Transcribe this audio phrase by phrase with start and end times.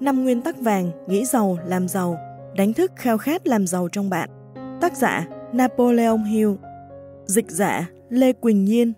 [0.00, 2.18] Năm nguyên tắc vàng, nghĩ giàu, làm giàu,
[2.56, 4.30] đánh thức khao khát làm giàu trong bạn.
[4.80, 6.50] Tác giả Napoleon Hill.
[7.26, 8.92] Dịch giả Lê Quỳnh Nhiên.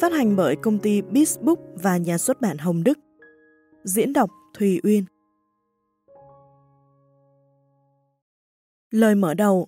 [0.00, 1.40] Phát hành bởi công ty Beast
[1.74, 2.98] và nhà xuất bản Hồng Đức.
[3.84, 5.04] Diễn đọc Thùy Uyên.
[8.90, 9.66] Lời mở đầu.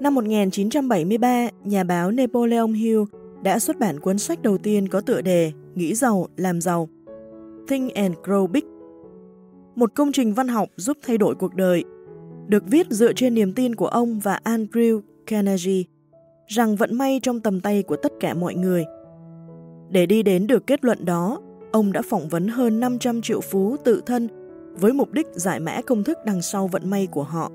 [0.00, 3.00] Năm 1973, nhà báo Napoleon Hill
[3.42, 6.88] đã xuất bản cuốn sách đầu tiên có tựa đề Nghĩ giàu, làm giàu.
[7.68, 8.75] Think and Grow Big.
[9.76, 11.84] Một công trình văn học giúp thay đổi cuộc đời
[12.46, 15.82] được viết dựa trên niềm tin của ông và Andrew Carnegie
[16.46, 18.84] rằng vận may trong tầm tay của tất cả mọi người.
[19.90, 21.40] Để đi đến được kết luận đó,
[21.72, 24.28] ông đã phỏng vấn hơn 500 triệu phú tự thân
[24.80, 27.50] với mục đích giải mã công thức đằng sau vận may của họ.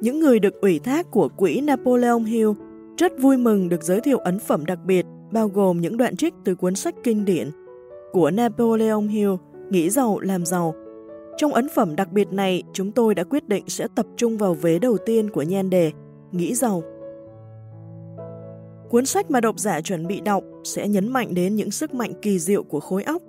[0.00, 2.50] Những người được ủy thác của quỹ Napoleon Hill
[2.98, 6.34] rất vui mừng được giới thiệu ấn phẩm đặc biệt bao gồm những đoạn trích
[6.44, 7.50] từ cuốn sách kinh điển
[8.12, 9.30] của Napoleon Hill
[9.70, 10.74] Nghĩ giàu làm giàu.
[11.36, 14.54] Trong ấn phẩm đặc biệt này, chúng tôi đã quyết định sẽ tập trung vào
[14.54, 15.92] vế đầu tiên của nhan đề
[16.32, 16.82] Nghĩ giàu.
[18.90, 22.12] Cuốn sách mà độc giả chuẩn bị đọc sẽ nhấn mạnh đến những sức mạnh
[22.22, 23.22] kỳ diệu của khối óc,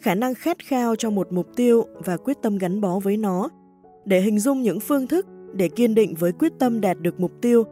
[0.00, 3.48] khả năng khát khao cho một mục tiêu và quyết tâm gắn bó với nó,
[4.04, 7.32] để hình dung những phương thức để kiên định với quyết tâm đạt được mục
[7.40, 7.64] tiêu,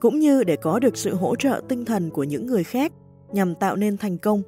[0.00, 2.92] cũng như để có được sự hỗ trợ tinh thần của những người khác
[3.32, 4.42] nhằm tạo nên thành công.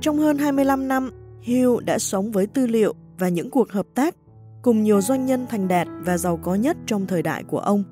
[0.00, 1.10] Trong hơn 25 năm,
[1.42, 4.14] Hill đã sống với tư liệu và những cuộc hợp tác
[4.62, 7.84] cùng nhiều doanh nhân thành đạt và giàu có nhất trong thời đại của ông,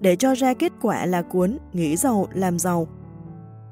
[0.00, 2.88] để cho ra kết quả là cuốn Nghĩ giàu làm giàu.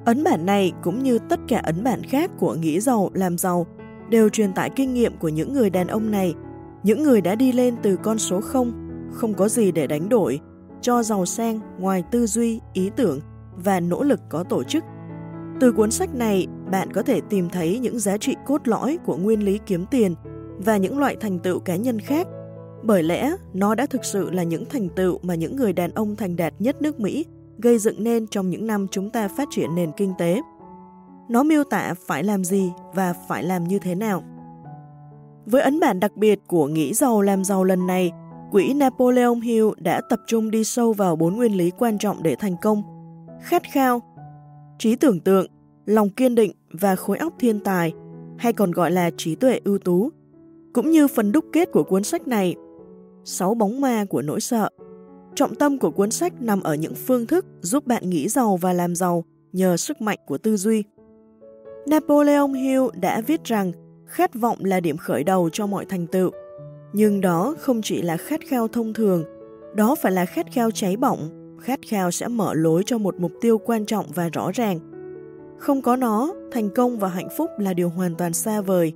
[0.05, 3.67] Ấn bản này cũng như tất cả ấn bản khác của Nghĩ giàu làm giàu
[4.11, 6.35] đều truyền tải kinh nghiệm của những người đàn ông này,
[6.83, 8.73] những người đã đi lên từ con số 0,
[9.13, 10.41] không có gì để đánh đổi,
[10.81, 13.21] cho giàu sang ngoài tư duy, ý tưởng
[13.57, 14.85] và nỗ lực có tổ chức.
[15.61, 19.17] Từ cuốn sách này, bạn có thể tìm thấy những giá trị cốt lõi của
[19.17, 20.15] nguyên lý kiếm tiền
[20.59, 22.27] và những loại thành tựu cá nhân khác,
[22.83, 26.17] bởi lẽ nó đã thực sự là những thành tựu mà những người đàn ông
[26.17, 27.25] thành đạt nhất nước Mỹ
[27.59, 30.41] gây dựng nên trong những năm chúng ta phát triển nền kinh tế.
[31.29, 34.23] Nó miêu tả phải làm gì và phải làm như thế nào.
[35.47, 38.13] Với ấn bản đặc biệt của Nghĩ giàu làm giàu lần này,
[38.51, 42.37] quỹ Napoleon Hill đã tập trung đi sâu vào bốn nguyên lý quan trọng để
[42.39, 42.83] thành công.
[43.43, 44.03] Khát khao,
[44.79, 45.47] trí tưởng tượng,
[45.87, 47.93] lòng kiên định và khối óc thiên tài,
[48.39, 50.11] hay còn gọi là trí tuệ ưu tú,
[50.73, 52.55] cũng như phần đúc kết của cuốn sách này,
[53.25, 54.69] sáu bóng ma của nỗi sợ.
[55.35, 58.73] Trọng tâm của cuốn sách nằm ở những phương thức giúp bạn nghĩ giàu và
[58.73, 60.85] làm giàu nhờ sức mạnh của tư duy.
[61.87, 63.73] Napoleon Hill đã viết rằng
[64.07, 66.31] khát vọng là điểm khởi đầu cho mọi thành tựu.
[66.93, 69.25] Nhưng đó không chỉ là khát khao thông thường,
[69.75, 71.29] đó phải là khát khao cháy bỏng,
[71.61, 74.96] khát khao sẽ mở lối cho một mục tiêu quan trọng và rõ ràng.
[75.59, 78.93] Không có nó, thành công và hạnh phúc là điều hoàn toàn xa vời.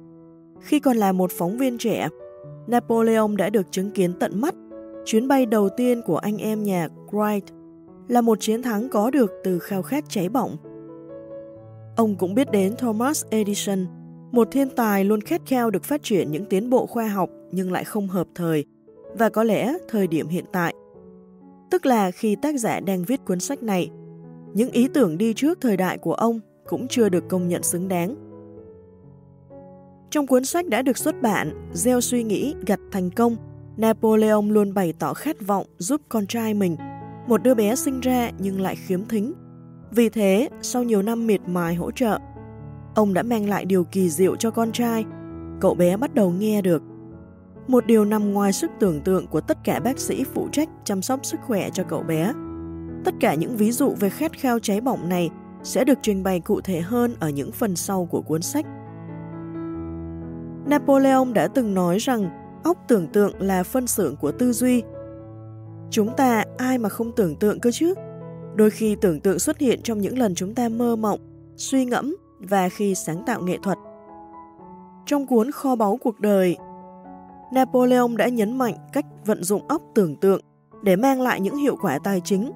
[0.60, 2.09] Khi còn là một phóng viên trẻ,
[2.66, 4.54] Napoleon đã được chứng kiến tận mắt
[5.04, 7.41] chuyến bay đầu tiên của anh em nhà Wright
[8.09, 10.56] là một chiến thắng có được từ khao khát cháy bỏng.
[11.97, 13.87] Ông cũng biết đến Thomas Edison,
[14.32, 17.72] một thiên tài luôn khát khao được phát triển những tiến bộ khoa học nhưng
[17.72, 18.65] lại không hợp thời,
[19.19, 20.75] và có lẽ thời điểm hiện tại.
[21.71, 23.91] Tức là khi tác giả đang viết cuốn sách này,
[24.54, 27.88] những ý tưởng đi trước thời đại của ông cũng chưa được công nhận xứng
[27.88, 28.15] đáng.
[30.10, 33.37] Trong cuốn sách đã được xuất bản, Gieo suy nghĩ gặt thành công,
[33.76, 36.76] Napoleon luôn bày tỏ khát vọng giúp con trai mình,
[37.26, 39.32] một đứa bé sinh ra nhưng lại khiếm thính.
[39.91, 42.19] Vì thế, sau nhiều năm miệt mài hỗ trợ,
[42.94, 45.04] ông đã mang lại điều kỳ diệu cho con trai.
[45.60, 46.82] Cậu bé bắt đầu nghe được.
[47.69, 51.03] Một điều nằm ngoài sức tưởng tượng của tất cả bác sĩ phụ trách chăm
[51.03, 52.32] sóc sức khỏe cho cậu bé.
[53.04, 55.31] Tất cả những ví dụ về khát khao cháy bỏng này
[55.62, 58.66] sẽ được trình bày cụ thể hơn ở những phần sau của cuốn sách.
[60.66, 62.31] Napoleon đã từng nói rằng
[62.65, 64.82] óc tưởng tượng là phân xưởng của tư duy.
[65.91, 67.94] Chúng ta ai mà không tưởng tượng cơ chứ?
[68.54, 71.21] Đôi khi tưởng tượng xuất hiện trong những lần chúng ta mơ mộng,
[71.56, 73.78] suy ngẫm và khi sáng tạo nghệ thuật.
[75.06, 76.56] Trong cuốn Kho báu cuộc đời,
[77.53, 80.41] Napoleon đã nhấn mạnh cách vận dụng óc tưởng tượng
[80.83, 82.53] để mang lại những hiệu quả tài chính.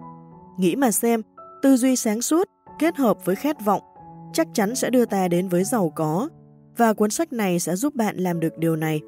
[0.58, 1.22] Nghĩ mà xem,
[1.62, 3.82] tư duy sáng suốt kết hợp với khát vọng
[4.32, 6.28] chắc chắn sẽ đưa ta đến với giàu có
[6.76, 9.00] và cuốn sách này sẽ giúp bạn làm được điều này.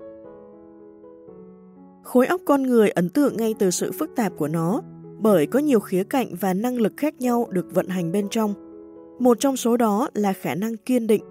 [2.05, 4.83] Khối óc con người ấn tượng ngay từ sự phức tạp của nó
[5.19, 8.55] bởi có nhiều khía cạnh và năng lực khác nhau được vận hành bên trong.
[9.19, 11.25] Một trong số đó là khả năng kiên định.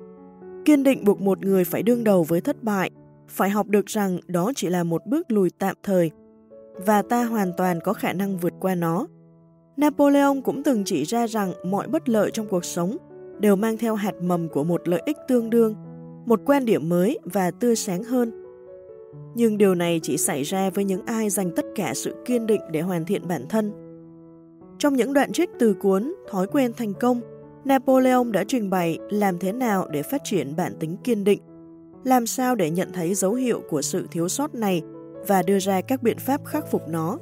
[0.66, 2.92] Kiên định buộc một người phải đương đầu với thất bại,
[3.28, 6.12] phải học được rằng đó chỉ là một bước lùi tạm thời
[6.86, 9.08] và ta hoàn toàn có khả năng vượt qua nó.
[9.78, 12.98] Napoleon cũng từng chỉ ra rằng mọi bất lợi trong cuộc sống
[13.40, 15.76] đều mang theo hạt mầm của một lợi ích tương đương
[16.26, 18.32] một quan điểm mới và tươi sáng hơn.
[19.36, 22.62] Nhưng điều này chỉ xảy ra với những ai dành tất cả sự kiên định
[22.72, 23.72] để hoàn thiện bản thân.
[24.80, 27.22] Trong những đoạn trích từ cuốn Thói quen thành công,
[27.66, 31.40] Napoleon đã trình bày làm thế nào để phát triển bản tính kiên định,
[32.04, 34.82] làm sao để nhận thấy dấu hiệu của sự thiếu sót này
[35.28, 37.18] và đưa ra các biện pháp khắc phục nó.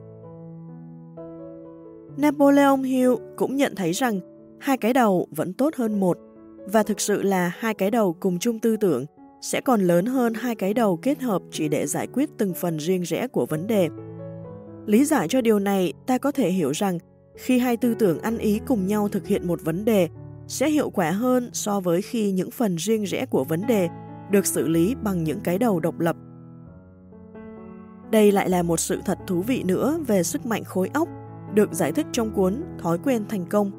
[2.18, 4.20] Napoleon Hill cũng nhận thấy rằng
[4.60, 6.18] hai cái đầu vẫn tốt hơn một,
[6.66, 9.06] và thực sự là hai cái đầu cùng chung tư tưởng
[9.42, 12.78] sẽ còn lớn hơn hai cái đầu kết hợp chỉ để giải quyết từng phần
[12.78, 13.90] riêng rẽ của vấn đề.
[14.86, 16.98] Lý giải cho điều này, ta có thể hiểu rằng
[17.38, 20.10] khi hai tư tưởng ăn ý cùng nhau thực hiện một vấn đề
[20.48, 23.90] sẽ hiệu quả hơn so với khi những phần riêng rẽ của vấn đề
[24.32, 26.16] được xử lý bằng những cái đầu độc lập.
[28.12, 31.08] Đây lại là một sự thật thú vị nữa về sức mạnh khối óc
[31.54, 33.72] được giải thích trong cuốn Thói quen thành công.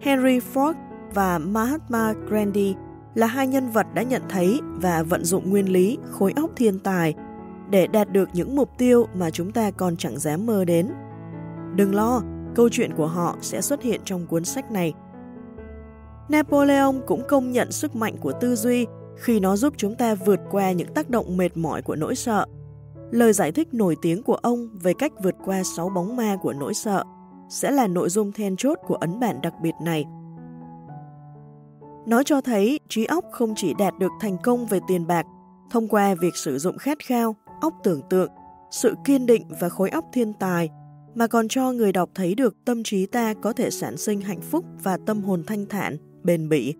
[0.00, 0.74] Henry Ford
[1.14, 2.74] và Mahatma Gandhi
[3.14, 6.78] là hai nhân vật đã nhận thấy và vận dụng nguyên lý khối óc thiên
[6.78, 7.14] tài
[7.70, 10.92] để đạt được những mục tiêu mà chúng ta còn chẳng dám mơ đến.
[11.76, 12.22] Đừng lo,
[12.54, 14.92] câu chuyện của họ sẽ xuất hiện trong cuốn sách này.
[16.28, 18.86] Napoleon cũng công nhận sức mạnh của tư duy
[19.16, 22.46] khi nó giúp chúng ta vượt qua những tác động mệt mỏi của nỗi sợ.
[23.10, 26.52] Lời giải thích nổi tiếng của ông về cách vượt qua sáu bóng ma của
[26.52, 27.04] nỗi sợ
[27.48, 30.04] sẽ là nội dung then chốt của ấn bản đặc biệt này.
[32.06, 35.26] Nó cho thấy trí óc không chỉ đạt được thành công về tiền bạc
[35.70, 38.30] thông qua việc sử dụng khát khao, óc tưởng tượng,
[38.70, 40.70] sự kiên định và khối óc thiên tài,
[41.14, 44.40] mà còn cho người đọc thấy được tâm trí ta có thể sản sinh hạnh
[44.40, 46.74] phúc và tâm hồn thanh thản, bền bỉ,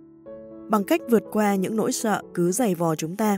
[0.69, 3.37] bằng cách vượt qua những nỗi sợ cứ dày vò chúng ta.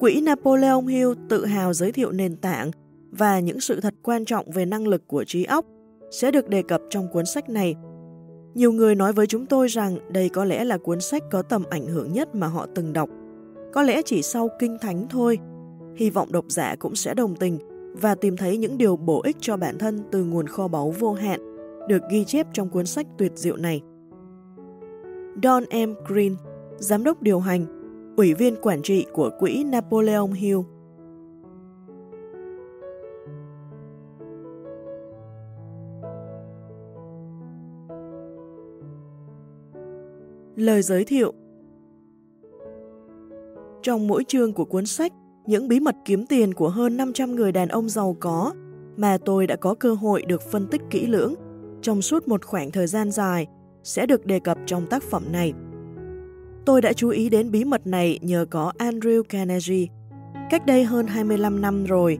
[0.00, 2.70] Quỹ Napoleon Hill tự hào giới thiệu nền tảng
[3.10, 5.66] và những sự thật quan trọng về năng lực của trí óc
[6.10, 7.74] sẽ được đề cập trong cuốn sách này.
[8.54, 11.64] Nhiều người nói với chúng tôi rằng đây có lẽ là cuốn sách có tầm
[11.70, 13.08] ảnh hưởng nhất mà họ từng đọc.
[13.72, 15.38] Có lẽ chỉ sau Kinh Thánh thôi.
[15.96, 17.58] Hy vọng độc giả cũng sẽ đồng tình
[18.00, 21.12] và tìm thấy những điều bổ ích cho bản thân từ nguồn kho báu vô
[21.12, 21.40] hạn
[21.88, 23.80] được ghi chép trong cuốn sách tuyệt diệu này.
[25.42, 25.94] Don M.
[26.06, 26.36] Green,
[26.78, 27.79] Giám đốc điều hành,
[28.20, 30.58] Ủy viên quản trị của Quỹ Napoleon Hill
[40.56, 41.32] Lời giới thiệu
[43.82, 45.12] Trong mỗi chương của cuốn sách,
[45.46, 48.52] những bí mật kiếm tiền của hơn 500 người đàn ông giàu có
[48.96, 51.34] mà tôi đã có cơ hội được phân tích kỹ lưỡng
[51.82, 53.46] trong suốt một khoảng thời gian dài
[53.82, 55.52] sẽ được đề cập trong tác phẩm này.
[56.64, 59.86] Tôi đã chú ý đến bí mật này nhờ có Andrew Carnegie.
[60.50, 62.18] Cách đây hơn 25 năm rồi,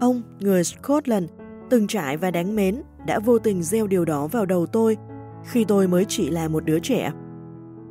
[0.00, 1.30] ông, người Scotland,
[1.70, 4.96] từng trải và đáng mến, đã vô tình gieo điều đó vào đầu tôi
[5.44, 7.12] khi tôi mới chỉ là một đứa trẻ.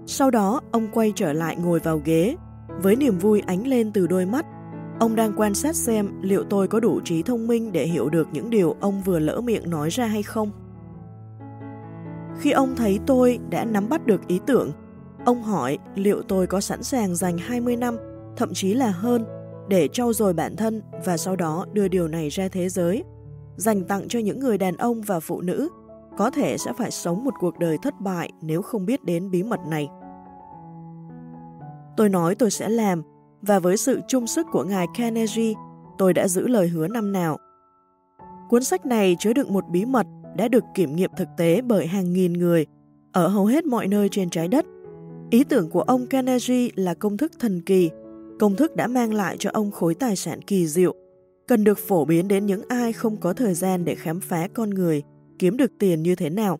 [0.05, 2.35] Sau đó, ông quay trở lại ngồi vào ghế,
[2.81, 4.45] với niềm vui ánh lên từ đôi mắt.
[4.99, 8.27] Ông đang quan sát xem liệu tôi có đủ trí thông minh để hiểu được
[8.31, 10.51] những điều ông vừa lỡ miệng nói ra hay không.
[12.39, 14.71] Khi ông thấy tôi đã nắm bắt được ý tưởng,
[15.25, 17.97] ông hỏi liệu tôi có sẵn sàng dành 20 năm,
[18.37, 19.25] thậm chí là hơn,
[19.69, 23.03] để trau dồi bản thân và sau đó đưa điều này ra thế giới,
[23.55, 25.69] dành tặng cho những người đàn ông và phụ nữ
[26.17, 29.43] có thể sẽ phải sống một cuộc đời thất bại nếu không biết đến bí
[29.43, 29.87] mật này.
[31.97, 33.03] Tôi nói tôi sẽ làm,
[33.41, 35.53] và với sự chung sức của ngài Carnegie,
[35.97, 37.37] tôi đã giữ lời hứa năm nào.
[38.49, 40.07] Cuốn sách này chứa đựng một bí mật
[40.37, 42.65] đã được kiểm nghiệm thực tế bởi hàng nghìn người
[43.11, 44.65] ở hầu hết mọi nơi trên trái đất.
[45.31, 47.89] Ý tưởng của ông Carnegie là công thức thần kỳ,
[48.39, 50.95] công thức đã mang lại cho ông khối tài sản kỳ diệu,
[51.47, 54.69] cần được phổ biến đến những ai không có thời gian để khám phá con
[54.69, 55.03] người
[55.39, 56.59] kiếm được tiền như thế nào.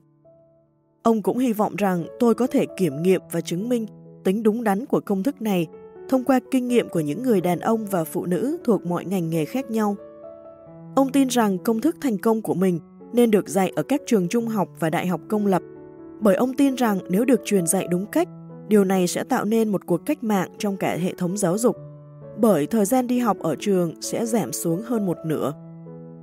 [1.04, 3.86] Ông cũng hy vọng rằng tôi có thể kiểm nghiệm và chứng minh
[4.24, 5.68] tính đúng đắn của công thức này
[6.10, 9.30] thông qua kinh nghiệm của những người đàn ông và phụ nữ thuộc mọi ngành
[9.30, 9.96] nghề khác nhau.
[10.96, 12.80] Ông tin rằng công thức thành công của mình
[13.14, 15.62] nên được dạy ở các trường trung học và đại học công lập,
[16.20, 18.28] bởi ông tin rằng nếu được truyền dạy đúng cách,
[18.72, 21.78] điều này sẽ tạo nên một cuộc cách mạng trong cả hệ thống giáo dục,
[22.38, 25.54] bởi thời gian đi học ở trường sẽ giảm xuống hơn một nửa,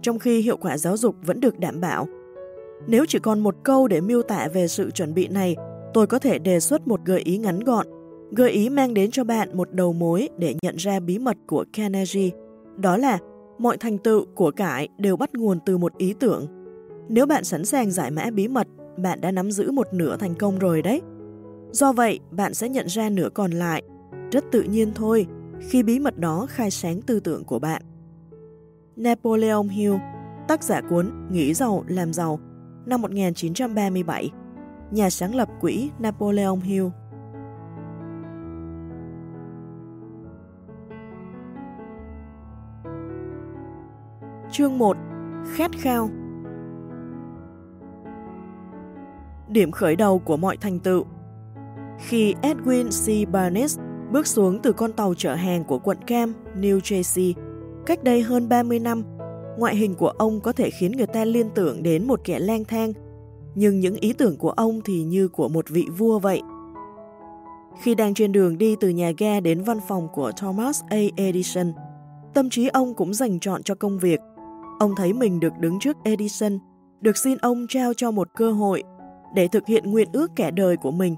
[0.02, 2.06] trong khi hiệu quả giáo dục vẫn được đảm bảo
[2.86, 5.56] nếu chỉ còn một câu để miêu tả về sự chuẩn bị này,
[5.94, 7.86] tôi có thể đề xuất một gợi ý ngắn gọn.
[8.30, 11.64] Gợi ý mang đến cho bạn một đầu mối để nhận ra bí mật của
[11.72, 12.30] Carnegie.
[12.76, 13.18] Đó là
[13.58, 16.46] mọi thành tựu của cải đều bắt nguồn từ một ý tưởng.
[17.08, 20.34] Nếu bạn sẵn sàng giải mã bí mật, bạn đã nắm giữ một nửa thành
[20.34, 21.00] công rồi đấy.
[21.72, 23.82] Do vậy, bạn sẽ nhận ra nửa còn lại,
[24.32, 25.26] rất tự nhiên thôi,
[25.60, 27.82] khi bí mật đó khai sáng tư tưởng của bạn.
[28.96, 29.94] Napoleon Hill,
[30.48, 32.40] tác giả cuốn Nghĩ giàu, làm giàu,
[32.86, 34.30] năm 1937,
[34.90, 36.86] nhà sáng lập quỹ Napoleon Hill.
[44.52, 44.96] Chương 1.
[45.54, 46.10] Khát khao
[49.48, 51.04] Điểm khởi đầu của mọi thành tựu
[51.98, 53.30] khi Edwin C.
[53.32, 53.78] Barnes
[54.12, 57.32] bước xuống từ con tàu chở hàng của quận Cam, New Jersey,
[57.86, 59.02] cách đây hơn 30 năm,
[59.58, 62.64] ngoại hình của ông có thể khiến người ta liên tưởng đến một kẻ lang
[62.64, 62.92] thang,
[63.54, 66.42] nhưng những ý tưởng của ông thì như của một vị vua vậy.
[67.82, 70.98] Khi đang trên đường đi từ nhà ga đến văn phòng của Thomas A.
[71.16, 71.72] Edison,
[72.34, 74.20] tâm trí ông cũng dành chọn cho công việc.
[74.78, 76.58] Ông thấy mình được đứng trước Edison,
[77.00, 78.82] được xin ông trao cho một cơ hội
[79.34, 81.16] để thực hiện nguyện ước kẻ đời của mình.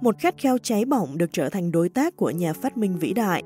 [0.00, 3.12] Một khát khao cháy bỏng được trở thành đối tác của nhà phát minh vĩ
[3.12, 3.42] đại.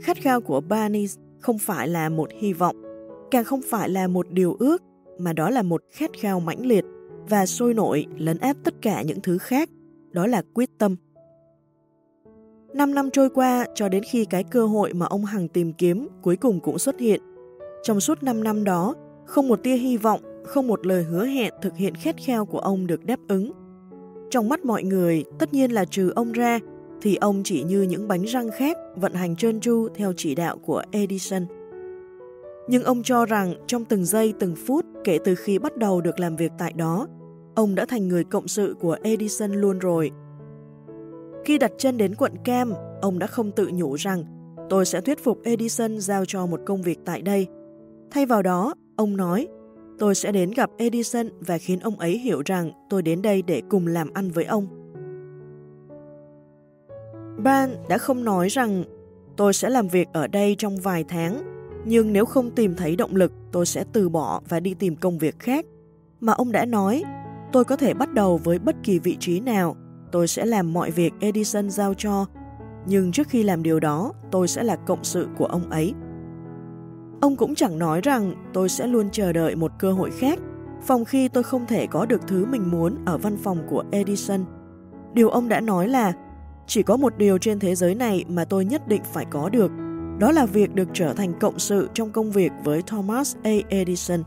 [0.00, 2.76] Khát khao của Barnes không phải là một hy vọng,
[3.30, 4.82] càng không phải là một điều ước,
[5.18, 6.84] mà đó là một khát khao mãnh liệt
[7.28, 9.70] và sôi nổi lấn áp tất cả những thứ khác,
[10.10, 10.96] đó là quyết tâm.
[12.74, 16.08] Năm năm trôi qua cho đến khi cái cơ hội mà ông Hằng tìm kiếm
[16.22, 17.20] cuối cùng cũng xuất hiện.
[17.82, 18.94] Trong suốt 5 năm đó,
[19.26, 22.58] không một tia hy vọng, không một lời hứa hẹn thực hiện khát khao của
[22.58, 23.63] ông được đáp ứng.
[24.30, 26.58] Trong mắt mọi người, tất nhiên là trừ ông ra,
[27.02, 30.58] thì ông chỉ như những bánh răng khác vận hành trơn tru theo chỉ đạo
[30.58, 31.46] của Edison.
[32.68, 36.20] Nhưng ông cho rằng trong từng giây từng phút kể từ khi bắt đầu được
[36.20, 37.06] làm việc tại đó,
[37.54, 40.10] ông đã thành người cộng sự của Edison luôn rồi.
[41.44, 44.24] Khi đặt chân đến quận Cam, ông đã không tự nhủ rằng
[44.70, 47.46] tôi sẽ thuyết phục Edison giao cho một công việc tại đây.
[48.10, 49.48] Thay vào đó, ông nói
[49.98, 53.62] tôi sẽ đến gặp Edison và khiến ông ấy hiểu rằng tôi đến đây để
[53.68, 54.66] cùng làm ăn với ông.
[57.44, 58.84] Ban đã không nói rằng
[59.36, 61.42] tôi sẽ làm việc ở đây trong vài tháng,
[61.84, 65.18] nhưng nếu không tìm thấy động lực, tôi sẽ từ bỏ và đi tìm công
[65.18, 65.66] việc khác.
[66.20, 67.04] Mà ông đã nói,
[67.52, 69.76] tôi có thể bắt đầu với bất kỳ vị trí nào,
[70.12, 72.26] tôi sẽ làm mọi việc Edison giao cho,
[72.86, 75.94] nhưng trước khi làm điều đó, tôi sẽ là cộng sự của ông ấy.
[77.24, 80.38] Ông cũng chẳng nói rằng tôi sẽ luôn chờ đợi một cơ hội khác,
[80.82, 84.44] phòng khi tôi không thể có được thứ mình muốn ở văn phòng của Edison.
[85.12, 86.12] Điều ông đã nói là
[86.66, 89.70] chỉ có một điều trên thế giới này mà tôi nhất định phải có được,
[90.18, 93.50] đó là việc được trở thành cộng sự trong công việc với Thomas A.
[93.68, 94.22] Edison.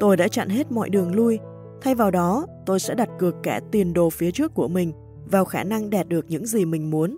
[0.00, 1.38] Tôi đã chặn hết mọi đường lui,
[1.82, 4.92] thay vào đó tôi sẽ đặt cược cả tiền đồ phía trước của mình
[5.30, 7.16] vào khả năng đạt được những gì mình muốn.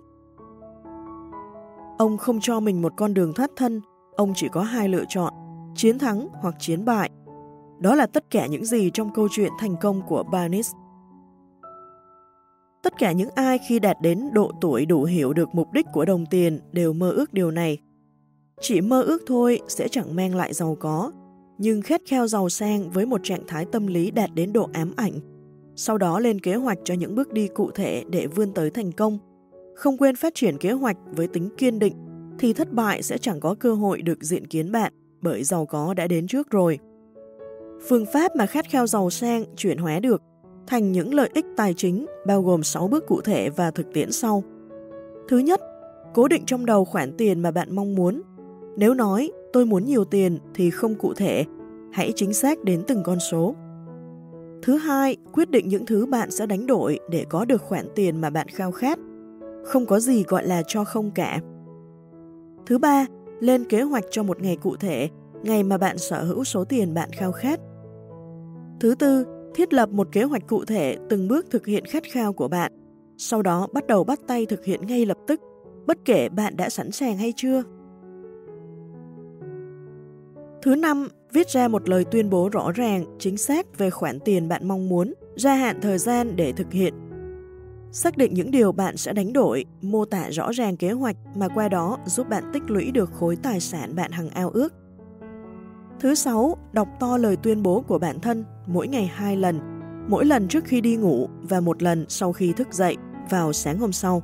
[1.99, 3.81] Ông không cho mình một con đường thoát thân,
[4.17, 5.35] ông chỉ có hai lựa chọn,
[5.75, 7.11] chiến thắng hoặc chiến bại.
[7.79, 10.73] Đó là tất cả những gì trong câu chuyện thành công của Barnes.
[12.83, 16.05] Tất cả những ai khi đạt đến độ tuổi đủ hiểu được mục đích của
[16.05, 17.79] đồng tiền đều mơ ước điều này.
[18.61, 21.13] Chỉ mơ ước thôi sẽ chẳng mang lại giàu có,
[21.59, 24.93] nhưng khét khao giàu sang với một trạng thái tâm lý đạt đến độ ám
[24.97, 25.13] ảnh.
[25.77, 28.93] Sau đó lên kế hoạch cho những bước đi cụ thể để vươn tới thành
[28.93, 29.19] công.
[29.75, 31.95] Không quên phát triển kế hoạch với tính kiên định,
[32.41, 34.93] thì thất bại sẽ chẳng có cơ hội được diện kiến bạn
[35.23, 36.79] bởi giàu có đã đến trước rồi.
[37.89, 40.23] Phương pháp mà khát khao giàu sang chuyển hóa được
[40.67, 44.13] thành những lợi ích tài chính bao gồm 6 bước cụ thể và thực tiễn
[44.13, 44.43] sau.
[45.29, 45.61] Thứ nhất,
[46.15, 48.23] cố định trong đầu khoản tiền mà bạn mong muốn.
[48.77, 51.45] Nếu nói tôi muốn nhiều tiền thì không cụ thể,
[51.93, 53.55] hãy chính xác đến từng con số.
[54.63, 58.21] Thứ hai, quyết định những thứ bạn sẽ đánh đổi để có được khoản tiền
[58.21, 58.99] mà bạn khao khát.
[59.65, 61.41] Không có gì gọi là cho không cả.
[62.67, 63.07] Thứ ba,
[63.41, 65.09] lên kế hoạch cho một ngày cụ thể,
[65.43, 67.61] ngày mà bạn sở hữu số tiền bạn khao khát.
[68.81, 72.33] Thứ tư, thiết lập một kế hoạch cụ thể từng bước thực hiện khát khao
[72.33, 72.73] của bạn,
[73.17, 75.41] sau đó bắt đầu bắt tay thực hiện ngay lập tức,
[75.87, 77.63] bất kể bạn đã sẵn sàng hay chưa.
[80.63, 84.49] Thứ năm, viết ra một lời tuyên bố rõ ràng, chính xác về khoản tiền
[84.49, 86.95] bạn mong muốn, gia hạn thời gian để thực hiện.
[87.93, 91.49] Xác định những điều bạn sẽ đánh đổi, mô tả rõ ràng kế hoạch mà
[91.49, 94.75] qua đó giúp bạn tích lũy được khối tài sản bạn hằng ao ước.
[96.01, 99.61] Thứ sáu, đọc to lời tuyên bố của bản thân mỗi ngày hai lần,
[100.09, 102.97] mỗi lần trước khi đi ngủ và một lần sau khi thức dậy
[103.31, 104.23] vào sáng hôm sau.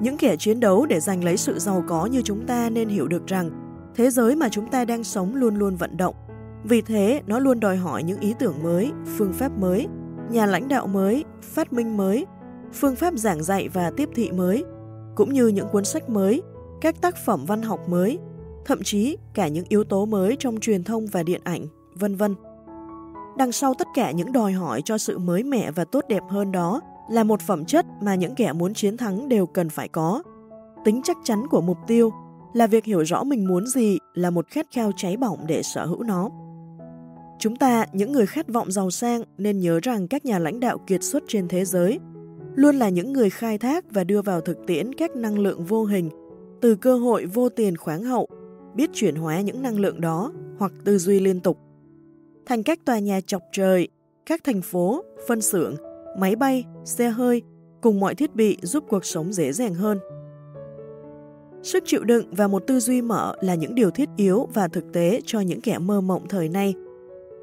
[0.00, 3.08] Những kẻ chiến đấu để giành lấy sự giàu có như chúng ta nên hiểu
[3.08, 3.50] được rằng
[3.94, 6.14] thế giới mà chúng ta đang sống luôn luôn vận động.
[6.64, 9.86] Vì thế, nó luôn đòi hỏi những ý tưởng mới, phương pháp mới,
[10.30, 12.26] nhà lãnh đạo mới, phát minh mới,
[12.72, 14.64] phương pháp giảng dạy và tiếp thị mới,
[15.14, 16.42] cũng như những cuốn sách mới,
[16.80, 18.18] các tác phẩm văn học mới,
[18.64, 22.34] thậm chí cả những yếu tố mới trong truyền thông và điện ảnh, vân vân.
[23.38, 26.52] Đằng sau tất cả những đòi hỏi cho sự mới mẻ và tốt đẹp hơn
[26.52, 30.22] đó là một phẩm chất mà những kẻ muốn chiến thắng đều cần phải có.
[30.84, 32.12] Tính chắc chắn của mục tiêu
[32.52, 35.86] là việc hiểu rõ mình muốn gì là một khát khao cháy bỏng để sở
[35.86, 36.28] hữu nó.
[37.38, 40.78] Chúng ta, những người khát vọng giàu sang, nên nhớ rằng các nhà lãnh đạo
[40.86, 42.00] kiệt xuất trên thế giới
[42.54, 45.84] luôn là những người khai thác và đưa vào thực tiễn các năng lượng vô
[45.84, 46.10] hình
[46.60, 48.28] từ cơ hội vô tiền khoáng hậu,
[48.74, 51.58] biết chuyển hóa những năng lượng đó hoặc tư duy liên tục.
[52.46, 53.88] Thành các tòa nhà chọc trời,
[54.26, 55.74] các thành phố, phân xưởng,
[56.18, 57.42] máy bay, xe hơi
[57.80, 59.98] cùng mọi thiết bị giúp cuộc sống dễ dàng hơn.
[61.62, 64.92] Sức chịu đựng và một tư duy mở là những điều thiết yếu và thực
[64.92, 66.74] tế cho những kẻ mơ mộng thời nay.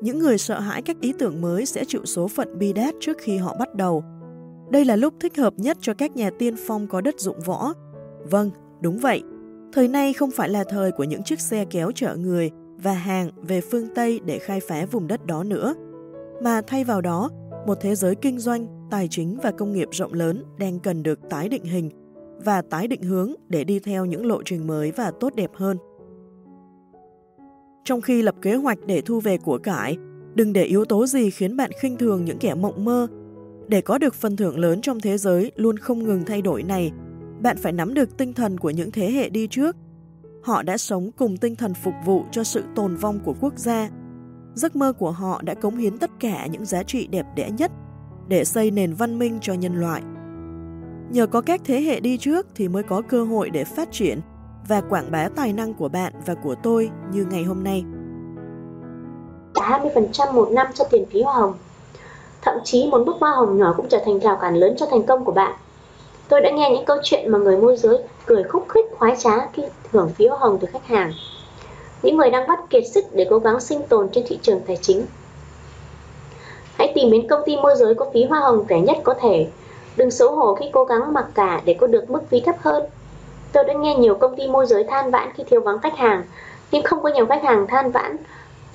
[0.01, 3.17] Những người sợ hãi các ý tưởng mới sẽ chịu số phận bi đát trước
[3.19, 4.03] khi họ bắt đầu.
[4.71, 7.73] Đây là lúc thích hợp nhất cho các nhà tiên phong có đất dụng võ.
[8.29, 9.23] Vâng, đúng vậy.
[9.73, 12.51] Thời nay không phải là thời của những chiếc xe kéo chở người
[12.83, 15.75] và hàng về phương Tây để khai phá vùng đất đó nữa,
[16.43, 17.29] mà thay vào đó,
[17.67, 21.19] một thế giới kinh doanh, tài chính và công nghiệp rộng lớn đang cần được
[21.29, 21.89] tái định hình
[22.45, 25.77] và tái định hướng để đi theo những lộ trình mới và tốt đẹp hơn.
[27.85, 29.97] Trong khi lập kế hoạch để thu về của cải,
[30.35, 33.07] đừng để yếu tố gì khiến bạn khinh thường những kẻ mộng mơ.
[33.69, 36.91] Để có được phần thưởng lớn trong thế giới luôn không ngừng thay đổi này,
[37.41, 39.75] bạn phải nắm được tinh thần của những thế hệ đi trước.
[40.43, 43.89] Họ đã sống cùng tinh thần phục vụ cho sự tồn vong của quốc gia.
[44.53, 47.71] Giấc mơ của họ đã cống hiến tất cả những giá trị đẹp đẽ nhất
[48.27, 50.01] để xây nền văn minh cho nhân loại.
[51.11, 54.19] Nhờ có các thế hệ đi trước thì mới có cơ hội để phát triển
[54.67, 57.83] và quảng bá tài năng của bạn và của tôi như ngày hôm nay.
[59.53, 61.53] 20% một năm cho tiền phí hoa hồng.
[62.41, 65.03] Thậm chí một bức hoa hồng nhỏ cũng trở thành rào cản lớn cho thành
[65.03, 65.53] công của bạn.
[66.29, 69.47] Tôi đã nghe những câu chuyện mà người môi giới cười khúc khích khoái trá
[69.53, 71.11] khi hưởng phí hoa hồng từ khách hàng.
[72.03, 74.77] Những người đang bắt kiệt sức để cố gắng sinh tồn trên thị trường tài
[74.81, 75.05] chính.
[76.77, 79.47] Hãy tìm đến công ty môi giới có phí hoa hồng rẻ nhất có thể
[79.99, 82.83] Đừng xấu hổ khi cố gắng mặc cả để có được mức phí thấp hơn.
[83.51, 86.23] Tôi đã nghe nhiều công ty môi giới than vãn khi thiếu vắng khách hàng,
[86.71, 88.17] nhưng không có nhiều khách hàng than vãn.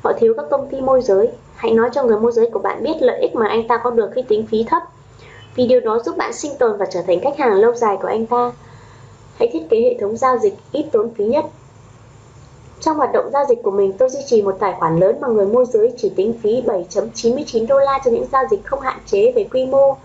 [0.03, 1.31] Họ thiếu các công ty môi giới.
[1.65, 3.91] Hãy nói cho người môi giới của bạn biết lợi ích mà anh ta có
[3.91, 4.83] được khi tính phí thấp.
[5.55, 8.09] Vì điều đó giúp bạn sinh tồn và trở thành khách hàng lâu dài của
[8.09, 8.53] anh ta.
[9.39, 11.45] Hãy thiết kế hệ thống giao dịch ít tốn phí nhất.
[12.81, 15.29] Trong hoạt động giao dịch của mình, tôi duy trì một tài khoản lớn mà
[15.29, 18.99] người môi giới chỉ tính phí 7.99 đô la cho những giao dịch không hạn
[19.07, 19.97] chế về quy mô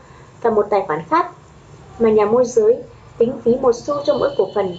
[0.42, 1.32] và một tài khoản khác
[2.00, 2.84] mà nhà môi giới
[3.18, 4.78] tính phí một xu cho mỗi cổ phần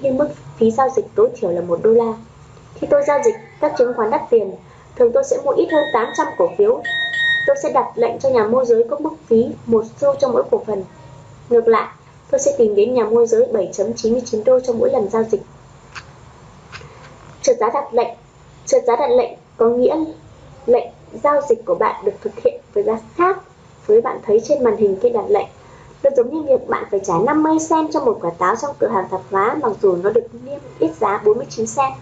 [0.00, 2.14] nhưng mức phí giao dịch tối thiểu là một đô la.
[2.74, 4.54] Khi tôi giao dịch các chứng khoán đắt tiền,
[4.96, 6.82] thường tôi sẽ mua ít hơn 800 cổ phiếu.
[7.46, 10.42] Tôi sẽ đặt lệnh cho nhà môi giới có mức phí một xu cho mỗi
[10.50, 10.84] cổ phần.
[11.50, 11.88] Ngược lại,
[12.30, 15.42] tôi sẽ tìm đến nhà môi giới 7.99 đô cho mỗi lần giao dịch.
[17.42, 18.14] Trượt giá đặt lệnh
[18.66, 19.96] Trượt giá đặt lệnh có nghĩa
[20.66, 20.88] lệnh
[21.22, 23.38] giao dịch của bạn được thực hiện với giá khác
[23.86, 25.46] với bạn thấy trên màn hình cây đặt lệnh.
[26.02, 28.88] Nó giống như việc bạn phải trả 50 cent cho một quả táo trong cửa
[28.88, 31.92] hàng tạp hóa mặc dù nó được niêm yết giá 49 cent.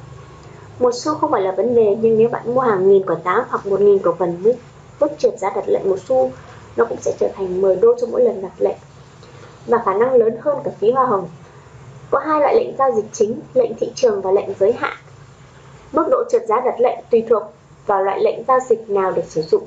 [0.83, 3.45] Một xu không phải là vấn đề nhưng nếu bạn mua hàng nghìn quả táo
[3.49, 4.57] hoặc một nghìn cổ phần với
[5.01, 6.31] mức trượt giá đặt lệnh một xu,
[6.77, 8.77] nó cũng sẽ trở thành 10 đô cho mỗi lần đặt lệnh
[9.67, 11.29] và khả năng lớn hơn cả phí hoa hồng.
[12.11, 14.93] Có hai loại lệnh giao dịch chính, lệnh thị trường và lệnh giới hạn.
[15.93, 17.43] Mức độ trượt giá đặt lệnh tùy thuộc
[17.87, 19.63] vào loại lệnh giao dịch nào được sử dụng.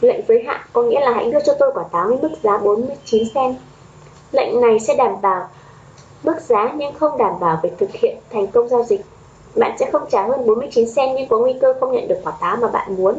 [0.00, 2.58] Lệnh giới hạn có nghĩa là hãy đưa cho tôi quả táo với mức giá
[2.58, 3.56] 49 cent.
[4.32, 5.48] Lệnh này sẽ đảm bảo
[6.22, 9.00] mức giá nhưng không đảm bảo việc thực hiện thành công giao dịch.
[9.56, 12.32] Bạn sẽ không trả hơn 49 sen nhưng có nguy cơ không nhận được quả
[12.40, 13.18] táo mà bạn muốn.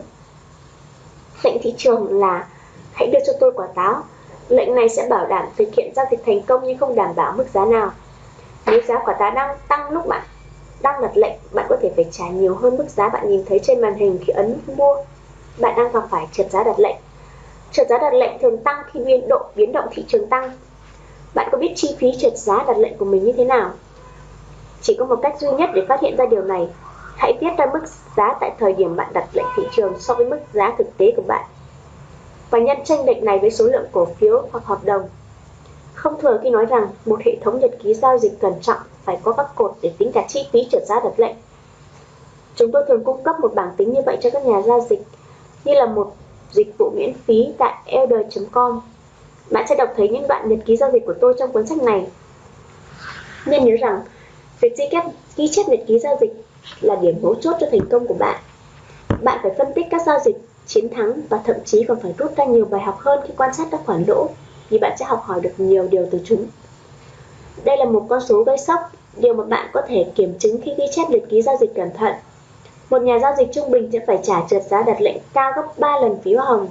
[1.43, 2.47] Lệnh thị trường là
[2.93, 4.03] hãy đưa cho tôi quả táo.
[4.49, 7.33] Lệnh này sẽ bảo đảm thực hiện giao dịch thành công nhưng không đảm bảo
[7.37, 7.91] mức giá nào.
[8.65, 10.21] Nếu giá quả táo đang tăng lúc bạn
[10.81, 13.59] đang đặt lệnh, bạn có thể phải trả nhiều hơn mức giá bạn nhìn thấy
[13.59, 14.95] trên màn hình khi ấn mua
[15.57, 16.95] bạn đang gặp phải trượt giá đặt lệnh.
[17.71, 20.51] Trượt giá đặt lệnh thường tăng khi biên độ biến động thị trường tăng.
[21.33, 23.71] Bạn có biết chi phí trượt giá đặt lệnh của mình như thế nào?
[24.81, 26.69] Chỉ có một cách duy nhất để phát hiện ra điều này.
[27.17, 27.83] Hãy viết ra mức
[28.17, 31.13] giá tại thời điểm bạn đặt lệnh thị trường so với mức giá thực tế
[31.15, 31.45] của bạn.
[32.49, 35.01] Và nhân tranh lệch này với số lượng cổ phiếu hoặc hợp đồng.
[35.93, 39.19] Không thừa khi nói rằng một hệ thống nhật ký giao dịch cẩn trọng phải
[39.23, 41.35] có các cột để tính cả chi phí trượt giá đặt lệnh
[42.55, 45.01] Chúng tôi thường cung cấp một bảng tính như vậy cho các nhà giao dịch
[45.65, 46.15] như là một
[46.51, 48.81] dịch vụ miễn phí tại elder.com.
[49.51, 51.77] Bạn sẽ đọc thấy những đoạn nhật ký giao dịch của tôi trong cuốn sách
[51.77, 52.07] này.
[53.45, 54.01] Nên nhớ rằng,
[54.61, 55.03] việc ghi chép,
[55.37, 56.33] ghi chép nhật ký giao dịch
[56.81, 58.39] là điểm mấu chốt cho thành công của bạn.
[59.21, 60.35] Bạn phải phân tích các giao dịch,
[60.67, 63.53] chiến thắng và thậm chí còn phải rút ra nhiều bài học hơn khi quan
[63.53, 64.29] sát các khoản lỗ
[64.69, 66.45] vì bạn sẽ học hỏi được nhiều điều từ chúng.
[67.63, 68.79] Đây là một con số gây sốc,
[69.17, 71.93] điều mà bạn có thể kiểm chứng khi ghi chép nhật ký giao dịch cẩn
[71.93, 72.13] thận
[72.89, 75.63] một nhà giao dịch trung bình sẽ phải trả trượt giá đặt lệnh cao gấp
[75.77, 76.67] 3 lần phí hoa hồng.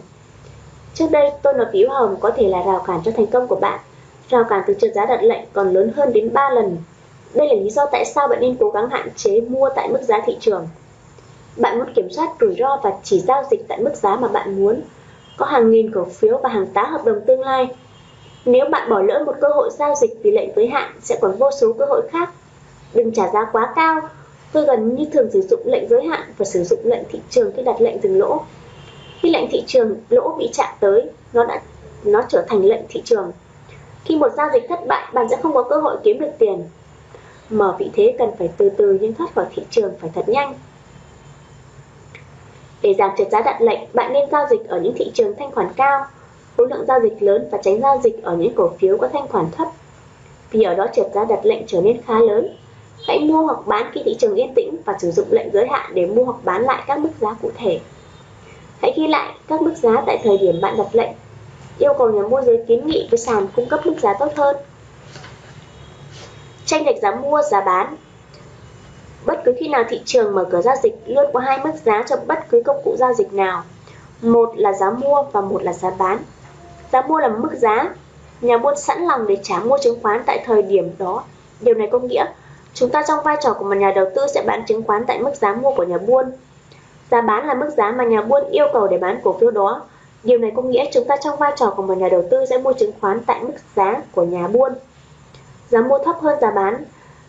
[0.94, 3.46] Trước đây, tôi nói phí hoa hồng có thể là rào cản cho thành công
[3.46, 3.80] của bạn.
[4.28, 6.76] Rào cản từ trượt giá đặt lệnh còn lớn hơn đến 3 lần.
[7.34, 10.02] Đây là lý do tại sao bạn nên cố gắng hạn chế mua tại mức
[10.02, 10.68] giá thị trường.
[11.56, 14.56] Bạn muốn kiểm soát rủi ro và chỉ giao dịch tại mức giá mà bạn
[14.56, 14.80] muốn.
[15.36, 17.68] Có hàng nghìn cổ phiếu và hàng tá hợp đồng tương lai.
[18.44, 21.36] Nếu bạn bỏ lỡ một cơ hội giao dịch vì lệnh giới hạn sẽ còn
[21.36, 22.30] vô số cơ hội khác.
[22.94, 24.00] Đừng trả giá quá cao
[24.52, 27.52] Tôi gần như thường sử dụng lệnh giới hạn và sử dụng lệnh thị trường
[27.56, 28.40] khi đặt lệnh dừng lỗ.
[29.20, 31.60] Khi lệnh thị trường lỗ bị chạm tới, nó đã
[32.04, 33.32] nó trở thành lệnh thị trường.
[34.04, 36.62] Khi một giao dịch thất bại, bạn sẽ không có cơ hội kiếm được tiền.
[37.50, 40.54] Mở vị thế cần phải từ từ nhưng thoát khỏi thị trường phải thật nhanh.
[42.82, 45.52] Để giảm trượt giá đặt lệnh, bạn nên giao dịch ở những thị trường thanh
[45.52, 46.06] khoản cao,
[46.56, 49.28] khối lượng giao dịch lớn và tránh giao dịch ở những cổ phiếu có thanh
[49.28, 49.68] khoản thấp.
[50.50, 52.56] Vì ở đó trượt giá đặt lệnh trở nên khá lớn.
[53.06, 55.90] Hãy mua hoặc bán khi thị trường yên tĩnh và sử dụng lệnh giới hạn
[55.94, 57.80] để mua hoặc bán lại các mức giá cụ thể.
[58.82, 61.10] Hãy ghi lại các mức giá tại thời điểm bạn đặt lệnh.
[61.78, 64.56] Yêu cầu nhà môi giới kiến nghị với sàn cung cấp mức giá tốt hơn.
[66.68, 67.96] Tranh lệch giá mua, giá bán
[69.26, 72.04] Bất cứ khi nào thị trường mở cửa giao dịch luôn có hai mức giá
[72.08, 73.62] cho bất cứ công cụ giao dịch nào.
[74.22, 76.18] Một là giá mua và một là giá bán.
[76.92, 77.94] Giá mua là mức giá.
[78.40, 81.24] Nhà buôn sẵn lòng để trả mua chứng khoán tại thời điểm đó.
[81.60, 82.24] Điều này có nghĩa
[82.74, 85.18] chúng ta trong vai trò của một nhà đầu tư sẽ bán chứng khoán tại
[85.18, 86.24] mức giá mua của nhà buôn.
[87.10, 89.82] Giá bán là mức giá mà nhà buôn yêu cầu để bán cổ phiếu đó.
[90.22, 92.58] Điều này có nghĩa chúng ta trong vai trò của một nhà đầu tư sẽ
[92.58, 94.72] mua chứng khoán tại mức giá của nhà buôn.
[95.70, 96.84] Giá mua thấp hơn giá bán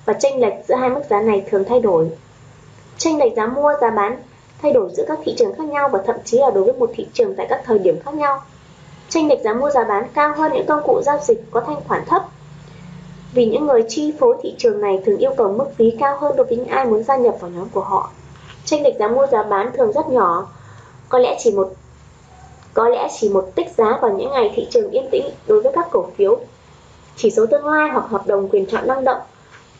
[0.05, 2.09] và chênh lệch giữa hai mức giá này thường thay đổi.
[2.97, 4.17] Chênh lệch giá mua, giá bán
[4.61, 6.89] thay đổi giữa các thị trường khác nhau và thậm chí là đối với một
[6.95, 8.41] thị trường tại các thời điểm khác nhau.
[9.09, 11.81] Chênh lệch giá mua giá bán cao hơn những công cụ giao dịch có thanh
[11.87, 12.23] khoản thấp.
[13.33, 16.35] Vì những người chi phối thị trường này thường yêu cầu mức phí cao hơn
[16.37, 18.11] đối với những ai muốn gia nhập vào nhóm của họ.
[18.65, 20.47] Chênh lệch giá mua giá bán thường rất nhỏ,
[21.09, 21.73] có lẽ chỉ một
[22.73, 25.71] có lẽ chỉ một tích giá vào những ngày thị trường yên tĩnh đối với
[25.75, 26.39] các cổ phiếu.
[27.21, 29.21] Chỉ số tương lai hoặc hợp đồng quyền chọn năng động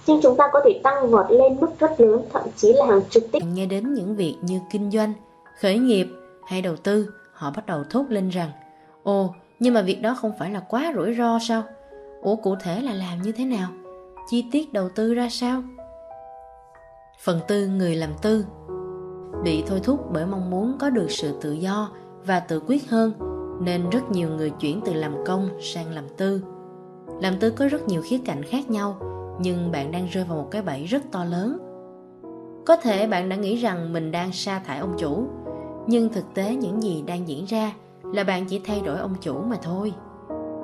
[0.07, 3.01] nhưng chúng ta có thể tăng vọt lên mức rất lớn, thậm chí là hàng
[3.09, 5.13] chục tỷ Nghe đến những việc như kinh doanh,
[5.61, 6.07] khởi nghiệp
[6.45, 8.51] hay đầu tư, họ bắt đầu thốt lên rằng
[9.03, 11.63] Ồ, nhưng mà việc đó không phải là quá rủi ro sao?
[12.21, 13.69] Ủa cụ thể là làm như thế nào?
[14.29, 15.63] Chi tiết đầu tư ra sao?
[17.19, 18.45] Phần tư người làm tư
[19.43, 21.91] Bị thôi thúc bởi mong muốn có được sự tự do
[22.25, 23.13] và tự quyết hơn
[23.61, 26.41] nên rất nhiều người chuyển từ làm công sang làm tư.
[27.21, 28.97] Làm tư có rất nhiều khía cạnh khác nhau,
[29.41, 31.57] nhưng bạn đang rơi vào một cái bẫy rất to lớn.
[32.65, 35.27] Có thể bạn đã nghĩ rằng mình đang sa thải ông chủ,
[35.87, 39.41] nhưng thực tế những gì đang diễn ra là bạn chỉ thay đổi ông chủ
[39.41, 39.93] mà thôi.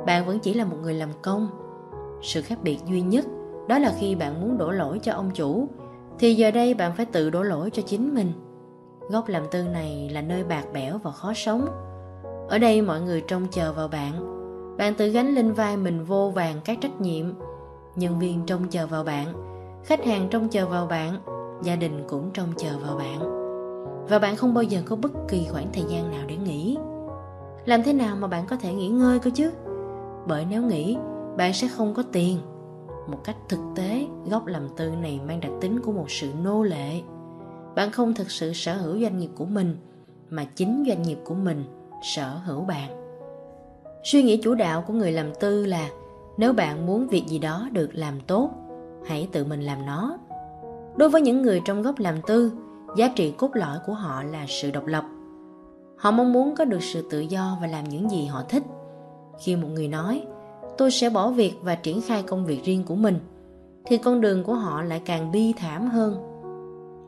[0.05, 1.47] Bạn vẫn chỉ là một người làm công.
[2.21, 3.25] Sự khác biệt duy nhất
[3.67, 5.67] đó là khi bạn muốn đổ lỗi cho ông chủ,
[6.19, 8.31] thì giờ đây bạn phải tự đổ lỗi cho chính mình.
[9.09, 11.65] Góc làm tư này là nơi bạc bẽo và khó sống.
[12.49, 14.34] Ở đây mọi người trông chờ vào bạn
[14.77, 17.25] bạn tự gánh lên vai mình vô vàng các trách nhiệm.
[17.95, 19.33] Nhân viên trông chờ vào bạn,
[19.83, 21.19] khách hàng trông chờ vào bạn,
[21.63, 23.19] gia đình cũng trông chờ vào bạn.
[24.09, 26.77] Và bạn không bao giờ có bất kỳ khoảng thời gian nào để nghỉ.
[27.65, 29.51] Làm thế nào mà bạn có thể nghỉ ngơi cơ chứ?
[30.27, 30.97] Bởi nếu nghỉ,
[31.37, 32.39] bạn sẽ không có tiền.
[33.07, 36.63] Một cách thực tế góc làm tư này mang đặc tính của một sự nô
[36.63, 37.01] lệ.
[37.75, 39.77] Bạn không thực sự sở hữu doanh nghiệp của mình,
[40.29, 41.63] mà chính doanh nghiệp của mình
[42.03, 43.04] sở hữu bạn
[44.05, 45.89] suy nghĩ chủ đạo của người làm tư là,
[46.37, 48.49] nếu bạn muốn việc gì đó được làm tốt,
[49.05, 50.17] hãy tự mình làm nó.
[50.95, 52.51] Đối với những người trong góc làm tư,
[52.97, 55.03] giá trị cốt lõi của họ là sự độc lập.
[55.97, 58.63] Họ mong muốn có được sự tự do và làm những gì họ thích.
[59.43, 60.23] Khi một người nói,
[60.77, 63.19] tôi sẽ bỏ việc và triển khai công việc riêng của mình,
[63.85, 66.15] thì con đường của họ lại càng bi thảm hơn.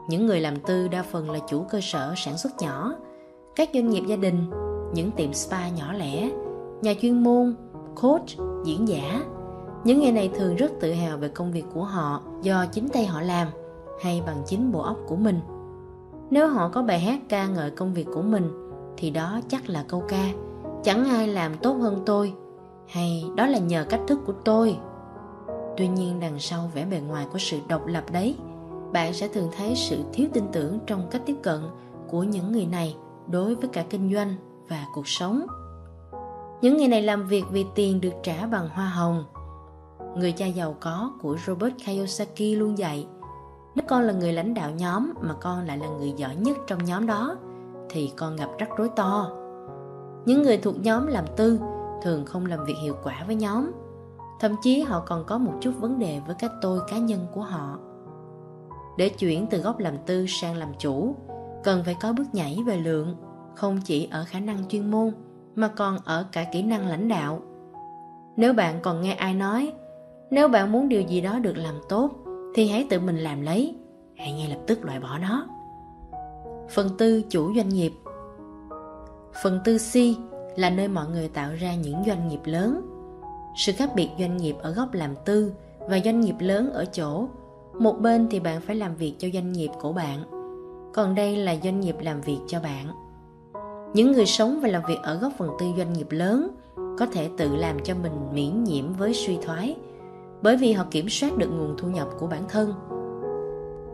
[0.09, 2.95] Những người làm tư đa phần là chủ cơ sở sản xuất nhỏ,
[3.55, 4.45] các doanh nghiệp gia đình,
[4.93, 6.29] những tiệm spa nhỏ lẻ
[6.81, 7.55] nhà chuyên môn
[8.01, 8.27] coach,
[8.65, 9.21] diễn giả.
[9.83, 13.05] Những người này thường rất tự hào về công việc của họ do chính tay
[13.05, 13.47] họ làm
[14.01, 15.39] hay bằng chính bộ óc của mình.
[16.29, 19.85] Nếu họ có bài hát ca ngợi công việc của mình thì đó chắc là
[19.87, 20.25] câu ca
[20.83, 22.33] chẳng ai làm tốt hơn tôi
[22.87, 24.77] hay đó là nhờ cách thức của tôi.
[25.77, 28.37] Tuy nhiên đằng sau vẻ bề ngoài của sự độc lập đấy,
[28.93, 31.61] bạn sẽ thường thấy sự thiếu tin tưởng trong cách tiếp cận
[32.07, 32.95] của những người này
[33.27, 34.35] đối với cả kinh doanh
[34.69, 35.45] và cuộc sống.
[36.61, 39.23] Những người này làm việc vì tiền được trả bằng hoa hồng.
[40.15, 43.07] Người cha giàu có của Robert Kiyosaki luôn dạy,
[43.75, 46.85] nếu con là người lãnh đạo nhóm mà con lại là người giỏi nhất trong
[46.85, 47.35] nhóm đó,
[47.89, 49.31] thì con gặp rắc rối to.
[50.25, 51.59] Những người thuộc nhóm làm tư
[52.03, 53.71] thường không làm việc hiệu quả với nhóm.
[54.39, 57.41] Thậm chí họ còn có một chút vấn đề với cái tôi cá nhân của
[57.41, 57.79] họ.
[58.97, 61.15] Để chuyển từ góc làm tư sang làm chủ,
[61.63, 63.15] cần phải có bước nhảy về lượng,
[63.55, 65.11] không chỉ ở khả năng chuyên môn
[65.57, 67.41] mà còn ở cả kỹ năng lãnh đạo.
[68.37, 69.73] Nếu bạn còn nghe ai nói
[70.31, 72.11] nếu bạn muốn điều gì đó được làm tốt
[72.55, 73.75] thì hãy tự mình làm lấy
[74.17, 75.47] hãy ngay lập tức loại bỏ nó.
[76.69, 77.91] Phần tư chủ doanh nghiệp.
[79.43, 79.95] Phần tư c
[80.59, 82.81] là nơi mọi người tạo ra những doanh nghiệp lớn.
[83.55, 87.27] Sự khác biệt doanh nghiệp ở góc làm tư và doanh nghiệp lớn ở chỗ
[87.79, 90.23] Một bên thì bạn phải làm việc cho doanh nghiệp của bạn,
[90.93, 93.06] còn đây là doanh nghiệp làm việc cho bạn.
[93.93, 96.49] Những người sống và làm việc ở góc phần tư doanh nghiệp lớn
[96.97, 99.75] có thể tự làm cho mình miễn nhiễm với suy thoái
[100.41, 102.73] bởi vì họ kiểm soát được nguồn thu nhập của bản thân.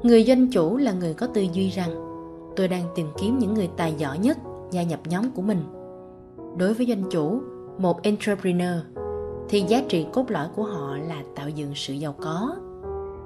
[0.04, 1.90] Người doanh chủ là người có tư duy rằng
[2.56, 4.38] tôi đang tìm kiếm những người tài giỏi nhất
[4.72, 5.62] gia nhập nhóm của mình.
[6.58, 7.42] Đối với doanh chủ,
[7.78, 8.78] một entrepreneur
[9.50, 12.56] thì giá trị cốt lõi của họ là tạo dựng sự giàu có.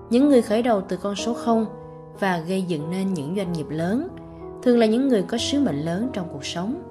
[0.09, 1.65] Những người khởi đầu từ con số 0
[2.19, 4.07] và gây dựng nên những doanh nghiệp lớn
[4.67, 6.81] thường là những người có sứ mệnh lớn trong cuộc sống.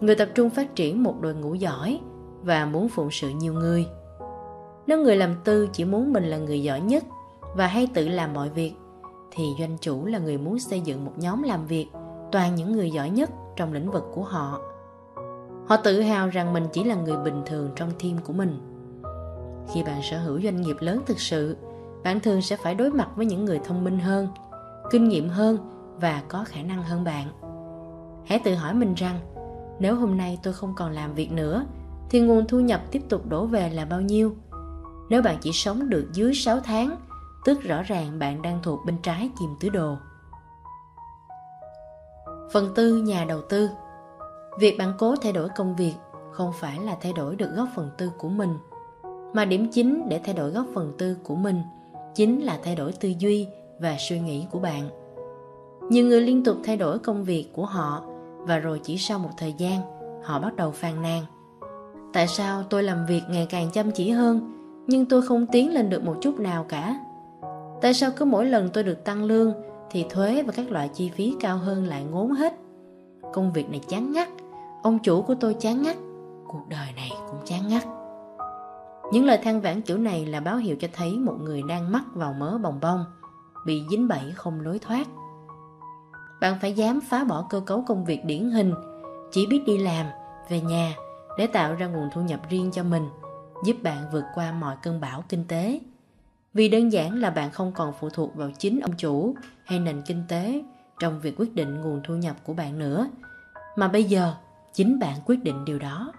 [0.00, 2.00] Người tập trung phát triển một đội ngũ giỏi
[2.42, 3.86] và muốn phụng sự nhiều người.
[4.86, 7.04] Nếu người làm tư chỉ muốn mình là người giỏi nhất
[7.56, 8.72] và hay tự làm mọi việc
[9.30, 11.86] thì doanh chủ là người muốn xây dựng một nhóm làm việc
[12.32, 14.60] toàn những người giỏi nhất trong lĩnh vực của họ.
[15.66, 18.58] Họ tự hào rằng mình chỉ là người bình thường trong team của mình.
[19.72, 21.56] Khi bạn sở hữu doanh nghiệp lớn thực sự,
[22.04, 24.28] bạn thường sẽ phải đối mặt với những người thông minh hơn,
[24.90, 27.28] kinh nghiệm hơn và có khả năng hơn bạn.
[28.26, 29.20] Hãy tự hỏi mình rằng,
[29.78, 31.66] nếu hôm nay tôi không còn làm việc nữa,
[32.10, 34.36] thì nguồn thu nhập tiếp tục đổ về là bao nhiêu?
[35.08, 36.96] Nếu bạn chỉ sống được dưới 6 tháng,
[37.44, 39.96] tức rõ ràng bạn đang thuộc bên trái chìm tứ đồ.
[42.52, 43.68] Phần tư nhà đầu tư
[44.58, 45.94] Việc bạn cố thay đổi công việc
[46.32, 48.58] không phải là thay đổi được góc phần tư của mình,
[49.32, 51.62] mà điểm chính để thay đổi góc phần tư của mình
[52.14, 55.03] chính là thay đổi tư duy và suy nghĩ của bạn.
[55.88, 58.02] Nhiều người liên tục thay đổi công việc của họ
[58.38, 59.80] và rồi chỉ sau một thời gian,
[60.24, 61.22] họ bắt đầu phàn nàn.
[62.12, 64.52] Tại sao tôi làm việc ngày càng chăm chỉ hơn,
[64.86, 67.00] nhưng tôi không tiến lên được một chút nào cả?
[67.80, 69.52] Tại sao cứ mỗi lần tôi được tăng lương
[69.90, 72.54] thì thuế và các loại chi phí cao hơn lại ngốn hết?
[73.32, 74.28] Công việc này chán ngắt,
[74.82, 75.96] ông chủ của tôi chán ngắt,
[76.48, 77.84] cuộc đời này cũng chán ngắt.
[79.12, 82.04] Những lời than vãn kiểu này là báo hiệu cho thấy một người đang mắc
[82.14, 83.04] vào mớ bồng bông,
[83.66, 85.06] bị dính bẫy không lối thoát.
[86.40, 88.74] Bạn phải dám phá bỏ cơ cấu công việc điển hình,
[89.32, 90.06] chỉ biết đi làm,
[90.48, 90.94] về nhà
[91.38, 93.08] để tạo ra nguồn thu nhập riêng cho mình,
[93.64, 95.80] giúp bạn vượt qua mọi cơn bão kinh tế.
[96.54, 100.02] Vì đơn giản là bạn không còn phụ thuộc vào chính ông chủ hay nền
[100.02, 100.62] kinh tế
[100.98, 103.08] trong việc quyết định nguồn thu nhập của bạn nữa,
[103.76, 104.34] mà bây giờ
[104.72, 106.12] chính bạn quyết định điều đó.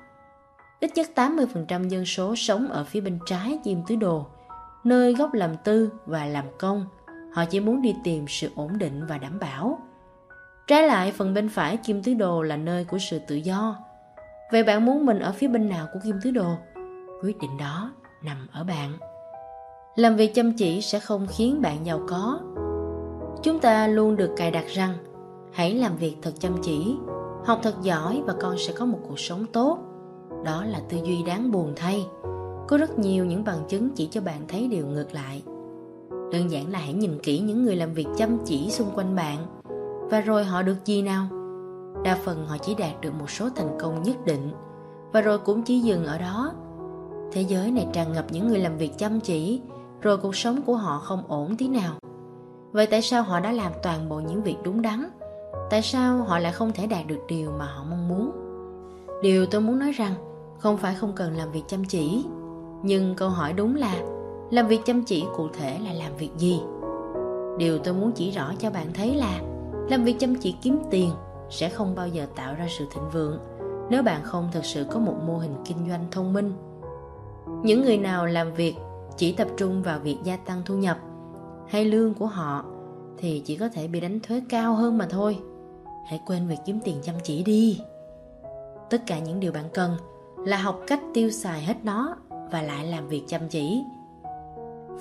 [0.79, 4.27] Ít nhất 80% dân số sống ở phía bên trái chim tứ đồ,
[4.83, 6.85] nơi gốc làm tư và làm công.
[7.33, 9.79] Họ chỉ muốn đi tìm sự ổn định và đảm bảo.
[10.67, 13.77] Trái lại, phần bên phải kim tứ đồ là nơi của sự tự do.
[14.51, 16.49] Vậy bạn muốn mình ở phía bên nào của kim tứ đồ?
[17.23, 17.91] Quyết định đó
[18.23, 18.91] nằm ở bạn.
[19.95, 22.39] Làm việc chăm chỉ sẽ không khiến bạn giàu có.
[23.43, 24.93] Chúng ta luôn được cài đặt rằng
[25.53, 26.95] hãy làm việc thật chăm chỉ,
[27.45, 29.79] học thật giỏi và con sẽ có một cuộc sống tốt.
[30.45, 32.05] Đó là tư duy đáng buồn thay.
[32.67, 35.43] Có rất nhiều những bằng chứng chỉ cho bạn thấy điều ngược lại.
[36.31, 39.54] Đơn giản là hãy nhìn kỹ những người làm việc chăm chỉ xung quanh bạn
[40.09, 41.27] và rồi họ được gì nào?
[42.03, 44.51] Đa phần họ chỉ đạt được một số thành công nhất định
[45.13, 46.53] và rồi cũng chỉ dừng ở đó.
[47.31, 49.61] Thế giới này tràn ngập những người làm việc chăm chỉ
[50.01, 51.93] rồi cuộc sống của họ không ổn tí nào.
[52.71, 55.09] Vậy tại sao họ đã làm toàn bộ những việc đúng đắn?
[55.69, 58.31] Tại sao họ lại không thể đạt được điều mà họ mong muốn?
[59.21, 60.13] Điều tôi muốn nói rằng
[60.59, 62.25] không phải không cần làm việc chăm chỉ,
[62.83, 63.95] nhưng câu hỏi đúng là
[64.51, 66.61] làm việc chăm chỉ cụ thể là làm việc gì?
[67.57, 69.39] Điều tôi muốn chỉ rõ cho bạn thấy là
[69.89, 71.11] làm việc chăm chỉ kiếm tiền
[71.49, 73.39] sẽ không bao giờ tạo ra sự thịnh vượng
[73.89, 76.53] nếu bạn không thực sự có một mô hình kinh doanh thông minh.
[77.63, 78.75] Những người nào làm việc
[79.17, 80.97] chỉ tập trung vào việc gia tăng thu nhập
[81.67, 82.65] hay lương của họ
[83.17, 85.39] thì chỉ có thể bị đánh thuế cao hơn mà thôi.
[86.07, 87.81] Hãy quên việc kiếm tiền chăm chỉ đi.
[88.89, 89.97] Tất cả những điều bạn cần
[90.37, 92.15] là học cách tiêu xài hết nó
[92.51, 93.83] và lại làm việc chăm chỉ.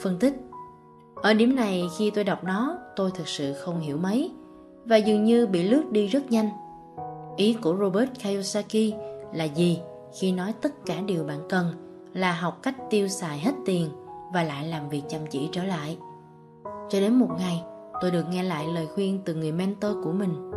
[0.01, 0.35] Phân tích
[1.15, 4.31] Ở điểm này khi tôi đọc nó, tôi thực sự không hiểu mấy
[4.87, 6.51] và dường như bị lướt đi rất nhanh.
[7.37, 8.95] Ý của Robert Kiyosaki
[9.33, 9.81] là gì
[10.19, 11.67] khi nói tất cả điều bạn cần
[12.13, 13.89] là học cách tiêu xài hết tiền
[14.33, 15.99] và lại làm việc chăm chỉ trở lại.
[16.65, 17.63] Cho đến một ngày,
[18.01, 20.51] tôi được nghe lại lời khuyên từ người mentor của mình.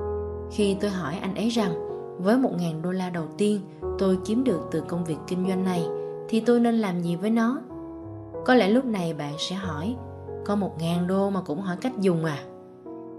[0.52, 1.74] Khi tôi hỏi anh ấy rằng,
[2.20, 3.62] với 1.000 đô la đầu tiên
[4.00, 5.86] tôi kiếm được từ công việc kinh doanh này,
[6.30, 7.62] thì tôi nên làm gì với nó?
[8.46, 9.96] Có lẽ lúc này bạn sẽ hỏi,
[10.46, 12.44] có một ngàn đô mà cũng hỏi cách dùng à?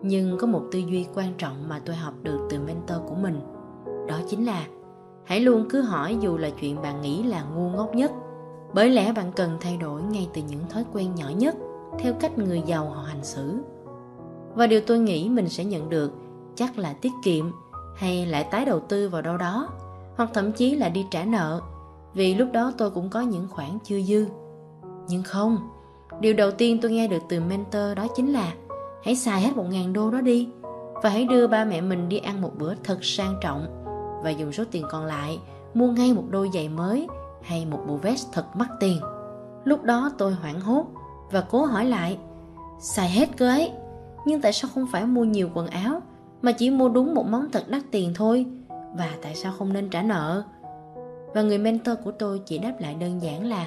[0.02, 3.40] Nhưng có một tư duy quan trọng mà tôi học được từ mentor của mình.
[4.08, 4.66] Đó chính là,
[5.24, 8.12] hãy luôn cứ hỏi dù là chuyện bạn nghĩ là ngu ngốc nhất
[8.74, 11.56] bởi lẽ bạn cần thay đổi ngay từ những thói quen nhỏ nhất
[11.98, 13.58] theo cách người giàu họ hành xử.
[14.54, 16.12] Và điều tôi nghĩ mình sẽ nhận được
[16.54, 17.44] chắc là tiết kiệm
[17.96, 19.68] hay lại tái đầu tư vào đâu đó
[20.16, 21.60] hoặc thậm chí là đi trả nợ
[22.14, 24.26] vì lúc đó tôi cũng có những khoản chưa dư.
[25.08, 25.58] Nhưng không,
[26.20, 28.52] Điều đầu tiên tôi nghe được từ mentor đó chính là
[29.02, 30.48] Hãy xài hết một ngàn đô đó đi
[31.02, 33.84] Và hãy đưa ba mẹ mình đi ăn một bữa thật sang trọng.
[34.24, 35.38] Và dùng số tiền còn lại,
[35.74, 37.06] mua ngay một đôi giày mới
[37.42, 39.00] hay một bộ vest thật mắc tiền.
[39.64, 40.86] Lúc đó tôi hoảng hốt
[41.30, 42.18] và cố hỏi lại,
[42.80, 43.72] Xài hết cơ ấy,
[44.24, 46.02] Nhưng tại sao không phải mua nhiều quần áo
[46.42, 48.46] Mà chỉ mua đúng một món thật đắt tiền thôi?
[48.68, 50.42] Và tại sao không nên trả nợ?
[51.34, 53.66] Và người mentor của tôi chỉ đáp lại đơn giản là,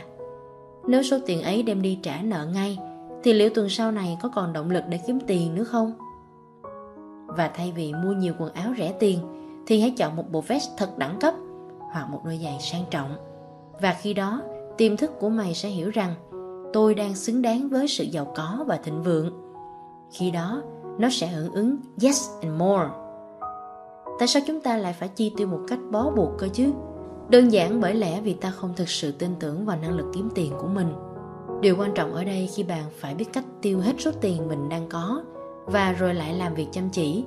[0.88, 2.78] Nếu số tiền ấy đem đi trả nợ ngay
[3.24, 5.94] thì liệu tuần sau này có còn động lực để kiếm tiền nữa không
[7.28, 9.20] Và thay vì mua nhiều quần áo rẻ tiền
[9.68, 11.34] Thì hãy chọn một bộ vest thật đẳng cấp
[11.92, 13.16] Hoặc một đôi giày sang trọng
[13.82, 14.42] Và khi đó
[14.78, 16.16] tiềm thức của mày sẽ hiểu rằng
[16.74, 19.32] tôi đang xứng đáng với sự giàu có và thịnh vượng.
[20.12, 20.62] Khi đó,
[21.00, 22.88] nó sẽ hưởng ứng yes and more.
[24.20, 26.72] Tại sao chúng ta lại phải chi tiêu một cách bó buộc cơ chứ?
[27.30, 30.30] Đơn giản bởi lẽ vì ta không thực sự tin tưởng vào năng lực kiếm
[30.36, 30.94] tiền của mình.
[31.62, 34.70] Điều quan trọng ở đây khi bạn phải biết cách tiêu hết số tiền mình
[34.70, 35.24] đang có
[35.66, 37.26] và rồi lại làm việc chăm chỉ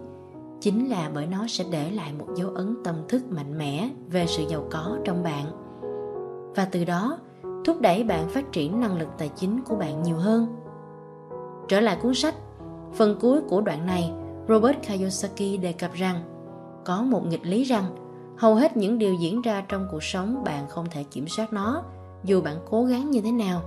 [0.61, 4.27] chính là bởi nó sẽ để lại một dấu ấn tâm thức mạnh mẽ về
[4.27, 5.45] sự giàu có trong bạn.
[6.57, 7.19] Và từ đó,
[7.65, 10.47] thúc đẩy bạn phát triển năng lực tài chính của bạn nhiều hơn.
[11.69, 12.35] Trở lại cuốn sách,
[12.95, 14.13] phần cuối của đoạn này,
[14.49, 16.23] Robert Kiyosaki đề cập rằng
[16.85, 17.85] có một nghịch lý rằng
[18.37, 21.83] hầu hết những điều diễn ra trong cuộc sống bạn không thể kiểm soát nó
[22.25, 23.61] dù bạn cố gắng như thế nào.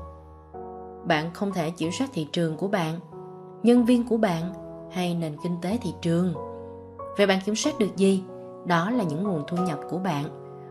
[1.07, 2.99] Bạn không thể kiểm soát thị trường của bạn,
[3.63, 4.53] nhân viên của bạn
[4.91, 6.33] hay nền kinh tế thị trường.
[7.17, 8.23] Vậy bạn kiểm soát được gì?
[8.65, 10.25] Đó là những nguồn thu nhập của bạn,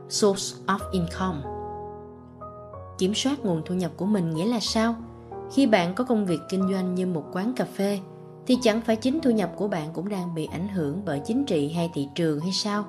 [0.09, 1.39] source of income.
[2.99, 4.95] Kiểm soát nguồn thu nhập của mình nghĩa là sao?
[5.53, 8.01] Khi bạn có công việc kinh doanh như một quán cà phê
[8.47, 11.45] thì chẳng phải chính thu nhập của bạn cũng đang bị ảnh hưởng bởi chính
[11.45, 12.85] trị hay thị trường hay sao?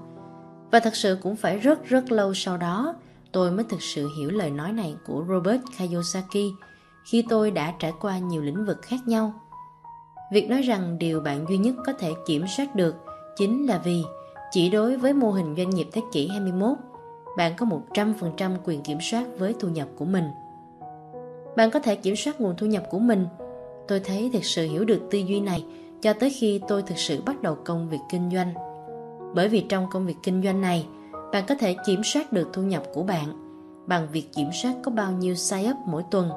[0.72, 2.96] Và thật sự cũng phải rất rất lâu sau đó
[3.32, 6.66] tôi mới thực sự hiểu lời nói này của robert kiyosaki
[7.12, 9.34] khi tôi đã trải qua nhiều lĩnh vực khác nhau
[10.32, 12.96] việc nói rằng điều bạn duy nhất có thể kiểm soát được
[13.36, 14.04] chính là vì
[14.52, 16.78] chỉ đối với mô hình doanh nghiệp thế kỷ 21
[17.38, 20.24] bạn có 100% quyền kiểm soát với thu nhập của mình.
[21.56, 23.28] Bạn có thể kiểm soát nguồn thu nhập của mình.
[23.88, 25.65] Tôi thấy thực sự hiểu được tư duy này
[26.02, 28.54] cho tới khi tôi thực sự bắt đầu công việc kinh doanh.
[29.36, 30.88] Bởi vì trong công việc kinh doanh này,
[31.32, 33.28] bạn có thể kiểm soát được thu nhập của bạn
[33.88, 36.30] bằng việc kiểm soát có bao nhiêu sign up mỗi tuần.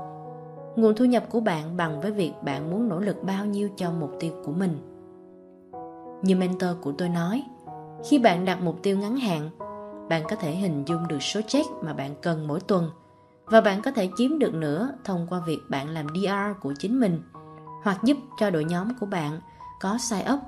[0.76, 3.90] Nguồn thu nhập của bạn bằng với việc bạn muốn nỗ lực bao nhiêu cho
[3.90, 4.78] mục tiêu của mình.
[6.22, 7.42] Như mentor của tôi nói,
[8.08, 9.50] khi bạn đặt mục tiêu ngắn hạn
[10.08, 12.90] bạn có thể hình dung được số check mà bạn cần mỗi tuần
[13.46, 17.00] và bạn có thể chiếm được nữa thông qua việc bạn làm DR của chính
[17.00, 17.22] mình
[17.82, 19.40] hoặc giúp cho đội nhóm của bạn
[19.80, 20.40] có sai up.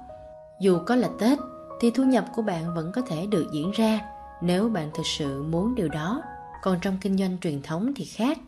[0.60, 1.38] Dù có là Tết
[1.80, 4.00] thì thu nhập của bạn vẫn có thể được diễn ra
[4.40, 6.22] nếu bạn thực sự muốn điều đó.
[6.62, 8.38] Còn trong kinh doanh truyền thống thì khác.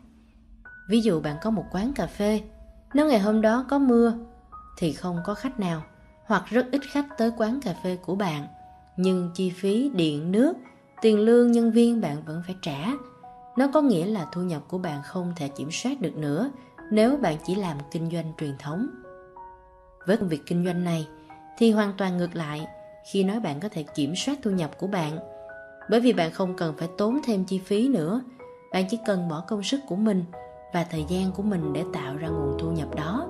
[0.87, 2.41] Ví dụ bạn có một quán cà phê,
[2.93, 4.13] nếu ngày hôm đó có mưa
[4.77, 5.83] thì không có khách nào
[6.25, 8.47] hoặc rất ít khách tới quán cà phê của bạn.
[8.97, 10.53] Nhưng chi phí điện, nước
[11.01, 12.91] tiền lương nhân viên bạn vẫn phải trả.
[13.57, 16.51] Nó có nghĩa là thu nhập của bạn không thể kiểm soát được nữa
[16.91, 18.87] nếu bạn chỉ làm kinh doanh truyền thống.
[20.07, 21.07] Với công việc kinh doanh này
[21.57, 22.67] thì hoàn toàn ngược lại
[23.11, 25.19] khi nói bạn có thể kiểm soát thu nhập của bạn.
[25.89, 28.21] Bởi vì bạn không cần phải tốn thêm chi phí nữa
[28.71, 30.23] bạn chỉ cần bỏ công sức của mình
[30.75, 33.27] và thời gian của mình để tạo ra nguồn thu nhập đó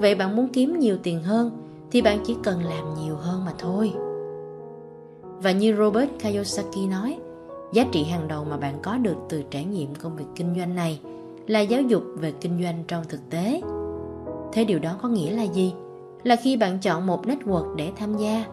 [0.00, 1.50] vậy bạn muốn kiếm nhiều tiền hơn
[1.90, 3.92] thì bạn chỉ cần làm nhiều hơn mà thôi
[5.42, 7.18] và như Robert Kiyosaki nói,
[7.72, 10.74] giá trị hàng đầu mà bạn có được từ trải nghiệm công việc kinh doanh
[10.74, 11.00] này
[11.46, 13.62] là giáo dục về kinh doanh trong thực tế.
[14.52, 15.74] Thế điều đó có nghĩa là gì?
[16.22, 18.44] Là khi bạn chọn một network để tham gia,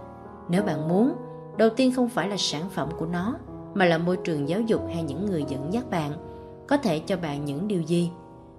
[0.49, 1.13] nếu bạn muốn,
[1.57, 3.35] đầu tiên không phải là sản phẩm của nó,
[3.73, 6.11] mà là môi trường giáo dục hay những người dẫn dắt bạn,
[6.69, 8.11] có thể cho bạn những điều gì.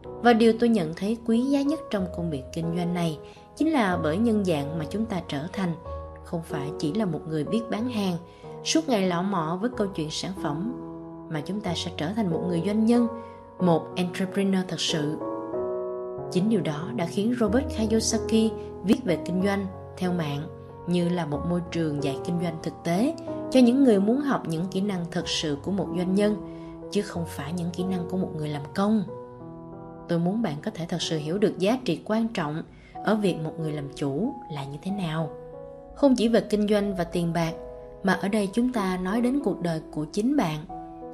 [0.02, 3.18] Và điều tôi nhận thấy quý giá nhất trong công việc kinh doanh này
[3.56, 5.74] chính là bởi nhân dạng mà chúng ta trở thành–
[6.30, 8.16] không phải chỉ là một người biết bán hàng,
[8.64, 10.72] suốt ngày lọ mọ với câu chuyện sản phẩm,
[11.30, 13.08] mà chúng ta sẽ trở thành một người doanh nhân,
[13.58, 15.16] một entrepreneur thật sự
[16.32, 18.52] chính điều đó đã khiến robert kiyosaki
[18.84, 20.40] viết về kinh doanh theo mạng
[20.86, 23.14] như là một môi trường dạy kinh doanh thực tế
[23.50, 26.36] cho những người muốn học những kỹ năng thật sự của một doanh nhân
[26.91, 29.05] chứ không phải những kỹ năng của một người làm công.
[30.09, 32.62] Tôi muốn bạn có thể thật sự hiểu được giá trị quan trọng
[33.05, 35.30] ở việc một người làm chủ là như thế nào.
[35.95, 37.53] Không chỉ về kinh doanh và tiền bạc,
[38.03, 40.59] mà ở đây chúng ta nói đến cuộc đời của chính bạn,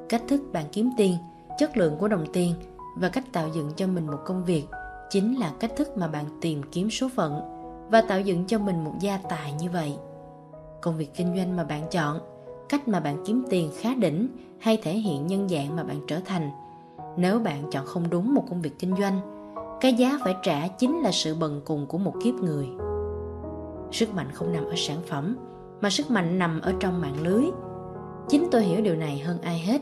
[0.09, 1.17] cách thức bạn kiếm tiền,
[1.57, 2.53] chất lượng của đồng tiền
[2.95, 4.65] và cách tạo dựng cho mình một công việc
[5.09, 7.41] chính là cách thức mà bạn tìm kiếm số phận
[7.89, 9.97] và tạo dựng cho mình một gia tài như vậy.
[10.81, 12.19] Công việc kinh doanh mà bạn chọn,
[12.69, 14.27] cách mà bạn kiếm tiền khá đỉnh
[14.59, 16.51] hay thể hiện nhân dạng mà bạn trở thành
[17.17, 19.37] nếu bạn chọn không đúng một công việc kinh doanh
[19.81, 22.67] cái giá phải trả chính là sự bần cùng của một kiếp người.
[23.91, 25.37] Sức mạnh không nằm ở sản phẩm,
[25.81, 27.43] mà sức mạnh nằm ở trong mạng lưới.
[28.29, 29.81] Chính tôi hiểu điều này hơn ai hết.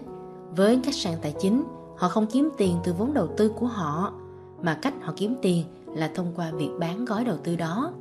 [0.56, 1.64] Với các sàn tài chính,
[1.98, 4.14] họ không kiếm tiền từ vốn đầu tư của họ,
[4.62, 7.92] mà cách họ kiếm tiền là thông qua việc bán gói đầu tư đó.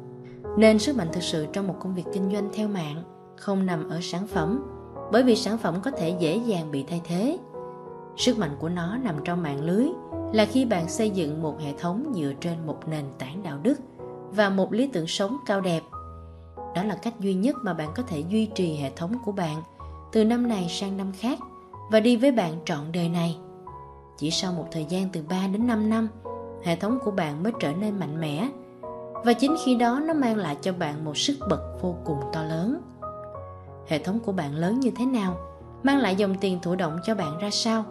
[0.57, 3.03] Nên sức mạnh thực sự trong một công việc kinh doanh theo mạng
[3.37, 4.74] không nằm ở sản phẩm,
[5.15, 7.39] bởi vì sản phẩm có thể dễ dàng bị thay thế.
[8.17, 9.87] Sức mạnh của nó nằm trong mạng lưới
[10.33, 13.75] là khi bạn xây dựng một hệ thống dựa trên một nền tảng đạo đức
[14.31, 15.83] và một lý tưởng sống cao đẹp.
[16.75, 19.63] Đó là cách duy nhất mà bạn có thể duy trì hệ thống của bạn
[20.13, 21.39] từ năm này sang năm khác
[21.91, 23.37] và đi với bạn trọn đời này.
[24.19, 26.09] Chỉ sau một thời gian từ 3 đến 5 năm,
[26.65, 28.49] hệ thống của bạn mới trở nên mạnh mẽ
[29.25, 32.43] và chính khi đó nó mang lại cho bạn một sức bật vô cùng to
[32.43, 32.81] lớn.
[33.89, 35.37] Hệ thống của bạn lớn như thế nào?
[35.83, 37.85] Mang lại dòng tiền thụ động cho bạn ra sao?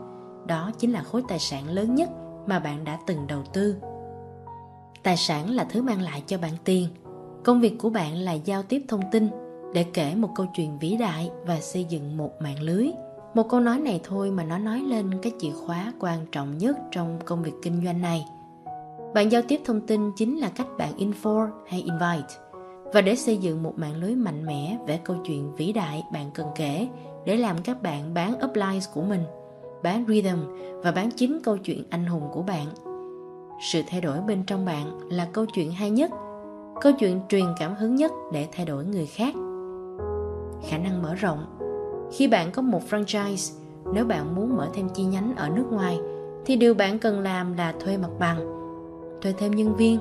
[0.48, 2.10] Đó chính là khối tài sản lớn nhất
[2.48, 3.76] mà bạn đã từng đầu tư.
[5.04, 6.88] Tài sản là thứ mang lại cho bạn tiền.
[7.44, 9.30] Công việc của bạn là giao tiếp thông tin
[9.74, 12.92] để kể một câu chuyện vĩ đại và xây dựng một mạng lưới.
[13.34, 16.78] Một câu nói này thôi mà nó nói lên cái chìa khóa quan trọng nhất
[16.92, 18.26] trong công việc kinh doanh này.
[19.14, 22.43] Bạn giao tiếp thông tin chính là cách bạn info hay invite.
[22.94, 26.32] Và để xây dựng một mạng lưới mạnh mẽ về câu chuyện vĩ đại bạn
[26.34, 26.88] cần kể
[27.26, 29.24] để làm các bạn bán uplines của mình,
[29.84, 30.40] bán rhythm
[30.84, 32.68] và bán chính câu chuyện anh hùng của bạn.
[33.62, 36.12] Sự thay đổi bên trong bạn là câu chuyện hay nhất,
[36.82, 39.36] câu chuyện truyền cảm hứng nhất để thay đổi người khác.
[40.70, 41.46] Khả năng mở rộng
[42.12, 43.60] Khi bạn có một franchise,
[43.94, 46.00] nếu bạn muốn mở thêm chi nhánh ở nước ngoài,
[46.46, 48.38] thì điều bạn cần làm là thuê mặt bằng,
[49.22, 50.00] thuê thêm nhân viên.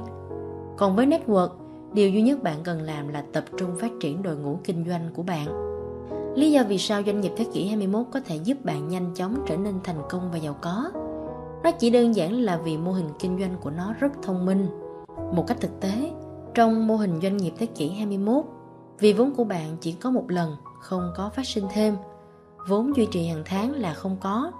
[0.76, 1.48] Còn với network,
[1.94, 5.10] điều duy nhất bạn cần làm là tập trung phát triển đội ngũ kinh doanh
[5.14, 5.72] của bạn.
[6.34, 9.36] Lý do vì sao doanh nghiệp thế kỷ 21 có thể giúp bạn nhanh chóng
[9.46, 10.90] trở nên thành công và giàu có?
[11.64, 14.66] Nó chỉ đơn giản là vì mô hình kinh doanh của nó rất thông minh.
[15.32, 16.10] Một cách thực tế,
[16.54, 18.44] trong mô hình doanh nghiệp thế kỷ 21,
[18.98, 21.96] vì vốn của bạn chỉ có một lần, không có phát sinh thêm.
[22.68, 24.52] Vốn duy trì hàng tháng là không có.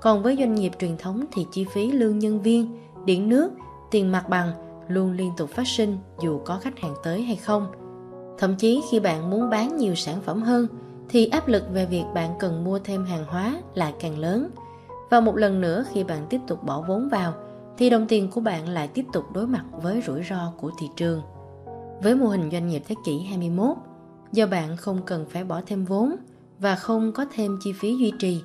[0.00, 3.50] Còn với doanh nghiệp truyền thống thì chi phí lương nhân viên, điện nước,
[3.90, 7.66] tiền mặt bằng luôn liên tục phát sinh dù có khách hàng tới hay không.
[8.38, 10.66] Thậm chí khi bạn muốn bán nhiều sản phẩm hơn
[11.08, 14.50] thì áp lực về việc bạn cần mua thêm hàng hóa lại càng lớn.
[15.10, 17.34] Và một lần nữa khi bạn tiếp tục bỏ vốn vào
[17.78, 20.86] thì đồng tiền của bạn lại tiếp tục đối mặt với rủi ro của thị
[20.96, 21.22] trường.
[22.02, 23.76] Với mô hình doanh nghiệp thế kỷ 21,
[24.32, 26.16] do bạn không cần phải bỏ thêm vốn
[26.58, 28.42] và không có thêm chi phí duy trì,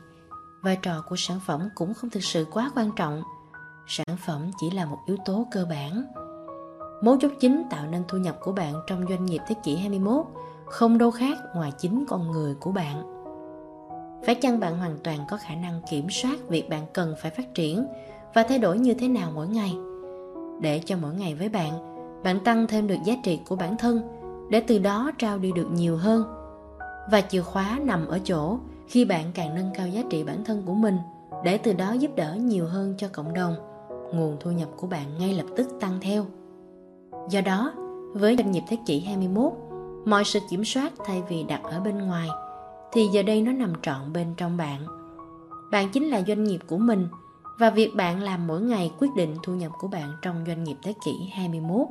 [0.61, 3.21] vai trò của sản phẩm cũng không thực sự quá quan trọng.
[3.87, 6.03] Sản phẩm chỉ là một yếu tố cơ bản.
[7.01, 10.25] Mấu chốt chính tạo nên thu nhập của bạn trong doanh nghiệp thế kỷ 21
[10.65, 13.03] không đâu khác ngoài chính con người của bạn.
[14.25, 17.53] Phải chăng bạn hoàn toàn có khả năng kiểm soát việc bạn cần phải phát
[17.53, 17.85] triển
[18.33, 19.77] và thay đổi như thế nào mỗi ngày?
[20.61, 21.71] Để cho mỗi ngày với bạn,
[22.23, 24.01] bạn tăng thêm được giá trị của bản thân
[24.49, 26.23] để từ đó trao đi được nhiều hơn.
[27.11, 30.63] Và chìa khóa nằm ở chỗ khi bạn càng nâng cao giá trị bản thân
[30.65, 30.97] của mình
[31.43, 33.55] để từ đó giúp đỡ nhiều hơn cho cộng đồng,
[34.13, 36.25] nguồn thu nhập của bạn ngay lập tức tăng theo.
[37.29, 37.73] Do đó,
[38.13, 39.53] với doanh nghiệp thế kỷ 21,
[40.05, 42.29] mọi sự kiểm soát thay vì đặt ở bên ngoài,
[42.91, 44.85] thì giờ đây nó nằm trọn bên trong bạn.
[45.71, 47.07] Bạn chính là doanh nghiệp của mình
[47.59, 50.75] và việc bạn làm mỗi ngày quyết định thu nhập của bạn trong doanh nghiệp
[50.83, 51.87] thế kỷ 21.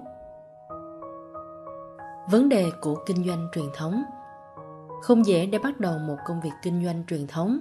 [2.30, 4.02] Vấn đề của kinh doanh truyền thống
[5.02, 7.58] Không dễ để bắt đầu một công việc kinh doanh truyền thống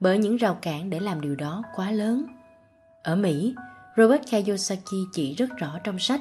[0.00, 2.24] bởi những rào cản để làm điều đó quá lớn.
[3.02, 3.54] Ở Mỹ,
[3.96, 6.20] Robert Kiyosaki chỉ rất rõ trong sách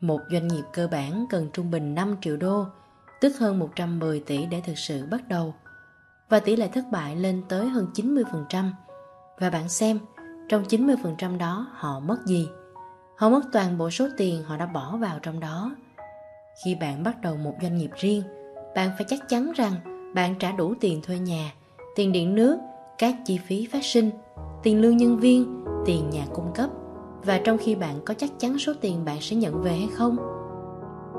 [0.00, 2.66] một doanh nghiệp cơ bản cần trung bình 5 triệu đô,
[3.20, 5.54] tức hơn 110 tỷ để thực sự bắt đầu.
[6.28, 8.70] Và tỷ lệ thất bại lên tới hơn 90%.
[9.38, 9.98] Và bạn xem,
[10.48, 12.48] trong 90% đó họ mất gì?
[13.16, 15.76] Họ mất toàn bộ số tiền họ đã bỏ vào trong đó.
[16.64, 18.22] Khi bạn bắt đầu một doanh nghiệp riêng,
[18.74, 19.72] bạn phải chắc chắn rằng
[20.14, 21.52] bạn trả đủ tiền thuê nhà,
[21.96, 22.58] tiền điện nước,
[22.98, 24.10] các chi phí phát sinh,
[24.62, 26.70] tiền lương nhân viên, tiền nhà cung cấp
[27.24, 30.16] và trong khi bạn có chắc chắn số tiền bạn sẽ nhận về hay không?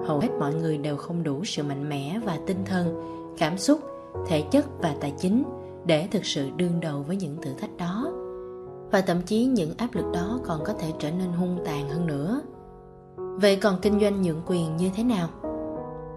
[0.06, 3.02] Hầu hết mọi người đều không đủ sự mạnh mẽ và tinh thần,
[3.38, 3.80] cảm xúc,
[4.28, 5.44] thể chất và tài chính
[5.86, 8.12] để thực sự đương đầu với những thử thách đó.
[8.92, 12.08] Và thậm chí những áp lực đó còn có thể trở nên hung tàn hơn
[12.08, 12.42] nữa.
[13.18, 15.30] Vậy còn kinh doanh nhượng quyền như thế nào?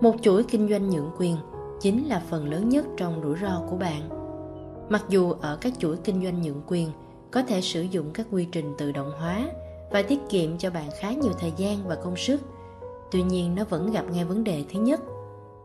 [0.01, 1.37] Một chuỗi kinh doanh nhượng quyền
[1.81, 4.09] chính là phần lớn nhất trong rủi ro của bạn.
[4.89, 6.89] Mặc dù ở các chuỗi kinh doanh nhượng quyền
[7.31, 9.47] có thể sử dụng các quy trình tự động hóa
[9.95, 12.41] và tiết kiệm cho bạn khá nhiều thời gian và công sức.
[13.11, 15.01] Tuy nhiên nó vẫn gặp ngay vấn đề thứ nhất.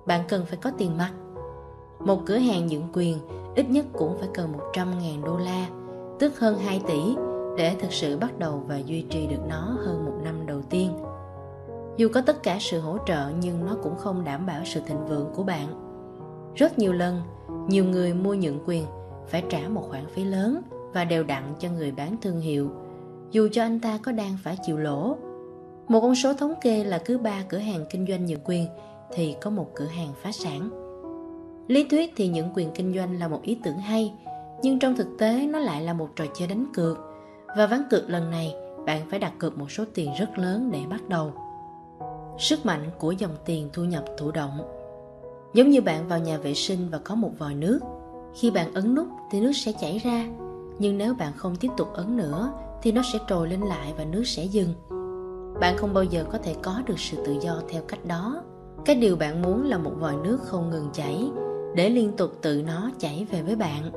[0.05, 1.11] Bạn cần phải có tiền mặt.
[1.99, 3.17] Một cửa hàng nhượng quyền
[3.55, 5.67] ít nhất cũng phải cần 100.000 đô la,
[6.19, 7.15] tức hơn 2 tỷ
[7.57, 10.91] để thực sự bắt đầu và duy trì được nó hơn một năm đầu tiên.
[11.97, 15.05] Dù có tất cả sự hỗ trợ nhưng nó cũng không đảm bảo sự thịnh
[15.07, 15.67] vượng của bạn.
[16.55, 17.21] Rất nhiều lần,
[17.67, 18.86] nhiều người mua nhượng quyền
[19.27, 20.61] phải trả một khoản phí lớn
[20.93, 22.69] và đều đặn cho người bán thương hiệu,
[23.32, 25.17] dù cho anh ta có đang phải chịu lỗ.
[25.88, 28.67] Một con số thống kê là cứ ba cửa hàng kinh doanh nhượng quyền
[29.13, 30.69] thì có một cửa hàng phá sản.
[31.67, 34.13] Lý thuyết thì những quyền kinh doanh là một ý tưởng hay,
[34.61, 36.97] nhưng trong thực tế nó lại là một trò chơi đánh cược.
[37.57, 38.55] Và ván cược lần này,
[38.86, 41.34] bạn phải đặt cược một số tiền rất lớn để bắt đầu.
[42.38, 44.80] Sức mạnh của dòng tiền thu nhập thụ động
[45.53, 47.80] Giống như bạn vào nhà vệ sinh và có một vòi nước.
[48.39, 50.25] Khi bạn ấn nút thì nước sẽ chảy ra,
[50.80, 52.51] nhưng nếu bạn không tiếp tục ấn nữa
[52.82, 54.73] thì nó sẽ trồi lên lại và nước sẽ dừng.
[55.59, 58.41] Bạn không bao giờ có thể có được sự tự do theo cách đó.
[58.86, 61.32] Cái điều bạn muốn là một vòi nước không ngừng chảy
[61.75, 63.91] để liên tục tự nó chảy về với bạn.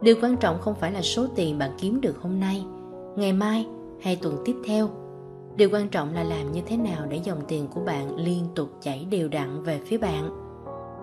[0.00, 2.64] Điều quan trọng không phải là số tiền bạn kiếm được hôm nay,
[3.16, 3.66] ngày mai
[4.02, 4.88] hay tuần tiếp theo.
[5.56, 8.68] Điều quan trọng là làm như thế nào để dòng tiền của bạn liên tục
[8.80, 10.30] chảy đều đặn về phía bạn.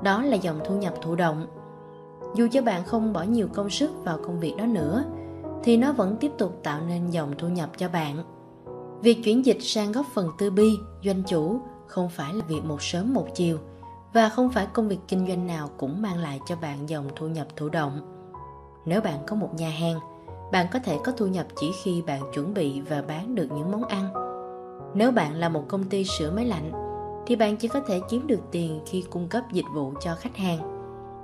[0.03, 1.47] Đó là dòng thu nhập thụ động.
[2.35, 5.03] Dù cho bạn không bỏ nhiều công sức vào công việc đó nữa,
[5.63, 8.23] thì nó vẫn tiếp tục tạo nên dòng thu nhập cho bạn.
[9.01, 12.81] Việc chuyển dịch sang góp phần tư bi, doanh chủ không phải là việc một
[12.81, 13.57] sớm một chiều
[14.13, 17.27] và không phải công việc kinh doanh nào cũng mang lại cho bạn dòng thu
[17.27, 18.01] nhập thụ động.
[18.85, 19.99] Nếu bạn có một nhà hàng,
[20.51, 23.71] bạn có thể có thu nhập chỉ khi bạn chuẩn bị và bán được những
[23.71, 24.13] món ăn.
[24.93, 26.71] Nếu bạn là một công ty sửa máy lạnh,
[27.27, 30.37] thì bạn chỉ có thể kiếm được tiền khi cung cấp dịch vụ cho khách
[30.37, 30.59] hàng.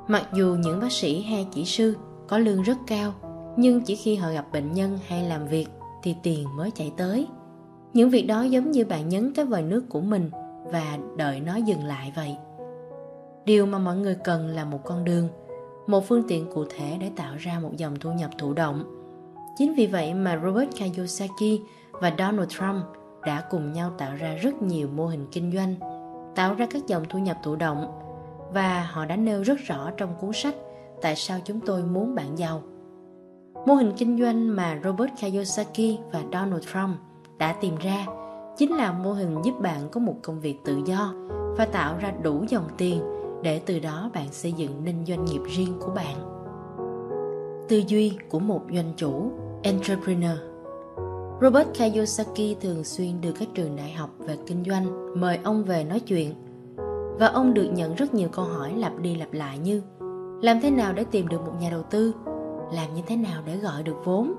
[0.08, 1.96] Mặc dù những bác sĩ hay kỹ sư
[2.28, 3.14] có lương rất cao,
[3.58, 5.68] nhưng chỉ khi họ gặp bệnh nhân hay làm việc
[6.04, 7.28] thì tiền mới chạy tới.
[7.94, 10.30] Những việc đó giống như bạn nhấn cái vòi nước của mình
[10.66, 12.38] và đợi nó dừng lại vậy.
[13.46, 15.28] Điều mà mọi người cần là một con đường,
[15.88, 18.84] một phương tiện cụ thể để tạo ra một dòng thu nhập thụ động.
[19.58, 22.84] Chính vì vậy mà Robert Kiyosaki và Donald Trump
[23.26, 25.76] đã cùng nhau tạo ra rất nhiều mô hình kinh doanh,
[26.36, 27.88] tạo ra các dòng thu nhập thụ động
[28.54, 30.56] và họ đã nêu rất rõ trong cuốn sách
[31.04, 32.62] Tại sao chúng tôi muốn bạn giàu.
[33.66, 36.98] Mô hình kinh doanh mà Robert Kiyosaki và Donald Trump
[37.38, 38.06] đã tìm ra
[38.58, 41.14] chính là mô hình giúp bạn có một công việc tự do
[41.58, 43.02] và tạo ra đủ dòng tiền
[43.44, 46.16] để từ đó bạn xây dựng nên doanh nghiệp riêng của bạn.
[47.70, 50.38] Tư duy của một doanh chủ, entrepreneur.
[51.42, 55.84] Robert Kiyosaki thường xuyên được các trường đại học về kinh doanh mời ông về
[55.84, 56.34] nói chuyện.
[57.20, 59.82] Và ông được nhận rất nhiều câu hỏi lặp đi lặp lại như
[60.42, 62.14] làm thế nào để tìm được một nhà đầu tư?
[62.72, 64.34] Làm như thế nào để gọi được vốn?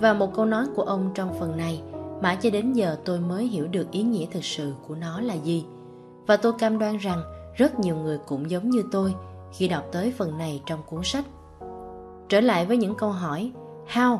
[0.00, 1.82] Và một câu nói của ông trong phần này,
[2.22, 5.34] mãi cho đến giờ tôi mới hiểu được ý nghĩa thực sự của nó là
[5.34, 5.64] gì.
[6.26, 7.22] Và tôi cam đoan rằng
[7.54, 9.14] rất nhiều người cũng giống như tôi
[9.52, 11.24] khi đọc tới phần này trong cuốn sách.
[12.28, 13.52] Trở lại với những câu hỏi.
[13.92, 14.18] How?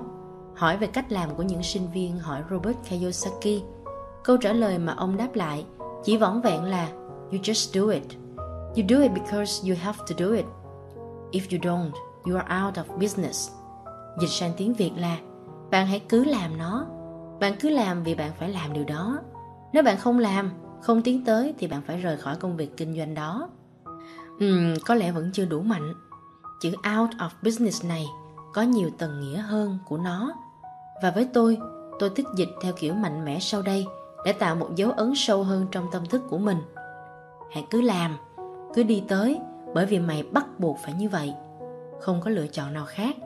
[0.54, 3.62] Hỏi về cách làm của những sinh viên, hỏi robert kiyosaki.
[4.24, 5.64] Câu trả lời mà ông đáp lại
[6.04, 6.88] chỉ vỏn vẹn là,
[7.32, 8.02] you just do it.
[8.76, 10.44] You do it because you have to do it.
[11.32, 13.50] If you don't you are out of business.
[14.20, 15.16] Dịch sang tiếng việt là
[15.70, 16.86] bạn hãy cứ làm nó.
[17.40, 19.18] Bạn cứ làm vì bạn phải làm điều đó.
[19.72, 20.50] Nếu bạn không làm
[20.82, 23.48] không tiến tới thì bạn phải rời khỏi công việc kinh doanh đó.
[24.40, 25.94] Ừm, có lẽ vẫn chưa đủ mạnh.
[26.60, 28.06] Chữ out of business này
[28.54, 30.32] có nhiều tầng nghĩa hơn của nó.
[31.02, 31.58] Và với tôi
[31.98, 33.86] tôi thích dịch theo kiểu mạnh mẽ sau đây
[34.24, 36.58] để tạo một dấu ấn sâu hơn trong tâm thức của mình.
[37.52, 38.16] Hãy cứ làm
[38.74, 39.40] cứ đi tới
[39.74, 41.34] bởi vì mày bắt buộc phải như vậy
[42.00, 43.16] không có lựa chọn nào khác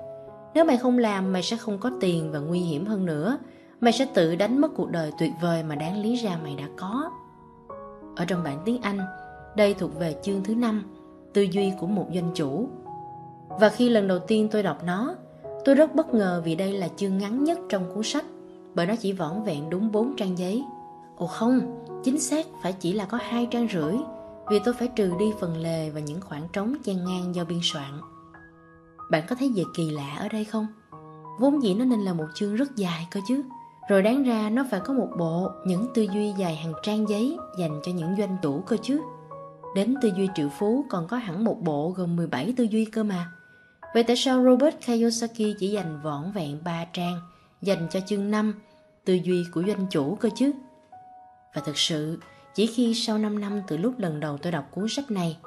[0.54, 3.38] nếu mày không làm mày sẽ không có tiền và nguy hiểm hơn nữa
[3.80, 6.64] mày sẽ tự đánh mất cuộc đời tuyệt vời mà đáng lý ra mày đã
[6.76, 7.10] có
[8.16, 9.00] ở trong bản tiếng Anh,
[9.56, 10.84] đây thuộc về chương thứ năm,
[11.32, 12.68] tư duy của một doanh chủ.
[13.48, 15.14] Và khi lần đầu tiên tôi đọc nó,
[15.64, 18.24] tôi rất bất ngờ vì đây là chương ngắn nhất trong cuốn sách,
[18.74, 20.64] bởi nó chỉ vỏn vẹn đúng 4 trang giấy.
[21.16, 23.94] Ồ không, chính xác phải chỉ là có hai trang rưỡi,
[24.50, 27.60] vì tôi phải trừ đi phần lề và những khoảng trống chen ngang do biên
[27.62, 28.00] soạn.
[29.10, 30.66] Bạn có thấy gì kỳ lạ ở đây không?
[31.40, 33.42] Vốn dĩ nó nên là một chương rất dài cơ chứ.
[33.88, 37.36] Rồi đáng ra nó phải có một bộ những tư duy dài hàng trang giấy
[37.58, 39.00] dành cho những doanh chủ cơ chứ.
[39.74, 43.02] Đến tư duy triệu phú còn có hẳn một bộ gồm 17 tư duy cơ
[43.02, 43.32] mà.
[43.94, 47.20] Vậy tại sao Robert Kiyosaki chỉ dành vỏn vẹn 3 trang
[47.62, 48.54] dành cho chương 5
[49.04, 50.52] tư duy của doanh chủ cơ chứ?
[51.54, 52.18] Và thực sự,
[52.54, 55.38] chỉ khi sau 5 năm từ lúc lần đầu tôi đọc cuốn sách này,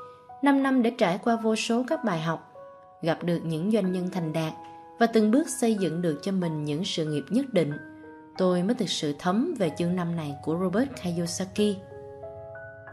[0.41, 2.52] 5 năm để trải qua vô số các bài học,
[3.03, 4.53] gặp được những doanh nhân thành đạt
[4.99, 7.71] và từng bước xây dựng được cho mình những sự nghiệp nhất định
[8.37, 11.77] tôi mới thực sự thấm về chương năm này của Robert Kiyosaki.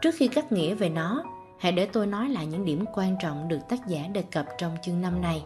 [0.01, 1.23] Trước khi cắt nghĩa về nó,
[1.59, 4.71] hãy để tôi nói lại những điểm quan trọng được tác giả đề cập trong
[4.81, 5.43] chương năm này.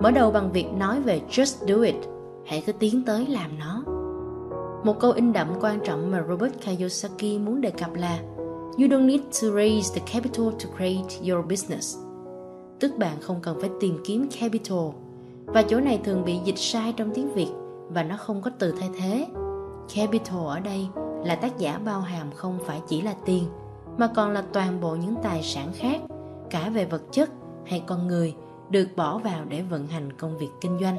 [0.00, 1.94] Mở đầu bằng việc nói về just do it,
[2.46, 3.84] hãy cứ tiến tới làm nó.
[4.84, 8.18] Một câu in đậm quan trọng mà Robert Kiyosaki muốn đề cập là
[8.78, 12.09] You don't need to raise the capital to create your business.
[12.80, 14.88] Tức bạn không cần phải tìm kiếm capital.
[15.46, 17.50] Và chỗ này thường bị dịch sai trong tiếng Việt
[17.88, 19.26] và nó không có từ thay thế.
[19.94, 20.86] Capital ở đây
[21.24, 23.44] là tác giả bao hàm không phải chỉ là tiền
[23.98, 26.00] mà còn là toàn bộ những tài sản khác
[26.50, 27.30] cả về vật chất
[27.66, 28.34] hay con người
[28.70, 30.96] được bỏ vào để vận hành công việc kinh doanh.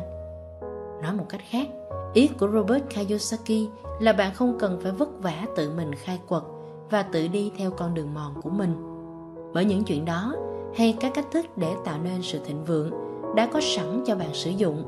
[1.03, 1.67] Nói một cách khác,
[2.13, 3.69] ý của Robert Kiyosaki
[3.99, 6.43] là bạn không cần phải vất vả tự mình khai quật
[6.89, 8.73] và tự đi theo con đường mòn của mình.
[9.53, 10.35] Bởi những chuyện đó
[10.75, 12.91] hay các cách thức để tạo nên sự thịnh vượng
[13.35, 14.83] đã có sẵn cho bạn sử dụng.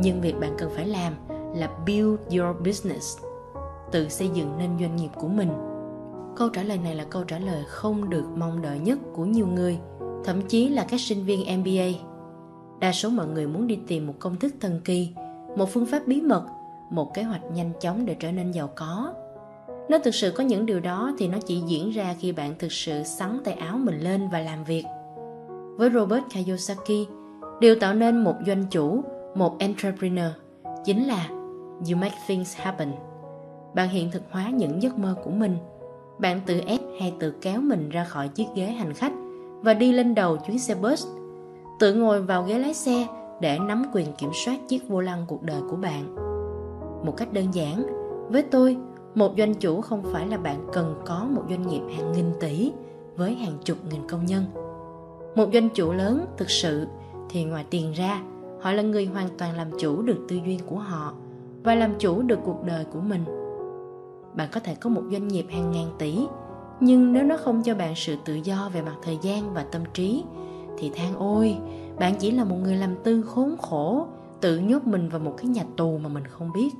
[0.00, 1.12] Nhưng việc bạn cần phải làm
[1.54, 3.18] là build your business,
[3.92, 5.50] tự xây dựng nên doanh nghiệp của mình.
[6.36, 9.46] Câu trả lời này là câu trả lời không được mong đợi nhất của nhiều
[9.46, 9.78] người,
[10.24, 12.06] thậm chí là các sinh viên MBA.
[12.80, 15.08] Đa số mọi người muốn đi tìm một công thức thần kỳ,
[15.56, 16.42] một phương pháp bí mật,
[16.90, 19.12] một kế hoạch nhanh chóng để trở nên giàu có.
[19.90, 22.72] Nếu thực sự có những điều đó thì nó chỉ diễn ra khi bạn thực
[22.72, 24.84] sự sắn tay áo mình lên và làm việc.
[25.76, 27.08] Với Robert Kiyosaki,
[27.60, 29.02] điều tạo nên một doanh chủ,
[29.34, 30.26] một entrepreneur
[30.84, 31.28] chính là
[31.90, 32.92] you make things happen.
[33.74, 35.56] Bạn hiện thực hóa những giấc mơ của mình.
[36.18, 39.12] Bạn tự ép hay tự kéo mình ra khỏi chiếc ghế hành khách
[39.60, 41.06] và đi lên đầu chuyến xe bus.
[41.80, 43.06] Tự ngồi vào ghế lái xe
[43.40, 46.14] để nắm quyền kiểm soát chiếc vô lăng cuộc đời của bạn.
[47.04, 47.86] Một cách đơn giản,
[48.28, 48.76] với tôi,
[49.14, 52.72] một doanh chủ không phải là bạn cần có một doanh nghiệp hàng nghìn tỷ
[53.16, 54.44] với hàng chục nghìn công nhân.
[55.36, 56.86] Một doanh chủ lớn thực sự
[57.28, 58.22] thì ngoài tiền ra,
[58.60, 61.14] họ là người hoàn toàn làm chủ được tư duy của họ
[61.62, 63.24] và làm chủ được cuộc đời của mình.
[64.34, 66.26] Bạn có thể có một doanh nghiệp hàng ngàn tỷ,
[66.80, 69.82] nhưng nếu nó không cho bạn sự tự do về mặt thời gian và tâm
[69.94, 70.24] trí
[70.78, 71.56] thì than ôi,
[71.98, 74.06] bạn chỉ là một người làm tư khốn khổ,
[74.40, 76.70] tự nhốt mình vào một cái nhà tù mà mình không biết.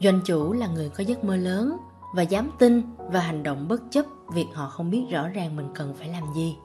[0.00, 1.76] Doanh chủ là người có giấc mơ lớn
[2.14, 5.68] và dám tin và hành động bất chấp việc họ không biết rõ ràng mình
[5.74, 6.56] cần phải làm gì.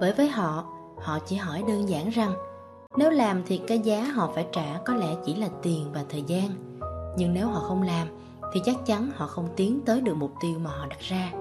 [0.00, 0.64] Bởi với họ,
[0.98, 2.34] họ chỉ hỏi đơn giản rằng
[2.96, 6.22] nếu làm thì cái giá họ phải trả có lẽ chỉ là tiền và thời
[6.22, 6.50] gian.
[7.16, 8.08] Nhưng nếu họ không làm
[8.52, 11.32] thì chắc chắn họ không tiến tới được mục tiêu mà họ đặt ra.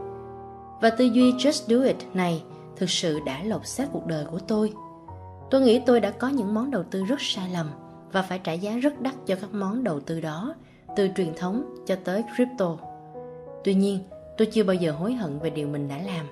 [0.82, 2.44] Và tư duy just do it này
[2.76, 4.74] thực sự đã lột xác cuộc đời của tôi.
[5.52, 7.70] Tôi nghĩ tôi đã có những món đầu tư rất sai lầm
[8.12, 10.56] và phải trả giá rất đắt cho các món đầu tư đó,
[10.96, 12.78] từ truyền thống cho tới crypto.
[13.64, 14.00] Tuy nhiên,
[14.38, 16.26] tôi chưa bao giờ hối hận về điều mình đã làm.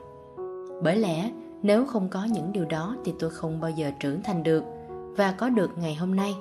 [0.83, 4.43] Bởi lẽ, nếu không có những điều đó thì tôi không bao giờ trưởng thành
[4.43, 4.63] được
[5.17, 6.35] và có được ngày hôm nay.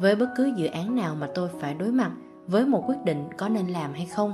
[0.00, 2.10] Với bất cứ dự án nào mà tôi phải đối mặt
[2.46, 4.32] với một quyết định có nên làm hay không,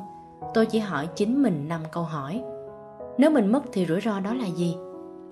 [0.54, 2.42] tôi chỉ hỏi chính mình năm câu hỏi.
[3.18, 4.76] Nếu mình mất thì rủi ro đó là gì?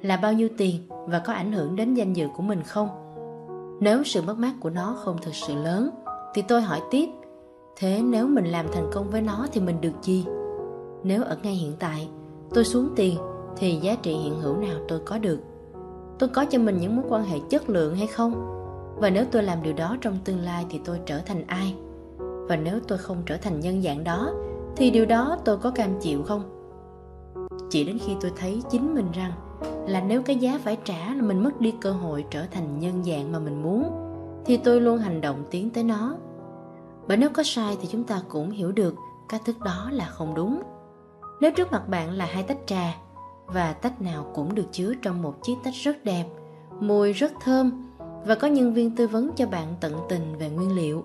[0.02, 2.88] Là bao nhiêu tiền và có ảnh hưởng đến danh dự của mình không?
[3.80, 5.90] Nếu sự mất mát của nó không thực sự lớn
[6.34, 7.08] thì tôi hỏi tiếp
[7.76, 10.24] Thế nếu mình làm thành công với nó thì mình được gì?
[11.04, 12.08] Nếu ở ngay hiện tại,
[12.54, 13.18] tôi xuống tiền
[13.56, 15.38] thì giá trị hiện hữu nào tôi có được?
[16.18, 18.32] Tôi có cho mình những mối quan hệ chất lượng hay không?
[18.96, 21.74] Và nếu tôi làm điều đó trong tương lai thì tôi trở thành ai?
[22.18, 24.30] Và nếu tôi không trở thành nhân dạng đó,
[24.76, 26.42] thì điều đó tôi có cam chịu không?
[27.70, 29.32] Chỉ đến khi tôi thấy chính mình rằng
[29.86, 33.04] là nếu cái giá phải trả là mình mất đi cơ hội trở thành nhân
[33.04, 33.84] dạng mà mình muốn,
[34.44, 36.16] thì tôi luôn hành động tiến tới nó
[37.08, 38.94] bởi nếu có sai thì chúng ta cũng hiểu được
[39.28, 40.62] cách thức đó là không đúng.
[41.40, 42.94] Nếu trước mặt bạn là hai tách trà,
[43.46, 46.24] và tách nào cũng được chứa trong một chiếc tách rất đẹp,
[46.80, 47.84] mùi rất thơm,
[48.26, 51.04] và có nhân viên tư vấn cho bạn tận tình về nguyên liệu,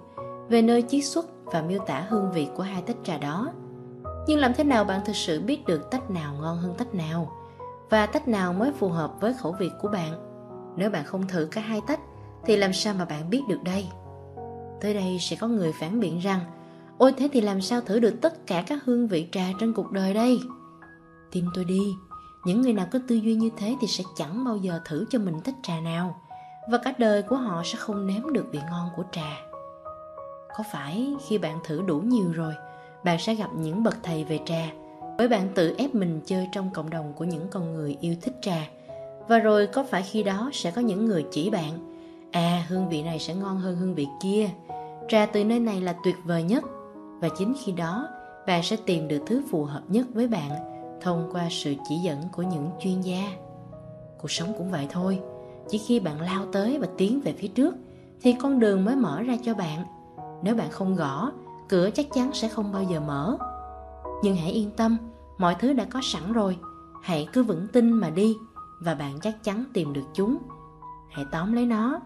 [0.50, 3.52] về nơi chiết xuất và miêu tả hương vị của hai tách trà đó.
[4.28, 7.32] Nhưng làm thế nào bạn thực sự biết được tách nào ngon hơn tách nào,
[7.90, 10.12] và tách nào mới phù hợp với khẩu vị của bạn?
[10.76, 12.00] Nếu bạn không thử cả hai tách,
[12.46, 13.88] thì làm sao mà bạn biết được đây?
[14.82, 16.40] Tới đây sẽ có người phản biện rằng,
[16.98, 19.92] ôi thế thì làm sao thử được tất cả các hương vị trà trên cuộc
[19.92, 20.40] đời đây?
[21.32, 21.82] Tin tôi đi,
[22.46, 25.20] những người nào có tư duy như thế thì sẽ chẳng bao giờ thử cho
[25.20, 26.22] mình tách trà nào,
[26.72, 29.38] và cả đời của họ sẽ không nếm được vị ngon của trà.
[30.58, 32.54] Có phải khi bạn thử đủ nhiều rồi,
[33.04, 34.72] bạn sẽ gặp những bậc thầy về trà
[35.18, 38.36] bởi bạn tự ép mình chơi trong cộng đồng của những con người yêu thích
[38.42, 38.68] trà?
[39.28, 42.00] Và rồi có phải khi đó sẽ có những người chỉ bạn
[42.32, 44.50] à hương vị này sẽ ngon hơn hương vị kia
[45.10, 46.64] trà từ nơi này là tuyệt vời nhất.
[47.22, 48.08] Và chính khi đó
[48.48, 50.52] bạn sẽ tìm được thứ phù hợp nhất với bạn
[51.02, 53.32] thông qua sự chỉ dẫn của những chuyên gia.
[54.22, 55.20] Cuộc sống cũng vậy thôi.
[55.70, 57.76] Chỉ khi bạn lao tới và tiến về phía trước,
[58.22, 59.86] thì con đường mới mở ra cho bạn.
[60.44, 61.32] Nếu bạn không gõ,
[61.70, 63.38] cửa chắc chắn sẽ không bao giờ mở.
[64.24, 64.98] Nhưng hãy yên tâm,
[65.38, 66.58] mọi thứ đã có sẵn rồi.
[67.04, 68.36] Hãy cứ vững tin mà đi,
[68.80, 70.38] và bạn chắc chắn tìm được chúng.
[71.10, 72.00] Hãy tóm lấy nó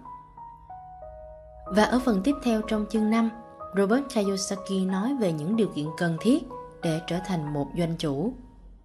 [1.65, 3.29] và ở phần tiếp theo trong chương 5
[3.77, 6.43] Robert Kiyosaki nói về những điều kiện cần thiết
[6.81, 8.33] để trở thành một doanh chủ.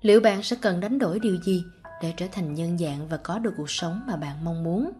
[0.02, 1.64] Liệu bạn sẽ cần đánh đổi điều gì
[2.02, 4.90] để trở thành nhân dạng và có được cuộc sống mà bạn mong muốn?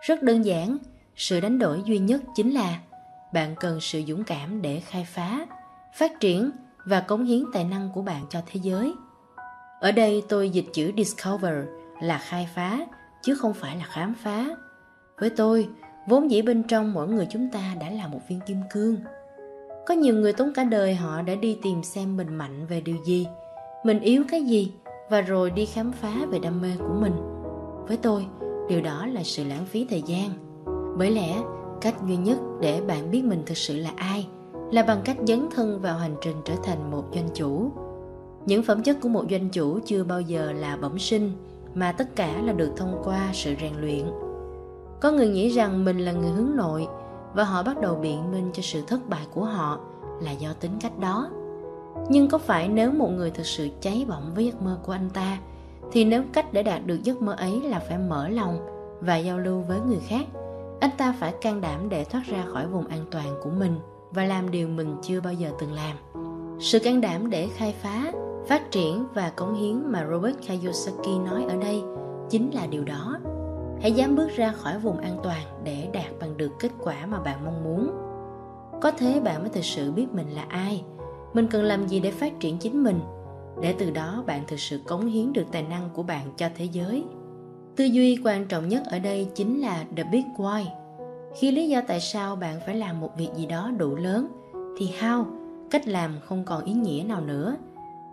[0.00, 0.78] Rất đơn giản,
[1.16, 2.78] sự đánh đổi duy nhất chính là
[3.32, 5.46] bạn cần sự dũng cảm để khai phá,
[5.98, 6.50] phát triển
[6.84, 8.94] và cống hiến tài năng của bạn cho thế giới.
[9.80, 11.64] Ở đây tôi dịch chữ discover
[12.00, 12.78] là khai phá
[13.22, 14.46] chứ không phải là khám phá.
[15.18, 15.68] Với tôi,
[16.08, 18.96] vốn dĩ bên trong mỗi người chúng ta đã là một viên kim cương.
[19.86, 22.96] Có nhiều người tốn cả đời họ đã đi tìm xem mình mạnh về điều
[23.06, 23.26] gì,
[23.84, 24.72] mình yếu cái gì
[25.10, 27.12] và rồi đi khám phá về đam mê của mình.
[27.88, 28.26] Với tôi,
[28.68, 30.30] điều đó là sự lãng phí thời gian.
[30.98, 31.38] Bởi lẽ,
[31.80, 34.26] cách duy nhất để bạn biết mình thực sự là ai
[34.72, 37.72] là bằng cách dấn thân vào hành trình trở thành một doanh chủ.
[38.46, 41.32] Những phẩm chất của một doanh chủ chưa bao giờ là bẩm sinh
[41.74, 44.04] mà tất cả là được thông qua sự rèn luyện.
[45.00, 46.88] Có người nghĩ rằng mình là người hướng nội
[47.34, 49.78] và họ bắt đầu biện minh cho sự thất bại của họ
[50.20, 51.28] là do tính cách đó.
[52.08, 55.10] Nhưng có phải nếu một người thực sự cháy bỏng với giấc mơ của anh
[55.10, 55.38] ta
[55.92, 58.58] thì nếu cách để đạt được giấc mơ ấy là phải mở lòng
[59.00, 60.26] và giao lưu với người khác,
[60.80, 63.78] anh ta phải can đảm để thoát ra khỏi vùng an toàn của mình
[64.10, 65.96] và làm điều mình chưa bao giờ từng làm.
[66.60, 68.12] Sự can đảm để khai phá,
[68.48, 71.82] phát triển và cống hiến mà Robert Kiyosaki nói ở đây
[72.30, 73.18] chính là điều đó.
[73.86, 77.20] Hãy dám bước ra khỏi vùng an toàn để đạt bằng được kết quả mà
[77.20, 77.90] bạn mong muốn.
[78.80, 80.84] Có thế bạn mới thực sự biết mình là ai,
[81.34, 83.00] mình cần làm gì để phát triển chính mình,
[83.62, 86.64] để từ đó bạn thực sự cống hiến được tài năng của bạn cho thế
[86.64, 87.04] giới.
[87.76, 90.64] Tư duy quan trọng nhất ở đây chính là the big why,
[91.40, 94.26] khi lý do tại sao bạn phải làm một việc gì đó đủ lớn
[94.78, 95.24] thì how
[95.70, 97.56] cách làm không còn ý nghĩa nào nữa.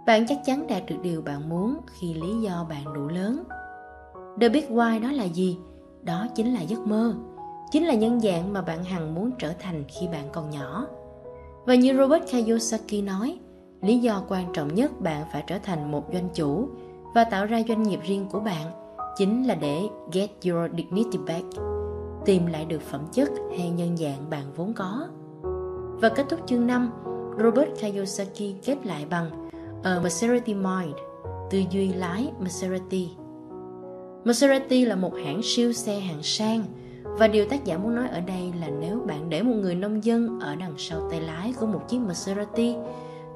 [0.06, 3.44] Bạn chắc chắn đạt được điều bạn muốn khi lý do bạn đủ lớn
[4.42, 5.58] the big why đó là gì
[6.02, 7.16] đó chính là giấc mơ
[7.72, 10.88] chính là nhân dạng mà bạn hằng muốn trở thành khi bạn còn nhỏ
[11.66, 13.40] và như robert kiyosaki nói
[13.82, 16.68] lý do quan trọng nhất bạn phải trở thành một doanh chủ
[17.16, 18.72] và tạo ra doanh nghiệp riêng của bạn
[19.18, 19.82] chính là để
[20.12, 21.46] get your dignity back
[22.26, 25.08] tìm lại được phẩm chất hay nhân dạng bạn vốn có.
[26.02, 26.92] Và kết thúc chương 5,
[27.44, 29.50] Robert Kiyosaki kết lại bằng
[29.84, 30.96] A Maserati Mind,
[31.50, 33.10] tư duy lái Maserati.
[34.26, 36.64] Maserati là một hãng siêu xe hạng sang
[37.04, 40.04] và điều tác giả muốn nói ở đây là nếu bạn để một người nông
[40.04, 42.76] dân ở đằng sau tay lái của một chiếc Maserati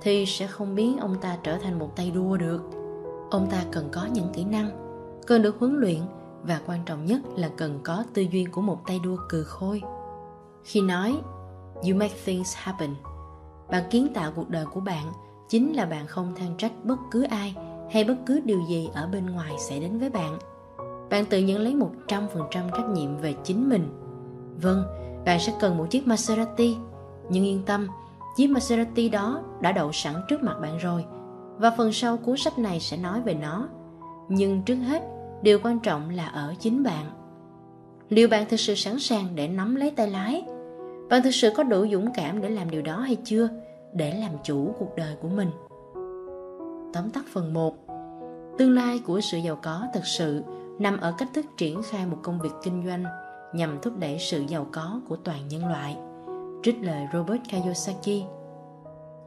[0.01, 2.61] thì sẽ không biến ông ta trở thành một tay đua được.
[3.31, 4.69] Ông ta cần có những kỹ năng,
[5.27, 5.99] cần được huấn luyện
[6.43, 9.81] và quan trọng nhất là cần có tư duy của một tay đua cừ khôi.
[10.63, 11.17] Khi nói
[11.83, 12.89] You make things happen,
[13.69, 15.05] bạn kiến tạo cuộc đời của bạn
[15.49, 17.55] chính là bạn không than trách bất cứ ai
[17.91, 20.39] hay bất cứ điều gì ở bên ngoài sẽ đến với bạn.
[21.09, 21.75] Bạn tự nhận lấy
[22.07, 23.87] 100% trách nhiệm về chính mình.
[24.61, 24.83] Vâng,
[25.25, 26.77] bạn sẽ cần một chiếc Maserati,
[27.29, 27.87] nhưng yên tâm,
[28.35, 31.05] chiếc Maserati đó đã đậu sẵn trước mặt bạn rồi.
[31.57, 33.67] Và phần sau cuốn sách này sẽ nói về nó.
[34.29, 35.03] Nhưng trước hết,
[35.41, 37.05] điều quan trọng là ở chính bạn.
[38.09, 40.43] Liệu bạn thực sự sẵn sàng để nắm lấy tay lái?
[41.09, 43.49] Bạn thực sự có đủ dũng cảm để làm điều đó hay chưa?
[43.93, 45.49] Để làm chủ cuộc đời của mình.
[46.93, 47.75] Tóm tắt phần 1
[48.57, 50.43] tương lai của sự giàu có thực sự
[50.79, 53.03] nằm ở cách thức triển khai một công việc kinh doanh
[53.53, 55.97] nhằm thúc đẩy sự giàu có của toàn nhân loại
[56.63, 58.23] trích lời Robert Kiyosaki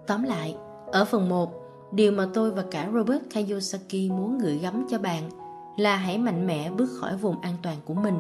[0.06, 1.52] tóm lại ở phần 1
[1.92, 5.30] điều mà tôi và cả Robert Kiyosaki muốn gửi gắm cho bạn
[5.76, 8.18] là hãy mạnh mẽ bước khỏi vùng an toàn của mình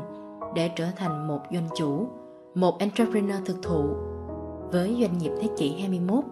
[0.54, 2.06] để trở thành một doanh chủ,
[2.54, 3.84] một entrepreneur thực thụ.
[4.72, 6.24] Với doanh nghiệp thế kỷ 21,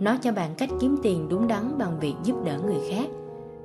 [0.00, 3.08] nó cho bạn cách kiếm tiền đúng đắn bằng việc giúp đỡ người khác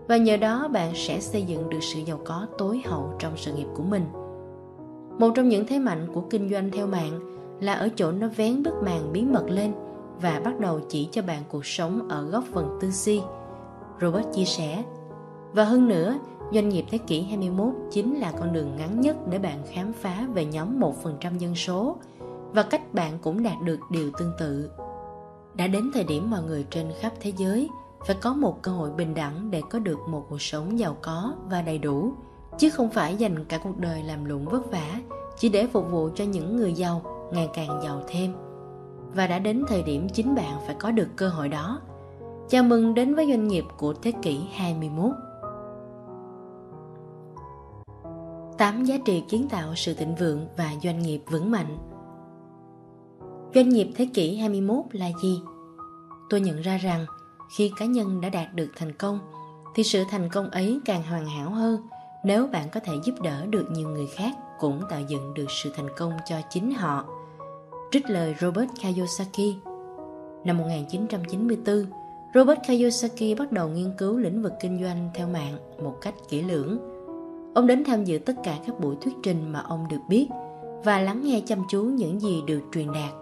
[0.08, 3.54] và nhờ đó bạn sẽ xây dựng được sự giàu có tối hậu trong sự
[3.54, 4.06] nghiệp của mình.
[5.20, 7.20] Một trong những thế mạnh của kinh doanh theo mạng
[7.62, 9.74] là ở chỗ nó vén bức màn bí mật lên
[10.22, 13.22] và bắt đầu chỉ cho bạn cuộc sống ở góc phần tư si.
[14.02, 14.84] Robert chia sẻ,
[15.54, 16.20] và hơn nữa,
[16.54, 20.28] Doanh nghiệp thế kỷ 21 chính là con đường ngắn nhất để bạn khám phá
[20.34, 21.98] về nhóm 1% dân số
[22.54, 24.70] và cách bạn cũng đạt được điều tương tự.
[25.54, 27.70] Đã đến thời điểm mọi người trên khắp thế giới
[28.06, 31.34] phải có một cơ hội bình đẳng để có được một cuộc sống giàu có
[31.50, 32.14] và đầy đủ,
[32.58, 35.00] chứ không phải dành cả cuộc đời làm lụng vất vả
[35.38, 37.02] chỉ để phục vụ cho những người giàu
[37.34, 38.34] ngày càng giàu thêm.
[39.16, 41.82] Và đã đến thời điểm chính bạn phải có được cơ hội đó.
[42.50, 45.12] Chào mừng đến với doanh nghiệp của thế kỷ 21.
[48.58, 51.78] 8 giá trị kiến tạo sự thịnh vượng và doanh nghiệp vững mạnh.
[53.56, 55.42] Doanh nghiệp thế kỷ 21 là gì?
[56.30, 57.06] Tôi nhận ra rằng
[57.58, 59.20] khi cá nhân đã đạt được thành công
[59.76, 61.88] thì sự thành công ấy càng hoàn hảo hơn
[62.24, 65.72] nếu bạn có thể giúp đỡ được nhiều người khác cũng tạo dựng được sự
[65.76, 67.06] thành công cho chính họ.
[67.92, 69.56] Trích lời Robert Kiyosaki
[70.46, 71.86] Năm 1994,
[72.36, 76.42] Robert Kiyosaki bắt đầu nghiên cứu lĩnh vực kinh doanh theo mạng một cách kỹ
[76.42, 76.78] lưỡng.
[77.56, 80.28] Ông đến tham dự tất cả các buổi thuyết trình mà ông được biết
[80.84, 83.14] và lắng nghe chăm chú những gì được truyền đạt.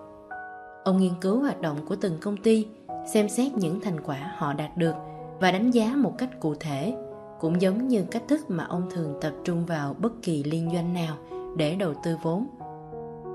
[0.84, 2.68] Ông nghiên cứu hoạt động của từng công ty,
[3.06, 4.96] xem xét những thành quả họ đạt được
[5.40, 6.96] và đánh giá một cách cụ thể,
[7.40, 10.94] cũng giống như cách thức mà ông thường tập trung vào bất kỳ liên doanh
[10.94, 11.18] nào
[11.58, 12.48] để đầu tư vốn.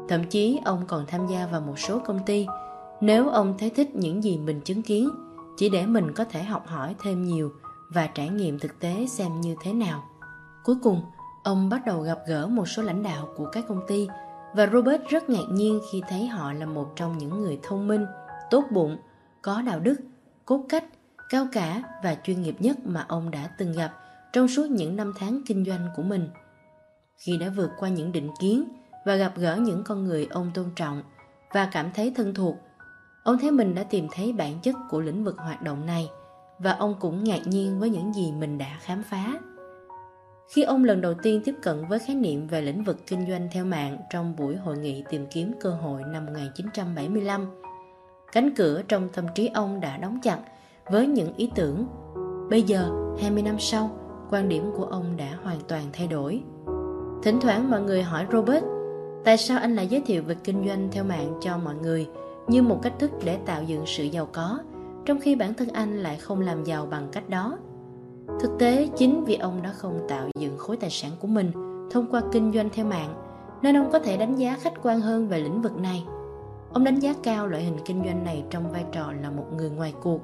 [0.09, 2.47] Thậm chí ông còn tham gia vào một số công ty
[3.01, 5.09] nếu ông thấy thích những gì mình chứng kiến
[5.57, 7.53] chỉ để mình có thể học hỏi thêm nhiều
[7.89, 10.05] và trải nghiệm thực tế xem như thế nào.
[10.64, 11.03] Cuối cùng,
[11.45, 14.09] ông bắt đầu gặp gỡ một số lãnh đạo của các công ty
[14.55, 18.07] và Robert rất ngạc nhiên khi thấy họ là một trong những người thông minh,
[18.51, 18.97] tốt bụng,
[19.47, 19.97] có đạo đức,
[20.44, 20.84] cốt cách,
[21.28, 23.92] cao cả và chuyên nghiệp nhất mà ông đã từng gặp
[24.32, 26.28] trong suốt những năm tháng kinh doanh của mình.
[27.16, 28.64] Khi đã vượt qua những định kiến
[29.05, 31.03] và gặp gỡ những con người ông tôn trọng
[31.53, 32.57] và cảm thấy thân thuộc,
[33.24, 36.11] ông thấy mình đã tìm thấy bản chất của lĩnh vực hoạt động này
[36.59, 39.32] và ông cũng ngạc nhiên với những gì mình đã khám phá.
[40.55, 43.49] Khi ông lần đầu tiên tiếp cận với khái niệm về lĩnh vực kinh doanh
[43.53, 47.66] theo mạng trong buổi hội nghị tìm kiếm cơ hội năm 1975,
[48.37, 50.39] cánh cửa trong tâm trí ông đã đóng chặt
[50.91, 51.87] với những ý tưởng.
[52.51, 53.91] Bây giờ, 20 năm sau,
[54.30, 56.43] quan điểm của ông đã hoàn toàn thay đổi.
[57.22, 58.64] Thỉnh thoảng mọi người hỏi Robert,
[59.24, 62.09] tại sao anh lại giới thiệu về kinh doanh theo mạng cho mọi người
[62.47, 64.59] như một cách thức để tạo dựng sự giàu có,
[65.05, 67.59] trong khi bản thân anh lại không làm giàu bằng cách đó?
[68.41, 71.53] Thực tế, chính vì ông đã không tạo dựng khối tài sản của mình
[71.91, 73.14] thông qua kinh doanh theo mạng,
[73.62, 76.05] nên ông có thể đánh giá khách quan hơn về lĩnh vực này.
[76.77, 79.70] Ông đánh giá cao loại hình kinh doanh này trong vai trò là một người
[79.70, 80.20] ngoài cuộc,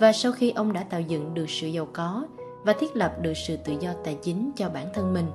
[0.00, 2.26] và sau khi ông đã tạo dựng được sự giàu có
[2.64, 5.26] và thiết lập được sự tự do tài chính cho bản thân mình.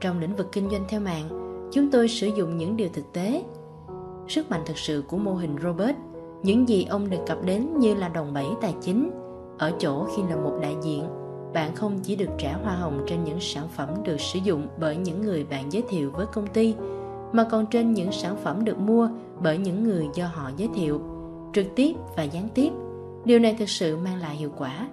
[0.00, 1.28] Trong lĩnh vực kinh doanh theo mạng,
[1.72, 3.42] chúng tôi sử dụng những điều thực tế.
[4.28, 5.96] Sức mạnh thực sự của mô hình Robert,
[6.42, 9.10] những gì ông đề cập đến như là đồng bẩy tài chính,
[9.58, 11.04] ở chỗ khi là một đại diện,
[11.52, 14.96] bạn không chỉ được trả hoa hồng trên những sản phẩm được sử dụng bởi
[14.96, 16.74] những người bạn giới thiệu với công ty,
[17.32, 19.08] mà còn trên những sản phẩm được mua
[19.42, 21.00] bởi những người do họ giới thiệu,
[21.52, 22.70] trực tiếp và gián tiếp.
[23.24, 24.88] Điều này thực sự mang lại hiệu quả.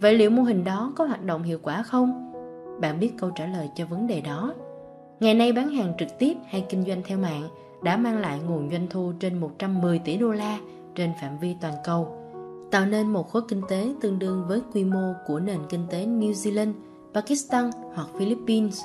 [0.00, 2.32] Vậy liệu mô hình đó có hoạt động hiệu quả không?
[2.80, 4.54] Bạn biết câu trả lời cho vấn đề đó.
[5.20, 7.48] Ngày nay bán hàng trực tiếp hay kinh doanh theo mạng
[7.82, 10.58] đã mang lại nguồn doanh thu trên 110 tỷ đô la
[10.94, 12.20] trên phạm vi toàn cầu
[12.70, 16.06] tạo nên một khối kinh tế tương đương với quy mô của nền kinh tế
[16.06, 16.72] New Zealand,
[17.14, 18.80] Pakistan hoặc Philippines.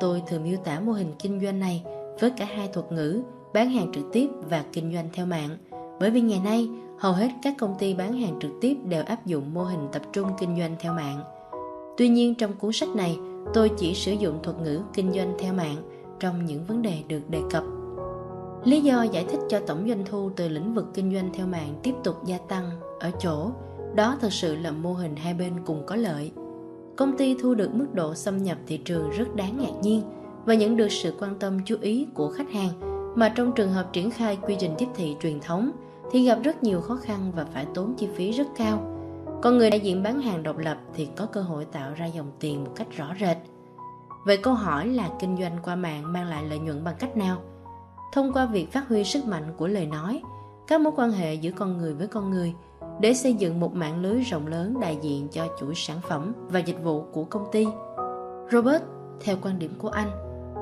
[0.00, 1.84] Tôi thường miêu tả mô hình kinh doanh này
[2.20, 3.22] với cả hai thuật ngữ
[3.54, 5.56] bán hàng trực tiếp và kinh doanh theo mạng,
[6.00, 6.68] bởi vì ngày nay
[6.98, 10.02] hầu hết các công ty bán hàng trực tiếp đều áp dụng mô hình tập
[10.12, 11.20] trung kinh doanh theo mạng.
[11.96, 13.18] Tuy nhiên trong cuốn sách này,
[13.54, 15.76] tôi chỉ sử dụng thuật ngữ kinh doanh theo mạng
[16.20, 17.64] trong những vấn đề được đề cập
[18.64, 21.74] Lý do giải thích cho tổng doanh thu từ lĩnh vực kinh doanh theo mạng
[21.82, 22.70] tiếp tục gia tăng
[23.00, 23.50] ở chỗ
[23.94, 26.32] đó thực sự là mô hình hai bên cùng có lợi.
[26.96, 30.02] Công ty thu được mức độ xâm nhập thị trường rất đáng ngạc nhiên
[30.44, 32.87] và nhận được sự quan tâm chú ý của khách hàng
[33.18, 35.70] mà trong trường hợp triển khai quy trình tiếp thị truyền thống
[36.10, 38.78] thì gặp rất nhiều khó khăn và phải tốn chi phí rất cao.
[39.42, 42.30] Còn người đại diện bán hàng độc lập thì có cơ hội tạo ra dòng
[42.40, 43.36] tiền một cách rõ rệt.
[44.26, 47.42] Vậy câu hỏi là kinh doanh qua mạng mang lại lợi nhuận bằng cách nào?
[48.12, 50.22] thông qua việc phát huy sức mạnh của lời nói,
[50.66, 52.54] các mối quan hệ giữa con người với con người
[53.00, 56.60] để xây dựng một mạng lưới rộng lớn đại diện cho chuỗi sản phẩm và
[56.60, 57.66] dịch vụ của công ty.
[58.52, 58.82] Robert,
[59.20, 60.10] theo quan điểm của anh,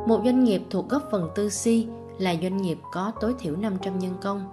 [0.08, 1.88] một doanh nghiệp thuộc góp phần tư si
[2.18, 4.48] là doanh nghiệp có tối thiểu 500 nhân công.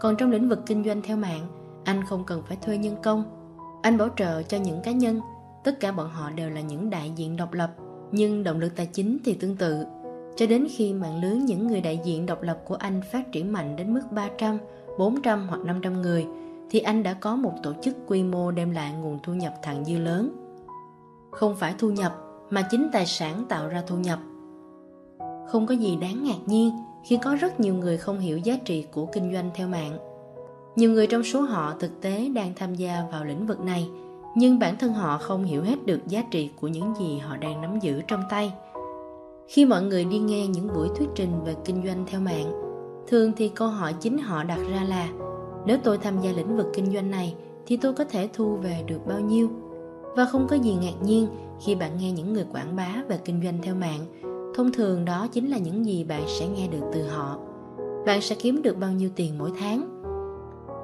[0.00, 1.46] Còn trong lĩnh vực kinh doanh theo mạng,
[1.84, 3.24] anh không cần phải thuê nhân công.
[3.82, 5.20] Anh bảo trợ cho những cá nhân,
[5.64, 7.70] tất cả bọn họ đều là những đại diện độc lập,
[8.12, 9.84] nhưng động lực tài chính thì tương tự
[10.36, 13.52] cho đến khi mạng lưới những người đại diện độc lập của anh phát triển
[13.52, 14.58] mạnh đến mức 300,
[14.98, 16.26] 400 hoặc 500 người,
[16.70, 19.84] thì anh đã có một tổ chức quy mô đem lại nguồn thu nhập thặng
[19.84, 20.30] dư lớn.
[21.30, 22.16] Không phải thu nhập,
[22.50, 24.18] mà chính tài sản tạo ra thu nhập.
[25.48, 26.72] Không có gì đáng ngạc nhiên
[27.04, 29.98] khi có rất nhiều người không hiểu giá trị của kinh doanh theo mạng.
[30.76, 33.88] Nhiều người trong số họ thực tế đang tham gia vào lĩnh vực này,
[34.36, 37.60] nhưng bản thân họ không hiểu hết được giá trị của những gì họ đang
[37.60, 38.52] nắm giữ trong tay–
[39.50, 42.52] khi mọi người đi nghe những buổi thuyết trình về kinh doanh theo mạng
[43.08, 45.08] thường thì câu hỏi chính họ đặt ra là
[45.66, 47.34] nếu tôi tham gia lĩnh vực kinh doanh này
[47.66, 49.48] thì tôi có thể thu về được bao nhiêu
[50.16, 51.26] và không có gì ngạc nhiên
[51.60, 54.00] khi bạn nghe những người quảng bá về kinh doanh theo mạng
[54.54, 57.38] thông thường đó chính là những gì bạn sẽ nghe được từ họ
[58.06, 60.00] bạn sẽ kiếm được bao nhiêu tiền mỗi tháng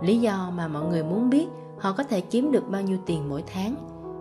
[0.03, 1.47] lý do mà mọi người muốn biết
[1.79, 3.75] họ có thể kiếm được bao nhiêu tiền mỗi tháng,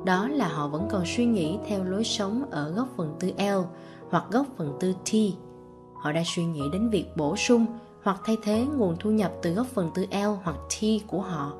[0.05, 3.61] đó là họ vẫn còn suy nghĩ theo lối sống ở góc phần tư L
[4.09, 5.11] hoặc góc phần tư T.
[5.93, 7.65] Họ đã suy nghĩ đến việc bổ sung
[8.03, 11.53] hoặc thay thế nguồn thu nhập từ góc phần tư L hoặc T của họ.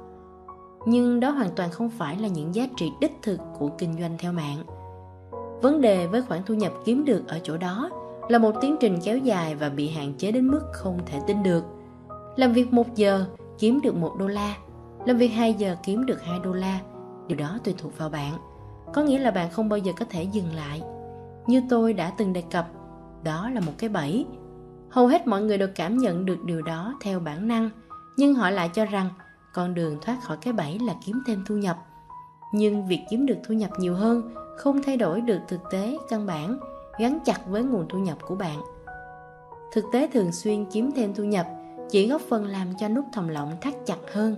[0.85, 4.17] Nhưng đó hoàn toàn không phải là những giá trị đích thực của kinh doanh
[4.19, 4.63] theo mạng.
[5.65, 7.89] Vấn đề với khoản thu nhập kiếm được ở chỗ đó
[8.29, 11.43] là một tiến trình kéo dài và bị hạn chế đến mức không thể tin
[11.43, 11.63] được.
[12.35, 13.25] Làm việc một giờ
[13.59, 14.55] kiếm được một đô la,
[15.05, 16.79] làm việc 2 giờ kiếm được 2 đô la,
[17.27, 18.33] điều đó tùy thuộc vào bạn.
[18.93, 20.81] Có nghĩa là bạn không bao giờ có thể dừng lại.
[21.47, 22.67] Như tôi đã từng đề cập,
[23.23, 24.25] đó là một cái bẫy.
[24.89, 27.69] Hầu hết mọi người đều cảm nhận được điều đó theo bản năng,
[28.17, 29.09] nhưng họ lại cho rằng
[29.53, 31.77] con đường thoát khỏi cái bẫy là kiếm thêm thu nhập.
[32.53, 36.25] Nhưng việc kiếm được thu nhập nhiều hơn không thay đổi được thực tế căn
[36.25, 36.59] bản
[36.99, 38.61] gắn chặt với nguồn thu nhập của bạn.
[39.73, 41.47] Thực tế thường xuyên kiếm thêm thu nhập
[41.89, 44.35] chỉ góp phần làm cho nút thòng lọng thắt chặt hơn.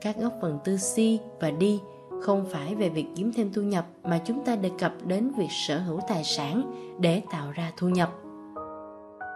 [0.00, 1.80] Các góp phần tư si và đi
[2.22, 5.48] không phải về việc kiếm thêm thu nhập mà chúng ta đề cập đến việc
[5.50, 8.12] sở hữu tài sản để tạo ra thu nhập.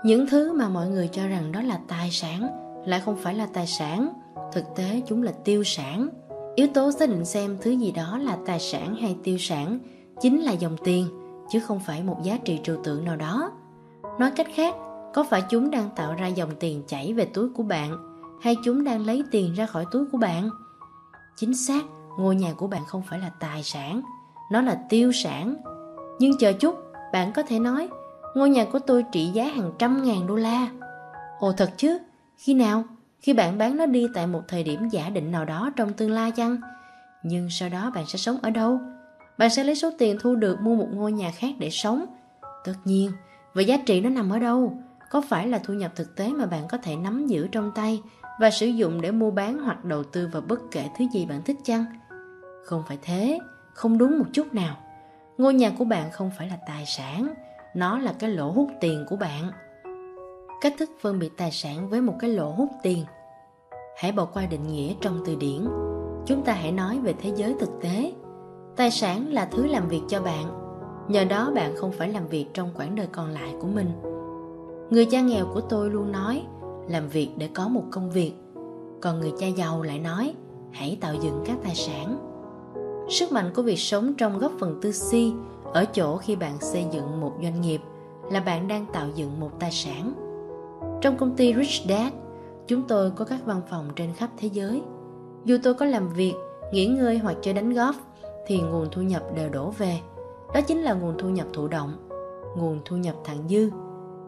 [0.04, 2.48] Những thứ mà mọi người cho rằng đó là tài sản
[2.86, 4.08] lại không phải là tài sản,
[4.52, 6.08] thực tế chúng là tiêu sản.
[6.54, 9.78] Yếu tố xác định xem thứ gì đó là tài sản hay tiêu sản
[10.20, 11.06] chính là dòng tiền
[11.50, 13.52] chứ không phải một giá trị trừu tượng nào đó.
[14.18, 14.74] Nói cách khác,
[15.14, 17.96] có phải chúng đang tạo ra dòng tiền chảy về túi của bạn
[18.42, 20.50] hay chúng đang lấy tiền ra khỏi túi của bạn?
[21.36, 21.84] Chính xác,
[22.18, 24.02] ngôi nhà của bạn không phải là tài sản,
[24.50, 25.56] nó là tiêu sản.
[26.18, 26.74] Nhưng chờ chút,
[27.12, 27.88] bạn có thể nói,
[28.34, 30.68] ngôi nhà của tôi trị giá hàng trăm ngàn đô la.
[31.38, 31.98] Ồ thật chứ,
[32.36, 32.84] khi nào?
[33.20, 36.10] Khi bạn bán nó đi tại một thời điểm giả định nào đó trong tương
[36.10, 36.56] lai chăng?
[37.22, 38.80] Nhưng sau đó bạn sẽ sống ở đâu?
[39.38, 42.04] Bạn sẽ lấy số tiền thu được mua một ngôi nhà khác để sống.
[42.64, 43.10] Tất nhiên,
[43.54, 44.78] vậy giá trị nó nằm ở đâu?
[45.10, 48.02] Có phải là thu nhập thực tế mà bạn có thể nắm giữ trong tay
[48.40, 51.42] và sử dụng để mua bán hoặc đầu tư vào bất kể thứ gì bạn
[51.42, 51.84] thích chăng?
[52.64, 53.38] Không phải thế,
[53.72, 54.76] không đúng một chút nào.
[55.38, 57.34] Ngôi nhà của bạn không phải là tài sản,
[57.74, 59.50] nó là cái lỗ hút tiền của bạn.
[60.60, 63.04] Cách thức phân biệt tài sản với một cái lỗ hút tiền.
[63.96, 65.68] Hãy bỏ qua định nghĩa trong từ điển.
[66.26, 68.12] Chúng ta hãy nói về thế giới thực tế.
[68.76, 70.44] Tài sản là thứ làm việc cho bạn.
[71.08, 73.90] Nhờ đó bạn không phải làm việc trong quãng đời còn lại của mình.
[74.90, 76.42] Người cha nghèo của tôi luôn nói
[76.88, 78.32] làm việc để có một công việc.
[79.00, 80.34] Còn người cha giàu lại nói
[80.72, 82.18] hãy tạo dựng các tài sản.
[83.08, 85.32] Sức mạnh của việc sống trong góc phần tư si
[85.72, 87.80] ở chỗ khi bạn xây dựng một doanh nghiệp
[88.30, 90.12] là bạn đang tạo dựng một tài sản.
[91.00, 92.12] Trong công ty Rich Dad,
[92.66, 94.82] chúng tôi có các văn phòng trên khắp thế giới.
[95.44, 96.34] Dù tôi có làm việc,
[96.72, 97.92] nghỉ ngơi hoặc chơi đánh golf,
[98.46, 100.00] thì nguồn thu nhập đều đổ về.
[100.54, 102.08] Đó chính là nguồn thu nhập thụ động,
[102.56, 103.70] nguồn thu nhập thặng dư.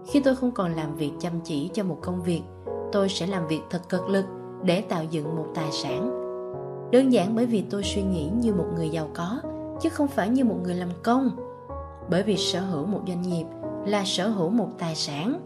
[0.07, 2.43] Khi tôi không còn làm việc chăm chỉ cho một công việc,
[2.93, 4.25] tôi sẽ làm việc thật cực lực
[4.63, 6.11] để tạo dựng một tài sản.
[6.91, 9.41] Đơn giản bởi vì tôi suy nghĩ như một người giàu có,
[9.81, 11.31] chứ không phải như một người làm công.
[12.11, 13.47] Bởi vì sở hữu một doanh nghiệp
[13.87, 15.41] là sở hữu một tài sản.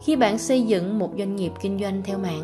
[0.00, 2.42] Khi bạn xây dựng một doanh nghiệp kinh doanh theo mạng,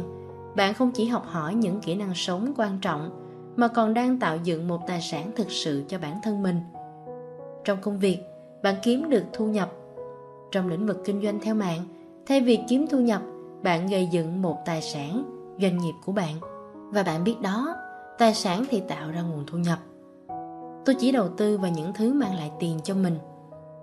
[0.57, 3.26] bạn không chỉ học hỏi những kỹ năng sống quan trọng
[3.57, 6.61] mà còn đang tạo dựng một tài sản thực sự cho bản thân mình.
[7.65, 8.19] Trong công việc,
[8.63, 9.73] bạn kiếm được thu nhập.
[10.51, 11.81] Trong lĩnh vực kinh doanh theo mạng,
[12.27, 13.23] thay vì kiếm thu nhập,
[13.63, 15.25] bạn gây dựng một tài sản,
[15.61, 16.35] doanh nghiệp của bạn.
[16.75, 17.77] Và bạn biết đó,
[18.19, 19.79] tài sản thì tạo ra nguồn thu nhập.
[20.85, 23.19] Tôi chỉ đầu tư vào những thứ mang lại tiền cho mình.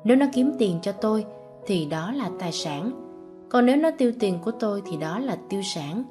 [0.04, 1.26] Nếu nó kiếm tiền cho tôi
[1.66, 2.92] thì đó là tài sản.
[3.50, 6.04] Còn nếu nó tiêu tiền của tôi thì đó là tiêu sản.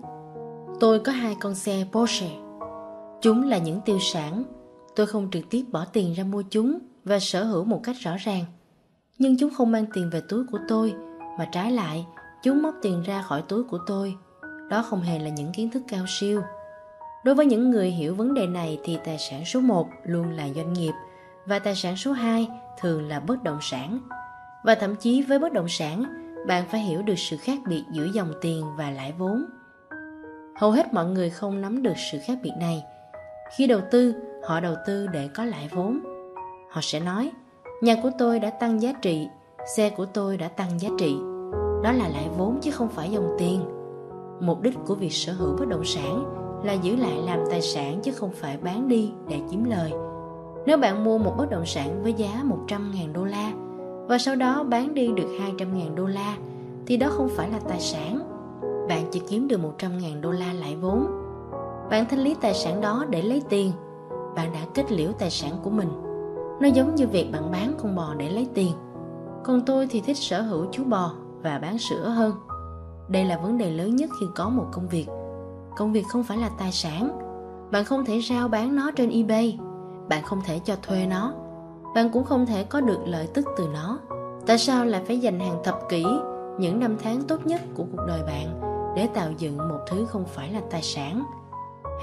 [0.80, 2.41] Tôi có hai con xe Porsche
[3.23, 4.45] Chúng là những tiêu sản,
[4.97, 8.16] tôi không trực tiếp bỏ tiền ra mua chúng và sở hữu một cách rõ
[8.18, 8.45] ràng.
[9.18, 10.95] Nhưng chúng không mang tiền về túi của tôi,
[11.39, 12.07] mà trái lại,
[12.43, 14.14] chúng móc tiền ra khỏi túi của tôi.
[14.70, 16.43] Đó không hề là những kiến thức cao siêu.
[17.25, 20.49] Đối với những người hiểu vấn đề này thì tài sản số 1 luôn là
[20.57, 20.93] doanh nghiệp
[21.47, 22.49] và tài sản số 2
[22.81, 23.99] thường là bất động sản.
[24.64, 26.05] Và thậm chí với bất động sản,
[26.47, 29.45] bạn phải hiểu được sự khác biệt giữa dòng tiền và lãi vốn.
[30.57, 32.85] Hầu hết mọi người không nắm được sự khác biệt này
[33.57, 36.00] khi đầu tư, họ đầu tư để có lãi vốn.
[36.70, 37.30] Họ sẽ nói,
[37.82, 39.28] nhà của tôi đã tăng giá trị,
[39.76, 41.16] xe của tôi đã tăng giá trị.
[41.82, 43.61] Đó là lãi vốn chứ không phải dòng tiền.
[44.40, 46.24] Mục đích của việc sở hữu bất động sản
[46.64, 49.92] là giữ lại làm tài sản chứ không phải bán đi để kiếm lời.
[50.66, 53.53] Nếu bạn mua một bất động sản với giá 100.000 đô la
[54.09, 55.28] và sau đó bán đi được
[55.59, 56.36] 200.000 đô la
[56.86, 58.18] thì đó không phải là tài sản.
[58.88, 61.22] Bạn chỉ kiếm được 100.000 đô la lãi vốn
[61.91, 63.72] bạn thanh lý tài sản đó để lấy tiền.
[64.37, 65.89] Bạn đã kết liễu tài sản của mình.
[66.61, 68.72] Nó giống như việc bạn bán con bò để lấy tiền.
[69.45, 71.12] Còn tôi thì thích sở hữu chú bò
[71.43, 72.35] và bán sữa hơn.
[73.09, 75.07] Đây là vấn đề lớn nhất khi có một công việc.
[75.76, 77.18] Công việc không phải là tài sản.
[77.70, 79.59] Bạn không thể rao bán nó trên ebay.
[80.09, 81.33] Bạn không thể cho thuê nó.
[81.95, 83.99] Bạn cũng không thể có được lợi tức từ nó.
[84.47, 86.05] Tại sao lại phải dành hàng thập kỷ,
[86.59, 88.61] những năm tháng tốt nhất của cuộc đời bạn
[88.97, 91.24] để tạo dựng một thứ không phải là tài sản?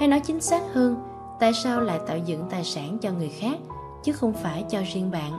[0.00, 0.96] Hay nói chính xác hơn,
[1.40, 3.58] tại sao lại tạo dựng tài sản cho người khác,
[4.02, 5.32] chứ không phải cho riêng bạn?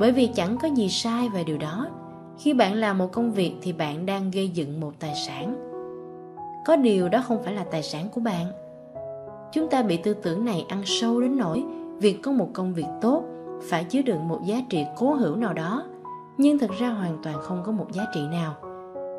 [0.00, 1.88] Bởi vì chẳng có gì sai về điều đó.
[2.38, 5.56] Khi bạn làm một công việc thì bạn đang gây dựng một tài sản.
[6.66, 8.46] Có điều đó không phải là tài sản của bạn.
[9.52, 11.64] Chúng ta bị tư tưởng này ăn sâu đến nỗi
[11.98, 13.22] việc có một công việc tốt
[13.68, 15.84] phải chứa đựng một giá trị cố hữu nào đó,
[16.38, 18.54] nhưng thực ra hoàn toàn không có một giá trị nào.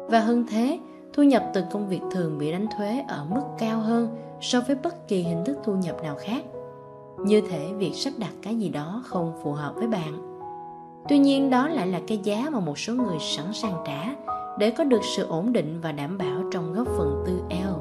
[0.10, 0.80] Và hơn thế,
[1.14, 4.76] thu nhập từ công việc thường bị đánh thuế ở mức cao hơn so với
[4.76, 6.44] bất kỳ hình thức thu nhập nào khác.
[7.24, 10.40] Như thể việc sắp đặt cái gì đó không phù hợp với bạn.
[11.10, 14.16] Tuy nhiên, đó lại là cái giá mà một số người sẵn sàng trả
[14.60, 17.74] để có được sự ổn định và đảm bảo trong góp phần tư eo.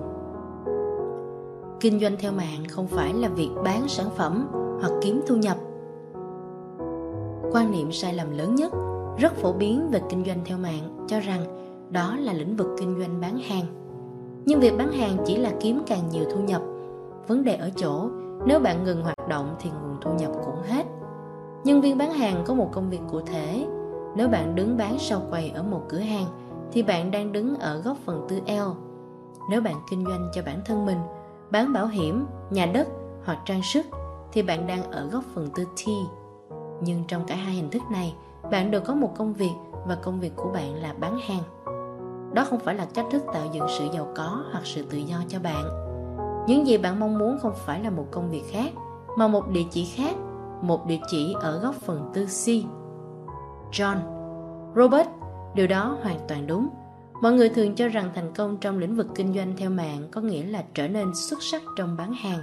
[1.80, 5.57] Kinh doanh theo mạng không phải là việc bán sản phẩm hoặc kiếm thu nhập.
[7.52, 8.72] Quan niệm sai lầm lớn nhất,
[9.18, 11.44] rất phổ biến về kinh doanh theo mạng, cho rằng
[11.90, 13.64] đó là lĩnh vực kinh doanh bán hàng
[14.45, 16.62] nhưng việc bán hàng chỉ là kiếm càng nhiều thu nhập.
[17.28, 18.09] Vấn đề ở chỗ,
[18.47, 20.86] nếu bạn ngừng hoạt động thì nguồn thu nhập cũng hết.
[21.64, 23.66] Nhân viên bán hàng có một công việc cụ thể.
[24.16, 26.26] Nếu bạn đứng bán sau quầy ở một cửa hàng,
[26.72, 28.95] thì bạn đang đứng ở góc phần tư L
[29.49, 30.99] nếu bạn kinh doanh cho bản thân mình,
[31.51, 32.88] bán bảo hiểm, nhà đất
[33.24, 33.86] hoặc trang sức,
[34.32, 35.88] thì bạn đang ở góc phần tư T.
[36.80, 38.14] Nhưng trong cả hai hình thức này,
[38.51, 39.53] bạn đều có một công việc
[39.86, 41.42] và công việc của bạn là bán hàng
[42.35, 45.16] đó không phải là cách thức tạo dựng sự giàu có hoặc sự tự do
[45.28, 45.64] cho bạn.
[46.47, 48.72] Những gì bạn mong muốn không phải là một công việc khác,
[49.18, 50.16] mà một địa chỉ khác,
[50.62, 52.47] một địa chỉ ở góc phần tư C.
[53.72, 53.97] John,
[54.76, 55.09] Robert,
[55.55, 56.68] điều đó hoàn toàn đúng.
[57.22, 60.20] Mọi người thường cho rằng thành công trong lĩnh vực kinh doanh theo mạng có
[60.20, 62.41] nghĩa là trở nên xuất sắc trong bán hàng.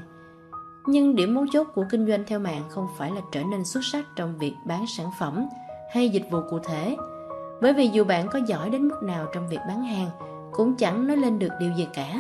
[0.88, 3.82] Nhưng điểm mấu chốt của kinh doanh theo mạng không phải là trở nên xuất
[3.92, 5.46] sắc trong việc bán sản phẩm
[5.94, 6.96] hay dịch vụ cụ thể
[7.62, 10.10] bởi vì dù bạn có giỏi đến mức nào trong việc bán hàng,
[10.52, 12.20] cũng chẳng nói lên được điều gì cả.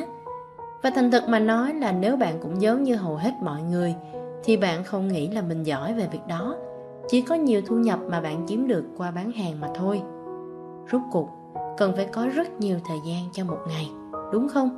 [0.83, 3.95] Và thành thật mà nói là nếu bạn cũng giống như hầu hết mọi người,
[4.43, 6.55] thì bạn không nghĩ là mình giỏi về việc đó.
[7.07, 10.01] Chỉ có nhiều thu nhập mà bạn kiếm được qua bán hàng mà thôi.
[10.91, 11.29] Rốt cuộc,
[11.77, 13.91] cần phải có rất nhiều thời gian cho một ngày,
[14.33, 14.75] đúng không?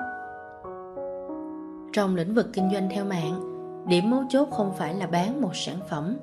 [1.93, 3.39] Trong lĩnh vực kinh doanh theo mạng,
[3.87, 6.17] điểm mấu chốt không phải là bán một sản phẩm,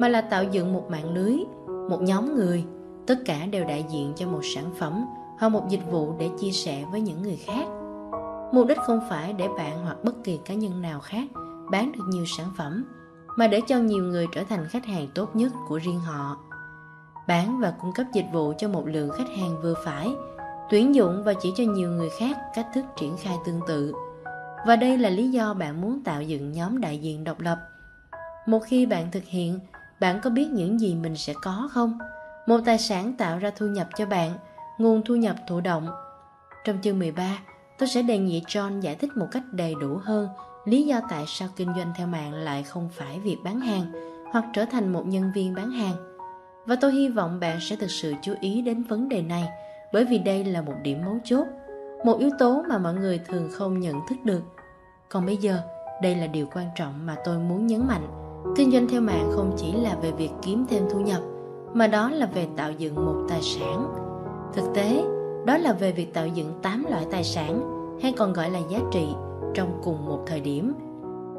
[0.00, 1.36] mà là tạo dựng một mạng lưới,
[1.88, 2.64] một nhóm người
[3.06, 5.06] tất cả đều đại diện cho một sản phẩm
[5.38, 7.66] hoặc một dịch vụ để chia sẻ với những người khác.
[8.52, 11.28] Mục đích không phải để bạn hoặc bất kỳ cá nhân nào khác
[11.70, 12.84] bán được nhiều sản phẩm,
[13.36, 16.36] mà để cho nhiều người trở thành khách hàng tốt nhất của riêng họ.
[17.28, 20.14] Bán và cung cấp dịch vụ cho một lượng khách hàng vừa phải,
[20.70, 23.94] tuyển dụng và chỉ cho nhiều người khác cách thức triển khai tương tự.
[24.66, 27.58] Và đây là lý do bạn muốn tạo dựng nhóm đại diện độc lập.
[28.46, 29.58] Một khi bạn thực hiện,
[30.00, 31.98] bạn có biết những gì mình sẽ có không?
[32.46, 34.32] Một tài sản tạo ra thu nhập cho bạn,
[34.78, 35.88] nguồn thu nhập thụ động.
[36.64, 37.38] Trong chương 13
[37.78, 40.28] tôi sẽ đề nghị John giải thích một cách đầy đủ hơn
[40.64, 43.92] lý do tại sao kinh doanh theo mạng lại không phải việc bán hàng
[44.32, 45.94] hoặc trở thành một nhân viên bán hàng.
[46.66, 49.48] Và tôi hy vọng bạn sẽ thực sự chú ý đến vấn đề này,
[49.92, 51.46] bởi vì đây là một điểm mấu chốt,
[52.04, 54.42] một yếu tố mà mọi người thường không nhận thức được.
[55.08, 55.58] Còn bây giờ,
[56.02, 58.06] đây là điều quan trọng mà tôi muốn nhấn mạnh.
[58.56, 61.22] Kinh doanh theo mạng không chỉ là về việc kiếm thêm thu nhập
[61.74, 63.92] mà đó là về tạo dựng một tài sản.
[64.54, 65.04] Thực tế,
[65.46, 67.62] đó là về việc tạo dựng 8 loại tài sản,
[68.02, 69.06] hay còn gọi là giá trị,
[69.54, 70.72] trong cùng một thời điểm.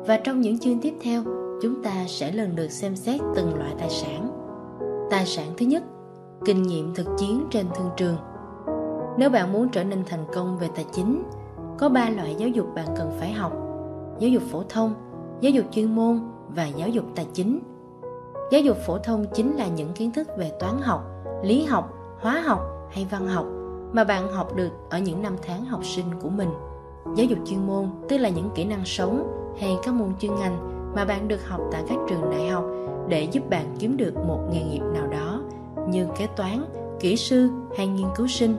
[0.08, 1.24] Và trong những chương tiếp theo,
[1.62, 4.30] chúng ta sẽ lần lượt xem xét từng loại tài sản.
[5.10, 5.84] Tài sản thứ nhất,
[6.46, 8.18] kinh nghiệm thực chiến trên thương trường.
[9.18, 11.24] Nếu bạn muốn trở nên thành công về tài chính,
[11.80, 13.54] có ba loại giáo dục bạn cần phải học
[14.20, 14.94] giáo dục phổ thông,
[15.42, 16.20] giáo dục chuyên môn
[16.56, 17.60] và giáo dục tài chính
[18.54, 21.02] giáo dục phổ thông chính là những kiến thức về toán học,
[21.44, 22.60] lý học, hóa học
[22.92, 23.46] hay văn học
[23.94, 26.50] mà bạn học được ở những năm tháng học sinh của mình.
[27.16, 29.28] Giáo dục chuyên môn, tức là những kỹ năng sống
[29.60, 30.58] hay các môn chuyên ngành
[30.96, 32.66] mà bạn được học tại các trường đại học
[33.08, 35.42] để giúp bạn kiếm được một nghề nghiệp nào đó
[35.90, 36.66] như kế toán,
[37.00, 38.56] kỹ sư hay nghiên cứu sinh.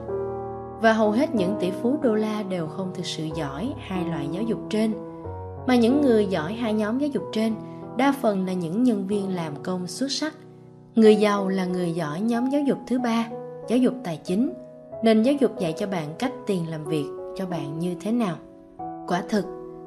[0.81, 4.29] Và hầu hết những tỷ phú đô la đều không thực sự giỏi hai loại
[4.31, 4.93] giáo dục trên,
[5.66, 7.55] mà những người giỏi hai nhóm giáo dục trên
[7.97, 10.35] đa phần là những nhân viên làm công xuất sắc.
[10.95, 13.29] Người giàu là người giỏi nhóm giáo dục thứ ba,
[13.69, 14.53] giáo dục tài chính.
[15.03, 17.07] Nền giáo dục dạy cho bạn cách tiền làm việc
[17.37, 18.37] cho bạn như thế nào.
[19.07, 19.45] Quả thực,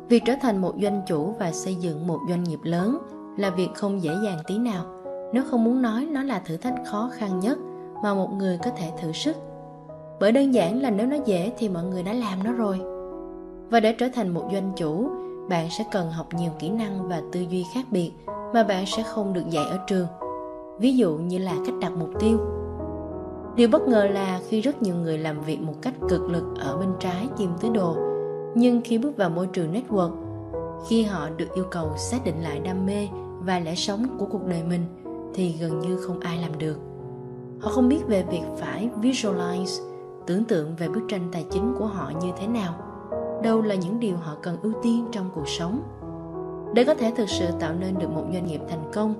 [0.09, 2.97] việc trở thành một doanh chủ và xây dựng một doanh nghiệp lớn
[3.38, 4.85] là việc không dễ dàng tí nào.
[5.34, 7.57] Nếu không muốn nói nó là thử thách khó khăn nhất
[8.03, 9.35] mà một người có thể thử sức.
[10.19, 12.79] Bởi đơn giản là nếu nó dễ thì mọi người đã làm nó rồi.
[13.69, 15.09] Và để trở thành một doanh chủ
[15.49, 18.11] bạn sẽ cần học nhiều kỹ năng và tư duy khác biệt
[18.53, 20.07] mà bạn sẽ không được dạy ở trường
[20.79, 22.39] ví dụ như là cách đặt mục tiêu
[23.57, 26.77] Điều bất ngờ là khi rất nhiều người làm việc một cách cực lực ở
[26.77, 27.97] bên trái chim tứ đồ,
[28.55, 30.11] nhưng khi bước vào môi trường network,
[30.87, 33.07] khi họ được yêu cầu xác định lại đam mê
[33.39, 34.85] và lẽ sống của cuộc đời mình
[35.33, 36.77] thì gần như không ai làm được.
[37.61, 39.83] Họ không biết về việc phải visualize,
[40.27, 42.73] tưởng tượng về bức tranh tài chính của họ như thế nào.
[43.43, 45.81] Đâu là những điều họ cần ưu tiên trong cuộc sống.
[46.73, 49.14] Để có thể thực sự tạo nên được một doanh nghiệp thành công,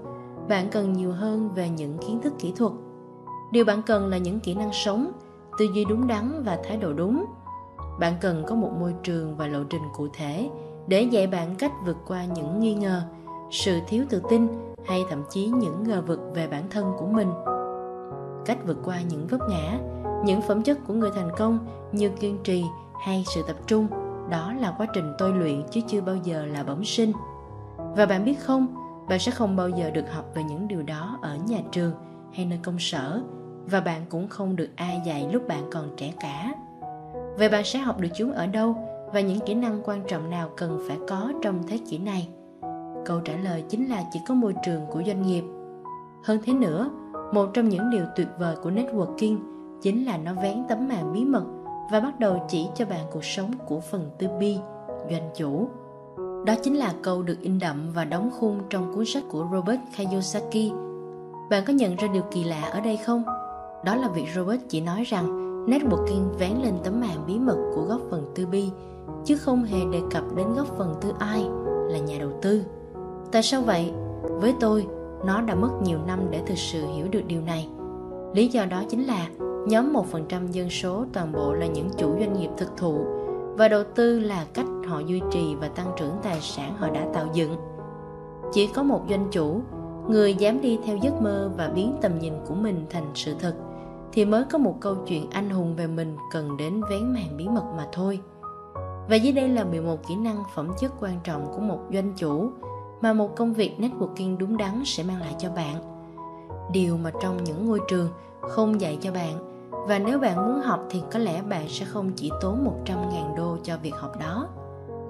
[0.50, 2.72] bạn cần nhiều hơn về những kiến thức kỹ thuật.
[3.52, 5.12] Điều bạn cần là những kỹ năng sống,
[5.60, 7.26] tư duy đúng đắn và thái độ đúng.
[8.00, 10.50] Bạn cần có một môi trường và lộ trình cụ thể
[10.88, 13.02] để dạy bạn cách vượt qua những nghi ngờ,
[13.52, 14.48] sự thiếu tự tin
[14.86, 17.30] hay thậm chí những ngờ vực về bản thân của mình.
[18.46, 19.80] Cách vượt qua những vấp ngã,
[20.26, 21.60] những phẩm chất của người thành công
[21.92, 22.64] như kiên trì
[23.06, 23.88] hay sự tập trung,
[24.30, 27.12] đó là quá trình tôi luyện chứ chưa bao giờ là bẩm sinh.
[27.78, 28.68] Và bạn biết không,
[29.10, 31.94] bạn sẽ không bao giờ được học về những điều đó ở nhà trường
[32.34, 33.22] hay nơi công sở
[33.66, 36.54] và bạn cũng không được ai dạy lúc bạn còn trẻ cả.
[37.38, 38.76] Vậy bạn sẽ học được chúng ở đâu
[39.14, 42.30] và những kỹ năng quan trọng nào cần phải có trong thế kỷ này?
[43.06, 45.44] Câu trả lời chính là chỉ có môi trường của doanh nghiệp.
[46.24, 46.90] Hơn thế nữa,
[47.34, 49.38] một trong những điều tuyệt vời của networking
[49.82, 51.46] chính là nó vén tấm màn bí mật
[51.92, 54.58] và bắt đầu chỉ cho bạn cuộc sống của phần tư bi,
[55.12, 55.68] doanh chủ.
[56.46, 59.80] Đó chính là câu được in đậm và đóng khung trong cuốn sách của Robert
[59.98, 60.72] Kiyosaki.
[61.50, 63.24] Bạn có nhận ra điều kỳ lạ ở đây không?
[63.86, 65.26] Đó là việc Robert chỉ nói rằng
[65.66, 68.70] networking vén lên tấm màn bí mật của góc phần tư bi,
[69.26, 71.46] chứ không hề đề cập đến góc phần tư ai
[71.90, 72.64] là nhà đầu tư.
[73.32, 73.92] Tại sao vậy?
[74.22, 74.88] Với tôi,
[75.26, 77.68] nó đã mất nhiều năm để thực sự hiểu được điều này.
[78.34, 79.28] Lý do đó chính là
[79.68, 83.06] nhóm 1% dân số toàn bộ là những chủ doanh nghiệp thực thụ
[83.58, 87.08] và đầu tư là cách họ duy trì và tăng trưởng tài sản họ đã
[87.14, 87.56] tạo dựng.
[88.54, 89.62] Chỉ có một doanh chủ,
[90.08, 93.54] người dám đi theo giấc mơ và biến tầm nhìn của mình thành sự thật,
[94.12, 97.48] thì mới có một câu chuyện anh hùng về mình cần đến vén màn bí
[97.48, 98.20] mật mà thôi.
[99.10, 102.52] Và dưới đây là 11 kỹ năng phẩm chất quan trọng của một doanh chủ
[103.02, 105.76] mà một công việc networking đúng đắn sẽ mang lại cho bạn.
[106.72, 108.10] Điều mà trong những ngôi trường
[108.42, 109.57] không dạy cho bạn
[109.88, 113.58] và nếu bạn muốn học thì có lẽ bạn sẽ không chỉ tốn 100.000 đô
[113.64, 114.48] cho việc học đó.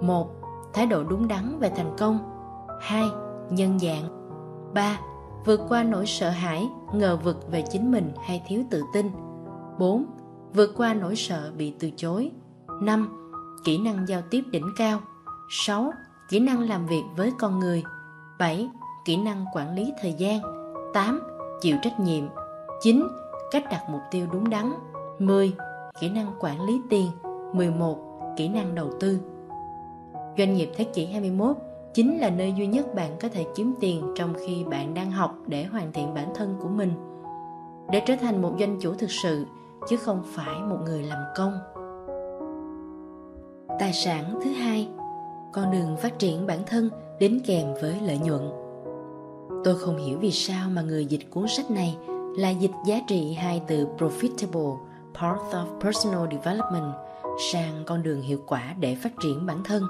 [0.02, 0.30] một
[0.74, 2.20] Thái độ đúng đắn về thành công
[2.82, 3.04] 2.
[3.50, 4.04] Nhân dạng
[4.74, 5.00] 3.
[5.46, 9.12] Vượt qua nỗi sợ hãi, ngờ vực về chính mình hay thiếu tự tin
[9.80, 10.06] 4.
[10.54, 12.32] Vượt qua nỗi sợ bị từ chối
[12.82, 13.32] 5.
[13.64, 15.00] Kỹ năng giao tiếp đỉnh cao
[15.50, 15.92] 6.
[16.30, 17.84] Kỹ năng làm việc với con người
[18.40, 18.70] 7.
[19.06, 20.42] Kỹ năng quản lý thời gian
[20.94, 21.22] 8.
[21.62, 22.24] Chịu trách nhiệm
[22.82, 23.08] 9
[23.52, 24.74] cách đặt mục tiêu đúng đắn
[25.20, 25.54] 10.
[26.00, 27.12] Kỹ năng quản lý tiền
[27.54, 27.98] 11.
[28.38, 29.20] Kỹ năng đầu tư
[30.38, 31.58] Doanh nghiệp thế kỷ 21
[31.94, 35.36] chính là nơi duy nhất bạn có thể kiếm tiền trong khi bạn đang học
[35.48, 36.92] để hoàn thiện bản thân của mình
[37.92, 39.46] để trở thành một doanh chủ thực sự,
[39.90, 41.60] chứ không phải một người làm công
[43.80, 44.90] tài sản thứ hai,
[45.54, 48.50] con đường phát triển bản thân đến kèm với lợi nhuận
[49.64, 51.98] tôi không hiểu vì sao mà người dịch cuốn sách này
[52.38, 54.78] là dịch giá trị hai từ profitable
[55.14, 56.94] path of personal development
[57.52, 59.84] sang con đường hiệu quả để phát triển bản thân.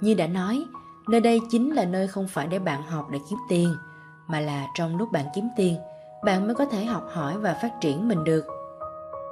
[0.00, 0.64] Như đã nói,
[1.08, 3.74] nơi đây chính là nơi không phải để bạn học để kiếm tiền,
[4.26, 5.76] mà là trong lúc bạn kiếm tiền,
[6.24, 8.44] bạn mới có thể học hỏi và phát triển mình được.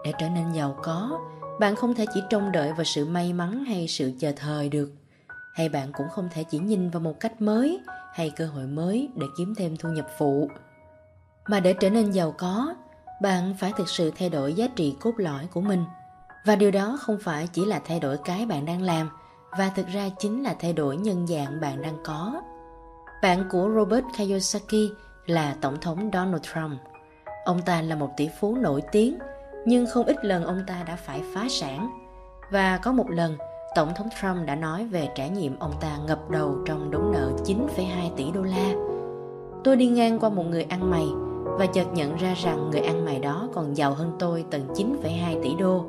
[0.05, 1.21] Để trở nên giàu có,
[1.61, 4.93] bạn không thể chỉ trông đợi vào sự may mắn hay sự chờ thời được.
[5.55, 7.81] Hay bạn cũng không thể chỉ nhìn vào một cách mới
[8.13, 10.51] hay cơ hội mới để kiếm thêm thu nhập phụ
[11.47, 12.74] mà để trở nên giàu có
[13.20, 15.85] bạn phải thực sự thay đổi giá trị cốt lõi của mình.
[16.44, 19.10] Và điều đó không phải chỉ là thay đổi cái bạn đang làm
[19.59, 22.43] và thực ra chính là thay đổi nhân dạng bạn đang có.
[23.23, 24.93] Bạn của robert kiyosaki
[25.27, 26.81] là tổng thống donald trump.
[27.44, 29.18] Ông ta là một tỷ phú nổi tiếng
[29.66, 31.90] nhưng không ít lần ông ta đã phải phá sản.
[32.51, 33.36] Và có một lần
[33.74, 37.32] tổng thống trump đã nói về trải nghiệm ông ta ngập đầu trong đống nợ
[37.44, 38.73] 9,2 tỷ đô la.
[39.64, 41.06] Tôi đi ngang qua một người ăn mày
[41.59, 45.43] và chợt nhận ra rằng người ăn mày đó còn giàu hơn tôi tận 9,2
[45.43, 45.85] tỷ đô.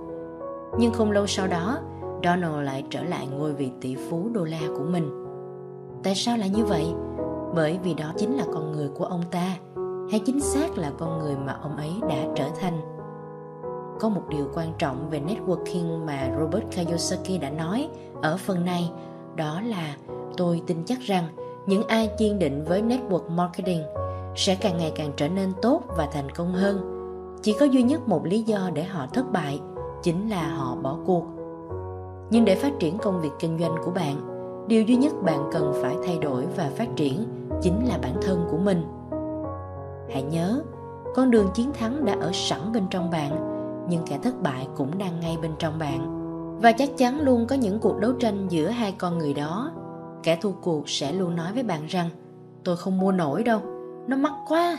[0.80, 1.78] Nhưng không lâu sau đó,
[2.24, 5.26] Donald lại trở lại ngôi vị tỷ phú đô la của mình.
[6.04, 6.86] Tại sao lại như vậy?
[7.56, 9.58] Bởi vì đó chính là con người của ông ta,
[10.12, 12.82] hay chính xác là con người mà ông ấy đã trở thành.
[14.00, 17.90] Có một điều quan trọng về networking mà Robert Kiyosaki đã nói
[18.22, 18.92] ở phần này,
[19.36, 19.96] đó là
[20.38, 21.24] tôi tin chắc rằng
[21.66, 23.84] những ai kiên định với network marketing–
[24.38, 26.94] sẽ càng ngày càng trở nên tốt và thành công hơn.
[27.42, 29.60] Chỉ có duy nhất một lý do để họ thất bại
[30.04, 31.24] chính là họ bỏ cuộc.
[32.30, 34.16] Nhưng để phát triển công việc kinh doanh của bạn,
[34.68, 37.26] điều duy nhất bạn cần phải thay đổi và phát triển
[37.62, 38.84] chính là bản thân của mình.
[40.14, 40.62] Hãy nhớ,
[41.16, 43.32] con đường chiến thắng đã ở sẵn bên trong bạn,
[43.90, 46.18] nhưng kẻ thất bại cũng đang ngay bên trong bạn.
[46.62, 49.72] Và chắc chắn luôn có những cuộc đấu tranh giữa hai con người đó.
[50.24, 52.10] Kẻ thua cuộc sẽ luôn nói với bạn rằng,
[52.64, 53.62] tôi không mua nổi đâu
[54.08, 54.78] nó mắc quá.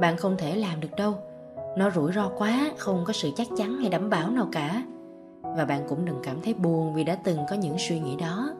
[0.00, 1.14] Bạn không thể làm được đâu.
[1.76, 4.82] Nó rủi ro quá, không có sự chắc chắn hay đảm bảo nào cả.
[5.42, 8.50] Và bạn cũng đừng cảm thấy buồn vì đã từng có những suy nghĩ đó.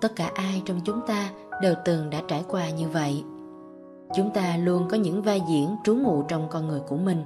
[0.00, 1.30] Tất cả ai trong chúng ta
[1.62, 3.24] đều từng đã trải qua như vậy.
[4.16, 7.24] Chúng ta luôn có những vai diễn trú ngụ trong con người của mình.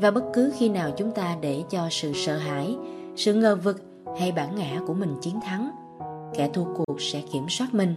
[0.00, 2.76] Và bất cứ khi nào chúng ta để cho sự sợ hãi,
[3.16, 3.82] sự ngờ vực
[4.20, 5.70] hay bản ngã của mình chiến thắng,
[6.34, 7.94] kẻ thua cuộc sẽ kiểm soát mình.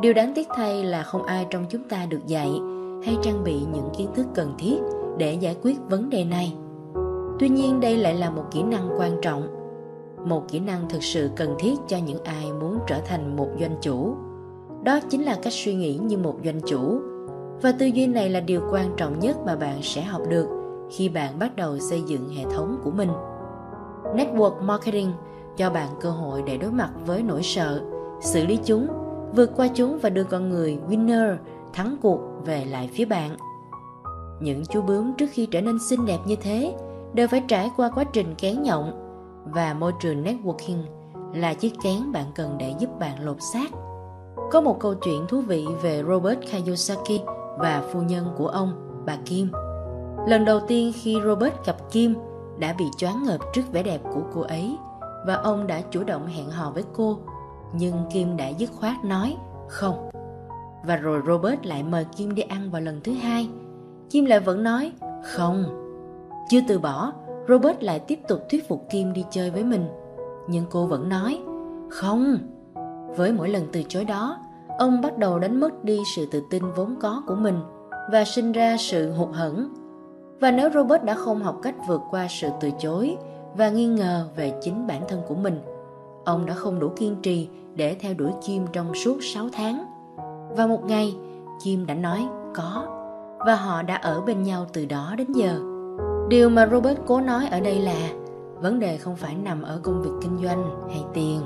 [0.00, 2.50] Điều đáng tiếc thay là không ai trong chúng ta được dạy
[3.06, 4.76] hay trang bị những kiến thức cần thiết
[5.18, 6.56] để giải quyết vấn đề này.
[7.38, 9.48] Tuy nhiên, đây lại là một kỹ năng quan trọng,
[10.24, 13.76] một kỹ năng thực sự cần thiết cho những ai muốn trở thành một doanh
[13.80, 14.14] chủ.
[14.84, 17.00] Đó chính là cách suy nghĩ như một doanh chủ.
[17.62, 20.46] Và tư duy này là điều quan trọng nhất mà bạn sẽ học được
[20.90, 23.10] khi bạn bắt đầu xây dựng hệ thống của mình.
[24.14, 25.12] Network marketing
[25.56, 27.82] cho bạn cơ hội để đối mặt với nỗi sợ,
[28.20, 28.86] xử lý chúng,
[29.36, 31.36] vượt qua chúng và đưa con người winner
[31.72, 33.36] thắng cuộc về lại phía bạn
[34.40, 36.74] những chú bướm trước khi trở nên xinh đẹp như thế
[37.14, 38.92] đều phải trải qua quá trình kén nhộng
[39.44, 40.82] và môi trường networking
[41.34, 43.70] là chiếc kén bạn cần để giúp bạn lột xác.
[44.50, 47.20] Có một câu chuyện thú vị về Robert Kiyosaki
[47.58, 49.50] và phu nhân của ông, bà Kim.
[50.28, 52.14] Lần đầu tiên khi Robert gặp Kim
[52.58, 54.76] đã bị choáng ngợp trước vẻ đẹp của cô ấy
[55.26, 57.18] và ông đã chủ động hẹn hò với cô
[57.72, 59.36] nhưng Kim đã dứt khoát nói
[59.68, 60.05] không.
[60.86, 63.48] Và rồi Robert lại mời Kim đi ăn vào lần thứ hai.
[64.10, 64.92] Kim lại vẫn nói
[65.24, 65.64] không.
[66.48, 67.12] Chưa từ bỏ,
[67.48, 69.88] Robert lại tiếp tục thuyết phục Kim đi chơi với mình.
[70.48, 71.40] Nhưng cô vẫn nói,
[71.90, 72.38] không.
[73.16, 74.38] Với mỗi lần từ chối đó,
[74.78, 77.58] ông bắt đầu đánh mất đi sự tự tin vốn có của mình
[78.12, 79.74] và sinh ra sự hụt hẫng.
[80.40, 83.16] Và nếu Robert đã không học cách vượt qua sự từ chối
[83.56, 85.60] và nghi ngờ về chính bản thân của mình,
[86.24, 89.95] ông đã không đủ kiên trì để theo đuổi Kim trong suốt 6 tháng.
[90.50, 91.16] Và một ngày,
[91.58, 92.86] chim đã nói có,
[93.46, 95.60] và họ đã ở bên nhau từ đó đến giờ.
[96.28, 98.10] Điều mà Robert cố nói ở đây là
[98.60, 101.40] vấn đề không phải nằm ở công việc kinh doanh hay tiền,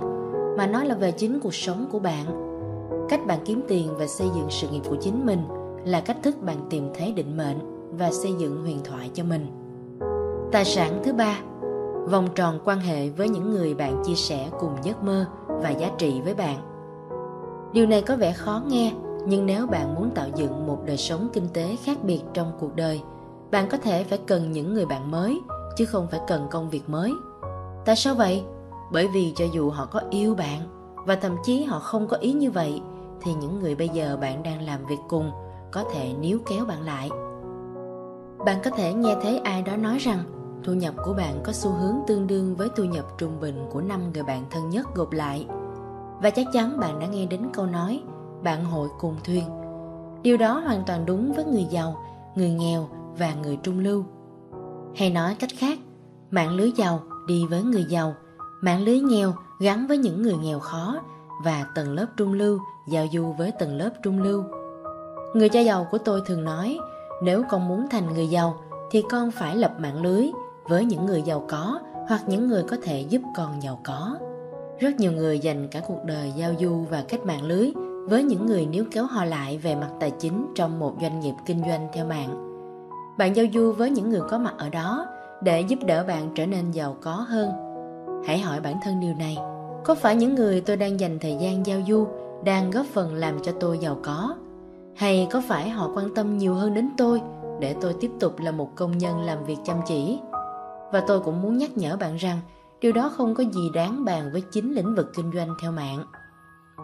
[0.58, 2.24] mà nó là về chính cuộc sống của bạn.
[3.08, 5.42] Cách bạn kiếm tiền và xây dựng sự nghiệp của chính mình
[5.84, 7.58] là cách thức bạn tìm thấy định mệnh
[7.98, 9.46] và xây dựng huyền thoại cho mình.
[10.52, 11.38] Tài sản thứ ba,
[12.10, 15.90] vòng tròn quan hệ với những người bạn chia sẻ cùng giấc mơ và giá
[15.98, 16.69] trị với bạn.
[17.72, 18.92] Điều này có vẻ khó nghe,
[19.26, 22.76] nhưng nếu bạn muốn tạo dựng một đời sống kinh tế khác biệt trong cuộc
[22.76, 23.00] đời–
[23.50, 25.40] bạn có thể phải cần những người bạn mới
[25.76, 27.12] chứ không phải cần công việc mới.
[27.84, 28.42] Tại sao vậy?
[28.92, 30.60] Bởi vì cho dù họ có yêu bạn
[31.06, 32.82] và thậm chí họ không có ý như vậy
[33.20, 35.30] thì những người bây giờ bạn đang làm việc cùng
[35.70, 37.10] có thể níu kéo bạn lại.
[38.44, 40.22] Bạn có thể nghe thấy ai đó nói rằng
[40.64, 43.80] thu nhập của bạn có xu hướng tương đương với thu nhập trung bình của
[43.80, 45.46] năm người bạn thân nhất gộp lại
[46.22, 48.02] và chắc chắn bạn đã nghe đến câu nói
[48.42, 49.44] bạn hội cùng thuyền
[50.22, 51.96] điều đó hoàn toàn đúng với người giàu
[52.34, 52.88] người nghèo
[53.18, 54.04] và người trung lưu.
[54.96, 55.78] Hay nói cách khác,
[56.30, 58.14] mạng lưới giàu đi với người giàu,
[58.60, 60.96] mạng lưới nghèo gắn với những người nghèo khó
[61.44, 64.44] và tầng lớp trung lưu giao du với tầng lớp trung lưu.
[65.34, 66.78] Người cha giàu của tôi thường nói,
[67.22, 68.56] nếu con muốn thành người giàu
[68.90, 70.30] thì con phải lập mạng lưới
[70.64, 74.16] với những người giàu có hoặc những người có thể giúp con giàu có.
[74.80, 77.72] Rất nhiều người dành cả cuộc đời giao du và kết mạng lưới
[78.08, 81.34] với những người níu kéo họ lại về mặt tài chính trong một doanh nghiệp
[81.46, 82.60] kinh doanh theo mạng.
[83.18, 85.06] Bạn giao du với những người có mặt ở đó
[85.42, 87.50] để giúp đỡ bạn trở nên giàu có hơn.
[88.26, 89.36] Hãy hỏi bản thân điều này,
[89.84, 92.06] có phải những người tôi đang dành thời gian giao du
[92.44, 94.34] đang góp phần làm cho tôi giàu có?
[94.96, 97.20] Hay có phải họ quan tâm nhiều hơn đến tôi
[97.60, 100.20] để tôi tiếp tục là một công nhân làm việc chăm chỉ?
[100.92, 102.40] Và tôi cũng muốn nhắc nhở bạn rằng
[102.80, 106.04] điều đó không có gì đáng bàn với chính lĩnh vực kinh doanh theo mạng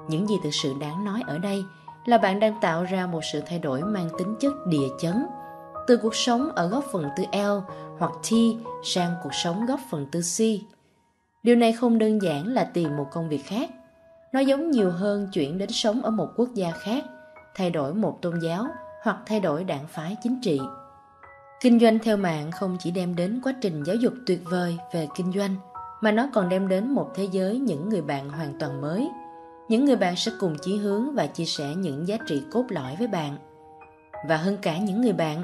[0.08, 1.64] những gì thực sự đáng nói ở đây
[2.04, 5.26] là bạn đang tạo ra một sự thay đổi mang tính chất địa chấn
[5.86, 8.32] từ cuộc sống ở góc phần tư L hoặc T
[8.84, 10.38] sang cuộc sống góc phần tư C.
[11.42, 13.70] Điều này không đơn giản là tìm một công việc khác.
[14.32, 17.04] Nó giống nhiều hơn chuyển đến sống ở một quốc gia khác,
[17.54, 18.66] thay đổi một tôn giáo
[19.02, 20.60] hoặc thay đổi đảng phái chính trị.
[21.60, 25.08] Kinh doanh theo mạng không chỉ đem đến quá trình giáo dục tuyệt vời về
[25.16, 25.56] kinh doanh,
[26.06, 29.10] mà nó còn đem đến một thế giới những người bạn hoàn toàn mới.
[29.68, 32.96] Những người bạn sẽ cùng chí hướng và chia sẻ những giá trị cốt lõi
[32.98, 33.36] với bạn.
[34.28, 35.42] Và hơn cả những người bạn,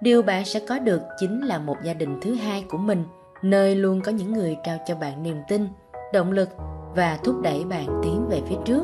[0.00, 3.04] điều bạn sẽ có được chính là một gia đình thứ hai của mình
[3.42, 5.68] nơi luôn có những người trao cho bạn niềm tin
[6.12, 6.48] động lực
[6.94, 8.82] và thúc đẩy bạn tiến về phía trước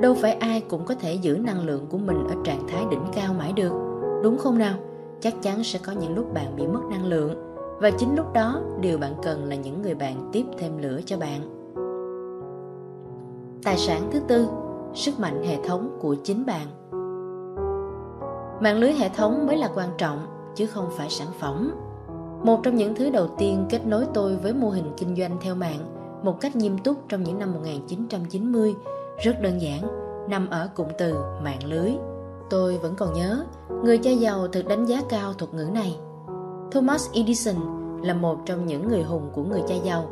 [0.00, 3.04] đâu phải ai cũng có thể giữ năng lượng của mình ở trạng thái đỉnh
[3.14, 3.72] cao mãi được
[4.22, 4.74] đúng không nào
[5.20, 7.45] chắc chắn sẽ có những lúc bạn bị mất năng lượng
[7.80, 11.18] và chính lúc đó, điều bạn cần là những người bạn tiếp thêm lửa cho
[11.18, 11.40] bạn.
[13.62, 14.48] Tài sản thứ tư,
[14.94, 16.66] sức mạnh hệ thống của chính bạn.
[18.60, 21.74] Mạng lưới hệ thống mới là quan trọng, chứ không phải sản phẩm.
[22.44, 25.54] Một trong những thứ đầu tiên kết nối tôi với mô hình kinh doanh theo
[25.54, 25.80] mạng,
[26.22, 28.74] một cách nghiêm túc trong những năm 1990
[29.18, 29.82] rất đơn giản,
[30.28, 31.92] nằm ở cụm từ mạng lưới.
[32.50, 33.44] Tôi vẫn còn nhớ,
[33.84, 35.98] người cha giàu thực đánh giá cao thuật ngữ này.
[36.72, 37.56] Thomas Edison
[38.02, 40.04] là một trong những người hùng của người cha giàu.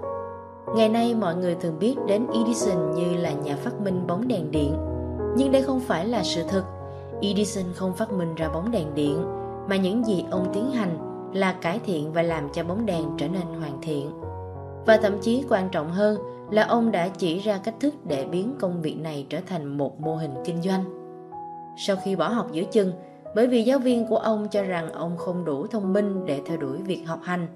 [0.77, 4.51] Ngày nay mọi người thường biết đến Edison như là nhà phát minh bóng đèn
[4.51, 4.77] điện.
[5.37, 6.65] Nhưng đây không phải là sự thật.
[7.21, 9.25] Edison không phát minh ra bóng đèn điện,
[9.69, 10.99] Mà những gì ông tiến hành
[11.35, 14.11] là cải thiện và làm cho bóng đèn trở nên hoàn thiện.
[14.87, 16.19] Và thậm chí quan trọng hơn
[16.51, 20.01] là ông đã chỉ ra cách thức để biến công việc này trở thành một
[20.01, 20.85] mô hình kinh doanh.
[21.77, 22.93] Sau khi bỏ học giữa chừng
[23.35, 26.57] bởi vì giáo viên của ông cho rằng ông không đủ thông minh để theo
[26.57, 27.47] đuổi việc học hành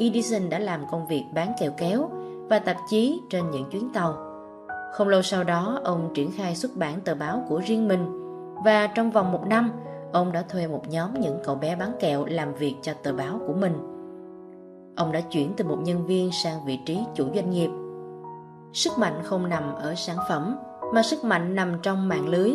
[0.00, 2.10] Edison đã làm công việc bán kẹo kéo
[2.48, 4.14] và tạp chí trên những chuyến tàu.
[4.92, 8.06] Không lâu sau đó, ông triển khai xuất bản tờ báo của riêng mình
[8.64, 9.72] và trong vòng một năm,
[10.12, 13.40] ông đã thuê một nhóm những cậu bé bán kẹo làm việc cho tờ báo
[13.46, 13.72] của mình.
[14.96, 17.70] Ông đã chuyển từ một nhân viên sang vị trí chủ doanh nghiệp.
[18.72, 20.56] Sức mạnh không nằm ở sản phẩm,
[20.94, 22.52] mà sức mạnh nằm trong mạng lưới.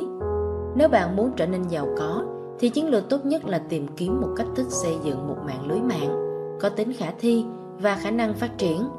[0.76, 2.24] Nếu bạn muốn trở nên giàu có,
[2.60, 5.68] thì chiến lược tốt nhất là tìm kiếm một cách thức xây dựng một mạng
[5.68, 6.26] lưới mạng
[6.62, 7.46] có tính khả thi
[7.80, 8.90] và khả năng phát triển.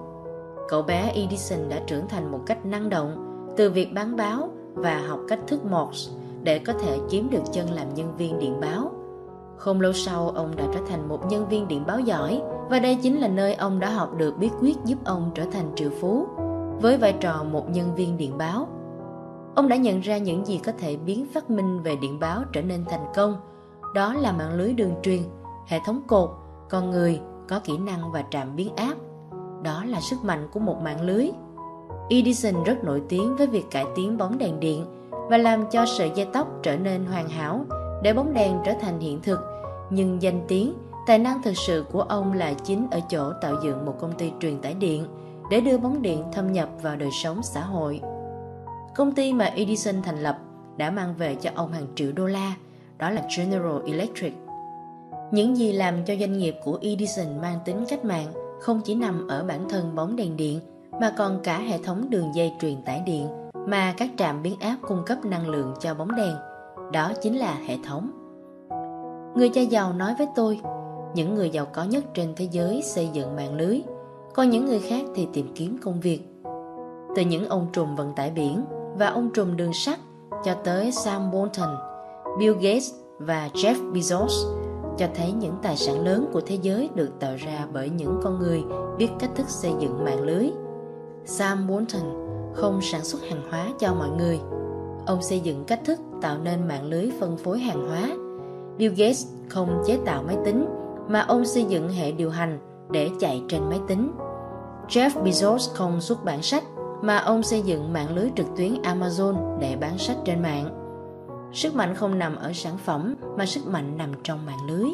[0.68, 3.16] Cậu bé Edison đã trưởng thành một cách năng động
[3.56, 6.12] từ việc bán báo và học cách thức Morse
[6.42, 8.90] để có thể chiếm được chân làm nhân viên điện báo.
[9.56, 12.98] Không lâu sau, ông đã trở thành một nhân viên điện báo giỏi và đây
[13.02, 16.26] chính là nơi ông đã học được bí quyết giúp ông trở thành triệu phú
[16.80, 18.68] với vai trò một nhân viên điện báo.
[19.56, 22.62] Ông đã nhận ra những gì có thể biến phát minh về điện báo trở
[22.62, 23.36] nên thành công.
[23.94, 25.22] Đó là mạng lưới đường truyền,
[25.66, 26.30] hệ thống cột,
[26.70, 28.94] con người có kỹ năng và trạm biến áp.
[29.62, 31.30] Đó là sức mạnh của một mạng lưới.
[32.10, 36.10] Edison rất nổi tiếng với việc cải tiến bóng đèn điện và làm cho sợi
[36.14, 37.64] dây tóc trở nên hoàn hảo
[38.02, 39.40] để bóng đèn trở thành hiện thực.
[39.90, 40.74] Nhưng danh tiếng,
[41.06, 44.32] tài năng thực sự của ông là chính ở chỗ tạo dựng một công ty
[44.40, 45.06] truyền tải điện
[45.50, 48.00] để đưa bóng điện thâm nhập vào đời sống xã hội.
[48.96, 50.38] Công ty mà Edison thành lập
[50.76, 52.54] đã mang về cho ông hàng triệu đô la,
[52.98, 54.32] đó là General Electric.
[55.30, 58.26] Những gì làm cho doanh nghiệp của Edison mang tính cách mạng
[58.60, 60.60] không chỉ nằm ở bản thân bóng đèn điện
[61.00, 63.28] mà còn cả hệ thống đường dây truyền tải điện
[63.66, 66.34] mà các trạm biến áp cung cấp năng lượng cho bóng đèn.
[66.92, 68.10] Đó chính là hệ thống.
[69.36, 70.60] Người cha giàu nói với tôi,
[71.14, 73.80] những người giàu có nhất trên thế giới xây dựng mạng lưới,
[74.34, 76.20] còn những người khác thì tìm kiếm công việc.
[77.16, 78.64] Từ những ông trùm vận tải biển
[78.98, 79.98] và ông trùm đường sắt
[80.44, 81.76] cho tới Sam Walton,
[82.38, 84.56] Bill Gates và Jeff Bezos
[84.98, 88.38] cho thấy những tài sản lớn của thế giới được tạo ra bởi những con
[88.38, 88.64] người
[88.98, 90.50] biết cách thức xây dựng mạng lưới.
[91.24, 94.40] Sam Walton không sản xuất hàng hóa cho mọi người.
[95.06, 98.16] Ông xây dựng cách thức tạo nên mạng lưới phân phối hàng hóa.
[98.78, 100.66] Bill Gates không chế tạo máy tính
[101.08, 102.58] mà ông xây dựng hệ điều hành
[102.90, 104.12] để chạy trên máy tính.
[104.88, 106.64] Jeff Bezos không xuất bản sách
[107.06, 110.82] mà ông xây dựng mạng lưới trực tuyến Amazon để bán sách trên mạng.
[111.52, 114.90] Sức mạnh không nằm ở sản phẩm mà sức mạnh nằm trong mạng lưới.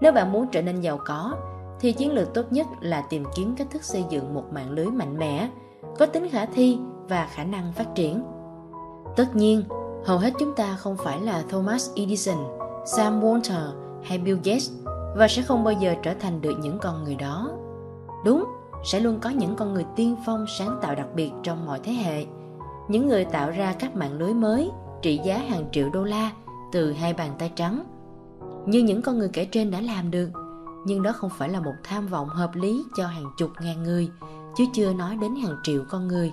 [0.00, 1.34] Nếu bạn muốn trở nên giàu có,
[1.80, 4.86] thì chiến lược tốt nhất là tìm kiếm cách thức xây dựng một mạng lưới
[4.86, 5.48] mạnh mẽ,
[5.98, 6.78] có tính khả thi
[7.08, 8.22] và khả năng phát triển.
[9.16, 9.62] Tất nhiên,
[10.04, 12.38] hầu hết chúng ta không phải là Thomas Edison,
[12.86, 13.72] Sam Walter
[14.04, 14.70] hay Bill Gates
[15.16, 17.50] và sẽ không bao giờ trở thành được những con người đó.
[18.24, 18.44] Đúng,
[18.84, 21.92] sẽ luôn có những con người tiên phong sáng tạo đặc biệt trong mọi thế
[21.92, 22.26] hệ,
[22.88, 24.70] những người tạo ra các mạng lưới mới
[25.02, 26.30] trị giá hàng triệu đô la
[26.72, 27.84] từ hai bàn tay trắng.
[28.66, 30.30] Như những con người kể trên đã làm được,
[30.86, 34.08] nhưng đó không phải là một tham vọng hợp lý cho hàng chục ngàn người,
[34.56, 36.32] chứ chưa nói đến hàng triệu con người.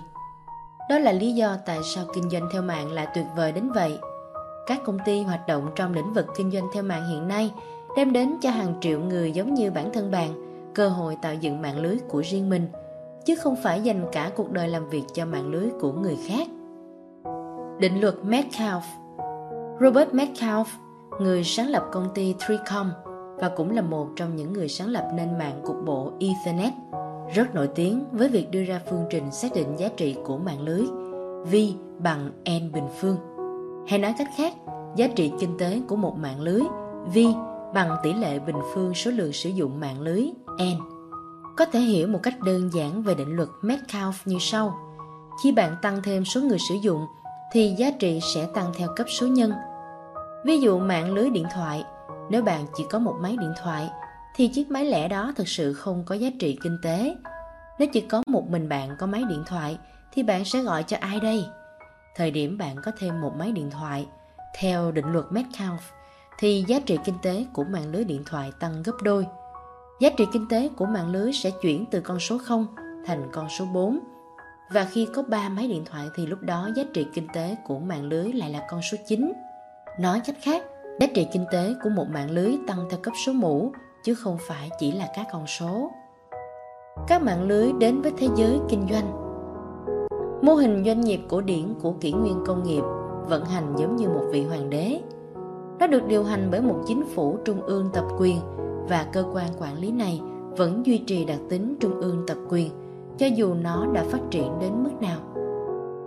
[0.90, 3.98] Đó là lý do tại sao kinh doanh theo mạng lại tuyệt vời đến vậy.
[4.66, 7.52] Các công ty hoạt động trong lĩnh vực kinh doanh theo mạng hiện nay
[7.96, 10.45] đem đến cho hàng triệu người giống như bản thân bạn
[10.76, 12.68] cơ hội tạo dựng mạng lưới của riêng mình,
[13.24, 16.48] chứ không phải dành cả cuộc đời làm việc cho mạng lưới của người khác.
[17.78, 18.80] Định luật metcalf
[19.80, 20.64] Robert metcalf
[21.20, 22.90] người sáng lập công ty Tricom
[23.36, 26.72] và cũng là một trong những người sáng lập nên mạng cục bộ Ethernet,
[27.34, 30.60] rất nổi tiếng với việc đưa ra phương trình xác định giá trị của mạng
[30.60, 30.82] lưới
[31.52, 31.54] V
[31.98, 33.16] bằng N bình phương.
[33.88, 34.54] Hay nói cách khác,
[34.96, 36.60] giá trị kinh tế của một mạng lưới
[37.14, 37.18] V
[37.74, 40.80] bằng tỷ lệ bình phương số lượng sử dụng mạng lưới N.
[41.56, 44.78] Có thể hiểu một cách đơn giản về định luật Metcalfe như sau.
[45.42, 47.06] Khi bạn tăng thêm số người sử dụng
[47.52, 49.52] thì giá trị sẽ tăng theo cấp số nhân.
[50.44, 51.84] Ví dụ mạng lưới điện thoại,
[52.30, 53.90] Nếu bạn chỉ có một máy điện thoại,
[54.34, 57.16] thì chiếc máy lẻ đó thực sự không có giá trị kinh tế.
[57.78, 59.78] Nếu chỉ có một mình bạn có máy điện thoại,
[60.12, 61.44] thì bạn sẽ gọi cho ai đây?
[62.16, 64.06] Thời điểm bạn có thêm một máy điện thoại,
[64.58, 65.92] theo định luật Metcalfe,
[66.38, 69.26] thì giá trị kinh tế của mạng lưới điện thoại tăng gấp đôi.
[70.00, 72.66] Giá trị kinh tế của mạng lưới sẽ chuyển từ con số 0
[73.06, 73.98] thành con số 4.
[74.72, 77.78] Và khi có 3 máy điện thoại thì lúc đó giá trị kinh tế của
[77.78, 79.32] mạng lưới lại là con số 9.
[80.00, 80.62] Nói cách khác,
[81.00, 83.72] giá trị kinh tế của một mạng lưới tăng theo cấp số mũ
[84.04, 85.90] chứ không phải chỉ là các con số.
[87.08, 89.26] Các mạng lưới đến với thế giới kinh doanh
[90.42, 92.82] Mô hình doanh nghiệp cổ điển của kỷ nguyên công nghiệp
[93.28, 95.00] vận hành giống như một vị hoàng đế.
[95.78, 98.40] Nó được điều hành bởi một chính phủ trung ương tập quyền
[98.88, 100.20] và cơ quan quản lý này
[100.56, 102.70] vẫn duy trì đặc tính trung ương tập quyền
[103.18, 105.20] cho dù nó đã phát triển đến mức nào.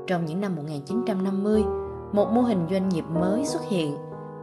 [0.08, 1.64] Trong những năm 1950,
[2.12, 3.96] một mô hình doanh nghiệp mới xuất hiện.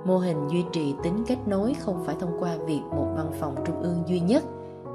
[0.05, 3.55] Mô hình duy trì tính kết nối không phải thông qua việc một văn phòng
[3.67, 4.45] trung ương duy nhất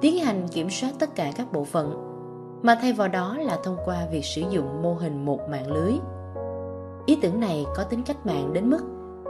[0.01, 1.93] tiến hành kiểm soát tất cả các bộ phận,
[2.61, 5.93] mà thay vào đó là thông qua việc sử dụng mô hình một mạng lưới.
[7.05, 8.81] Ý tưởng này có tính cách mạng đến mức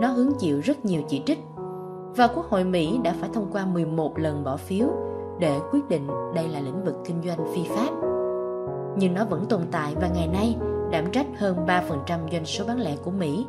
[0.02, 1.40] nó hứng chịu rất nhiều chỉ trích
[2.16, 4.88] và Quốc hội Mỹ đã phải thông qua 11 lần bỏ phiếu
[5.40, 7.90] để quyết định đây là lĩnh vực kinh doanh phi pháp.
[8.98, 10.56] Nhưng nó vẫn tồn tại và ngày nay
[10.92, 12.02] đảm trách hơn 3%
[12.32, 13.46] doanh số bán lẻ của Mỹ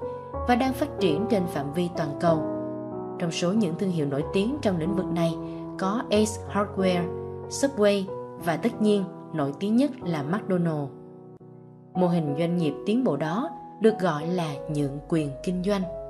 [0.48, 2.42] và đang phát triển trên phạm vi toàn cầu.
[3.18, 5.34] Trong số những thương hiệu nổi tiếng trong lĩnh vực này
[5.78, 7.08] có Ace Hardware,
[7.48, 8.04] Subway
[8.44, 10.88] và tất nhiên nổi tiếng nhất là McDonald.
[11.94, 16.01] Mô hình doanh nghiệp tiến bộ đó được gọi là nhượng quyền kinh doanh.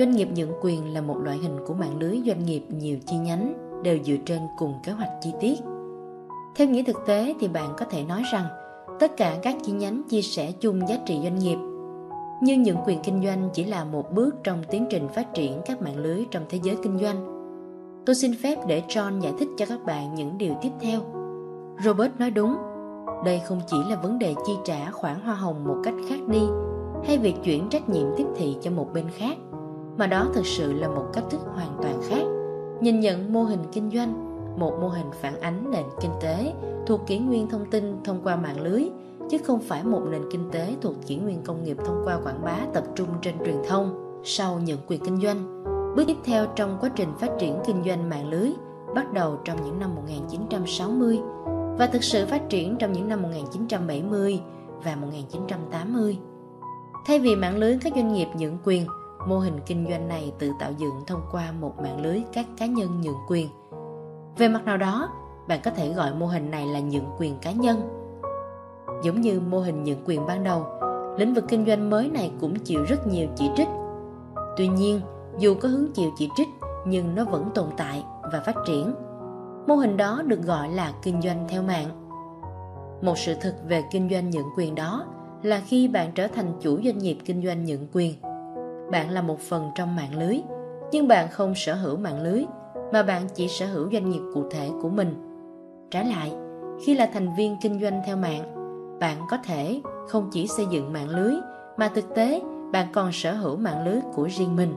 [0.00, 3.16] Doanh nghiệp nhận quyền là một loại hình của mạng lưới doanh nghiệp nhiều chi
[3.16, 5.60] nhánh đều dựa trên cùng kế hoạch chi tiết.
[6.56, 8.44] Theo nghĩa thực tế thì bạn có thể nói rằng
[9.00, 11.56] tất cả các chi nhánh chia sẻ chung giá trị doanh nghiệp
[12.42, 15.82] nhưng nhận quyền kinh doanh chỉ là một bước trong tiến trình phát triển các
[15.82, 17.26] mạng lưới trong thế giới kinh doanh.
[18.06, 21.00] Tôi xin phép để John giải thích cho các bạn những điều tiếp theo.
[21.84, 22.56] Robert nói đúng,
[23.24, 26.42] đây không chỉ là vấn đề chi trả khoản hoa hồng một cách khác đi
[27.06, 29.36] hay việc chuyển trách nhiệm tiếp thị cho một bên khác
[30.00, 32.22] mà đó thực sự là một cách thức hoàn toàn khác
[32.80, 34.12] nhìn nhận mô hình kinh doanh
[34.58, 36.52] một mô hình phản ánh nền kinh tế
[36.86, 38.82] thuộc kỷ nguyên thông tin thông qua mạng lưới
[39.30, 42.44] chứ không phải một nền kinh tế thuộc kỷ nguyên công nghiệp thông qua quảng
[42.44, 45.64] bá tập trung trên truyền thông sau nhận quyền kinh doanh
[45.96, 48.50] bước tiếp theo trong quá trình phát triển kinh doanh mạng lưới
[48.94, 51.18] bắt đầu trong những năm 1960
[51.78, 54.40] và thực sự phát triển trong những năm 1970
[54.84, 56.18] và 1980.
[57.06, 58.86] Thay vì mạng lưới các doanh nghiệp nhượng quyền,
[59.26, 62.66] mô hình kinh doanh này tự tạo dựng thông qua một mạng lưới các cá
[62.66, 63.48] nhân nhượng quyền.
[64.36, 65.08] Về mặt nào đó,
[65.48, 67.80] bạn có thể gọi mô hình này là nhượng quyền cá nhân.
[69.02, 70.66] Giống như mô hình nhượng quyền ban đầu,
[71.18, 73.68] lĩnh vực kinh doanh mới này cũng chịu rất nhiều chỉ trích.
[74.56, 75.00] Tuy nhiên,
[75.38, 76.48] dù có hứng chịu chỉ trích
[76.86, 78.94] nhưng nó vẫn tồn tại và phát triển.
[79.66, 81.88] Mô hình đó được gọi là kinh doanh theo mạng.
[83.02, 85.04] Một sự thực về kinh doanh nhượng quyền đó
[85.42, 88.14] là khi bạn trở thành chủ doanh nghiệp kinh doanh nhượng quyền
[88.90, 90.40] bạn là một phần trong mạng lưới.
[90.92, 92.44] Nhưng bạn không sở hữu mạng lưới,
[92.92, 95.14] mà bạn chỉ sở hữu doanh nghiệp cụ thể của mình.
[95.90, 96.32] Trái lại,
[96.84, 98.42] khi là thành viên kinh doanh theo mạng,
[99.00, 101.34] bạn có thể không chỉ xây dựng mạng lưới,
[101.76, 102.42] mà thực tế
[102.72, 104.74] bạn còn sở hữu mạng lưới của riêng mình.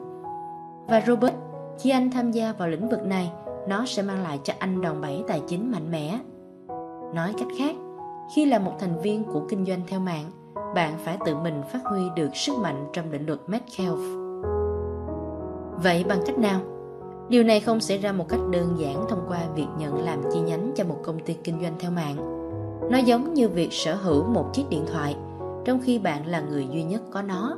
[0.87, 1.35] Và robert,
[1.79, 3.31] khi anh tham gia vào lĩnh vực này,
[3.67, 6.19] nó sẽ mang lại cho anh đòn bẩy tài chính mạnh mẽ.
[7.13, 7.75] Nói cách khác,
[8.35, 10.25] khi là một thành viên của kinh doanh theo mạng
[10.75, 14.23] bạn phải tự mình phát huy được sức mạnh trong định luật Metcalfe.
[15.83, 16.59] Vậy bằng cách nào?
[17.29, 20.39] Điều này không xảy ra một cách đơn giản thông qua việc nhận làm chi
[20.39, 22.15] nhánh cho một công ty kinh doanh theo mạng.
[22.91, 25.15] Nó giống như việc sở hữu một chiếc điện thoại,
[25.65, 27.57] trong khi bạn là người duy nhất có nó.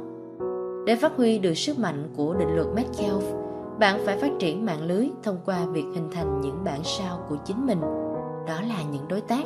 [0.86, 3.42] Để phát huy được sức mạnh của định luật Metcalfe,
[3.80, 7.36] bạn phải phát triển mạng lưới thông qua việc hình thành những bản sao của
[7.46, 7.82] chính mình.
[8.48, 9.44] Đó là những đối tác.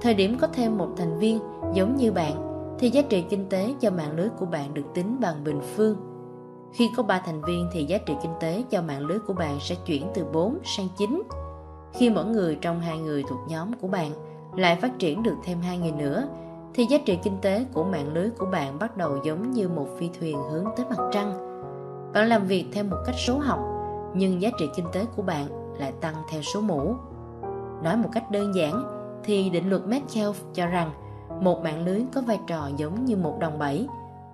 [0.00, 1.38] Thời điểm có thêm một thành viên
[1.74, 5.16] giống như bạn thì giá trị kinh tế cho mạng lưới của bạn được tính
[5.20, 5.96] bằng bình phương.
[6.72, 9.58] Khi có 3 thành viên thì giá trị kinh tế cho mạng lưới của bạn
[9.60, 11.22] sẽ chuyển từ 4 sang 9.
[11.92, 14.10] Khi mỗi người trong hai người thuộc nhóm của bạn
[14.56, 16.28] lại phát triển được thêm hai người nữa,
[16.74, 19.88] thì giá trị kinh tế của mạng lưới của bạn bắt đầu giống như một
[19.98, 21.32] phi thuyền hướng tới mặt trăng.
[22.14, 23.60] Bạn làm việc theo một cách số học,
[24.14, 25.48] nhưng giá trị kinh tế của bạn
[25.78, 26.94] lại tăng theo số mũ.
[27.82, 28.84] Nói một cách đơn giản
[29.24, 30.90] thì định luật Metcalfe cho rằng
[31.40, 33.86] một mạng lưới có vai trò giống như một đòn bẩy.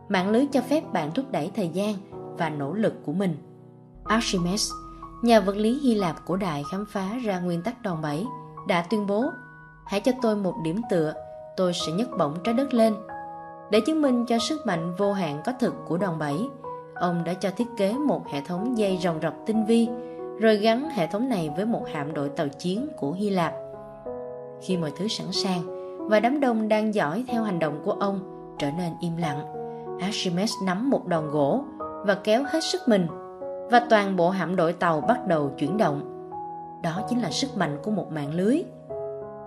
[0.08, 1.94] Mạng lưới cho phép bạn thúc đẩy thời gian
[2.38, 3.36] và nỗ lực của mình.
[4.04, 4.70] Archimedes,
[5.22, 8.26] nhà vật lý Hy Lạp cổ đại khám phá ra nguyên tắc đòn bẩy,
[8.68, 9.24] đã tuyên bố
[9.84, 11.14] Hãy cho tôi một điểm tựa,
[11.56, 12.94] tôi sẽ nhấc bổng trái đất lên.
[13.70, 16.48] Để chứng minh cho sức mạnh vô hạn có thực của đòn bẩy,
[16.94, 19.88] ông đã cho thiết kế một hệ thống dây rồng rọc tinh vi
[20.40, 23.54] rồi gắn hệ thống này với một hạm đội tàu chiến của Hy Lạp.
[24.62, 25.81] Khi mọi thứ sẵn sàng
[26.12, 28.20] và đám đông đang dõi theo hành động của ông
[28.58, 29.46] trở nên im lặng,
[30.00, 33.06] Archimedes nắm một đòn gỗ và kéo hết sức mình
[33.70, 36.30] và toàn bộ hạm đội tàu bắt đầu chuyển động.
[36.82, 38.62] Đó chính là sức mạnh của một mạng lưới.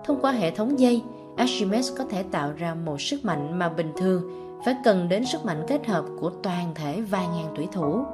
[0.04, 1.02] Thông qua hệ thống dây,
[1.36, 4.22] Archimedes có thể tạo ra một sức mạnh mà bình thường
[4.64, 8.04] phải cần đến sức mạnh kết hợp của toàn thể vài ngàn thủy thủ.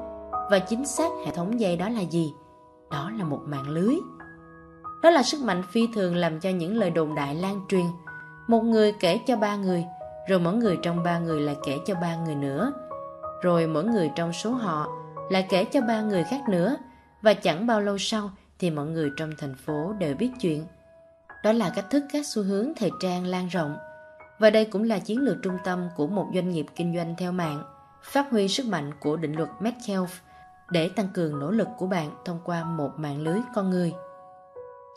[0.51, 2.35] Và chính xác hệ thống dây đó là gì?
[2.91, 3.95] Đó là một mạng lưới.
[5.03, 7.87] Đó là sức mạnh phi thường làm cho những lời đồn đại lan truyền.
[8.47, 9.85] Một người kể cho ba người,
[10.29, 12.73] rồi mỗi người trong ba người lại kể cho ba người nữa.
[13.43, 14.89] Rồi mỗi người trong số họ
[15.31, 16.77] lại kể cho ba người khác nữa.
[17.23, 20.67] Và chẳng bao lâu sau thì mọi người trong thành phố đều biết chuyện.
[21.45, 23.77] Đó là cách thức các xu hướng thời trang lan rộng.
[24.39, 27.33] Và đây cũng là chiến lược trung tâm của một doanh nghiệp kinh doanh theo
[27.33, 27.63] mạng,
[28.03, 30.21] phát huy sức mạnh của định luật Metcalfe
[30.71, 33.93] để tăng cường nỗ lực của bạn thông qua một mạng lưới con người.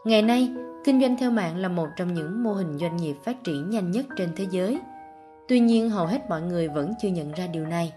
[0.05, 0.49] Ngày nay,
[0.85, 3.91] kinh doanh theo mạng là một trong những mô hình doanh nghiệp phát triển nhanh
[3.91, 4.79] nhất trên thế giới.
[5.47, 7.93] Tuy nhiên, hầu hết mọi người vẫn chưa nhận ra điều này.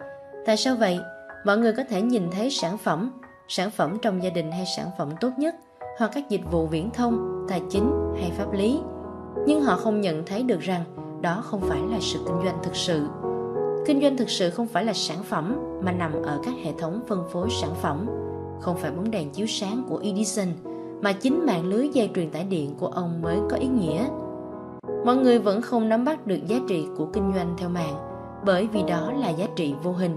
[0.47, 1.01] Tại sao vậy?
[1.45, 4.91] Mọi người có thể nhìn thấy sản phẩm, sản phẩm trong gia đình hay sản
[4.99, 5.55] phẩm tốt nhất,
[5.99, 7.91] hoặc các dịch vụ viễn thông, tài chính
[8.21, 8.81] hay pháp lý.
[9.47, 10.85] Nhưng họ không nhận thấy được rằng
[11.21, 13.07] đó không phải là sự kinh doanh thực sự.
[13.87, 17.01] Kinh doanh thực sự không phải là sản phẩm mà nằm ở các hệ thống
[17.09, 18.07] phân phối sản phẩm,
[18.61, 20.49] không phải bóng đèn chiếu sáng của Edison
[21.03, 24.09] mà chính mạng lưới dây truyền tải điện của ông mới có ý nghĩa.
[25.05, 27.95] Mọi người vẫn không nắm bắt được giá trị của kinh doanh theo mạng,
[28.45, 30.17] bởi vì đó là giá trị vô hình.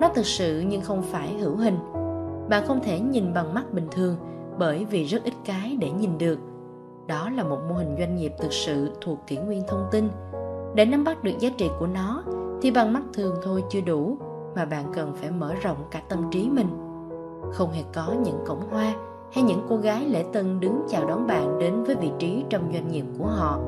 [0.00, 1.78] Nó thực sự nhưng không phải hữu hình.
[2.48, 4.16] Bạn không thể nhìn bằng mắt bình thường,
[4.58, 6.38] bởi vì rất ít cái để nhìn được.
[7.06, 10.08] Đó là một mô hình doanh nghiệp thực sự thuộc kỷ nguyên thông tin.
[10.74, 12.22] Để nắm bắt được giá trị của nó,
[12.62, 14.16] thì bằng mắt thường thôi chưa đủ,
[14.56, 16.68] mà bạn cần phải mở rộng cả tâm trí mình.
[17.52, 18.94] Không hề có những cổng hoa
[19.32, 22.70] hay những cô gái lễ tân đứng chào đón bạn đến với vị trí trong
[22.72, 23.60] doanh nghiệp của họ.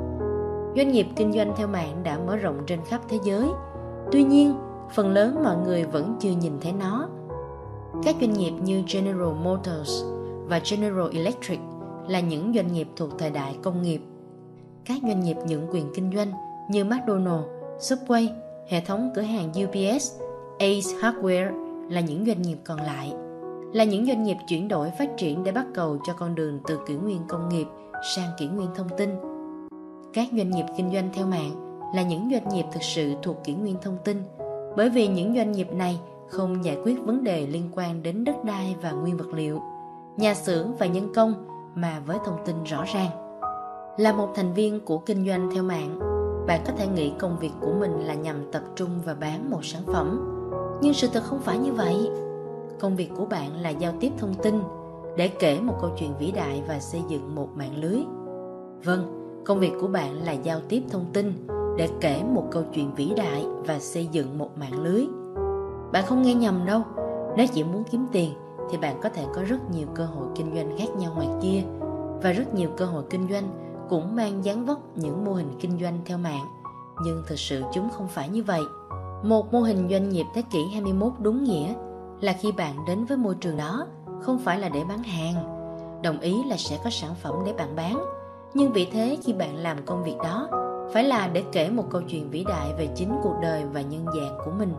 [0.77, 3.49] Doanh nghiệp kinh doanh theo mạng đã mở rộng trên khắp thế giới.
[4.13, 4.55] Tuy nhiên,
[4.95, 7.09] phần lớn mọi người vẫn chưa nhìn thấy nó.
[8.03, 10.05] Các doanh nghiệp như General Motors
[10.49, 11.61] và General Electric
[12.09, 14.01] là những doanh nghiệp thuộc thời đại công nghiệp.
[14.85, 16.33] Các doanh nghiệp nhượng quyền kinh doanh
[16.71, 17.45] như McDonald,
[17.79, 18.29] Subway,
[18.69, 20.21] hệ thống cửa hàng UPS,
[20.59, 23.13] Ace Hardware là những doanh nghiệp còn lại
[23.73, 26.79] là những doanh nghiệp chuyển đổi phát triển để bắt cầu cho con đường từ
[26.87, 27.67] kỷ nguyên công nghiệp
[28.17, 29.11] sang kỷ nguyên thông tin.
[30.13, 33.55] Các doanh nghiệp kinh doanh theo mạng là những doanh nghiệp thực sự thuộc kỷ
[33.55, 34.23] nguyên thông tin
[34.77, 38.45] bởi vì những doanh nghiệp này không giải quyết vấn đề liên quan đến đất
[38.45, 39.61] đai và nguyên vật liệu,
[40.17, 41.35] nhà xưởng và nhân công
[41.75, 43.41] mà với thông tin rõ ràng.
[43.99, 45.99] Là một thành viên của kinh doanh theo mạng,
[46.47, 49.65] bạn có thể nghĩ công việc của mình là nhằm tập trung và bán một
[49.65, 50.37] sản phẩm.
[50.83, 52.11] Nhưng sự thật không phải như vậy
[52.81, 54.63] công việc của bạn là giao tiếp thông tin,
[55.17, 58.01] để kể một câu chuyện vĩ đại và xây dựng một mạng lưới.
[58.85, 61.47] Vâng công việc của bạn là giao tiếp thông tin,
[61.79, 65.07] để kể một câu chuyện vĩ đại và xây dựng một mạng lưới.
[65.93, 66.83] Bạn không nghe nhầm đâu,
[67.37, 68.33] nếu chỉ muốn kiếm tiền
[68.71, 71.63] thì bạn có thể có rất nhiều cơ hội kinh doanh khác nhau ngoài kia,
[72.23, 73.51] và rất nhiều cơ hội kinh doanh
[73.89, 76.45] cũng mang dáng vóc những mô hình kinh doanh theo mạng.
[77.05, 78.61] Nhưng thực sự chúng không phải như vậy.
[79.23, 81.75] Một mô hình doanh nghiệp thế kỷ 21 đúng nghĩa
[82.21, 83.87] là khi bạn đến với môi trường đó,
[84.21, 85.35] không phải là để bán hàng.
[86.03, 88.05] Đồng ý là sẽ có sản phẩm để bạn bán.
[88.55, 90.49] Nhưng vì thế khi bạn làm công việc đó,
[90.93, 94.07] phải là để kể một câu chuyện vĩ đại về chính cuộc đời và nhân
[94.07, 94.75] dạng của mình.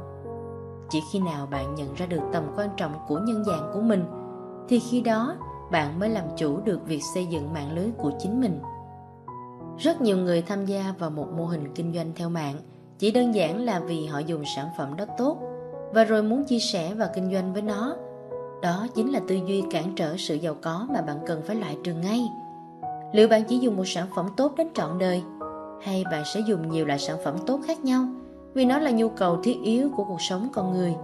[0.89, 4.03] Chỉ khi nào bạn nhận ra được tầm quan trọng của nhân dạng của mình,
[4.69, 5.35] thì khi đó
[5.71, 8.59] bạn mới làm chủ được việc xây dựng mạng lưới của chính mình.
[9.77, 12.55] Rất nhiều người tham gia vào một mô hình kinh doanh theo mạng,
[12.99, 15.37] chỉ đơn giản là vì họ dùng sản phẩm đó tốt
[15.93, 17.95] và rồi muốn chia sẻ và kinh doanh với nó.
[18.61, 21.77] Đó chính là tư duy cản trở sự giàu có mà bạn cần phải loại
[21.83, 22.29] trừ ngay.
[23.11, 25.23] Liệu bạn chỉ dùng một sản phẩm tốt đến trọn đời,
[25.81, 28.05] hay bạn sẽ dùng nhiều loại sản phẩm tốt khác nhau
[28.53, 30.95] vì nó là nhu cầu thiết yếu của cuộc sống con người.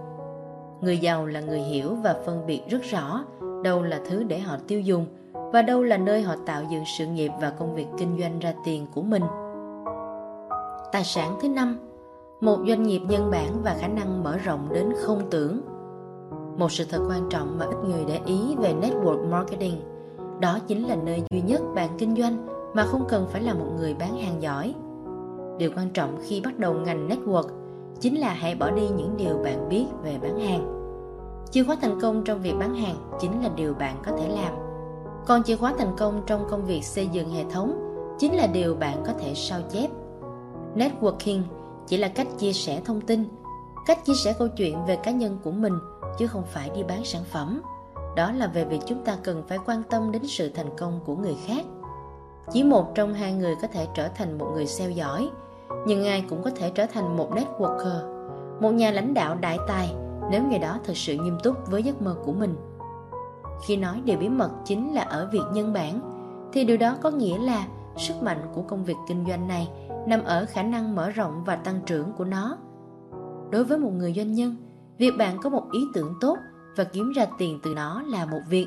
[0.80, 3.24] Người giàu là người hiểu và phân biệt rất rõ
[3.62, 7.06] đâu là thứ để họ tiêu dùng và đâu là nơi họ tạo dựng sự
[7.06, 9.22] nghiệp và công việc kinh doanh ra tiền của mình.
[10.92, 11.78] Tài sản thứ năm
[12.40, 15.60] một doanh nghiệp nhân bản và khả năng mở rộng đến không tưởng.
[16.56, 19.80] Một sự thật quan trọng mà ít người để ý về network marketing,
[20.40, 23.66] đó chính là nơi duy nhất bạn kinh doanh mà không cần phải là một
[23.76, 24.74] người bán hàng giỏi.
[25.58, 27.48] Điều quan trọng khi bắt đầu ngành network
[28.00, 30.74] chính là hãy bỏ đi những điều bạn biết về bán hàng.
[31.50, 34.52] Chìa khóa thành công trong việc bán hàng chính là điều bạn có thể làm.
[35.26, 37.84] Còn chìa khóa thành công trong công việc xây dựng hệ thống
[38.18, 39.90] chính là điều bạn có thể sao chép.
[40.76, 41.40] Networking
[41.88, 43.28] chỉ là cách chia sẻ thông tin,
[43.86, 45.78] cách chia sẻ câu chuyện về cá nhân của mình,
[46.18, 47.62] chứ không phải đi bán sản phẩm.
[48.16, 51.16] Đó là về việc chúng ta cần phải quan tâm đến sự thành công của
[51.16, 51.64] người khác.
[52.52, 55.30] Chỉ một trong hai người có thể trở thành một người sale giỏi,
[55.86, 58.18] nhưng ai cũng có thể trở thành một networker,
[58.60, 59.94] một nhà lãnh đạo đại tài,
[60.30, 62.54] nếu người đó thực sự nghiêm túc với giấc mơ của mình.
[63.66, 66.00] Khi nói điều bí mật chính là ở việc nhân bản,
[66.52, 67.66] thì điều đó có nghĩa là
[67.96, 69.68] sức mạnh của công việc kinh doanh này
[70.08, 72.56] nằm ở khả năng mở rộng và tăng trưởng của nó.
[73.50, 74.56] Đối với một người doanh nhân,
[74.98, 76.38] việc bạn có một ý tưởng tốt
[76.76, 78.66] và kiếm ra tiền từ nó là một việc.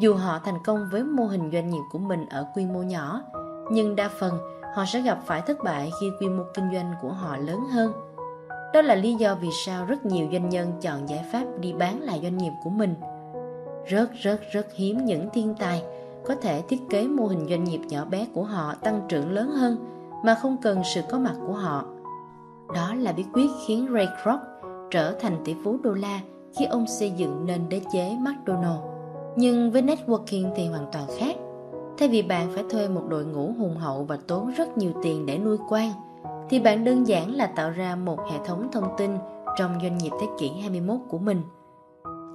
[0.00, 3.22] Dù họ thành công với mô hình doanh nghiệp của mình ở quy mô nhỏ,
[3.70, 4.38] nhưng đa phần
[4.74, 7.92] họ sẽ gặp phải thất bại khi quy mô kinh doanh của họ lớn hơn.
[8.74, 12.00] Đó là lý do vì sao rất nhiều doanh nhân chọn giải pháp đi bán
[12.00, 12.94] lại doanh nghiệp của mình.
[13.86, 15.84] Rất rất rất hiếm những thiên tài
[16.26, 19.50] có thể thiết kế mô hình doanh nghiệp nhỏ bé của họ tăng trưởng lớn
[19.50, 19.76] hơn
[20.22, 21.84] mà không cần sự có mặt của họ
[22.74, 24.40] đó là bí quyết khiến Ray Kroc
[24.90, 26.20] trở thành tỷ phú đô la
[26.58, 28.80] khi ông xây dựng nên đế chế McDonald.
[29.36, 31.36] Nhưng với networking thì hoàn toàn khác.
[31.98, 35.26] Thay vì bạn phải thuê một đội ngũ hùng hậu và tốn rất nhiều tiền
[35.26, 35.92] để nuôi quan,
[36.50, 39.10] thì bạn đơn giản là tạo ra một hệ thống thông tin
[39.58, 41.42] trong doanh nghiệp thế kỷ 21 của mình.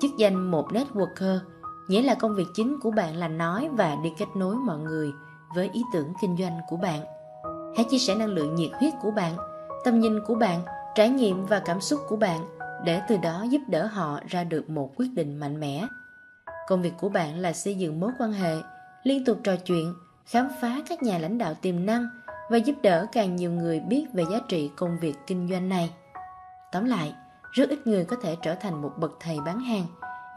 [0.02, 1.40] Chức danh một networker
[1.90, 5.12] nghĩa là công việc chính của bạn là nói và đi kết nối mọi người
[5.56, 7.02] với ý tưởng kinh doanh của bạn.
[7.76, 9.38] Hãy chia sẻ năng lượng nhiệt huyết của bạn,
[9.84, 10.62] tầm nhìn của bạn,
[10.96, 12.46] trải nghiệm và cảm xúc của bạn
[12.86, 15.88] để từ đó giúp đỡ họ ra được một quyết định mạnh mẽ.
[16.68, 18.56] Công việc của bạn là xây dựng mối quan hệ,
[19.04, 19.94] liên tục trò chuyện,
[20.26, 22.08] khám phá các nhà lãnh đạo tiềm năng
[22.50, 25.94] và giúp đỡ càng nhiều người biết về giá trị công việc kinh doanh này.
[26.72, 27.14] Tóm lại,
[27.52, 29.86] rất ít người có thể trở thành một bậc thầy bán hàng,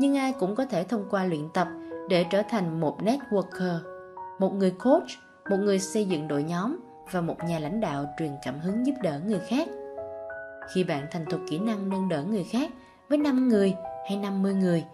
[0.01, 1.69] nhưng ai cũng có thể thông qua luyện tập
[2.09, 3.78] để trở thành một networker,
[4.39, 5.09] một người coach,
[5.51, 6.77] một người xây dựng đội nhóm
[7.12, 9.69] và một nhà lãnh đạo truyền cảm hứng giúp đỡ người khác.
[10.74, 12.70] Khi bạn thành thục kỹ năng nâng đỡ người khác
[13.09, 13.74] với 5 người
[14.09, 14.85] hay 50 người,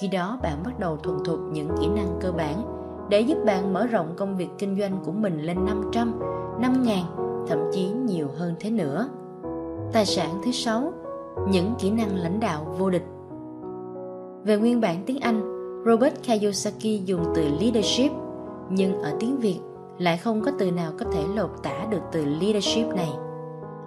[0.00, 2.62] khi đó bạn bắt đầu thuần thục những kỹ năng cơ bản
[3.10, 6.20] để giúp bạn mở rộng công việc kinh doanh của mình lên 500,
[6.60, 9.08] 5.000, thậm chí nhiều hơn thế nữa.
[9.92, 10.92] Tài sản thứ sáu,
[11.48, 13.04] những kỹ năng lãnh đạo vô địch.
[14.44, 15.42] Về nguyên bản tiếng Anh,
[15.86, 18.12] Robert Kiyosaki dùng từ leadership,
[18.70, 19.58] nhưng ở tiếng Việt
[19.98, 23.10] lại không có từ nào có thể lột tả được từ leadership này.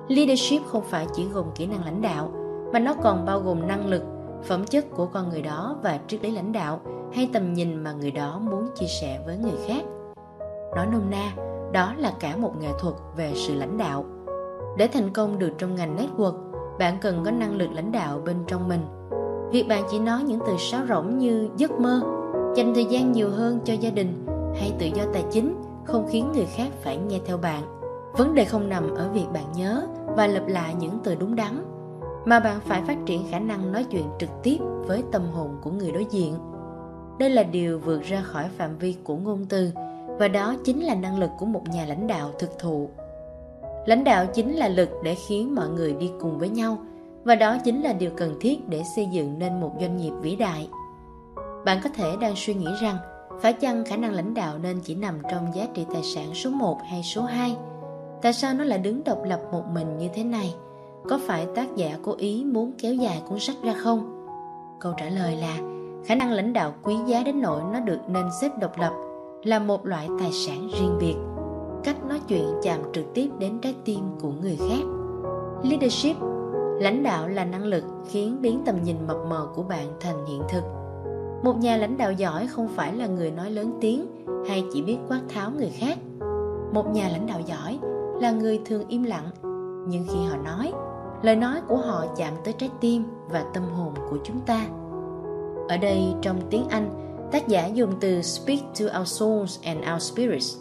[0.08, 2.32] Leadership không phải chỉ gồm kỹ năng lãnh đạo,
[2.74, 4.04] mà nó còn bao gồm năng lực,
[4.44, 6.80] phẩm chất của con người đó và triết lý lãnh đạo
[7.14, 9.84] hay tầm nhìn mà người đó muốn chia sẻ với người khác.
[10.76, 11.32] Nói nôm na,
[11.72, 14.06] đó là cả một nghệ thuật về sự lãnh đạo.
[14.78, 16.34] Để thành công được trong ngành network,
[16.80, 18.82] bạn cần có năng lực lãnh đạo bên trong mình.
[19.52, 22.02] Việc bạn chỉ nói những từ sáo rỗng như giấc mơ,
[22.56, 24.26] dành thời gian nhiều hơn cho gia đình
[24.60, 25.56] hay tự do tài chính
[25.86, 27.64] không khiến người khác phải nghe theo bạn.
[28.14, 31.66] Vấn đề không nằm ở việc bạn nhớ và lặp lại những từ đúng đắn,
[32.26, 34.58] mà bạn phải phát triển khả năng nói chuyện trực tiếp
[34.88, 36.36] với tâm hồn của người đối diện.
[37.20, 39.72] Đây là điều vượt ra khỏi phạm vi của ngôn từ
[40.20, 42.90] và đó chính là năng lực của một nhà lãnh đạo thực thụ.
[43.86, 46.78] Lãnh đạo chính là lực để khiến mọi người đi cùng với nhau
[47.24, 50.36] và đó chính là điều cần thiết để xây dựng nên một doanh nghiệp vĩ
[50.36, 50.70] đại.
[51.66, 52.98] Bạn có thể đang suy nghĩ rằng
[53.42, 56.50] phải chăng khả năng lãnh đạo nên chỉ nằm trong giá trị tài sản số
[56.50, 57.56] 1 hay số 2?
[58.22, 60.56] Tại sao nó lại đứng độc lập một mình như thế này?
[61.10, 64.28] Có phải tác giả cố ý muốn kéo dài cuốn sách ra không?
[64.80, 65.58] Câu trả lời là,
[66.06, 68.94] khả năng lãnh đạo quý giá đến nỗi nó được nên xếp độc lập
[69.44, 71.16] là một loại tài sản riêng biệt
[71.84, 74.86] cách nói chuyện chạm trực tiếp đến trái tim của người khác
[75.64, 76.16] leadership,
[76.80, 80.42] lãnh đạo là năng lực khiến biến tầm nhìn mập mờ của bạn thành hiện
[80.50, 80.64] thực
[81.44, 84.06] một nhà lãnh đạo giỏi không phải là người nói lớn tiếng
[84.48, 85.98] hay chỉ biết quát tháo người khác.
[86.74, 87.80] Một nhà lãnh đạo giỏi
[88.22, 89.30] là người thường im lặng,
[89.88, 90.74] nhưng khi họ nói,
[91.22, 94.66] lời nói của họ chạm tới trái tim và tâm hồn của chúng ta.
[95.70, 96.90] Ở đây trong tiếng anh,
[97.32, 100.58] tác giả dùng từ speak to our souls and our spirits.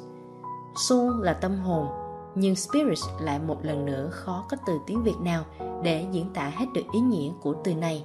[0.89, 1.87] Soul là tâm hồn,
[2.35, 5.45] nhưng spirit lại một lần nữa khó có từ tiếng việt nào
[5.83, 8.05] để diễn tả hết được ý nghĩa của từ này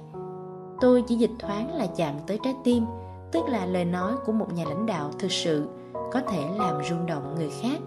[0.80, 2.84] tôi chỉ dịch thoáng là chạm tới trái tim,
[3.32, 5.68] tức là lời nói của một nhà lãnh đạo thực sự,
[6.12, 7.78] có thể làm rung động người khác.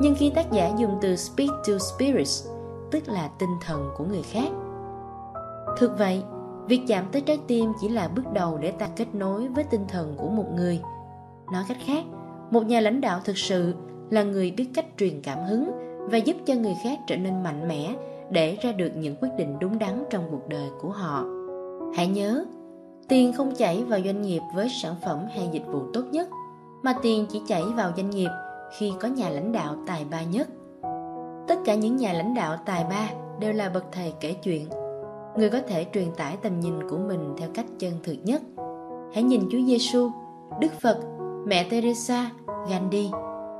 [0.00, 2.48] Nhưng khi tác giả dùng từ speak to spirits,
[2.90, 4.48] tức là tinh thần của người khác.
[5.78, 6.22] Thực vậy,
[6.66, 9.84] việc chạm tới trái tim chỉ là bước đầu để ta kết nối với tinh
[9.88, 10.80] thần của một người.
[11.52, 12.04] Nói cách khác,
[12.50, 13.74] một nhà lãnh đạo thực sự
[14.10, 15.70] là người biết cách truyền cảm hứng
[16.10, 17.94] và giúp cho người khác trở nên mạnh mẽ
[18.30, 21.24] để ra được những quyết định đúng đắn trong cuộc đời của họ
[21.96, 22.44] hãy nhớ
[23.08, 26.28] tiền không chảy vào doanh nghiệp với sản phẩm hay dịch vụ tốt nhất
[26.82, 28.30] mà tiền chỉ chảy vào doanh nghiệp
[28.78, 30.48] khi có nhà lãnh đạo tài ba nhất
[31.48, 33.08] tất cả những nhà lãnh đạo tài ba
[33.40, 34.68] đều là bậc thầy kể chuyện
[35.36, 38.42] người có thể truyền tải tầm nhìn của mình theo cách chân thực nhất
[39.14, 40.10] Hãy nhìn Chúa Giêsu,
[40.60, 40.98] Đức Phật,
[41.46, 42.30] mẹ Teresa,
[42.70, 43.10] Gandhi.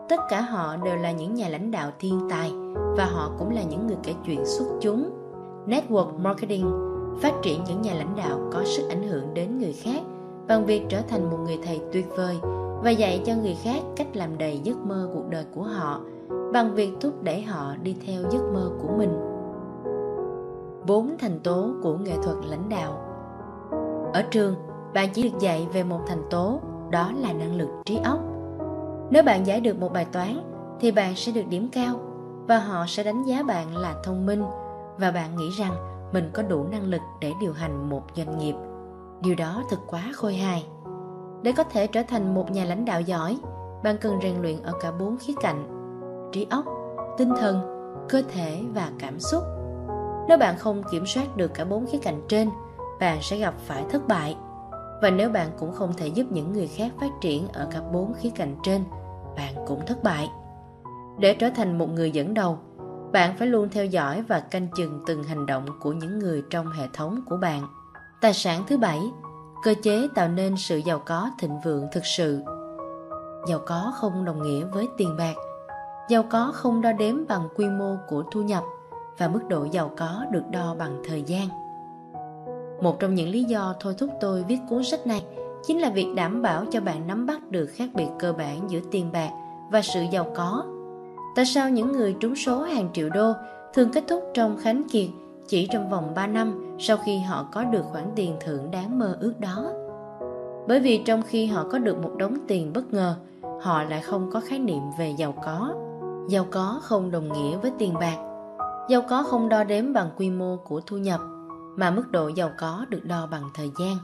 [0.09, 2.53] Tất cả họ đều là những nhà lãnh đạo thiên tài
[2.97, 5.11] và họ cũng là những người kể chuyện xuất chúng.
[5.67, 10.01] Network marketing phát triển những nhà lãnh đạo có sức ảnh hưởng đến người khác
[10.49, 12.37] bằng việc trở thành một người thầy tuyệt vời
[12.83, 16.01] và dạy cho người khác cách làm đầy giấc mơ cuộc đời của họ
[16.53, 19.19] bằng việc thúc đẩy họ đi theo giấc mơ của mình.
[20.87, 22.93] Bốn thành tố của nghệ thuật lãnh đạo
[24.13, 24.55] Ở trường,
[24.95, 26.61] bạn chỉ được dạy về một thành tố,
[26.91, 28.19] đó là năng lực trí óc.
[29.11, 30.41] Nếu bạn giải được một bài toán,
[30.81, 32.01] thì bạn sẽ được điểm cao
[32.47, 34.45] và họ sẽ đánh giá bạn là thông minh
[34.99, 38.55] và bạn nghĩ rằng mình có đủ năng lực để điều hành một doanh nghiệp.
[39.21, 40.67] Điều đó thật quá khôi hài.
[41.43, 43.39] Để có thể trở thành một nhà lãnh đạo giỏi,
[43.85, 45.67] bạn cần rèn luyện ở cả bốn khía cạnh:
[46.33, 46.65] trí óc,
[47.19, 47.61] tinh thần,
[48.09, 49.43] cơ thể và cảm xúc.
[50.29, 52.51] Nếu bạn không kiểm soát được cả bốn khía cạnh trên,
[53.01, 54.37] bạn sẽ gặp phải thất bại.
[55.03, 58.15] Và nếu bạn cũng không thể giúp những người khác phát triển ở cả bốn
[58.15, 58.85] khía cạnh trên,
[59.37, 60.31] bạn cũng thất bại.
[61.19, 62.59] Để trở thành một người dẫn đầu,
[63.15, 66.67] bạn phải luôn theo dõi và canh chừng từng hành động của những người trong
[66.73, 67.63] hệ thống của bạn.
[68.21, 69.01] Tài sản thứ bảy,
[69.63, 72.43] cơ chế tạo nên sự giàu có thịnh vượng thực sự.
[73.49, 75.35] Giàu có không đồng nghĩa với tiền bạc.
[76.09, 78.63] Giàu có không đo đếm bằng quy mô của thu nhập
[79.19, 81.49] và mức độ giàu có được đo bằng thời gian.
[82.83, 85.25] Một trong những lý do thôi thúc tôi viết cuốn sách này
[85.67, 88.81] chính là việc đảm bảo cho bạn nắm bắt được khác biệt cơ bản giữa
[88.91, 89.31] tiền bạc
[89.71, 90.65] và sự giàu có.
[91.35, 93.33] Tại sao những người trúng số hàng triệu đô
[93.75, 95.09] thường kết thúc trong khánh kiệt
[95.47, 99.19] chỉ trong vòng 3 năm sau khi họ có được khoản tiền thưởng đáng mơ
[99.21, 99.73] ước đó?
[100.69, 103.17] Bởi vì trong khi họ có được một đống tiền bất ngờ,
[103.63, 105.75] họ lại không có khái niệm về giàu có.
[106.29, 108.17] Giàu có không đồng nghĩa với tiền bạc.
[108.89, 111.21] Giàu có không đo đếm bằng quy mô của thu nhập,
[111.77, 113.97] mà mức độ giàu có được đo bằng thời gian.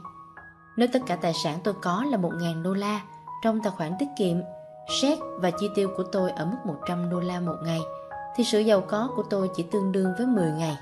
[0.77, 3.01] Nếu tất cả tài sản tôi có là 1.000 đô la
[3.43, 4.37] trong tài khoản tiết kiệm,
[5.01, 7.79] xét và chi tiêu của tôi ở mức 100 đô la một ngày,
[8.35, 10.77] thì sự giàu có của tôi chỉ tương đương với 10 ngày.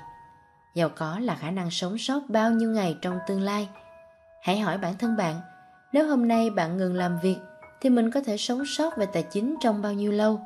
[0.74, 3.68] Giàu có là khả năng sống sót bao nhiêu ngày trong tương lai.
[4.42, 5.40] Hãy hỏi bản thân bạn,
[5.92, 7.36] nếu hôm nay bạn ngừng làm việc,
[7.80, 10.40] thì mình có thể sống sót về tài chính trong bao nhiêu lâu?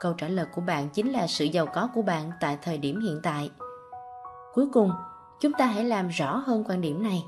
[0.00, 3.00] Câu trả lời của bạn chính là sự giàu có của bạn tại thời điểm
[3.00, 3.50] hiện tại.
[4.54, 4.92] Cuối cùng,
[5.40, 7.24] chúng ta hãy làm rõ hơn quan điểm này.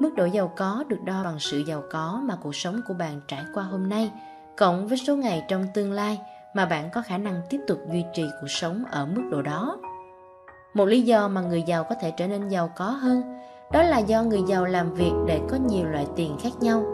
[0.00, 3.20] Mức độ giàu có được đo bằng sự giàu có mà cuộc sống của bạn
[3.28, 4.10] trải qua hôm nay,
[4.56, 6.20] cộng với số ngày trong tương lai
[6.54, 9.78] mà bạn có khả năng tiếp tục duy trì cuộc sống ở mức độ đó.
[10.74, 13.22] Một lý do mà người giàu có thể trở nên giàu có hơn
[13.72, 16.84] đó là do người giàu làm việc để có nhiều loại tiền khác nhau.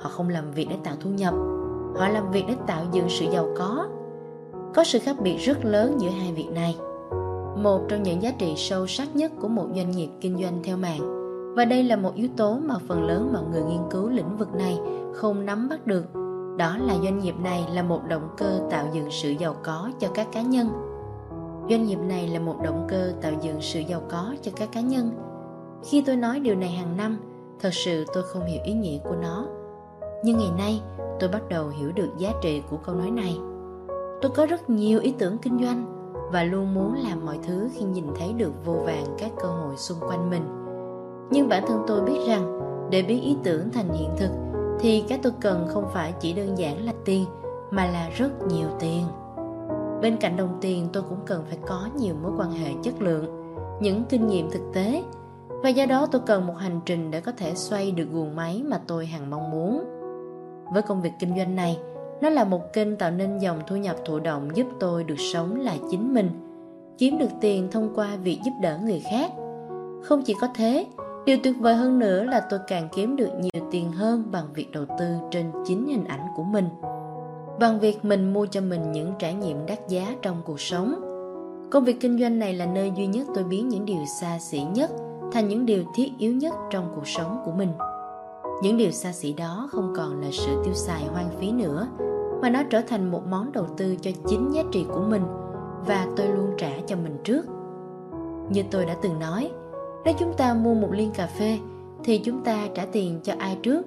[0.00, 1.34] Họ không làm việc để tạo thu nhập,
[1.96, 3.88] họ làm việc để tạo dựng sự giàu có.
[4.74, 6.76] Có sự khác biệt rất lớn giữa hai việc này.
[7.56, 10.76] Một trong những giá trị sâu sắc nhất của một doanh nghiệp kinh doanh theo
[10.76, 11.16] mạng
[11.56, 14.54] và đây là một yếu tố mà phần lớn mọi người nghiên cứu lĩnh vực
[14.54, 14.78] này
[15.14, 16.25] không nắm bắt được.
[16.56, 20.08] Đó là doanh nghiệp này là một động cơ tạo dựng sự giàu có cho
[20.14, 20.68] các cá nhân.
[21.70, 24.80] Doanh nghiệp này là một động cơ tạo dựng sự giàu có cho các cá
[24.80, 25.10] nhân.
[25.84, 27.18] Khi tôi nói điều này hàng năm,
[27.60, 29.46] thật sự tôi không hiểu ý nghĩa của nó.
[30.24, 30.80] Nhưng ngày nay,
[31.20, 33.38] tôi bắt đầu hiểu được giá trị của câu nói này.
[34.22, 35.92] Tôi có rất nhiều ý tưởng kinh doanh
[36.32, 39.76] và luôn muốn làm mọi thứ khi nhìn thấy được vô vàng các cơ hội
[39.76, 40.66] xung quanh mình
[41.30, 42.60] nhưng bản thân tôi biết rằng
[42.90, 44.30] để biến ý tưởng thành hiện thực
[44.80, 47.24] thì cái tôi cần không phải chỉ đơn giản là tiền,
[47.70, 49.04] mà là rất nhiều tiền.
[50.02, 53.26] Bên cạnh đồng tiền, tôi cũng cần phải có nhiều mối quan hệ chất lượng,
[53.80, 55.02] những kinh nghiệm thực tế.
[55.48, 58.62] Và do đó tôi cần một hành trình để có thể xoay được guồng máy
[58.66, 59.84] mà tôi hằng mong muốn.
[60.72, 61.78] Với công việc kinh doanh này,
[62.20, 65.60] nó là một kênh tạo nên dòng thu nhập thụ động giúp tôi được sống
[65.60, 66.30] là chính mình,
[66.98, 69.30] kiếm được tiền thông qua việc giúp đỡ người khác.
[70.02, 70.86] Không chỉ có thế
[71.26, 74.72] Điều tuyệt vời hơn nữa là tôi càng kiếm được nhiều tiền hơn bằng việc
[74.72, 76.68] đầu tư trên chính hình ảnh của mình.
[77.60, 80.94] Bằng việc mình mua cho mình những trải nghiệm đắt giá trong cuộc sống.
[81.70, 84.62] Công việc kinh doanh này là nơi duy nhất tôi biến những điều xa xỉ
[84.74, 84.90] nhất
[85.32, 87.72] thành những điều thiết yếu nhất trong cuộc sống của mình.
[88.62, 91.88] Những điều xa xỉ đó không còn là sự tiêu xài hoang phí nữa,
[92.42, 95.22] mà nó trở thành một món đầu tư cho chính giá trị của mình
[95.86, 97.46] và tôi luôn trả cho mình trước.
[98.50, 99.50] Như tôi đã từng nói,
[100.06, 101.58] nếu chúng ta mua một ly cà phê
[102.04, 103.86] thì chúng ta trả tiền cho ai trước?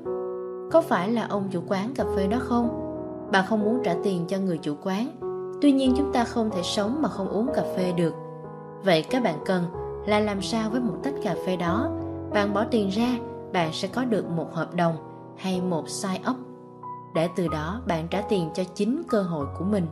[0.71, 2.69] Có phải là ông chủ quán cà phê đó không?
[3.31, 5.07] Bạn không muốn trả tiền cho người chủ quán.
[5.61, 8.13] Tuy nhiên chúng ta không thể sống mà không uống cà phê được.
[8.83, 9.63] Vậy các bạn cần
[10.05, 11.91] là làm sao với một tách cà phê đó?
[12.33, 13.17] Bạn bỏ tiền ra,
[13.53, 14.95] bạn sẽ có được một hợp đồng
[15.37, 16.35] hay một sign up
[17.15, 19.85] để từ đó bạn trả tiền cho chính cơ hội của mình.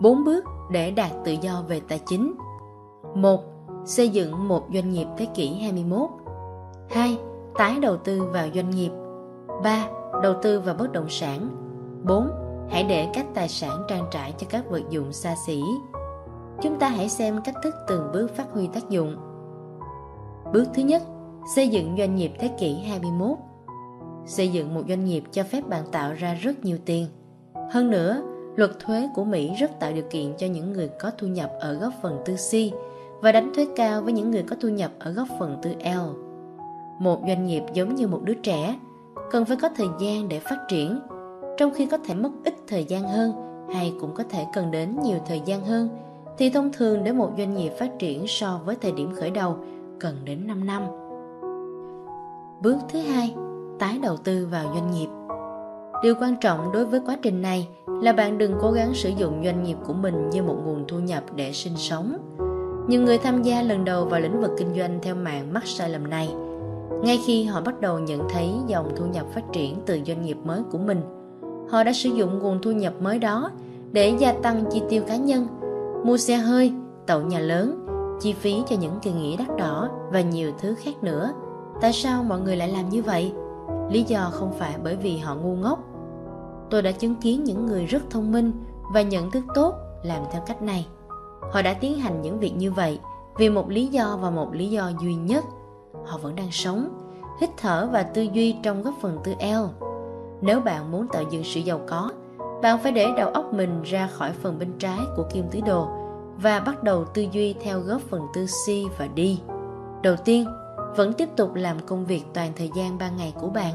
[0.00, 2.34] Bốn bước để đạt tự do về tài chính.
[3.14, 6.10] một xây dựng một doanh nghiệp thế kỷ 21.
[6.90, 7.18] 2.
[7.58, 8.90] Tái đầu tư vào doanh nghiệp.
[9.62, 9.88] 3.
[10.22, 11.48] Đầu tư vào bất động sản
[12.04, 12.30] 4.
[12.70, 15.62] Hãy để các tài sản trang trải cho các vật dụng xa xỉ
[16.62, 19.16] Chúng ta hãy xem cách thức từng bước phát huy tác dụng
[20.52, 21.02] Bước thứ nhất
[21.56, 23.38] Xây dựng doanh nghiệp thế kỷ 21
[24.26, 27.06] Xây dựng một doanh nghiệp cho phép bạn tạo ra rất nhiều tiền
[27.70, 28.22] Hơn nữa,
[28.56, 31.74] luật thuế của Mỹ rất tạo điều kiện cho những người có thu nhập ở
[31.74, 32.72] góc phần tư si
[33.20, 36.20] và đánh thuế cao với những người có thu nhập ở góc phần tư L.
[36.98, 38.78] Một doanh nghiệp giống như một đứa trẻ,
[39.30, 41.00] cần phải có thời gian để phát triển,
[41.56, 43.32] trong khi có thể mất ít thời gian hơn
[43.74, 45.88] hay cũng có thể cần đến nhiều thời gian hơn,
[46.38, 49.56] thì thông thường để một doanh nghiệp phát triển so với thời điểm khởi đầu
[50.00, 50.82] cần đến 5 năm.
[52.62, 53.34] Bước thứ hai,
[53.78, 55.08] tái đầu tư vào doanh nghiệp.
[56.02, 59.42] Điều quan trọng đối với quá trình này là bạn đừng cố gắng sử dụng
[59.44, 62.16] doanh nghiệp của mình như một nguồn thu nhập để sinh sống.
[62.90, 65.90] Nhiều người tham gia lần đầu vào lĩnh vực kinh doanh theo mạng mắc sai
[65.90, 66.34] lầm này.
[67.02, 70.36] Ngay khi họ bắt đầu nhận thấy dòng thu nhập phát triển từ doanh nghiệp
[70.44, 71.02] mới của mình,
[71.68, 73.50] họ đã sử dụng nguồn thu nhập mới đó
[73.92, 75.46] để gia tăng chi tiêu cá nhân,
[76.04, 76.72] mua xe hơi,
[77.06, 77.86] tậu nhà lớn,
[78.20, 81.32] chi phí cho những kỳ nghỉ đắt đỏ và nhiều thứ khác nữa.
[81.80, 83.32] Tại sao mọi người lại làm như vậy?
[83.90, 85.78] Lý do không phải bởi vì họ ngu ngốc.
[86.70, 88.52] Tôi đã chứng kiến những người rất thông minh
[88.92, 90.86] và nhận thức tốt làm theo cách này.
[91.40, 92.98] Họ đã tiến hành những việc như vậy
[93.36, 95.44] vì một lý do và một lý do duy nhất.
[96.06, 96.88] Họ vẫn đang sống,
[97.40, 99.84] hít thở và tư duy trong góc phần tư L.
[100.40, 102.10] Nếu bạn muốn tạo dựng sự giàu có,
[102.62, 105.88] bạn phải để đầu óc mình ra khỏi phần bên trái của kim tứ đồ
[106.36, 108.68] và bắt đầu tư duy theo góc phần tư C
[108.98, 109.20] và D.
[110.02, 110.46] Đầu tiên,
[110.96, 113.74] vẫn tiếp tục làm công việc toàn thời gian ban ngày của bạn.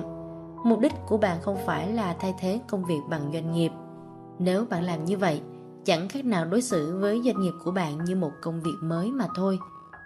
[0.63, 3.71] Mục đích của bạn không phải là thay thế công việc bằng doanh nghiệp.
[4.39, 5.41] Nếu bạn làm như vậy,
[5.85, 9.11] chẳng khác nào đối xử với doanh nghiệp của bạn như một công việc mới
[9.11, 9.59] mà thôi.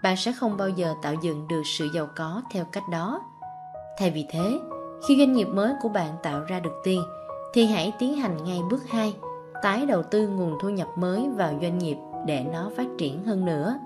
[0.04, 3.22] Bạn sẽ không bao giờ tạo dựng được sự giàu có theo cách đó.
[3.98, 4.60] Thay vì thế,
[5.08, 7.02] khi doanh nghiệp mới của bạn tạo ra được tiền,
[7.54, 9.14] thì hãy tiến hành ngay bước 2,
[9.62, 13.46] tái đầu tư nguồn thu nhập mới vào doanh nghiệp để nó phát triển hơn
[13.46, 13.80] nữa.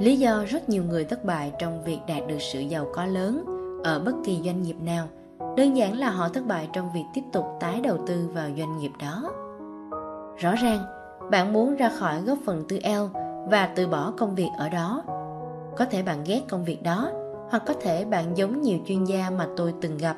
[0.00, 3.44] Lý do rất nhiều người thất bại trong việc đạt được sự giàu có lớn
[3.84, 5.08] ở bất kỳ doanh nghiệp nào
[5.56, 8.78] đơn giản là họ thất bại trong việc tiếp tục tái đầu tư vào doanh
[8.78, 9.30] nghiệp đó.
[10.38, 13.16] Rõ ràng, bạn muốn ra khỏi góc phần tư L
[13.50, 15.02] và từ bỏ công việc ở đó.
[15.76, 17.10] Có thể bạn ghét công việc đó,
[17.50, 20.16] hoặc có thể bạn giống nhiều chuyên gia mà tôi từng gặp,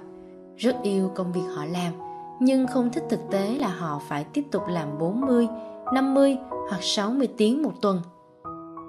[0.56, 1.93] rất yêu công việc họ làm,
[2.40, 5.48] nhưng không thích thực tế là họ phải tiếp tục làm 40,
[5.93, 6.36] 50
[6.70, 8.01] hoặc 60 tiếng một tuần–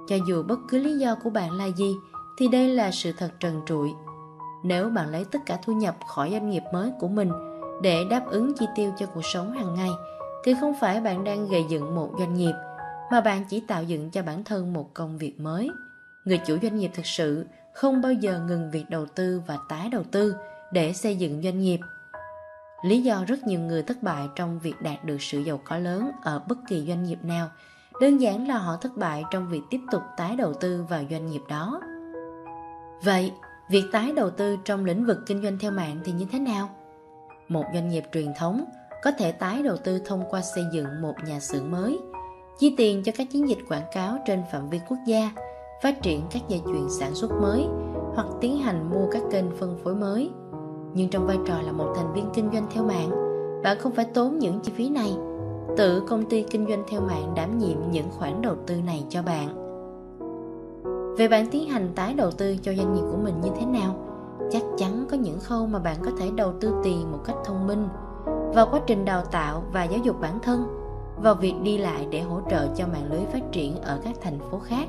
[0.08, 1.98] cho dù bất cứ lý do của bạn là gì
[2.38, 3.94] thì đây là sự thật trần trụi.
[4.64, 7.32] Nếu bạn lấy tất cả thu nhập khỏi doanh nghiệp mới của mình
[7.82, 9.90] để đáp ứng chi tiêu cho cuộc sống hàng ngày
[10.46, 12.54] thì không phải bạn đang gây dựng một doanh nghiệp
[13.12, 15.70] mà bạn chỉ tạo dựng cho bản thân một công việc mới.
[16.26, 19.90] Người chủ doanh nghiệp thực sự không bao giờ ngừng việc đầu tư và tái
[19.90, 20.36] đầu tư
[20.72, 21.80] để xây dựng doanh nghiệp.
[22.84, 26.12] Lý do rất nhiều người thất bại trong việc đạt được sự giàu có lớn
[26.24, 27.50] ở bất kỳ doanh nghiệp nào
[28.02, 31.28] đơn giản là họ thất bại trong việc tiếp tục tái đầu tư vào doanh
[31.28, 31.82] nghiệp đó.
[33.04, 33.32] Vậy,
[33.70, 36.70] việc tái đầu tư trong lĩnh vực kinh doanh theo mạng thì như thế nào?
[37.48, 38.66] Một doanh nghiệp truyền thống
[39.06, 42.00] có thể tái đầu tư thông qua xây dựng một nhà xưởng mới,
[42.60, 45.32] chi tiền cho các chiến dịch quảng cáo trên phạm vi quốc gia,
[45.84, 47.68] phát triển các dây chuyền sản xuất mới
[48.16, 50.30] hoặc tiến hành mua các kênh phân phối mới.
[50.94, 53.10] Nhưng trong vai trò là một thành viên kinh doanh theo mạng,
[53.64, 55.16] bạn không phải tốn những chi phí này
[55.78, 59.22] tự công ty kinh doanh theo mạng đảm nhiệm những khoản đầu tư này cho
[59.24, 59.66] bạn
[61.18, 63.96] về bạn tiến hành tái đầu tư cho doanh nghiệp của mình như thế nào
[64.52, 67.68] chắc chắn có những khâu mà bạn có thể đầu tư tiền một cách thông
[67.68, 67.88] minh
[68.54, 70.68] vào quá trình đào tạo và giáo dục bản thân,
[71.18, 74.40] vào việc đi lại để hỗ trợ cho mạng lưới phát triển ở các thành
[74.52, 74.88] phố khác,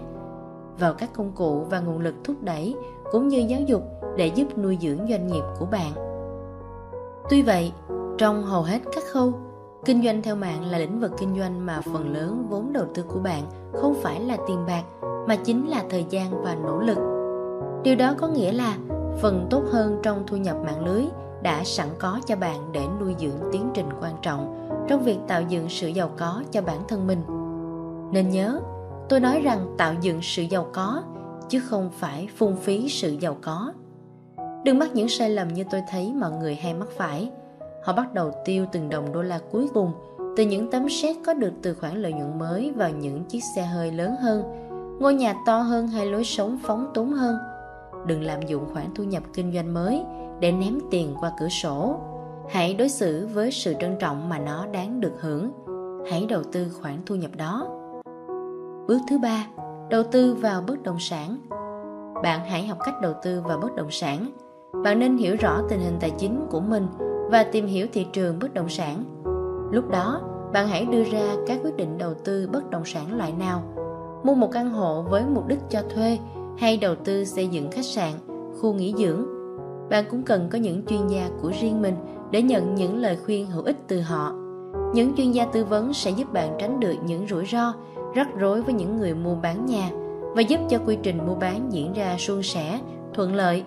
[0.78, 2.76] vào các công cụ và nguồn lực thúc đẩy
[3.12, 3.82] cũng như giáo dục
[4.16, 5.92] để giúp nuôi dưỡng doanh nghiệp của bạn
[7.30, 7.72] tuy vậy,
[8.18, 9.32] trong hầu hết các khâu,
[9.86, 13.04] Kinh doanh theo mạng là lĩnh vực kinh doanh mà phần lớn vốn đầu tư
[13.08, 13.42] của bạn
[13.72, 14.82] không phải là tiền bạc,
[15.28, 16.98] mà chính là thời gian và nỗ lực.
[17.82, 18.76] Điều đó có nghĩa là
[19.22, 21.04] phần tốt hơn trong thu nhập mạng lưới
[21.46, 25.42] đã sẵn có cho bạn để nuôi dưỡng tiến trình quan trọng trong việc tạo
[25.42, 27.22] dựng sự giàu có cho bản thân mình.
[28.12, 28.60] Nên nhớ,
[29.08, 31.02] tôi nói rằng tạo dựng sự giàu có
[31.48, 33.72] chứ không phải phung phí sự giàu có.
[34.64, 37.30] Đừng mắc những sai lầm như tôi thấy mọi người hay mắc phải–
[37.86, 39.92] Họ bắt đầu tiêu từng đồng đô la cuối cùng
[40.36, 43.62] từ những tấm séc có được từ khoản lợi nhuận mới vào những chiếc xe
[43.62, 44.42] hơi lớn hơn,
[45.00, 47.36] ngôi nhà to hơn hay lối sống phóng túng hơn.
[48.06, 50.04] Đừng lạm dụng khoản thu nhập kinh doanh mới
[50.40, 51.96] để ném tiền qua cửa sổ.
[52.48, 55.50] Hãy đối xử với sự trân trọng mà nó đáng được hưởng.
[56.10, 57.68] Hãy đầu tư khoản thu nhập đó.
[58.88, 59.46] Bước thứ ba,
[59.90, 61.36] đầu tư vào bất động sản.
[62.22, 64.26] Bạn hãy học cách đầu tư vào bất động sản.
[64.84, 66.86] Bạn nên hiểu rõ tình hình tài chính của mình
[67.30, 69.04] và tìm hiểu thị trường bất động sản.
[69.70, 70.20] Lúc đó,
[70.52, 73.62] bạn hãy đưa ra các quyết định đầu tư bất động sản loại nào.
[74.24, 76.18] Mua một căn hộ với mục đích cho thuê
[76.58, 78.12] hay đầu tư xây dựng khách sạn,
[78.60, 79.35] khu nghỉ dưỡng.
[79.90, 81.94] Bạn cũng cần có những chuyên gia của riêng mình
[82.30, 84.32] để nhận những lời khuyên hữu ích từ họ.
[84.94, 87.72] Những chuyên gia tư vấn sẽ giúp bạn tránh được những rủi ro,
[88.14, 89.90] rắc rối với những người mua bán nhà
[90.34, 92.80] và giúp cho quy trình mua bán diễn ra suôn sẻ,
[93.14, 93.64] thuận lợi.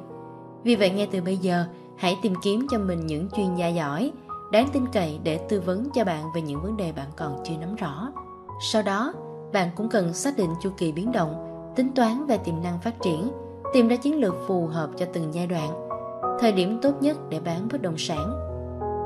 [0.64, 1.66] Vì vậy ngay từ bây giờ,
[1.98, 4.12] hãy tìm kiếm cho mình những chuyên gia giỏi,
[4.52, 7.54] đáng tin cậy để tư vấn cho bạn về những vấn đề bạn còn chưa
[7.60, 8.12] nắm rõ.
[8.72, 9.14] Sau đó,
[9.54, 11.34] bạn cũng cần xác định chu kỳ biến động,
[11.76, 13.32] tính toán về tiềm năng phát triển,
[13.74, 15.89] tìm ra chiến lược phù hợp cho từng giai đoạn,
[16.40, 18.32] thời điểm tốt nhất để bán bất động sản.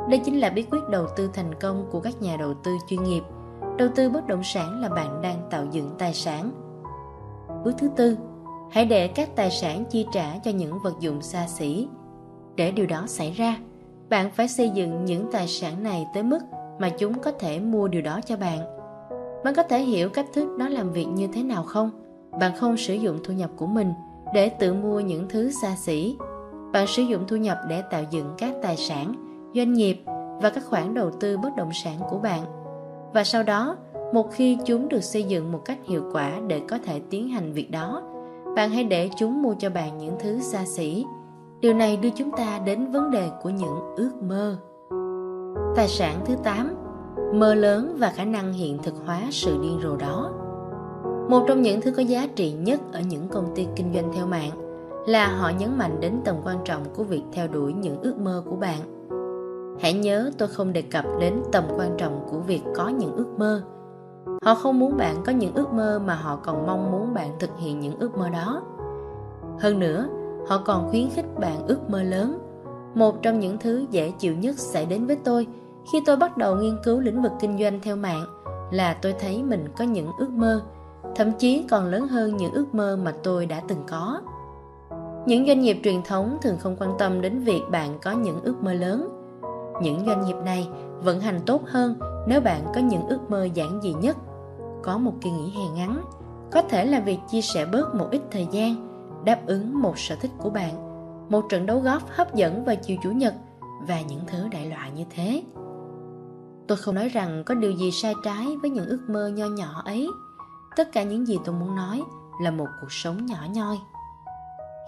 [0.09, 3.03] Đây chính là bí quyết đầu tư thành công của các nhà đầu tư chuyên
[3.03, 3.23] nghiệp.
[3.77, 6.51] Đầu tư bất động sản là bạn đang tạo dựng tài sản.
[7.63, 8.17] Bước thứ tư,
[8.71, 11.87] hãy để các tài sản chi trả cho những vật dụng xa xỉ.
[12.55, 13.57] Để điều đó xảy ra,
[14.09, 16.39] bạn phải xây dựng những tài sản này tới mức
[16.79, 18.59] mà chúng có thể mua điều đó cho bạn.
[19.43, 21.91] Bạn có thể hiểu cách thức nó làm việc như thế nào không?
[22.39, 23.93] Bạn không sử dụng thu nhập của mình
[24.33, 26.17] để tự mua những thứ xa xỉ.
[26.73, 29.13] Bạn sử dụng thu nhập để tạo dựng các tài sản,
[29.55, 30.03] doanh nghiệp
[30.41, 32.41] và các khoản đầu tư bất động sản của bạn.
[33.13, 33.77] Và sau đó,
[34.13, 37.53] một khi chúng được xây dựng một cách hiệu quả để có thể tiến hành
[37.53, 38.01] việc đó,
[38.55, 41.05] bạn hãy để chúng mua cho bạn những thứ xa xỉ.
[41.59, 44.57] Điều này đưa chúng ta đến vấn đề của những ước mơ.
[45.75, 46.75] Tài sản thứ 8
[47.33, 50.31] Mơ lớn và khả năng hiện thực hóa sự điên rồ đó
[51.29, 54.27] Một trong những thứ có giá trị nhất ở những công ty kinh doanh theo
[54.27, 54.62] mạng
[55.05, 58.43] là họ nhấn mạnh đến tầm quan trọng của việc theo đuổi những ước mơ
[58.49, 58.79] của bạn.
[59.81, 63.27] Hãy nhớ tôi không đề cập đến tầm quan trọng của việc có những ước
[63.37, 63.63] mơ.
[64.43, 67.49] Họ không muốn bạn có những ước mơ mà họ còn mong muốn bạn thực
[67.57, 68.61] hiện những ước mơ đó.
[69.59, 70.07] Hơn nữa,
[70.47, 72.39] họ còn khuyến khích bạn ước mơ lớn.
[72.95, 75.47] Một trong những thứ dễ chịu nhất xảy đến với tôi
[75.91, 78.25] khi tôi bắt đầu nghiên cứu lĩnh vực kinh doanh theo mạng
[78.71, 80.61] là tôi thấy mình có những ước mơ,
[81.15, 84.21] thậm chí còn lớn hơn những ước mơ mà tôi đã từng có.
[85.25, 88.63] Những doanh nghiệp truyền thống thường không quan tâm đến việc bạn có những ước
[88.63, 89.09] mơ lớn.
[89.81, 90.67] Những doanh nghiệp này
[91.03, 94.17] vận hành tốt hơn nếu bạn có những ước mơ giản dị nhất.
[94.83, 96.03] Có một kỳ nghỉ hè ngắn,
[96.51, 98.75] có thể là việc chia sẻ bớt một ít thời gian,
[99.25, 100.73] đáp ứng một sở thích của bạn,
[101.29, 103.33] một trận đấu golf hấp dẫn vào chiều chủ nhật
[103.87, 105.43] và những thứ đại loại như thế.
[106.67, 109.81] Tôi không nói rằng có điều gì sai trái với những ước mơ nho nhỏ
[109.85, 110.09] ấy.
[110.75, 112.03] Tất cả những gì tôi muốn nói
[112.41, 113.77] là một cuộc sống nhỏ nhoi.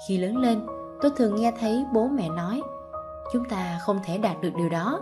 [0.08, 0.62] Khi lớn lên,
[1.02, 2.62] tôi thường nghe thấy bố mẹ nói
[3.34, 5.02] Chúng ta không thể đạt được điều đó.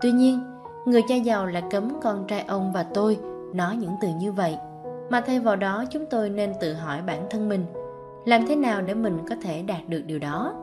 [0.00, 0.40] Tuy nhiên,
[0.86, 3.18] người cha giàu lại cấm con trai ông và tôi
[3.52, 4.56] nói những từ như vậy.
[5.10, 7.66] Mà thay vào đó chúng tôi nên tự hỏi bản thân mình
[8.24, 10.54] Làm thế nào để mình có thể đạt được điều đó?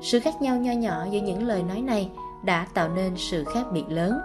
[0.00, 2.10] Sự khác nhau nho nhỏ giữa những lời nói này
[2.44, 4.18] đã tạo nên sự khác biệt lớn.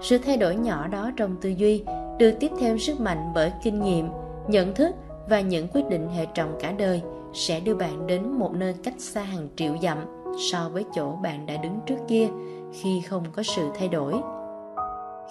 [0.00, 1.84] Sự thay đổi nhỏ đó trong tư duy
[2.18, 4.08] được tiếp thêm sức mạnh bởi kinh nghiệm,
[4.48, 4.94] nhận thức
[5.28, 7.02] và những quyết định hệ trọng cả đời–
[7.34, 9.98] sẽ đưa bạn đến một nơi cách xa hàng triệu dặm
[10.50, 12.28] so với chỗ bạn đã đứng trước kia
[12.72, 14.14] khi không có sự thay đổi.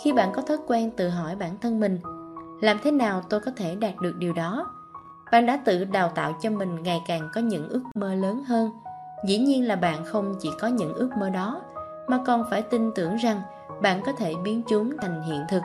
[0.03, 1.99] Khi bạn có thói quen tự hỏi bản thân mình,
[2.61, 4.71] làm thế nào tôi có thể đạt được điều đó?
[5.31, 8.71] Bạn đã tự đào tạo cho mình ngày càng có những ước mơ lớn hơn.
[9.25, 11.61] Dĩ nhiên là bạn không chỉ có những ước mơ đó,
[12.07, 13.41] mà còn phải tin tưởng rằng
[13.81, 15.61] bạn có thể biến chúng thành hiện thực.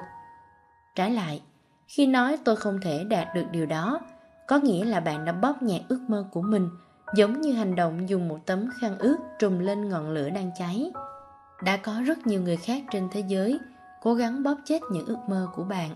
[0.94, 1.42] Trái lại,
[1.86, 4.00] khi nói tôi không thể đạt được điều đó,
[4.48, 6.68] có nghĩa là bạn đã bóp nhẹ ước mơ của mình
[7.14, 10.92] giống như hành động dùng một tấm khăn ướt trùm lên ngọn lửa đang cháy.
[11.62, 13.58] Đã có rất nhiều người khác trên thế giới
[14.02, 15.90] cố gắng bóp chết những ước mơ của bạn.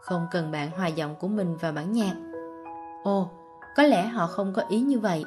[0.00, 2.14] Không cần bạn hòa giọng của mình vào bản nhạc.
[3.04, 3.30] Ồ,
[3.76, 5.24] có lẽ họ không có ý như vậy,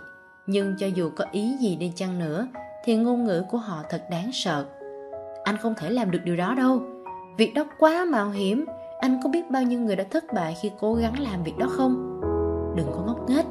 [0.48, 2.48] nhưng cho dù có ý gì đi chăng nữa
[2.84, 4.66] thì ngôn ngữ của họ thật đáng sợ.
[5.44, 6.82] Anh không thể làm được điều đó đâu.
[7.38, 8.66] Việc đó quá mạo hiểm,
[9.00, 11.68] anh có biết bao nhiêu người đã thất bại khi cố gắng làm việc đó
[11.70, 12.13] không?
[12.76, 13.46] Đừng có ngốc nghếch.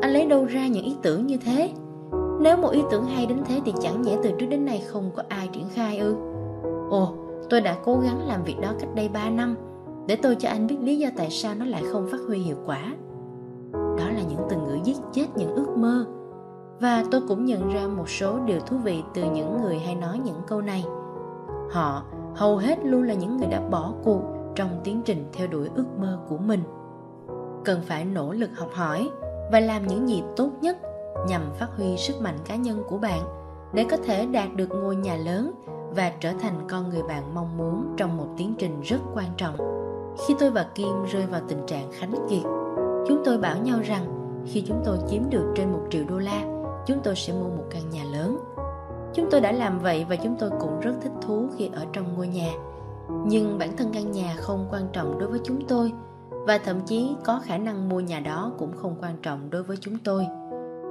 [0.00, 1.70] Anh lấy đâu ra những ý tưởng như thế?
[2.40, 5.10] Nếu một ý tưởng hay đến thế Thì chẳng nhẽ từ trước đến nay không
[5.16, 6.16] có ai triển khai ư?
[6.90, 7.14] Ồ,
[7.50, 9.56] tôi đã cố gắng làm việc đó cách đây 3 năm.
[10.06, 12.56] Để tôi cho anh biết lý do tại sao nó lại không phát huy hiệu
[12.66, 12.94] quả.
[13.72, 16.06] Đó là những từ ngữ giết chết những ước mơ.
[16.80, 20.20] Và tôi cũng nhận ra một số điều thú vị từ những người hay nói
[20.24, 20.84] những câu này.
[21.70, 22.02] Họ
[22.34, 24.22] hầu hết luôn là những người đã bỏ cuộc
[24.54, 26.60] trong tiến trình theo đuổi ước mơ của mình
[27.66, 29.10] cần phải nỗ lực học hỏi
[29.52, 30.76] và làm những gì tốt nhất
[31.28, 33.20] nhằm phát huy sức mạnh cá nhân của bạn
[33.72, 35.52] để có thể đạt được ngôi nhà lớn
[35.96, 39.56] và trở thành con người bạn mong muốn trong một tiến trình rất quan trọng.
[40.26, 42.42] Khi tôi và Kim rơi vào tình trạng khánh kiệt,
[43.08, 44.06] chúng tôi bảo nhau rằng
[44.46, 46.44] khi chúng tôi chiếm được trên một triệu đô la,
[46.86, 48.38] chúng tôi sẽ mua một căn nhà lớn.
[49.14, 52.14] Chúng tôi đã làm vậy và chúng tôi cũng rất thích thú khi ở trong
[52.14, 52.52] ngôi nhà.
[53.26, 55.92] Nhưng bản thân căn nhà không quan trọng đối với chúng tôi
[56.46, 59.76] và thậm chí có khả năng mua nhà đó cũng không quan trọng đối với
[59.80, 60.26] chúng tôi.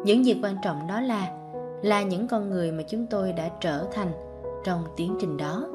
[0.06, 1.32] Những gì quan trọng đó là
[1.82, 4.12] là những con người mà chúng tôi đã trở thành
[4.64, 5.68] trong tiến trình đó.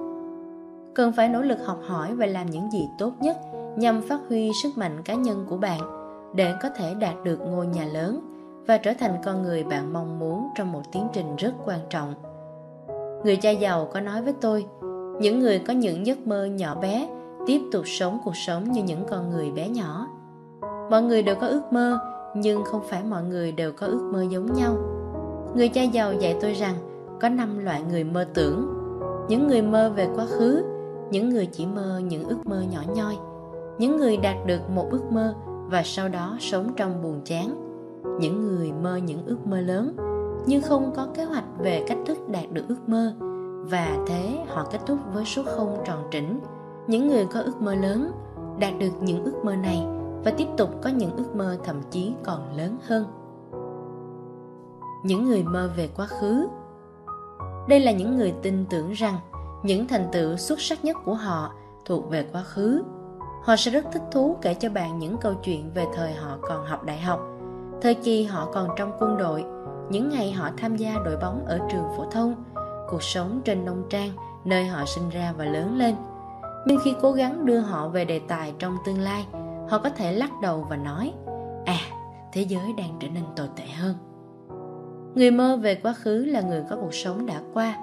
[0.95, 3.37] Cần phải nỗ lực học hỏi và làm những gì tốt nhất
[3.77, 5.81] nhằm phát huy sức mạnh cá nhân của bạn
[6.35, 8.21] để có thể đạt được ngôi nhà lớn
[8.67, 12.15] và trở thành con người bạn mong muốn trong một tiến trình rất quan trọng.
[13.25, 14.67] Người cha giàu có nói với tôi,
[15.21, 17.09] những người có những giấc mơ nhỏ bé
[17.47, 20.07] tiếp tục sống cuộc sống như những con người bé nhỏ.
[20.91, 21.99] Mọi người đều có ước mơ,
[22.37, 24.77] nhưng không phải mọi người đều có ước mơ giống nhau.
[25.55, 26.75] Người cha giàu dạy tôi rằng
[27.21, 28.75] có năm loại người mơ tưởng.
[29.29, 30.65] Những người mơ về quá khứ,
[31.11, 33.17] những người chỉ mơ những ước mơ nhỏ nhoi,
[33.79, 37.71] những người đạt được một ước mơ và sau đó sống trong buồn chán,
[38.21, 39.97] những người mơ những ước mơ lớn
[40.47, 43.15] nhưng không có kế hoạch về cách thức đạt được ước mơ
[43.71, 46.41] và thế họ kết thúc với số không tròn trĩnh
[46.87, 48.13] những người có ước mơ lớn
[48.59, 49.87] đạt được những ước mơ này
[50.25, 53.07] và tiếp tục có những ước mơ thậm chí còn lớn hơn.
[55.05, 56.49] Những người mơ về quá khứ.
[57.69, 59.15] Đây là những người tin tưởng rằng
[59.63, 61.53] những thành tựu xuất sắc nhất của họ
[61.85, 62.83] thuộc về quá khứ.
[63.43, 66.67] Họ sẽ rất thích thú kể cho bạn những câu chuyện về thời họ còn
[66.67, 67.21] học đại học,
[67.83, 69.45] thời kỳ họ còn trong quân đội,
[69.91, 72.35] những ngày họ tham gia đội bóng ở trường phổ thông,
[72.91, 74.11] cuộc sống trên nông trang
[74.45, 75.95] nơi họ sinh ra và lớn lên
[76.67, 79.27] nhưng khi cố gắng đưa họ về đề tài trong tương lai,
[79.69, 81.13] họ có thể lắc đầu và nói
[81.67, 81.79] à
[82.33, 83.95] thế giới đang trở nên tồi tệ hơn.
[85.15, 87.77] Người mơ về quá khứ là người có cuộc sống đã qua.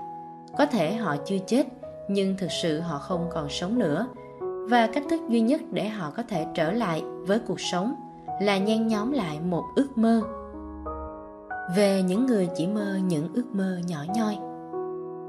[0.57, 1.67] Có thể họ chưa chết,
[2.09, 4.07] nhưng thực sự họ không còn sống nữa.
[4.69, 7.95] Và cách thức duy nhất để họ có thể trở lại với cuộc sống
[8.41, 10.21] là nhen nhóm lại một ước mơ.
[11.75, 14.37] Về những người chỉ mơ những ước mơ nhỏ nhoi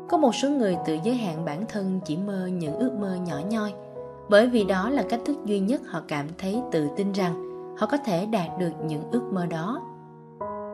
[0.09, 3.37] có một số người tự giới hạn bản thân chỉ mơ những ước mơ nhỏ
[3.51, 3.73] nhoi.
[4.29, 7.35] Bởi vì đó là cách thức duy nhất họ cảm thấy tự tin rằng
[7.79, 9.83] họ có thể đạt được những ước mơ đó.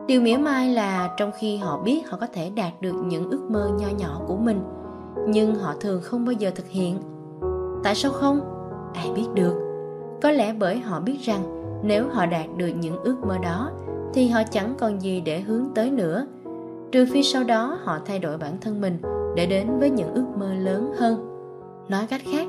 [0.07, 3.41] Điều mỉa mai là trong khi họ biết họ có thể đạt được những ước
[3.49, 4.61] mơ nho nhỏ của mình,
[5.27, 6.97] nhưng họ thường không bao giờ thực hiện.
[7.83, 8.39] Tại sao không?
[8.93, 9.55] Ai biết được.
[10.21, 11.41] Có lẽ bởi họ biết rằng
[11.83, 13.71] nếu họ đạt được những ước mơ đó,
[14.13, 16.27] thì họ chẳng còn gì để hướng tới nữa.
[16.91, 18.97] Trừ phi sau đó họ thay đổi bản thân mình
[19.35, 21.31] để đến với những ước mơ lớn hơn.
[21.89, 22.47] Nói cách khác,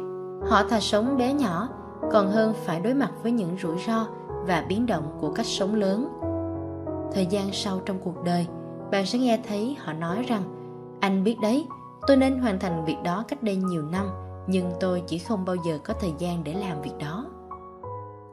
[0.49, 1.69] họ thà sống bé nhỏ,
[2.13, 4.07] còn hơn phải đối mặt với những rủi ro
[4.47, 6.09] và biến động của cách sống lớn.
[7.13, 8.47] Thời gian sau trong cuộc đời,
[8.91, 10.43] bạn sẽ nghe thấy họ nói rằng,
[11.01, 11.67] anh biết đấy,
[12.07, 14.07] tôi nên hoàn thành việc đó cách đây nhiều năm,
[14.47, 17.27] nhưng tôi chỉ không bao giờ có thời gian để làm việc đó.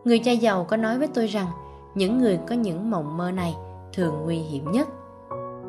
[0.04, 1.48] Người cha giàu có nói với tôi rằng,
[1.96, 3.56] những người có những mộng mơ này
[3.94, 4.88] thường nguy hiểm nhất.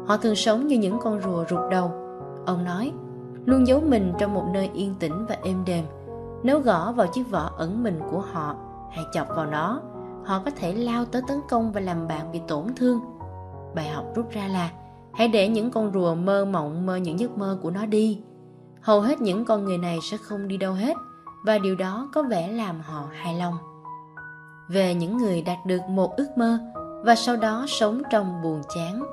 [0.07, 2.04] Họ thường sống như những con rùa rụt đầu
[2.47, 2.93] ông nói,
[3.45, 5.85] luôn giấu mình trong một nơi yên tĩnh và êm đềm.
[6.43, 8.55] Nếu gõ vào chiếc vỏ ẩn mình của họ
[8.91, 9.81] hay chọc vào nó,
[10.25, 13.01] họ có thể lao tới tấn công và làm bạn bị tổn thương.
[13.75, 14.71] Bài học rút ra là,
[15.13, 18.21] hãy để những con rùa mơ mộng mơ những giấc mơ của nó đi.
[18.81, 20.97] Hầu hết những con người này sẽ không đi đâu hết,
[21.45, 23.55] và điều đó có vẻ làm họ hài lòng.
[24.69, 26.59] Về những người đạt được một ước mơ
[27.05, 29.05] và sau đó sống trong buồn chán.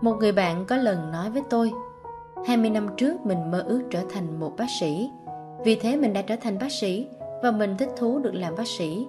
[0.00, 1.72] Một người bạn có lần nói với tôi,
[2.46, 5.10] 20 năm trước mình mơ ước trở thành một bác sĩ,
[5.64, 7.06] vì thế mình đã trở thành bác sĩ
[7.42, 9.06] và mình thích thú được làm bác sĩ.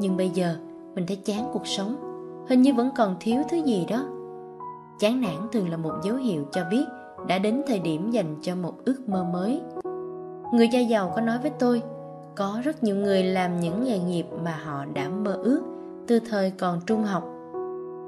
[0.00, 0.56] Nhưng bây giờ
[0.94, 1.96] mình thấy chán cuộc sống,
[2.48, 4.04] hình như vẫn còn thiếu thứ gì đó.
[5.00, 6.84] Chán nản thường là một dấu hiệu cho biết
[7.26, 9.60] đã đến thời điểm dành cho một ước mơ mới.
[10.52, 11.82] Người cha giàu có nói với tôi,
[12.36, 15.60] có rất nhiều người làm những nghề nghiệp mà họ đã mơ ước
[16.06, 17.24] từ thời còn trung học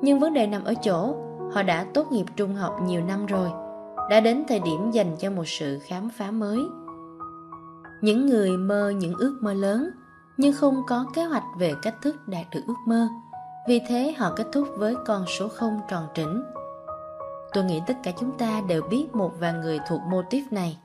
[0.02, 1.14] nhưng vấn đề nằm ở chỗ
[1.54, 3.50] họ đã tốt nghiệp trung học nhiều năm rồi,
[4.10, 6.58] đã đến thời điểm dành cho một sự khám phá mới.
[8.00, 9.90] Những người mơ những ước mơ lớn,
[10.36, 13.08] nhưng không có kế hoạch về cách thức đạt được ước mơ.
[13.68, 16.42] Vì thế họ kết thúc với con số không tròn trĩnh.
[17.52, 20.78] Tôi nghĩ tất cả chúng ta đều biết một vài người thuộc mô típ này.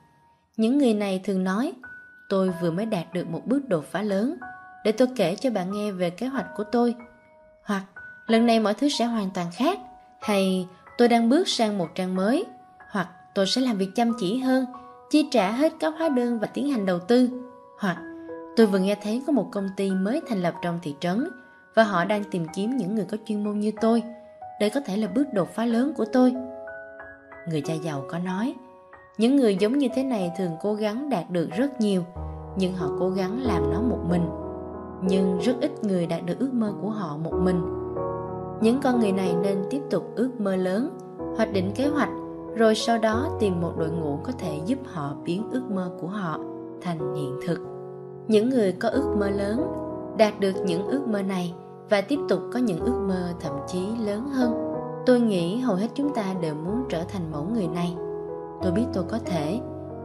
[0.58, 1.74] Những người này thường nói,
[2.30, 4.38] tôi vừa mới đạt được một bước đột phá lớn,
[4.84, 6.96] để tôi kể cho bạn nghe về kế hoạch của tôi.
[7.66, 7.84] Hoặc,
[8.28, 9.80] lần này mọi thứ sẽ hoàn toàn khác
[10.26, 12.46] hay tôi đang bước sang một trang mới.
[12.92, 14.66] Hoặc tôi sẽ làm việc chăm chỉ hơn,
[15.10, 17.30] chi trả hết các hóa đơn và tiến hành đầu tư.
[17.80, 17.98] Hoặc
[18.56, 21.28] tôi vừa nghe thấy có một công ty mới thành lập trong thị trấn
[21.76, 24.04] và họ đang tìm kiếm những người có chuyên môn như tôi.
[24.60, 26.34] Đây có thể là bước đột phá lớn của tôi.
[27.50, 28.56] Người cha giàu có nói,
[29.18, 32.04] những người giống như thế này thường cố gắng đạt được rất nhiều,
[32.58, 34.30] nhưng họ cố gắng làm nó một mình.
[35.02, 37.75] Nhưng rất ít người đạt được ước mơ của họ một mình
[38.62, 40.90] những con người này nên tiếp tục ước mơ lớn,
[41.38, 42.10] hoạch định kế hoạch,
[42.56, 46.08] rồi sau đó tìm một đội ngũ có thể giúp họ biến ước mơ của
[46.08, 46.40] họ
[46.82, 47.60] thành hiện thực.
[48.28, 49.68] Những người có ước mơ lớn
[50.18, 51.54] đạt được những ước mơ này
[51.90, 54.74] và tiếp tục có những ước mơ thậm chí lớn hơn.
[55.06, 57.96] Tôi nghĩ hầu hết chúng ta đều muốn trở thành mẫu người này.
[58.62, 59.60] Tôi biết tôi có thể.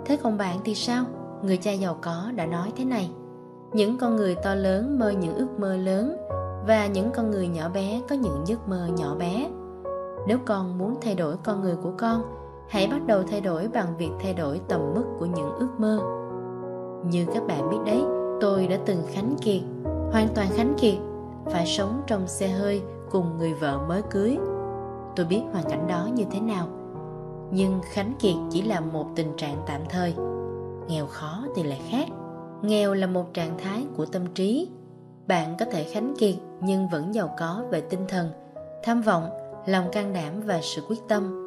[0.04, 1.04] Thế còn bạn thì sao?
[1.42, 3.10] Người cha giàu có đã nói thế này.
[3.72, 6.16] Những con người to lớn mơ những ước mơ lớn
[6.66, 9.50] và những con người nhỏ bé có những giấc mơ nhỏ bé.
[10.26, 12.22] Nếu con muốn thay đổi con người của con,
[12.68, 15.98] hãy bắt đầu thay đổi bằng việc thay đổi tầm mức của những ước mơ.
[17.10, 18.02] Như các bạn biết đấy,
[18.40, 19.60] tôi đã từng khánh kiệt,
[20.12, 20.94] hoàn toàn khánh kiệt,
[21.46, 24.38] phải sống trong xe hơi cùng người vợ mới cưới.
[25.16, 26.68] Tôi biết hoàn cảnh đó như thế nào,
[27.50, 30.14] nhưng khánh kiệt chỉ là một tình trạng tạm thời.
[30.88, 32.08] Nghèo khó thì lại khác,
[32.62, 34.68] nghèo là một trạng thái của tâm trí.
[35.26, 38.30] Bạn có thể khánh kiệt nhưng vẫn giàu có về tinh thần,
[38.82, 39.30] tham vọng,
[39.66, 41.46] lòng can đảm và sự quyết tâm.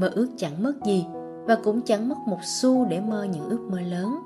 [0.00, 1.06] Mơ ước chẳng mất gì
[1.46, 4.18] và cũng chẳng mất một xu để mơ những ước mơ lớn.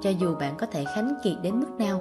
[0.00, 2.00] Cho dù bạn có thể khánh kiệt đến mức nào,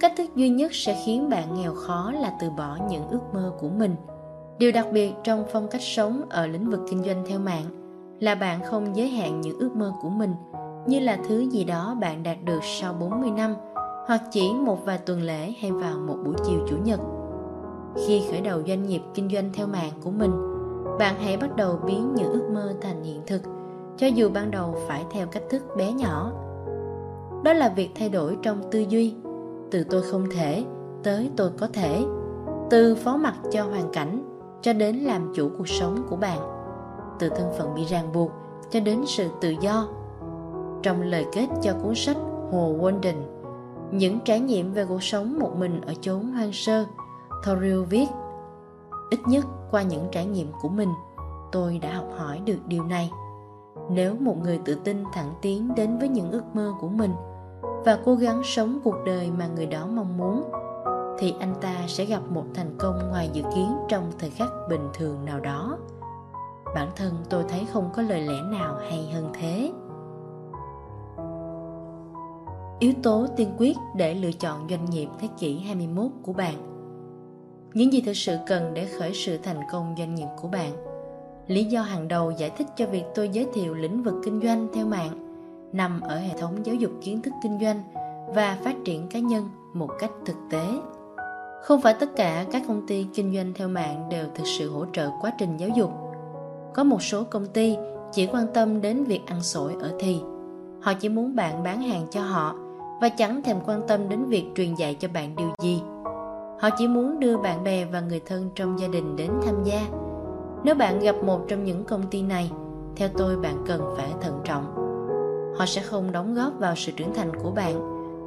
[0.00, 3.52] cách thức duy nhất sẽ khiến bạn nghèo khó là từ bỏ những ước mơ
[3.58, 3.96] của mình.
[4.58, 7.64] Điều đặc biệt trong phong cách sống ở lĩnh vực kinh doanh theo mạng
[8.20, 10.34] là bạn không giới hạn những ước mơ của mình,
[10.86, 13.54] như là thứ gì đó bạn đạt được sau 40 năm
[14.06, 17.00] hoặc chỉ một vài tuần lễ hay vào một buổi chiều chủ nhật.
[18.06, 20.32] Khi khởi đầu doanh nghiệp kinh doanh theo mạng của mình,
[20.98, 23.42] bạn hãy bắt đầu biến những ước mơ thành hiện thực,
[23.96, 26.32] cho dù ban đầu phải theo cách thức bé nhỏ.
[27.44, 29.14] Đó là việc thay đổi trong tư duy,
[29.70, 30.64] từ tôi không thể
[31.02, 32.04] tới tôi có thể,
[32.70, 34.22] từ phó mặc cho hoàn cảnh
[34.62, 36.38] cho đến làm chủ cuộc sống của bạn,
[37.18, 38.30] từ thân phận bị ràng buộc
[38.70, 39.88] cho đến sự tự do
[40.82, 42.16] trong lời kết cho cuốn sách
[42.50, 43.33] Hồ Walden
[43.90, 46.84] những trải nghiệm về cuộc sống một mình ở chốn hoang sơ.
[47.44, 48.06] Thoreau viết,
[49.10, 50.88] ít nhất qua những trải nghiệm của mình,
[51.52, 53.10] tôi đã học hỏi được điều này.
[53.90, 57.14] Nếu một người tự tin thẳng tiến đến với những ước mơ của mình
[57.84, 60.44] và cố gắng sống cuộc đời mà người đó mong muốn,
[61.18, 64.88] thì anh ta sẽ gặp một thành công ngoài dự kiến trong thời khắc bình
[64.94, 65.78] thường nào đó.
[66.74, 69.72] Bản thân tôi thấy không có lời lẽ nào hay hơn thế.
[72.78, 76.54] Yếu tố tiên quyết để lựa chọn doanh nghiệp thế kỷ 21 của bạn
[77.74, 80.72] Những gì thực sự cần để khởi sự thành công doanh nghiệp của bạn
[81.46, 84.68] Lý do hàng đầu giải thích cho việc tôi giới thiệu lĩnh vực kinh doanh
[84.74, 85.24] theo mạng
[85.72, 87.82] nằm ở hệ thống giáo dục kiến thức kinh doanh
[88.34, 90.66] và phát triển cá nhân một cách thực tế.
[91.62, 94.84] Không phải tất cả các công ty kinh doanh theo mạng đều thực sự hỗ
[94.92, 95.90] trợ quá trình giáo dục.
[96.74, 97.76] Có một số công ty
[98.12, 100.20] chỉ quan tâm đến việc ăn sổi ở thì.
[100.80, 102.54] Họ chỉ muốn bạn bán hàng cho họ
[103.00, 105.82] và chẳng thèm quan tâm đến việc truyền dạy cho bạn điều gì.
[106.60, 109.80] Họ chỉ muốn đưa bạn bè và người thân trong gia đình đến tham gia.
[110.64, 112.50] Nếu bạn gặp một trong những công ty này,
[112.96, 114.64] theo tôi bạn cần phải thận trọng.
[115.58, 117.74] Họ sẽ không đóng góp vào sự trưởng thành của bạn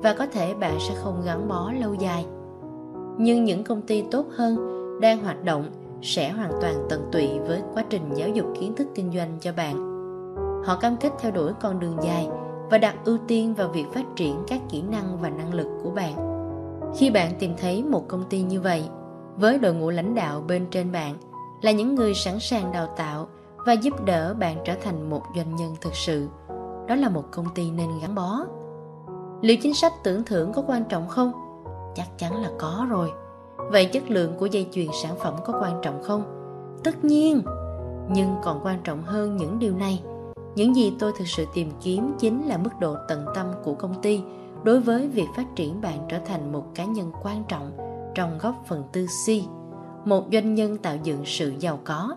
[0.01, 2.25] và có thể bạn sẽ không gắn bó lâu dài.
[3.17, 4.57] Nhưng những công ty tốt hơn
[5.01, 5.65] đang hoạt động
[6.01, 9.51] sẽ hoàn toàn tận tụy với quá trình giáo dục kiến thức kinh doanh cho
[9.57, 9.75] bạn.
[10.65, 12.27] Họ cam kết theo đuổi con đường dài
[12.69, 15.89] và đặt ưu tiên vào việc phát triển các kỹ năng và năng lực của
[15.89, 16.13] bạn.
[16.97, 18.83] Khi bạn tìm thấy một công ty như vậy,
[19.35, 21.15] với đội ngũ lãnh đạo bên trên bạn
[21.61, 23.27] là những người sẵn sàng đào tạo
[23.65, 26.27] và giúp đỡ bạn trở thành một doanh nhân thực sự.
[26.87, 28.45] Đó là một công ty nên gắn bó.
[29.41, 31.31] Liệu chính sách tưởng thưởng có quan trọng không?
[31.95, 33.11] Chắc chắn là có rồi.
[33.57, 36.23] Vậy chất lượng của dây chuyền sản phẩm có quan trọng không?
[36.83, 37.41] Tất nhiên,
[38.09, 40.03] nhưng còn quan trọng hơn những điều này
[40.57, 44.01] những gì tôi thực sự tìm kiếm chính là mức độ tận tâm của công
[44.01, 44.21] ty
[44.63, 47.71] đối với việc phát triển bạn trở thành một cá nhân quan trọng
[48.15, 49.29] trong góc phần tư C,
[50.07, 52.15] một doanh nhân tạo dựng sự giàu có.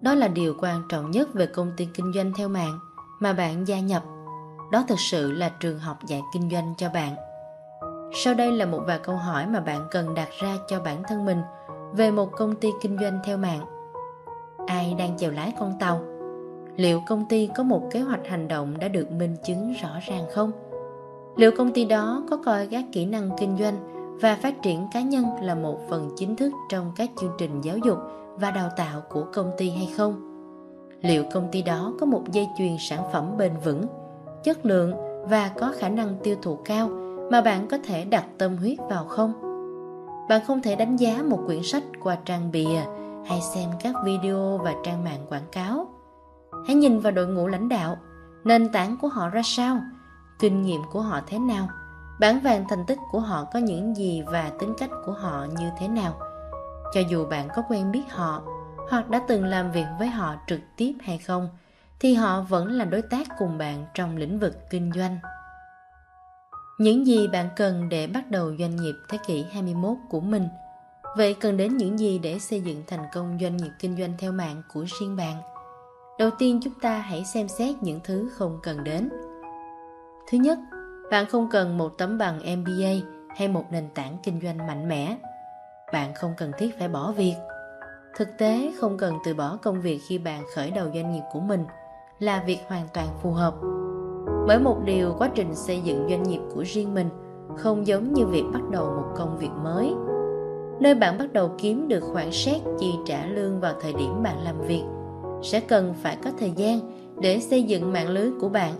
[0.00, 2.78] Đó là điều quan trọng nhất về công ty kinh doanh theo mạng
[3.20, 4.02] mà bạn gia nhập.
[4.72, 7.16] Đó thực sự là trường học dạy kinh doanh cho bạn.
[8.14, 11.24] Sau đây là một vài câu hỏi mà bạn cần đặt ra cho bản thân
[11.24, 11.42] mình
[11.92, 13.64] về một công ty kinh doanh theo mạng.
[14.66, 16.09] Ai đang chèo lái con tàu?
[16.76, 20.24] Liệu công ty có một kế hoạch hành động đã được minh chứng rõ ràng
[20.32, 20.52] không?
[21.36, 23.76] Liệu công ty đó có coi các kỹ năng kinh doanh
[24.20, 27.78] và phát triển cá nhân là một phần chính thức trong các chương trình giáo
[27.78, 27.98] dục
[28.36, 30.26] và đào tạo của công ty hay không?
[31.02, 33.86] Liệu công ty đó có một dây chuyền sản phẩm bền vững,
[34.44, 34.92] chất lượng
[35.28, 36.88] và có khả năng tiêu thụ cao
[37.30, 39.32] mà bạn có thể đặt tâm huyết vào không?
[40.28, 42.82] Bạn không thể đánh giá một quyển sách qua trang bìa
[43.26, 45.86] hay xem các video và trang mạng quảng cáo
[46.66, 47.96] hãy nhìn vào đội ngũ lãnh đạo,
[48.44, 49.80] nền tảng của họ ra sao,
[50.38, 51.68] kinh nghiệm của họ thế nào,
[52.20, 55.70] bản vàng thành tích của họ có những gì và tính cách của họ như
[55.78, 56.20] thế nào
[56.92, 58.42] cho dù bạn có quen biết họ,
[58.90, 61.48] hoặc đã từng làm việc với họ trực tiếp hay không,
[62.00, 65.18] thì họ vẫn là đối tác cùng bạn trong lĩnh vực kinh doanh.
[66.78, 70.48] Những gì bạn cần để bắt đầu doanh nghiệp thế kỷ 21 của mình?
[71.16, 74.32] Vậy cần đến những gì để xây dựng thành công doanh nghiệp kinh doanh theo
[74.32, 75.36] mạng của riêng bạn?
[76.20, 79.08] Đầu tiên chúng ta hãy xem xét những thứ không cần đến.
[80.30, 80.58] Thứ nhất,
[81.10, 85.16] bạn không cần một tấm bằng MBA hay một nền tảng kinh doanh mạnh mẽ.
[85.92, 87.34] Bạn không cần thiết phải bỏ việc.
[88.16, 91.40] Thực tế không cần từ bỏ công việc khi bạn khởi đầu doanh nghiệp của
[91.40, 91.64] mình
[92.18, 93.54] là việc hoàn toàn phù hợp.
[94.46, 97.08] Bởi một điều quá trình xây dựng doanh nghiệp của riêng mình
[97.56, 99.94] không giống như việc bắt đầu một công việc mới.
[100.80, 104.44] Nơi bạn bắt đầu kiếm được khoản xét chi trả lương vào thời điểm bạn
[104.44, 104.82] làm việc
[105.42, 106.80] sẽ cần phải có thời gian
[107.20, 108.72] để xây dựng mạng lưới của bạn.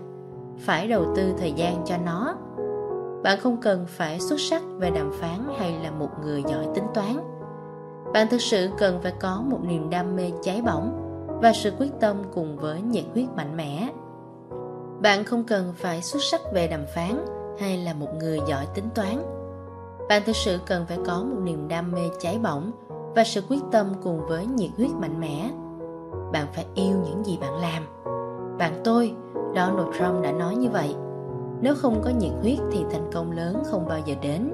[0.59, 2.35] Phải đầu tư thời gian cho nó.
[3.23, 6.85] Bạn không cần phải xuất sắc về đàm phán hay là một người giỏi tính
[6.93, 7.17] toán.
[8.13, 10.97] Bạn thực sự cần phải có một niềm đam mê cháy bỏng
[11.41, 13.89] và sự quyết tâm cùng với nhiệt huyết mạnh mẽ.
[15.01, 17.25] Bạn không cần phải xuất sắc về đàm phán
[17.59, 19.23] hay là một người giỏi tính toán.
[20.09, 22.71] Bạn thực sự cần phải có một niềm đam mê cháy bỏng
[23.15, 25.51] và sự quyết tâm cùng với nhiệt huyết mạnh mẽ
[26.31, 27.83] bạn phải yêu những gì bạn làm.
[28.57, 29.13] Bạn tôi,
[29.55, 30.95] Donald Trump đã nói như vậy.
[31.61, 34.53] Nếu không có nhiệt huyết thì thành công lớn không bao giờ đến.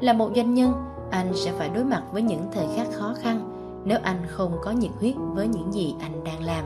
[0.00, 0.72] Là một doanh nhân,
[1.10, 3.52] anh sẽ phải đối mặt với những thời khắc khó khăn
[3.84, 6.64] nếu anh không có nhiệt huyết với những gì anh đang làm.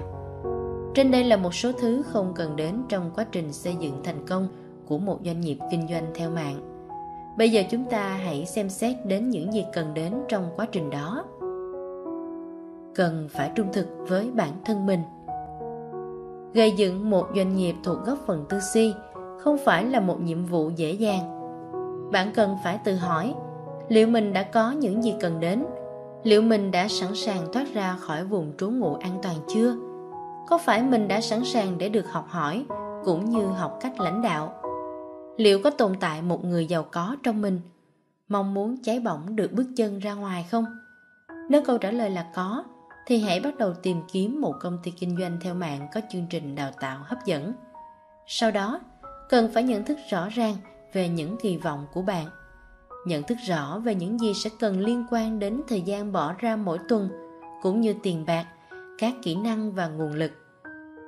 [0.94, 4.27] Trên đây là một số thứ không cần đến trong quá trình xây dựng thành
[4.27, 4.48] công
[4.86, 6.60] của một doanh nghiệp kinh doanh theo mạng.
[7.39, 10.90] Bây giờ chúng ta hãy xem xét đến những gì cần đến trong quá trình
[10.90, 11.24] đó
[12.94, 15.00] cần phải trung thực với bản thân mình.
[16.54, 18.94] Gây dựng một doanh nghiệp thuộc góc phần tư si
[19.40, 21.40] không phải là một nhiệm vụ dễ dàng.
[22.12, 23.34] Bạn cần phải tự hỏi,
[23.88, 25.64] liệu mình đã có những gì cần đến?
[26.22, 29.76] Liệu mình đã sẵn sàng thoát ra khỏi vùng trú ngụ an toàn chưa?
[30.48, 32.64] Có phải mình đã sẵn sàng để được học hỏi
[33.04, 34.54] cũng như học cách lãnh đạo?
[35.36, 37.60] Liệu có tồn tại một người giàu có trong mình,
[38.28, 40.64] mong muốn cháy bỏng được bước chân ra ngoài không?
[41.48, 42.64] Nếu câu trả lời là có
[43.06, 46.27] thì hãy bắt đầu tìm kiếm một công ty kinh doanh theo mạng có chương
[46.31, 47.52] trình đào tạo hấp dẫn.
[48.27, 48.81] Sau đó,
[49.28, 50.56] cần phải nhận thức rõ ràng
[50.93, 52.27] về những kỳ vọng của bạn.
[53.06, 56.56] Nhận thức rõ về những gì sẽ cần liên quan đến thời gian bỏ ra
[56.56, 57.10] mỗi tuần,
[57.62, 58.47] cũng như tiền bạc,
[58.98, 60.32] các kỹ năng và nguồn lực.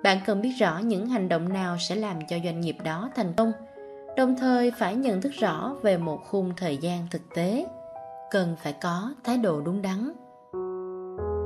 [0.02, 3.32] Bạn cần biết rõ những hành động nào sẽ làm cho doanh nghiệp đó thành
[3.36, 3.52] công,
[4.16, 7.66] đồng thời phải nhận thức rõ về một khung thời gian thực tế.
[8.30, 10.12] Cần phải có thái độ đúng đắn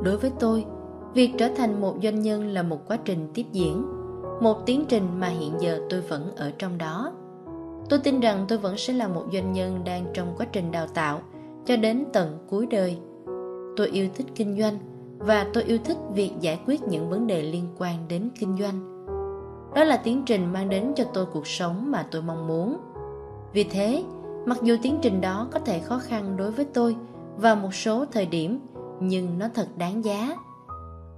[0.02, 0.64] Đối với tôi,
[1.14, 3.84] việc trở thành một doanh nhân là một quá trình tiếp diễn,
[4.40, 7.12] một tiến trình mà hiện giờ tôi vẫn ở trong đó.
[7.88, 10.86] Tôi tin rằng tôi vẫn sẽ là một doanh nhân đang trong quá trình đào
[10.86, 11.20] tạo
[11.66, 12.98] cho đến tận cuối đời.
[13.76, 14.78] Tôi yêu thích kinh doanh
[15.18, 19.06] và tôi yêu thích việc giải quyết những vấn đề liên quan đến kinh doanh.
[19.74, 22.76] Đó là tiến trình mang đến cho tôi cuộc sống mà tôi mong muốn.
[23.52, 24.04] Vì thế,
[24.46, 26.96] mặc dù tiến trình đó có thể khó khăn đối với tôi
[27.36, 28.60] vào một số thời điểm
[29.00, 30.36] nhưng nó thật đáng giá.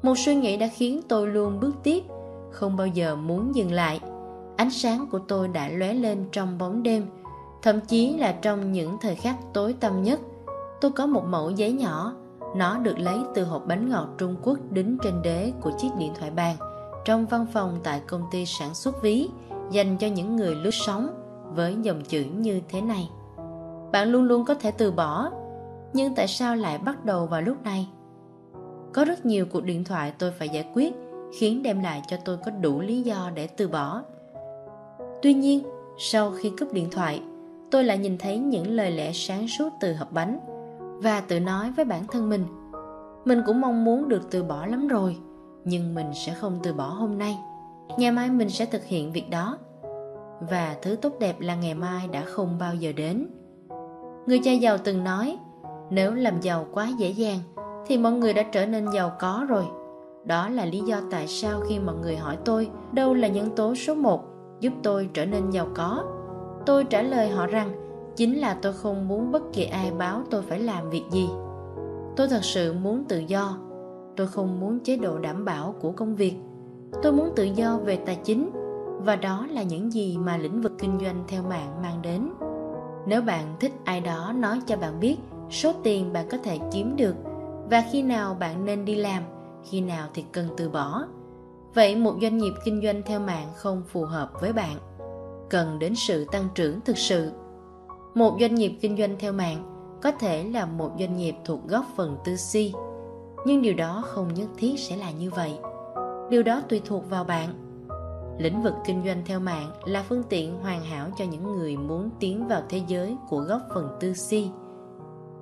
[0.02, 2.04] Một suy nghĩ đã khiến tôi luôn bước tiếp,
[2.50, 4.00] không bao giờ muốn dừng lại.
[4.56, 7.06] Ánh sáng của tôi đã lóe lên trong bóng đêm,
[7.62, 10.20] thậm chí là trong những thời khắc tối tăm nhất.
[10.80, 12.14] Tôi có một mẫu giấy nhỏ,
[12.56, 16.12] nó được lấy từ hộp bánh ngọt Trung Quốc đính trên đế của chiếc điện
[16.18, 16.56] thoại bàn
[17.04, 19.28] trong văn phòng tại công ty sản xuất ví,
[19.70, 21.08] dành cho những người lướt sóng
[21.54, 23.10] với dòng chữ như thế này.
[23.92, 25.30] Bạn luôn luôn có thể từ bỏ
[25.92, 27.88] nhưng tại sao lại bắt đầu vào lúc này?
[28.92, 30.94] Có rất nhiều cuộc điện thoại tôi phải giải quyết,
[31.38, 34.02] khiến đem lại cho tôi có đủ lý do để từ bỏ.
[35.22, 35.62] Tuy nhiên,
[35.98, 37.22] sau khi cúp điện thoại,
[37.70, 40.40] tôi lại nhìn thấy những lời lẽ sáng suốt từ hộp bánh
[41.02, 42.44] và tự nói với bản thân mình
[43.28, 45.16] mình cũng mong muốn được từ bỏ lắm rồi,
[45.64, 47.38] nhưng mình sẽ không từ bỏ hôm nay.
[47.96, 49.58] Ngày mai mình sẽ thực hiện việc đó.
[50.40, 53.26] Và thứ tốt đẹp là ngày mai đã không bao giờ đến.
[54.26, 55.38] Người cha giàu từng nói
[55.90, 57.38] nếu làm giàu quá dễ dàng,
[57.86, 59.64] thì mọi người đã trở nên giàu có rồi.
[60.24, 63.74] Đó là lý do tại sao khi mọi người hỏi tôi, đâu là nhân tố
[63.74, 64.24] số 1
[64.60, 66.04] giúp tôi trở nên giàu có.
[66.66, 67.72] Tôi trả lời họ rằng,
[68.16, 71.28] chính là tôi không muốn bất kỳ ai báo tôi phải làm việc gì.
[72.16, 73.58] Tôi thật sự muốn tự do.
[74.16, 76.34] Tôi không muốn chế độ đảm bảo của công việc.
[77.02, 78.50] Tôi muốn tự do về tài chính,
[78.98, 82.30] và đó là những gì mà lĩnh vực kinh doanh theo mạng mang đến.
[83.06, 85.16] Nếu bạn thích ai đó nói cho bạn biết
[85.50, 87.14] số tiền bạn có thể kiếm được
[87.70, 89.22] và khi nào bạn nên đi làm,
[89.64, 91.04] khi nào thì cần từ bỏ.
[91.74, 94.76] Vậy một doanh nghiệp kinh doanh theo mạng không phù hợp với bạn,
[95.50, 97.30] cần đến sự tăng trưởng thực sự.
[98.14, 99.64] Một doanh nghiệp kinh doanh theo mạng
[100.02, 102.72] có thể là một doanh nghiệp thuộc góc phần tư si
[103.44, 105.58] nhưng điều đó không nhất thiết sẽ là như vậy.
[106.30, 107.48] Điều đó tùy thuộc vào bạn.
[108.38, 112.10] Lĩnh vực kinh doanh theo mạng là phương tiện hoàn hảo cho những người muốn
[112.20, 114.30] tiến vào thế giới của góc phần tư C.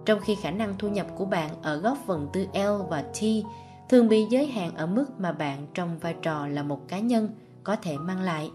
[0.06, 3.18] Trong khi khả năng thu nhập của bạn ở góc phần tư L và T
[3.88, 7.28] thường bị giới hạn ở mức mà bạn trong vai trò là một cá nhân
[7.64, 8.50] có thể mang lại.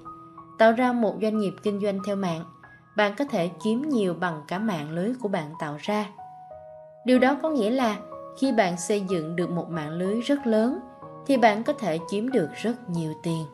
[0.58, 2.44] Tạo ra một doanh nghiệp kinh doanh theo mạng,
[2.98, 6.10] bạn có thể kiếm nhiều bằng cả mạng lưới của bạn tạo ra.
[7.06, 7.98] Điều đó có nghĩa là
[8.40, 10.80] khi bạn xây dựng được một mạng lưới rất lớn
[11.28, 13.46] thì bạn có thể chiếm được rất nhiều tiền.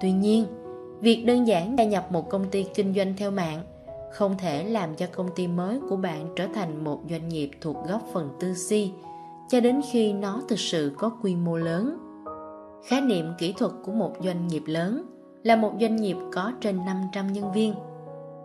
[0.00, 0.46] Tuy nhiên,
[1.00, 3.62] việc đơn giản gia nhập một công ty kinh doanh theo mạng
[4.12, 7.76] không thể làm cho công ty mới của bạn trở thành một doanh nghiệp thuộc
[7.88, 8.92] góc phần tư si
[9.48, 11.98] cho đến khi nó thực sự có quy mô lớn.
[12.84, 15.04] Khái niệm kỹ thuật của một doanh nghiệp lớn
[15.42, 17.74] là một doanh nghiệp có trên 500 nhân viên.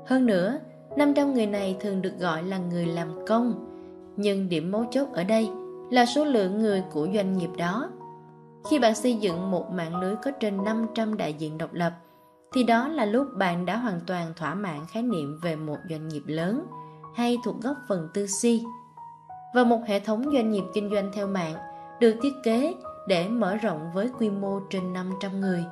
[0.06, 0.60] Hơn nữa,
[0.98, 3.65] 500 người này thường được gọi là người làm công,
[4.18, 5.49] nhưng điểm mấu chốt ở đây
[5.91, 7.89] là số lượng người của doanh nghiệp đó.
[8.69, 11.94] Khi bạn xây dựng một mạng lưới có trên 500 đại diện độc lập,
[12.53, 16.07] thì đó là lúc bạn đã hoàn toàn thỏa mãn khái niệm về một doanh
[16.07, 16.65] nghiệp lớn
[17.15, 18.64] hay thuộc góc phần tư si.
[19.53, 21.56] Và một hệ thống doanh nghiệp kinh doanh theo mạng
[21.99, 22.76] được thiết kế
[23.07, 25.65] để mở rộng với quy mô trên 500 người.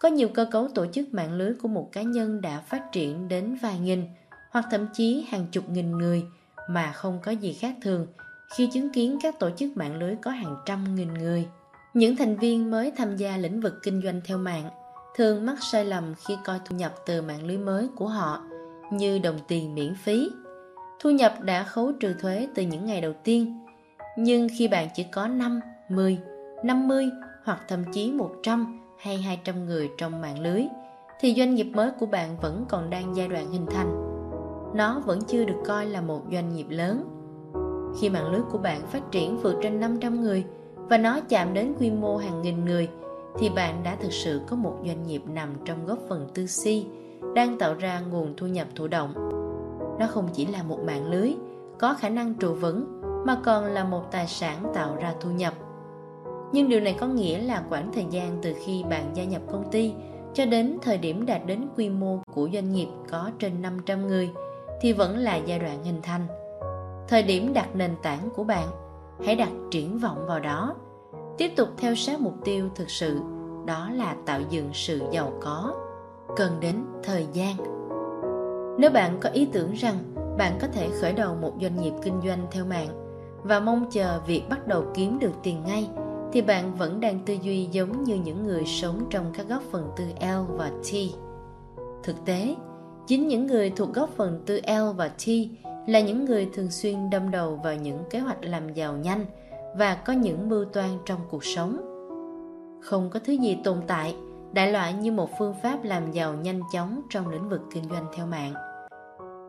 [0.00, 3.28] Có nhiều cơ cấu tổ chức mạng lưới của một cá nhân đã phát triển
[3.28, 4.04] đến vài nghìn
[4.50, 6.24] hoặc thậm chí hàng chục nghìn người
[6.68, 8.06] mà không có gì khác thường
[8.56, 11.48] khi chứng kiến các tổ chức mạng lưới có hàng trăm nghìn người.
[11.94, 14.70] Những thành viên mới tham gia lĩnh vực kinh doanh theo mạng
[15.14, 18.42] thường mắc sai lầm khi coi thu nhập từ mạng lưới mới của họ
[18.92, 20.30] như đồng tiền miễn phí.
[21.00, 23.64] Thu nhập đã khấu trừ thuế từ những ngày đầu tiên,
[24.18, 26.18] nhưng khi bạn chỉ có 5, 10,
[26.64, 27.10] 50
[27.44, 30.64] hoặc thậm chí 100 hay 200 người trong mạng lưới,
[31.20, 34.04] thì doanh nghiệp mới của bạn vẫn còn đang giai đoạn hình thành.
[34.74, 37.04] Nó vẫn chưa được coi là một doanh nghiệp lớn.
[38.00, 40.44] Khi mạng lưới của bạn phát triển vượt trên 500 người
[40.74, 42.88] và nó chạm đến quy mô hàng nghìn người,
[43.38, 46.86] thì bạn đã thực sự có một doanh nghiệp nằm trong góp phần tư si
[47.34, 49.14] đang tạo ra nguồn thu nhập thụ động.
[49.98, 51.34] Nó không chỉ là một mạng lưới
[51.78, 55.54] có khả năng trụ vững mà còn là một tài sản tạo ra thu nhập.
[56.52, 59.70] Nhưng điều này có nghĩa là khoảng thời gian từ khi bạn gia nhập công
[59.70, 59.92] ty
[60.34, 64.30] cho đến thời điểm đạt đến quy mô của doanh nghiệp có trên 500 người
[64.80, 66.26] thì vẫn là giai đoạn hình thành.
[67.08, 68.68] Thời điểm đặt nền tảng của bạn,
[69.24, 70.74] hãy đặt triển vọng vào đó
[71.38, 73.20] tiếp tục theo sát mục tiêu thực sự
[73.66, 75.74] đó là tạo dựng sự giàu có
[76.36, 77.56] cần đến thời gian
[78.78, 79.98] nếu bạn có ý tưởng rằng
[80.38, 82.88] bạn có thể khởi đầu một doanh nghiệp kinh doanh theo mạng
[83.42, 85.88] và mong chờ việc bắt đầu kiếm được tiền ngay
[86.32, 89.90] thì bạn vẫn đang tư duy giống như những người sống trong các góc phần
[89.96, 90.94] tư L và T.
[92.02, 92.54] Thực tế,
[93.06, 95.28] chính những người thuộc góc phần tư L và T
[95.86, 99.24] là những người thường xuyên đâm đầu vào những kế hoạch làm giàu nhanh
[99.78, 101.76] và có những mưu toan trong cuộc sống.
[102.80, 104.16] Không có thứ gì tồn tại
[104.52, 108.04] đại loại như một phương pháp làm giàu nhanh chóng trong lĩnh vực kinh doanh
[108.16, 108.54] theo mạng.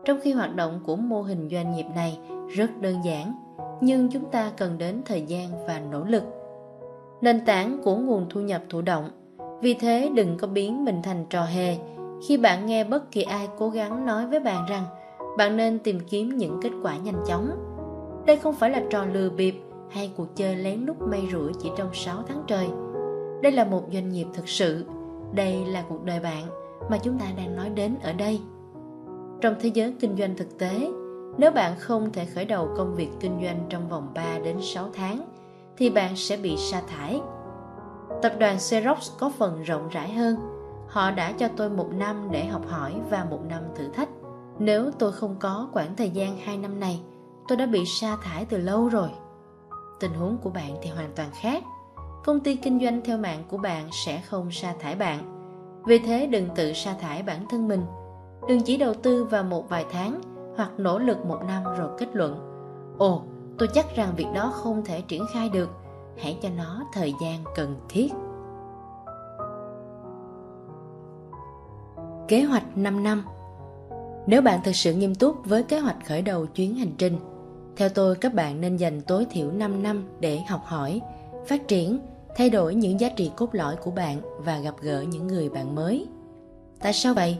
[0.04, 3.34] Trong khi hoạt động của mô hình doanh nghiệp này rất đơn giản,
[3.80, 6.22] nhưng chúng ta cần đến thời gian và nỗ lực.
[7.20, 9.10] Nền tảng của nguồn thu nhập thụ động,
[9.60, 11.76] vì thế đừng có biến mình thành trò hề
[12.28, 14.84] khi bạn nghe bất kỳ ai cố gắng nói với bạn rằng
[15.38, 17.50] bạn nên tìm kiếm những kết quả nhanh chóng.
[18.26, 19.54] Đây không phải là trò lừa bịp
[19.90, 22.68] hay cuộc chơi lén lút may rủi chỉ trong 6 tháng trời.
[23.42, 24.84] Đây là một doanh nghiệp thực sự,
[25.32, 26.46] đây là cuộc đời bạn
[26.90, 28.40] mà chúng ta đang nói đến ở đây.
[29.40, 30.90] Trong thế giới kinh doanh thực tế,
[31.38, 34.88] nếu bạn không thể khởi đầu công việc kinh doanh trong vòng 3 đến 6
[34.94, 35.20] tháng,
[35.76, 37.20] thì bạn sẽ bị sa thải.
[38.22, 40.36] Tập đoàn Xerox có phần rộng rãi hơn.
[40.88, 44.08] Họ đã cho tôi một năm để học hỏi và một năm thử thách.
[44.58, 47.00] Nếu tôi không có khoảng thời gian 2 năm này,
[47.48, 49.08] tôi đã bị sa thải từ lâu rồi
[50.00, 51.64] tình huống của bạn thì hoàn toàn khác.
[52.24, 55.40] Công ty kinh doanh theo mạng của bạn sẽ không sa thải bạn.
[55.86, 57.84] Vì thế đừng tự sa thải bản thân mình.
[58.48, 60.20] Đừng chỉ đầu tư vào một vài tháng
[60.56, 62.38] hoặc nỗ lực một năm rồi kết luận.
[62.98, 63.22] Ồ,
[63.58, 65.70] tôi chắc rằng việc đó không thể triển khai được.
[66.18, 68.12] Hãy cho nó thời gian cần thiết.
[72.28, 73.24] Kế hoạch 5 năm.
[74.26, 77.16] Nếu bạn thực sự nghiêm túc với kế hoạch khởi đầu chuyến hành trình
[77.76, 81.00] theo tôi, các bạn nên dành tối thiểu 5 năm để học hỏi,
[81.46, 81.98] phát triển,
[82.36, 85.74] thay đổi những giá trị cốt lõi của bạn và gặp gỡ những người bạn
[85.74, 86.06] mới.
[86.80, 87.38] Tại sao vậy?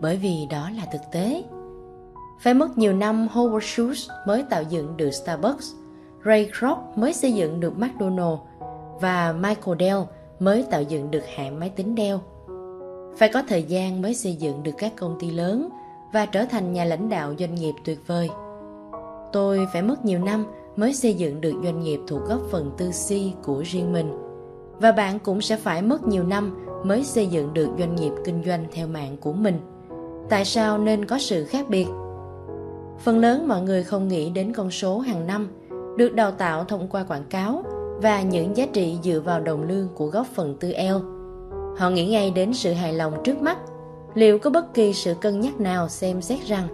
[0.00, 1.44] Bởi vì đó là thực tế.
[2.40, 5.72] Phải mất nhiều năm Howard Schultz mới tạo dựng được Starbucks,
[6.24, 8.38] Ray Kroc mới xây dựng được McDonald's
[9.00, 10.00] và Michael Dell
[10.40, 12.16] mới tạo dựng được hãng máy tính Dell.
[13.18, 15.68] Phải có thời gian mới xây dựng được các công ty lớn
[16.12, 18.28] và trở thành nhà lãnh đạo doanh nghiệp tuyệt vời–
[19.32, 20.44] Tôi phải mất nhiều năm
[20.76, 24.12] mới xây dựng được doanh nghiệp thuộc góp phần tư si của riêng mình.
[24.80, 28.44] Và bạn cũng sẽ phải mất nhiều năm mới xây dựng được doanh nghiệp kinh
[28.44, 29.60] doanh theo mạng của mình.
[30.28, 31.86] Tại sao nên có sự khác biệt?
[32.98, 35.48] Phần lớn mọi người không nghĩ đến con số hàng năm
[35.96, 37.62] được đào tạo thông qua quảng cáo
[38.02, 40.96] và những giá trị dựa vào đồng lương của góp phần tư L.
[41.78, 43.58] Họ nghĩ ngay đến sự hài lòng trước mắt.
[44.14, 46.68] Liệu có bất kỳ sự cân nhắc nào xem xét rằng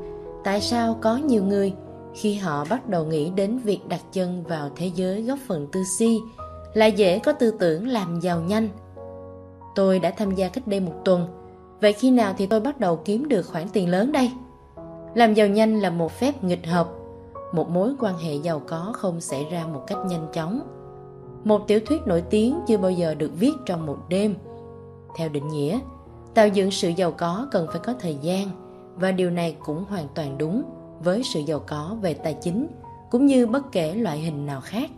[0.44, 1.72] tại sao có nhiều người
[2.20, 5.82] khi họ bắt đầu nghĩ đến việc đặt chân vào thế giới góp phần tư
[5.98, 6.18] si
[6.74, 8.68] là dễ có tư tưởng làm giàu nhanh.
[9.74, 11.26] Tôi đã tham gia cách đây một tuần.
[11.80, 14.30] Vậy khi nào thì tôi bắt đầu kiếm được khoản tiền lớn đây?
[15.14, 16.88] Làm giàu nhanh là một phép nghịch hợp.
[17.52, 20.60] Một mối quan hệ giàu có không xảy ra một cách nhanh chóng.
[21.44, 24.34] Một tiểu thuyết nổi tiếng chưa bao giờ được viết trong một đêm.
[25.16, 25.78] Theo định nghĩa,
[26.34, 28.48] tạo dựng sự giàu có cần phải có thời gian
[28.96, 30.62] và điều này cũng hoàn toàn đúng
[31.00, 32.66] với sự giàu có về tài chính
[33.10, 34.90] cũng như bất kể loại hình nào khác.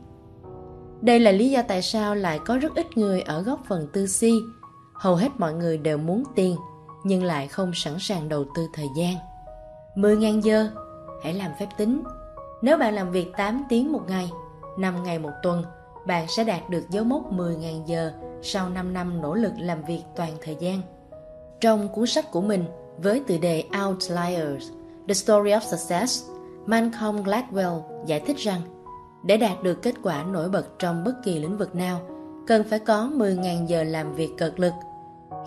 [1.00, 4.06] Đây là lý do tại sao lại có rất ít người ở góc phần tư
[4.06, 4.32] si.
[4.94, 6.56] Hầu hết mọi người đều muốn tiền
[7.04, 9.14] nhưng lại không sẵn sàng đầu tư thời gian.
[9.94, 10.68] 10.000 giờ,
[11.22, 12.02] hãy làm phép tính.
[12.62, 14.30] Nếu bạn làm việc 8 tiếng một ngày,
[14.78, 15.64] 5 ngày một tuần,
[16.06, 18.12] bạn sẽ đạt được dấu mốc 10.000 giờ
[18.42, 20.80] sau 5 năm nỗ lực làm việc toàn thời gian.
[21.60, 22.64] Trong cuốn sách của mình
[22.98, 24.70] với tựa đề Outliers,
[25.08, 26.24] The Story of Success,
[26.66, 28.60] Malcolm Gladwell giải thích rằng
[29.22, 32.00] để đạt được kết quả nổi bật trong bất kỳ lĩnh vực nào,
[32.46, 34.72] cần phải có 10.000 giờ làm việc cật lực.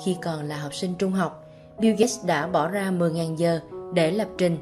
[0.03, 1.43] Khi còn là học sinh trung học,
[1.79, 3.59] Bill Gates đã bỏ ra 10.000 giờ
[3.93, 4.57] để lập trình.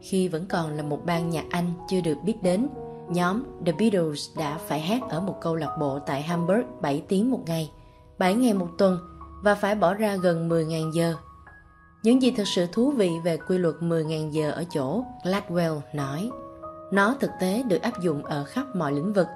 [0.00, 2.68] Khi vẫn còn là một ban nhạc Anh chưa được biết đến,
[3.08, 7.30] nhóm The Beatles đã phải hát ở một câu lạc bộ tại Hamburg 7 tiếng
[7.30, 7.70] một ngày,
[8.18, 8.98] 7 ngày một tuần
[9.42, 11.14] và phải bỏ ra gần 10.000 giờ.
[12.02, 16.30] Những gì thực sự thú vị về quy luật 10.000 giờ ở chỗ, Gladwell nói,
[16.92, 19.26] nó thực tế được áp dụng ở khắp mọi lĩnh vực.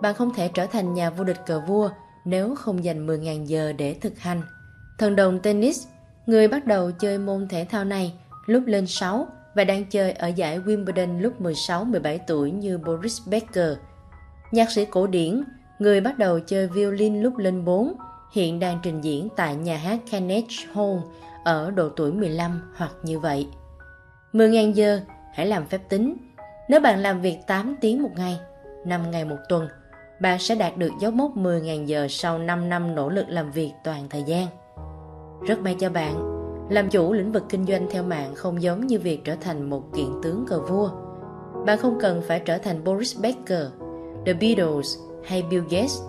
[0.00, 1.90] Bạn không thể trở thành nhà vô địch cờ vua
[2.24, 4.42] nếu không dành 10.000 giờ để thực hành.
[4.98, 5.86] Thần đồng tennis,
[6.26, 8.14] người bắt đầu chơi môn thể thao này
[8.46, 13.76] lúc lên 6 và đang chơi ở giải Wimbledon lúc 16-17 tuổi như Boris Becker.
[14.52, 15.44] Nhạc sĩ cổ điển,
[15.78, 17.92] người bắt đầu chơi violin lúc lên 4,
[18.32, 20.98] hiện đang trình diễn tại nhà hát Carnegie Hall
[21.44, 23.48] ở độ tuổi 15 hoặc như vậy.
[24.32, 25.00] 10.000 giờ,
[25.34, 26.16] hãy làm phép tính.
[26.68, 28.40] Nếu bạn làm việc 8 tiếng một ngày,
[28.86, 29.68] 5 ngày một tuần,
[30.20, 33.72] bạn sẽ đạt được dấu mốc 10.000 giờ sau 5 năm nỗ lực làm việc
[33.84, 34.46] toàn thời gian.
[35.46, 36.14] Rất may cho bạn,
[36.70, 39.82] làm chủ lĩnh vực kinh doanh theo mạng không giống như việc trở thành một
[39.94, 40.90] kiện tướng cờ vua.
[41.66, 43.66] Bạn không cần phải trở thành Boris Becker,
[44.26, 46.00] The Beatles hay Bill Gates.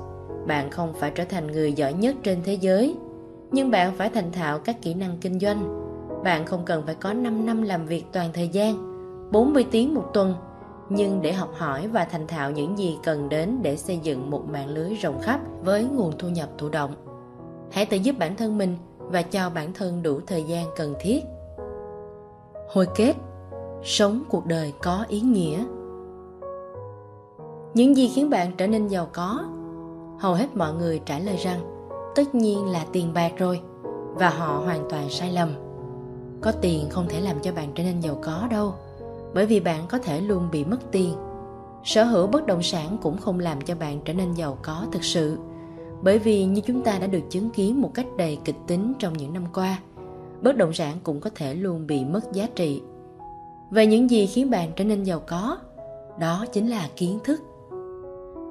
[0.48, 2.96] Bạn không phải trở thành người giỏi nhất trên thế giới,
[3.54, 5.80] nhưng bạn phải thành thạo các kỹ năng kinh doanh.
[6.24, 8.76] Bạn không cần phải có 5 năm làm việc toàn thời gian,
[9.32, 10.36] 40 tiếng một tuần,
[10.90, 14.50] nhưng để học hỏi và thành thạo những gì cần đến để xây dựng một
[14.50, 16.96] mạng lưới rộng khắp với nguồn thu nhập thụ động.
[17.72, 21.24] Hãy tự giúp bản thân mình và cho bản thân đủ thời gian cần thiết.
[22.70, 23.14] Hồi kết
[23.84, 25.66] Sống cuộc đời có ý nghĩa
[27.74, 29.44] Những gì khiến bạn trở nên giàu có?
[30.20, 31.73] Hầu hết mọi người trả lời rằng
[32.16, 33.62] tất nhiên là tiền bạc rồi
[34.14, 35.50] và họ hoàn toàn sai lầm.
[36.42, 38.74] Có tiền không thể làm cho bạn trở nên giàu có đâu
[39.34, 41.14] bởi vì bạn có thể luôn bị mất tiền.
[41.84, 45.04] Sở hữu bất động sản cũng không làm cho bạn trở nên giàu có thực
[45.04, 45.38] sự
[46.04, 49.14] bởi vì như chúng ta đã được chứng kiến một cách đầy kịch tính trong
[49.14, 49.80] những năm qua,
[50.42, 52.82] bất động sản cũng có thể luôn bị mất giá trị.
[53.72, 55.58] Về những gì khiến bạn trở nên giàu có,
[56.20, 57.42] đó chính là kiến thức.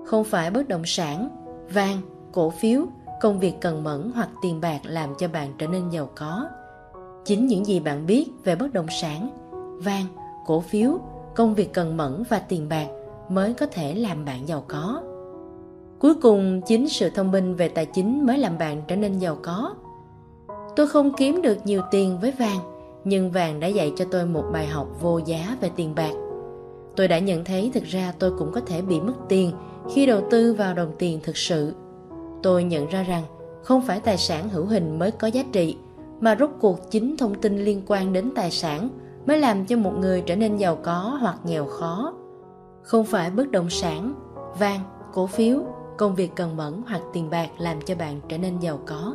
[0.07, 1.28] Không phải bất động sản,
[1.73, 2.00] vàng,
[2.32, 2.86] cổ phiếu,
[3.23, 6.47] công việc cần mẫn hoặc tiền bạc làm cho bạn trở nên giàu có.
[7.25, 9.31] Chính những gì bạn biết về bất động sản,
[9.84, 10.07] vàng,
[10.47, 10.99] cổ phiếu,
[11.34, 12.86] công việc cần mẫn và tiền bạc
[13.28, 15.02] mới có thể làm bạn giàu có
[15.99, 19.39] Cuối cùng, chính sự thông minh về tài chính mới làm bạn trở nên giàu
[19.42, 19.75] có.
[20.76, 22.59] Tôi không kiếm được nhiều tiền với vàng,
[23.05, 26.12] nhưng vàng đã dạy cho tôi một bài học vô giá về tiền bạc.
[26.97, 29.52] Tôi đã nhận thấy thực ra tôi cũng có thể bị mất tiền
[29.94, 31.75] khi đầu tư vào đồng tiền thực sự.
[32.42, 33.22] Tôi nhận ra rằng
[33.62, 35.76] không phải tài sản hữu hình mới có giá trị,
[36.20, 38.88] mà rốt cuộc chính thông tin liên quan đến tài sản
[39.26, 42.14] mới làm cho một người trở nên giàu có hoặc nghèo khó.
[42.82, 44.14] Không phải bất động sản,
[44.58, 44.80] vàng,
[45.12, 45.58] cổ phiếu
[45.98, 49.14] công việc cần mẫn hoặc tiền bạc làm cho bạn trở nên giàu có.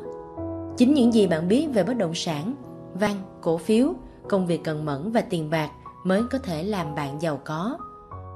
[0.77, 2.53] Chính những gì bạn biết về bất động sản,
[2.93, 3.93] vàng, cổ phiếu,
[4.29, 5.69] công việc cần mẫn và tiền bạc
[6.03, 7.77] mới có thể làm bạn giàu có.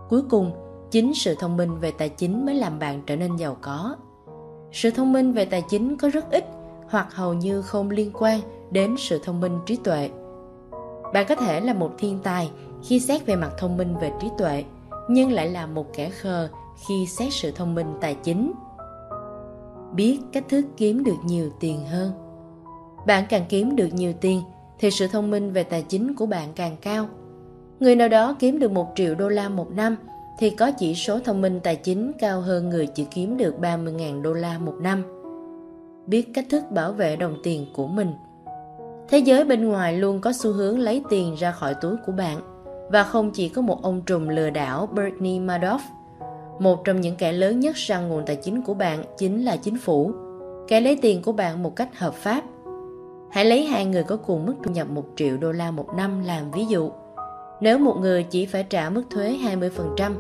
[0.10, 0.52] Cuối cùng,
[0.92, 3.96] chính sự thông minh về tài chính mới làm bạn trở nên giàu có.
[4.72, 6.46] Sự thông minh về tài chính có rất ít
[6.90, 8.40] hoặc hầu như không liên quan
[8.72, 10.10] đến sự thông minh trí tuệ.
[11.14, 12.52] Bạn có thể là một thiên tài
[12.84, 14.64] khi xét về mặt thông minh về trí tuệ,
[15.10, 16.50] nhưng lại là một kẻ khờ
[16.88, 18.52] khi xét sự thông minh tài chính.
[19.96, 22.12] Biết cách thức kiếm được nhiều tiền hơn.
[23.08, 24.42] Bạn càng kiếm được nhiều tiền
[24.80, 27.08] thì sự thông minh về tài chính của bạn càng cao.
[27.80, 29.96] Người nào đó kiếm được một triệu đô la một năm
[30.42, 34.22] thì có chỉ số thông minh tài chính cao hơn người chỉ kiếm được 30.000
[34.22, 35.04] đô la một năm.
[36.08, 38.14] Biết cách thức bảo vệ đồng tiền của mình.
[39.10, 42.38] Thế giới bên ngoài luôn có xu hướng lấy tiền ra khỏi túi của bạn
[42.92, 45.80] và không chỉ có một ông trùm lừa đảo Bernie Madoff.
[46.60, 49.78] Một trong những kẻ lớn nhất săn nguồn tài chính của bạn chính là chính
[49.78, 50.12] phủ,
[50.68, 52.44] kẻ lấy tiền của bạn một cách hợp pháp.
[53.32, 56.24] Hãy lấy hai người có cùng mức thu nhập 1 triệu đô la một năm
[56.24, 56.92] làm ví dụ.
[57.62, 60.12] Nếu một người chỉ phải trả mức thuế 20%,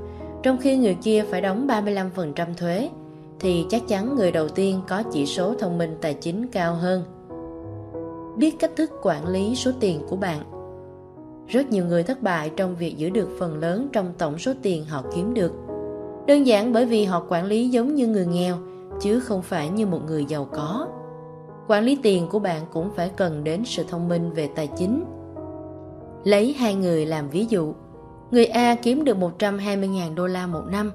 [0.43, 2.89] trong khi người kia phải đóng 35% thuế,
[3.39, 7.03] thì chắc chắn người đầu tiên có chỉ số thông minh tài chính cao hơn.
[8.37, 10.39] Biết cách thức quản lý số tiền của bạn
[11.47, 14.85] Rất nhiều người thất bại trong việc giữ được phần lớn trong tổng số tiền
[14.85, 15.53] họ kiếm được.
[16.27, 18.55] Đơn giản bởi vì họ quản lý giống như người nghèo,
[19.01, 20.87] chứ không phải như một người giàu có.
[21.67, 25.03] Quản lý tiền của bạn cũng phải cần đến sự thông minh về tài chính
[26.23, 27.73] Lấy hai người làm ví dụ,
[28.31, 30.91] người A kiếm được 120.000 đô la một năm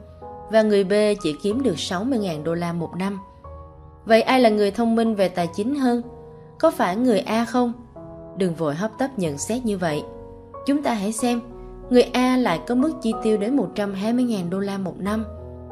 [0.51, 3.21] và người B chỉ kiếm được 60.000 đô la một năm.
[4.05, 6.03] Vậy ai là người thông minh về tài chính hơn?
[6.59, 7.73] Có phải người A không?
[8.37, 10.03] Đừng vội hấp tấp nhận xét như vậy.
[10.67, 11.41] Chúng ta hãy xem,
[11.91, 15.25] người A lại có mức chi tiêu đến 120.000 đô la một năm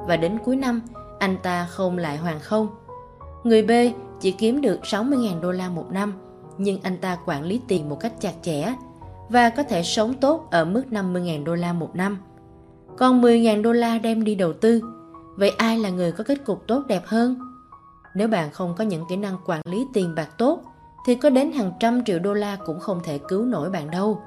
[0.06, 0.82] và đến cuối năm
[1.18, 2.68] anh ta không lại hoàn không.
[3.44, 3.70] Người B
[4.20, 6.12] chỉ kiếm được 60.000 đô la một năm
[6.58, 8.74] nhưng anh ta quản lý tiền một cách chặt chẽ
[9.28, 12.18] và có thể sống tốt ở mức 50.000 đô la một năm.
[12.98, 14.80] Còn 10.000 đô la đem đi đầu tư,
[15.36, 17.36] vậy ai là người có kết cục tốt đẹp hơn?
[18.14, 20.60] Nếu bạn không có những kỹ năng quản lý tiền bạc tốt,
[21.06, 24.20] thì có đến hàng trăm triệu đô la cũng không thể cứu nổi bạn đâu.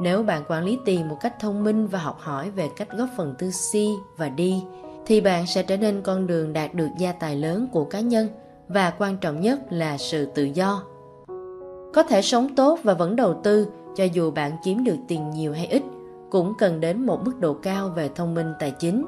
[0.00, 3.08] Nếu bạn quản lý tiền một cách thông minh và học hỏi về cách góp
[3.16, 3.74] phần tư C
[4.16, 4.40] và D,
[5.06, 8.28] thì bạn sẽ trở nên con đường đạt được gia tài lớn của cá nhân
[8.68, 10.82] và quan trọng nhất là sự tự do.
[11.94, 13.66] Có thể sống tốt và vẫn đầu tư
[13.98, 15.82] cho dù bạn kiếm được tiền nhiều hay ít,
[16.30, 19.04] cũng cần đến một mức độ cao về thông minh tài chính.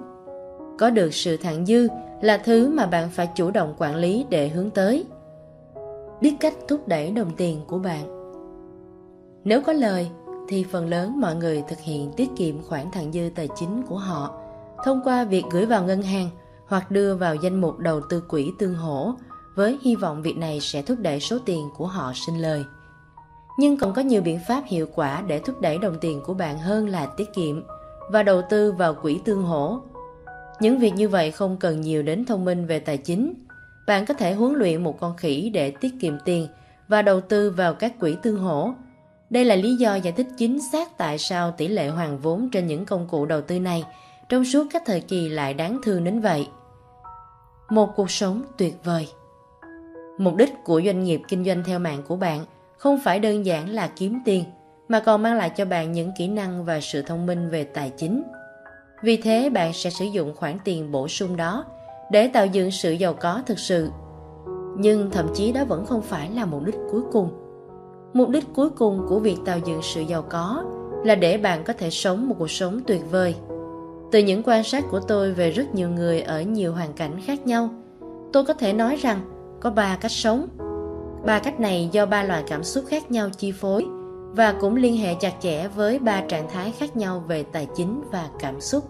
[0.78, 1.88] Có được sự thặng dư
[2.20, 5.04] là thứ mà bạn phải chủ động quản lý để hướng tới.
[6.20, 8.32] Biết cách thúc đẩy đồng tiền của bạn.
[9.44, 10.10] Nếu có lời,
[10.48, 13.98] thì phần lớn mọi người thực hiện tiết kiệm khoản thặng dư tài chính của
[13.98, 14.34] họ
[14.84, 16.28] thông qua việc gửi vào ngân hàng
[16.66, 19.14] hoặc đưa vào danh mục đầu tư quỹ tương hỗ,
[19.54, 22.64] với hy vọng việc này sẽ thúc đẩy số tiền của họ sinh lời
[23.60, 26.58] nhưng còn có nhiều biện pháp hiệu quả để thúc đẩy đồng tiền của bạn
[26.58, 27.64] hơn là tiết kiệm
[28.10, 29.80] và đầu tư vào quỹ tương hỗ.
[30.60, 33.34] Những việc như vậy không cần nhiều đến thông minh về tài chính.
[33.86, 36.46] Bạn có thể huấn luyện một con khỉ để tiết kiệm tiền
[36.88, 38.72] và đầu tư vào các quỹ tương hỗ.
[39.30, 42.66] Đây là lý do giải thích chính xác tại sao tỷ lệ hoàn vốn trên
[42.66, 43.84] những công cụ đầu tư này
[44.28, 46.48] trong suốt các thời kỳ lại đáng thương đến vậy.
[47.70, 49.08] Một cuộc sống tuyệt vời
[50.18, 52.44] Mục đích của doanh nghiệp kinh doanh theo mạng của bạn–
[52.80, 54.44] không phải đơn giản là kiếm tiền
[54.88, 57.90] mà còn mang lại cho bạn những kỹ năng và sự thông minh về tài
[57.90, 58.22] chính.
[59.02, 61.64] Vì thế bạn sẽ sử dụng khoản tiền bổ sung đó
[62.10, 63.90] để tạo dựng sự giàu có thực sự.
[64.78, 67.30] Nhưng thậm chí đó vẫn không phải là mục đích cuối cùng.
[68.12, 70.64] Mục đích cuối cùng của việc tạo dựng sự giàu có
[71.04, 73.34] là để bạn có thể sống một cuộc sống tuyệt vời.
[74.12, 77.46] Từ những quan sát của tôi về rất nhiều người ở nhiều hoàn cảnh khác
[77.46, 77.68] nhau,
[78.32, 79.20] tôi có thể nói rằng
[79.60, 80.48] có ba cách sống
[81.24, 83.86] Ba cách này do ba loại cảm xúc khác nhau chi phối
[84.32, 88.02] và cũng liên hệ chặt chẽ với ba trạng thái khác nhau về tài chính
[88.12, 88.84] và cảm xúc.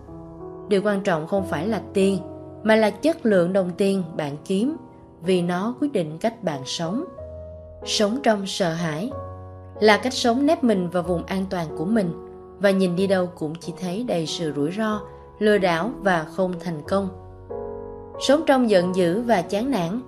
[0.69, 2.19] Điều quan trọng không phải là tiền,
[2.63, 4.77] mà là chất lượng đồng tiền bạn kiếm
[5.23, 7.05] vì nó quyết định cách bạn sống.
[7.85, 9.11] Sống trong sợ hãi
[9.81, 12.13] là cách sống nép mình vào vùng an toàn của mình
[12.59, 15.01] và nhìn đi đâu cũng chỉ thấy đầy sự rủi ro,
[15.39, 17.09] lừa đảo và không thành công.
[18.29, 20.01] Sống trong giận dữ và chán nản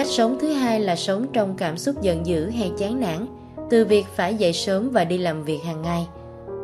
[0.00, 3.26] Cách sống thứ hai là sống trong cảm xúc giận dữ hay chán nản
[3.70, 6.06] từ việc phải dậy sớm và đi làm việc hàng ngày,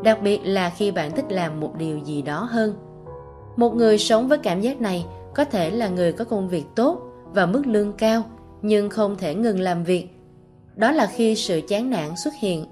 [0.02, 2.74] đặc biệt là khi bạn thích làm một điều gì đó hơn.
[3.56, 7.00] Một người sống với cảm giác này có thể là người có công việc tốt
[7.32, 8.23] và mức lương cao
[8.62, 10.08] nhưng không thể ngừng làm việc.
[10.76, 12.66] Đó là khi sự chán nản xuất hiện.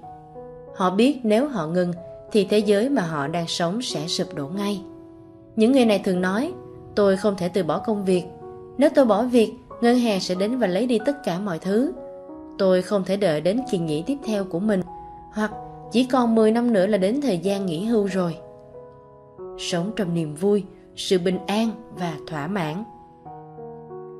[0.75, 1.93] Họ biết nếu họ ngừng
[2.31, 4.81] thì thế giới mà họ đang sống sẽ sụp đổ ngay.
[5.55, 6.53] Những người này thường nói,
[6.95, 8.23] tôi không thể từ bỏ công việc.
[8.77, 11.93] Nếu tôi bỏ việc ngân hàng sẽ đến và lấy đi tất cả mọi thứ.
[12.57, 14.81] Tôi không thể đợi đến kỳ nghỉ tiếp theo của mình,
[15.33, 15.51] hoặc
[15.91, 18.37] chỉ còn 10 năm nữa là đến thời gian nghỉ hưu rồi.
[19.57, 20.63] Sống trong niềm vui,
[20.95, 22.83] sự bình an và thỏa mãn.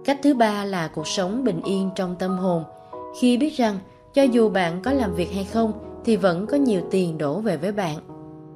[0.06, 2.64] Cách thứ ba là cuộc sống bình yên trong tâm hồn,
[3.20, 3.80] khi biết rằng
[4.14, 5.72] cho dù bạn có làm việc hay không
[6.06, 7.98] thì vẫn có nhiều tiền đổ về với bạn.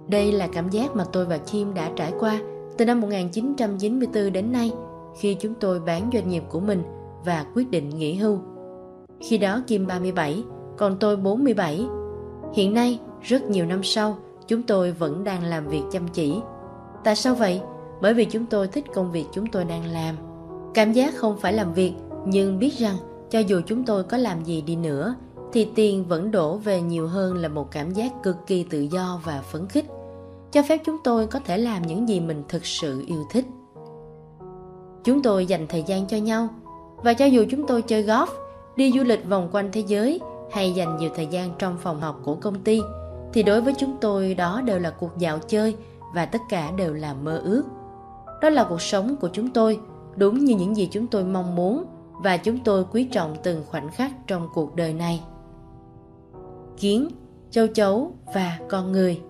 [0.08, 2.40] Đây là cảm giác mà tôi và Kim đã trải qua
[2.78, 4.72] từ năm 1994 đến nay
[5.18, 6.84] khi chúng tôi bán doanh nghiệp của mình
[7.26, 8.40] và quyết định nghỉ hưu.
[9.22, 10.44] Khi đó Kim 37,
[10.78, 11.86] còn tôi 47.
[12.54, 16.42] Hiện nay, rất nhiều năm sau, chúng tôi vẫn đang làm việc chăm chỉ.
[17.04, 17.62] Tại sao vậy?
[18.02, 20.16] Bởi vì chúng tôi thích công việc chúng tôi đang làm.
[20.74, 21.94] Cảm giác không phải làm việc,
[22.26, 22.96] nhưng biết rằng
[23.30, 25.16] cho dù chúng tôi có làm gì đi nữa,
[25.54, 29.22] thì tiền vẫn đổ về nhiều hơn là một cảm giác cực kỳ tự do
[29.26, 29.86] và phấn khích
[30.52, 33.46] cho phép chúng tôi có thể làm những gì mình thực sự yêu thích
[35.10, 36.48] chúng tôi dành thời gian cho nhau.
[36.98, 38.28] Và cho dù chúng tôi chơi golf,
[38.76, 40.20] đi du lịch vòng quanh thế giới,
[40.52, 42.82] hay dành nhiều thời gian trong phòng học của công ty,
[43.34, 45.76] thì đối với chúng tôi đó đều là cuộc dạo chơi
[46.14, 47.64] và tất cả đều là mơ ước.
[48.42, 49.80] Đó là cuộc sống của chúng tôi,
[50.16, 51.86] đúng như những gì chúng tôi mong muốn
[52.24, 55.24] và chúng tôi quý trọng từng khoảnh khắc trong cuộc đời này.
[56.78, 57.08] Kiến,
[57.52, 59.22] châu chấu và con người.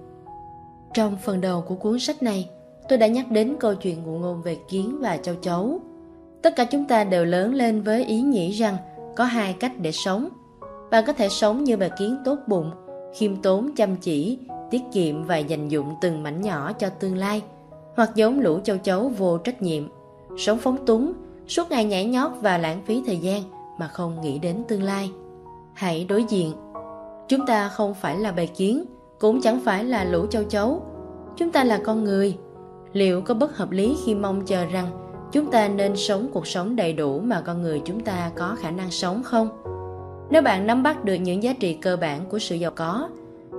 [0.93, 2.49] Trong phần đầu của cuốn sách này
[2.89, 5.79] tôi đã nhắc đến câu chuyện ngụ ngôn về kiến và châu chấu.
[6.41, 8.77] Tất cả chúng ta đều lớn lên với ý nghĩ rằng
[9.15, 10.29] có hai cách để sống.
[10.91, 12.71] Bạn có thể sống như bà kiến tốt bụng,
[13.15, 14.39] khiêm tốn, chăm chỉ,
[14.71, 17.41] tiết kiệm và dành dụng từng mảnh nhỏ cho tương lai,
[17.95, 19.83] hoặc giống lũ châu chấu vô trách nhiệm.
[20.37, 21.13] Sống phóng túng,
[21.47, 23.41] suốt ngày nhảy nhót và lãng phí thời gian
[23.79, 25.11] mà không nghĩ đến tương lai.
[25.73, 26.51] Hãy đối diện.
[27.27, 28.85] Chúng ta không phải là bầy kiến,
[29.19, 30.81] cũng chẳng phải là lũ châu chấu.
[31.37, 32.37] Chúng ta là con người
[32.93, 34.87] liệu có bất hợp lý khi mong chờ rằng
[35.31, 38.71] chúng ta nên sống cuộc sống đầy đủ mà con người chúng ta có khả
[38.71, 39.49] năng sống không
[40.29, 43.09] nếu bạn nắm bắt được những giá trị cơ bản của sự giàu có,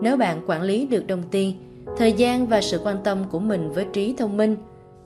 [0.03, 1.55] nếu bạn quản lý được đồng tiền,
[1.97, 4.57] thời gian và sự quan tâm của mình với trí thông minh,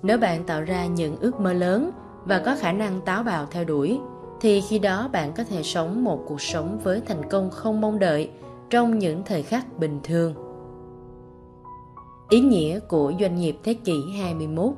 [0.03, 1.91] nếu bạn tạo ra những ước mơ lớn
[2.25, 3.99] và có khả năng táo bạo theo đuổi,
[4.41, 7.99] thì khi đó bạn có thể sống một cuộc sống với thành công không mong
[7.99, 8.31] đợi
[8.70, 10.43] trong những thời khắc bình thường.
[12.28, 14.73] Ý nghĩa của doanh nghiệp thế kỷ 21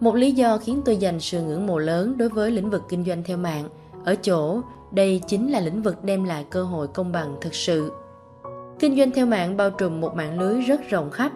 [0.00, 3.04] Một lý do khiến tôi dành sự ngưỡng mộ lớn đối với lĩnh vực kinh
[3.04, 3.68] doanh theo mạng
[4.04, 7.92] ở chỗ đây chính là lĩnh vực đem lại cơ hội công bằng thực sự.
[8.78, 11.32] Kinh doanh theo mạng bao trùm một mạng lưới rất rộng khắp.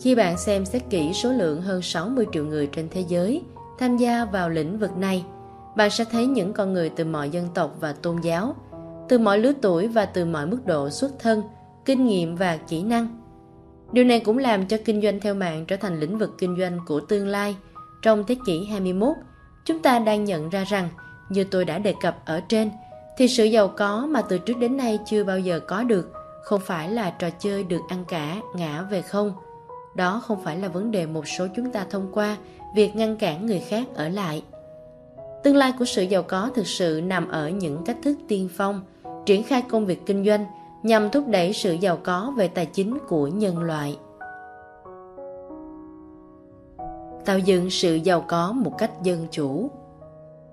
[0.00, 3.42] Khi bạn xem xét kỹ số lượng hơn 60 triệu người trên thế giới
[3.78, 5.24] tham gia vào lĩnh vực này,
[5.76, 8.54] bạn sẽ thấy những con người từ mọi dân tộc và tôn giáo–
[9.10, 11.42] từ mọi lứa tuổi và từ mọi mức độ xuất thân,
[11.84, 13.19] kinh nghiệm và kỹ năng.
[13.92, 16.78] Điều này cũng làm cho kinh doanh theo mạng trở thành lĩnh vực kinh doanh
[16.86, 17.56] của tương lai.
[18.02, 19.16] Trong thế kỷ 21,
[19.64, 20.88] chúng ta đang nhận ra rằng,
[21.28, 22.70] như tôi đã đề cập ở trên,
[23.18, 26.12] thì sự giàu có mà từ trước đến nay chưa bao giờ có được
[26.42, 29.32] không phải là trò chơi được ăn cả, ngã về không.
[29.94, 32.36] Đó không phải là vấn đề một số chúng ta thông qua
[32.74, 34.42] việc ngăn cản người khác ở lại.
[35.44, 38.82] Tương lai của sự giàu có thực sự nằm ở những cách thức tiên phong,
[39.26, 40.46] triển khai công việc kinh doanh
[40.82, 43.98] nhằm thúc đẩy sự giàu có về tài chính của nhân loại.
[47.24, 49.70] Tạo dựng sự giàu có một cách dân chủ.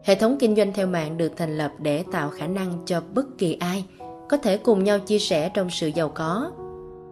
[0.04, 3.26] Hệ thống kinh doanh theo mạng được thành lập để tạo khả năng cho bất
[3.38, 3.86] kỳ ai
[4.30, 6.52] có thể cùng nhau chia sẻ trong sự giàu có.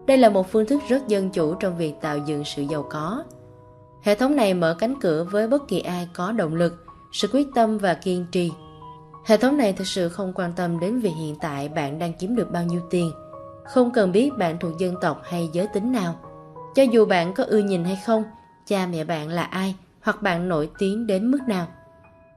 [0.06, 3.24] Đây là một phương thức rất dân chủ trong việc tạo dựng sự giàu có.
[4.02, 7.48] Hệ thống này mở cánh cửa với bất kỳ ai có động lực, sự quyết
[7.56, 8.52] tâm và kiên trì
[9.26, 12.36] Hệ thống này thực sự không quan tâm đến việc hiện tại bạn đang kiếm
[12.36, 13.12] được bao nhiêu tiền.
[13.64, 16.16] Không cần biết bạn thuộc dân tộc hay giới tính nào.
[16.76, 18.24] Cho dù bạn có ưa nhìn hay không,
[18.68, 21.68] cha mẹ bạn là ai hoặc bạn nổi tiếng đến mức nào.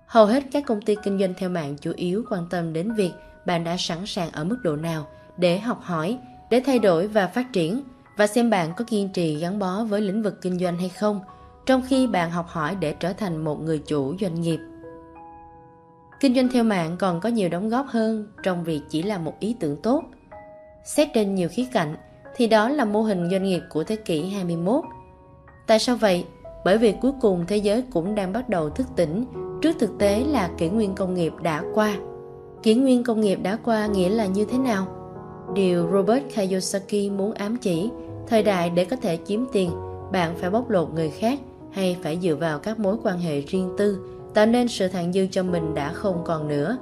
[0.07, 3.13] Hầu hết các công ty kinh doanh theo mạng chủ yếu quan tâm đến việc
[3.47, 6.19] bạn đã sẵn sàng ở mức độ nào để học hỏi,
[6.51, 7.83] để thay đổi và phát triển
[8.17, 11.21] và xem bạn có kiên trì gắn bó với lĩnh vực kinh doanh hay không,
[11.67, 14.59] trong khi bạn học hỏi để trở thành một người chủ doanh nghiệp.
[16.21, 19.35] Kinh doanh theo mạng còn có nhiều đóng góp hơn trong việc chỉ là một
[19.41, 20.05] ý tưởng tốt.
[20.85, 21.97] Xét trên nhiều khía cạnh,
[22.37, 24.85] thì đó là mô hình doanh nghiệp của thế kỷ 21.
[25.67, 26.25] Tại sao vậy?
[26.65, 29.25] Bởi vì cuối cùng thế giới cũng đang bắt đầu thức tỉnh
[29.63, 31.97] trước thực tế là kỷ nguyên công nghiệp đã qua.
[32.63, 34.87] Kỷ nguyên công nghiệp đã qua nghĩa là như thế nào?
[35.55, 37.91] Điều Robert Kiyosaki muốn ám chỉ,
[38.27, 39.71] thời đại để có thể chiếm tiền,
[40.13, 41.39] bạn phải bóc lột người khác
[41.73, 45.27] hay phải dựa vào các mối quan hệ riêng tư tạo nên sự thặng dư
[45.31, 46.79] cho mình đã không còn nữa.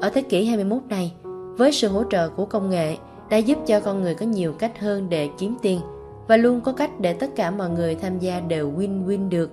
[0.00, 1.12] Ở thế kỷ 21 này,
[1.56, 2.96] với sự hỗ trợ của công nghệ
[3.30, 5.80] đã giúp cho con người có nhiều cách hơn để kiếm tiền
[6.28, 9.50] và luôn có cách để tất cả mọi người tham gia đều win-win được.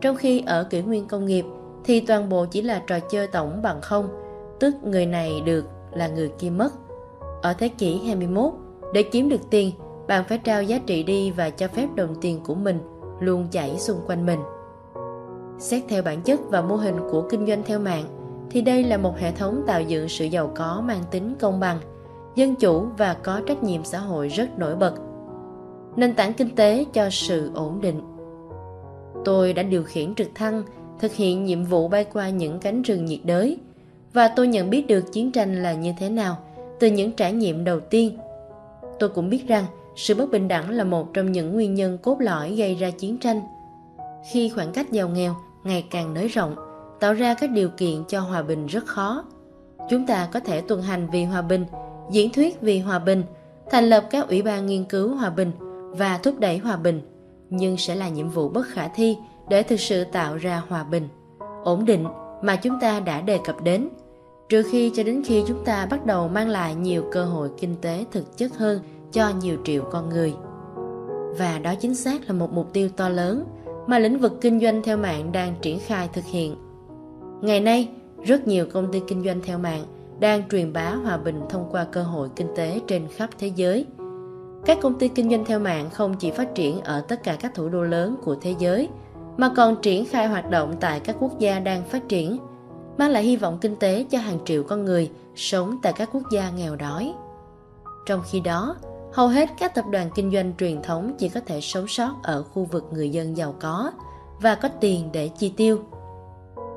[0.00, 1.44] Trong khi ở kỷ nguyên công nghiệp
[1.84, 4.08] thì toàn bộ chỉ là trò chơi tổng bằng không,
[4.60, 5.64] tức người này được
[5.94, 6.72] là người kia mất.
[7.42, 8.52] Ở thế kỷ 21,
[8.92, 9.70] để kiếm được tiền,
[10.08, 12.78] bạn phải trao giá trị đi và cho phép đồng tiền của mình
[13.20, 14.40] luôn chảy xung quanh mình.
[15.58, 18.04] Xét theo bản chất và mô hình của kinh doanh theo mạng,
[18.50, 21.78] thì đây là một hệ thống tạo dựng sự giàu có mang tính công bằng,
[22.34, 24.94] dân chủ và có trách nhiệm xã hội rất nổi bật.
[25.96, 28.00] nền tảng kinh tế cho sự ổn định.
[29.24, 30.62] Tôi đã điều khiển trực thăng,
[30.98, 33.58] thực hiện nhiệm vụ bay qua những cánh rừng nhiệt đới,
[34.12, 36.36] và tôi nhận biết được chiến tranh là như thế nào
[36.80, 38.18] từ những trải nghiệm đầu tiên.
[38.98, 39.64] Tôi cũng biết rằng
[39.96, 43.18] sự bất bình đẳng là một trong những nguyên nhân cốt lõi gây ra chiến
[43.18, 43.40] tranh.
[44.30, 45.34] Khi khoảng cách giàu nghèo
[45.66, 46.56] ngày càng nới rộng,
[47.00, 49.24] tạo ra các điều kiện cho hòa bình rất khó.
[49.90, 51.66] Chúng ta có thể tuần hành vì hòa bình,
[52.10, 53.22] diễn thuyết vì hòa bình,
[53.70, 55.52] thành lập các ủy ban nghiên cứu hòa bình
[55.90, 57.00] và thúc đẩy hòa bình,
[57.50, 59.16] nhưng sẽ là nhiệm vụ bất khả thi
[59.48, 61.08] để thực sự tạo ra hòa bình,
[61.64, 62.04] ổn định
[62.42, 63.88] mà chúng ta đã đề cập đến,
[64.48, 67.74] trừ khi cho đến khi chúng ta bắt đầu mang lại nhiều cơ hội kinh
[67.80, 68.80] tế thực chất hơn
[69.12, 70.34] cho nhiều triệu con người.
[71.38, 73.44] Và đó chính xác là một mục tiêu to lớn
[73.86, 76.56] mà lĩnh vực kinh doanh theo mạng đang triển khai thực hiện.
[77.40, 77.88] Ngày nay,
[78.24, 79.84] rất nhiều công ty kinh doanh theo mạng
[80.20, 83.86] đang truyền bá hòa bình thông qua cơ hội kinh tế trên khắp thế giới.
[84.64, 87.54] Các công ty kinh doanh theo mạng không chỉ phát triển ở tất cả các
[87.54, 88.88] thủ đô lớn của thế giới,
[89.36, 92.38] mà còn triển khai hoạt động tại các quốc gia đang phát triển,
[92.98, 96.22] mang lại hy vọng kinh tế cho hàng triệu con người sống tại các quốc
[96.30, 97.14] gia nghèo đói.
[98.06, 98.76] Trong khi đó,
[99.16, 102.42] hầu hết các tập đoàn kinh doanh truyền thống chỉ có thể sống sót ở
[102.42, 103.90] khu vực người dân giàu có
[104.40, 105.80] và có tiền để chi tiêu.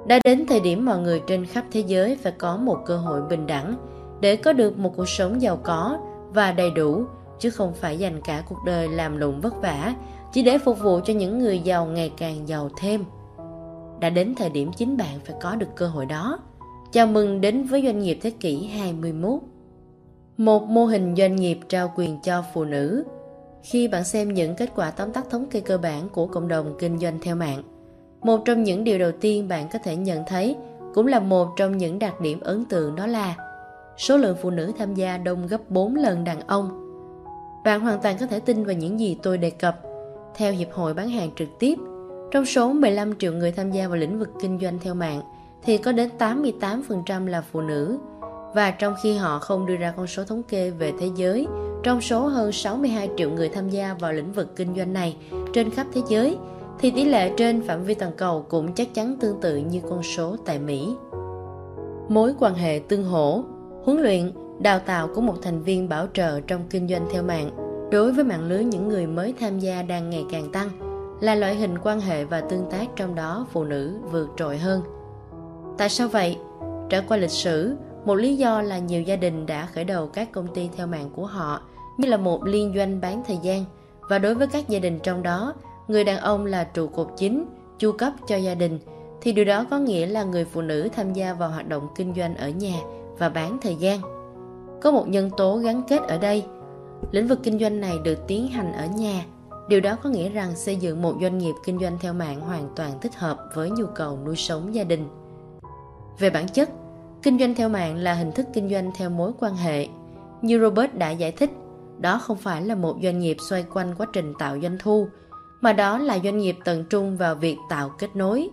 [0.08, 3.22] Đã đến thời điểm mọi người trên khắp thế giới phải có một cơ hội
[3.30, 3.76] bình đẳng
[4.22, 7.04] để có được một cuộc sống giàu có và đầy đủ,
[7.40, 9.94] chứ không phải dành cả cuộc đời làm lụng vất vả
[10.34, 13.06] chỉ để phục vụ cho những người giàu ngày càng giàu thêm.
[14.00, 16.40] Đã đến thời điểm chính bạn phải có được cơ hội đó.
[16.92, 19.40] Chào mừng đến với doanh nghiệp thế kỷ 21.
[20.40, 23.04] Một mô hình doanh nghiệp trao quyền cho phụ nữ.
[23.62, 26.76] Khi bạn xem những kết quả tóm tắt thống kê cơ bản của cộng đồng
[26.80, 27.64] kinh doanh theo mạng,
[28.22, 30.56] một trong những điều đầu tiên bạn có thể nhận thấy
[30.94, 33.36] cũng là một trong những đặc điểm ấn tượng đó là
[33.98, 36.70] số lượng phụ nữ tham gia đông gấp 4 lần đàn ông.
[37.64, 39.82] Bạn hoàn toàn có thể tin vào những gì tôi đề cập.
[40.36, 41.76] Theo Hiệp hội bán hàng trực tiếp,
[42.32, 45.22] trong số 15 triệu người tham gia vào lĩnh vực kinh doanh theo mạng
[45.64, 48.00] thì có đến 88% là phụ nữ
[48.54, 51.48] và trong khi họ không đưa ra con số thống kê về thế giới,
[51.84, 55.18] trong số hơn 62 triệu người tham gia vào lĩnh vực kinh doanh này
[55.54, 56.38] trên khắp thế giới,
[56.80, 60.04] thì tỷ lệ trên phạm vi toàn cầu cũng chắc chắn tương tự như con
[60.04, 60.96] số tại Mỹ.
[62.10, 63.44] Mối quan hệ tương hỗ,
[63.84, 67.50] huấn luyện, đào tạo của một thành viên bảo trợ trong kinh doanh theo mạng
[67.92, 70.70] đối với mạng lưới những người mới tham gia đang ngày càng tăng
[71.22, 74.82] là loại hình quan hệ và tương tác trong đó phụ nữ vượt trội hơn.
[75.78, 76.38] Tại sao vậy?
[76.90, 80.32] Trải qua lịch sử, một lý do là nhiều gia đình đã khởi đầu các
[80.32, 81.62] công ty theo mạng của họ
[81.98, 83.66] như là một liên doanh bán thời gian
[84.10, 85.54] và đối với các gia đình trong đó,
[85.88, 87.46] người đàn ông là trụ cột chính,
[87.80, 88.80] chu cấp cho gia đình
[89.22, 92.14] thì điều đó có nghĩa là người phụ nữ tham gia vào hoạt động kinh
[92.16, 92.76] doanh ở nhà
[93.18, 94.00] và bán thời gian.
[94.82, 96.46] Có một nhân tố gắn kết ở đây.
[97.12, 99.26] Lĩnh vực kinh doanh này được tiến hành ở nhà.
[99.70, 102.70] Điều đó có nghĩa rằng xây dựng một doanh nghiệp kinh doanh theo mạng hoàn
[102.76, 105.08] toàn thích hợp với nhu cầu nuôi sống gia đình.
[106.20, 106.70] Về bản chất,
[107.24, 109.88] Kinh doanh theo mạng là hình thức kinh doanh theo mối quan hệ.
[110.42, 111.50] Như Robert đã giải thích,
[112.00, 115.08] đó không phải là một doanh nghiệp xoay quanh quá trình tạo doanh thu,
[115.62, 118.50] mà đó là doanh nghiệp tận trung vào việc tạo kết nối.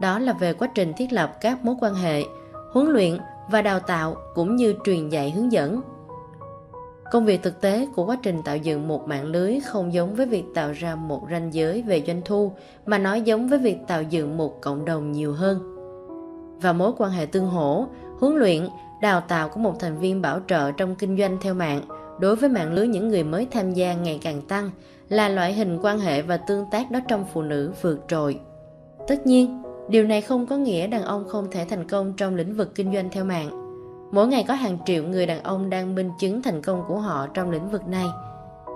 [0.00, 2.22] Đó là về quá trình thiết lập các mối quan hệ,
[2.72, 3.18] huấn luyện
[3.50, 5.80] và đào tạo cũng như truyền dạy hướng dẫn.
[7.12, 10.26] Công việc thực tế của quá trình tạo dựng một mạng lưới không giống với
[10.26, 12.52] việc tạo ra một ranh giới về doanh thu
[12.86, 15.75] mà nó giống với việc tạo dựng một cộng đồng nhiều hơn
[16.60, 17.86] và mối quan hệ tương hỗ,
[18.20, 18.68] huấn luyện,
[19.00, 21.82] đào tạo của một thành viên bảo trợ trong kinh doanh theo mạng
[22.20, 24.70] đối với mạng lưới những người mới tham gia ngày càng tăng
[25.08, 28.40] là loại hình quan hệ và tương tác đó trong phụ nữ vượt trội.
[29.08, 32.54] Tất nhiên, điều này không có nghĩa đàn ông không thể thành công trong lĩnh
[32.54, 33.50] vực kinh doanh theo mạng.
[34.12, 37.26] Mỗi ngày có hàng triệu người đàn ông đang minh chứng thành công của họ
[37.34, 38.06] trong lĩnh vực này.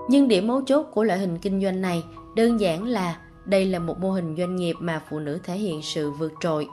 [0.08, 2.02] Nhưng điểm mấu chốt của loại hình kinh doanh này
[2.36, 5.82] đơn giản là đây là một mô hình doanh nghiệp mà phụ nữ thể hiện
[5.82, 6.68] sự vượt trội.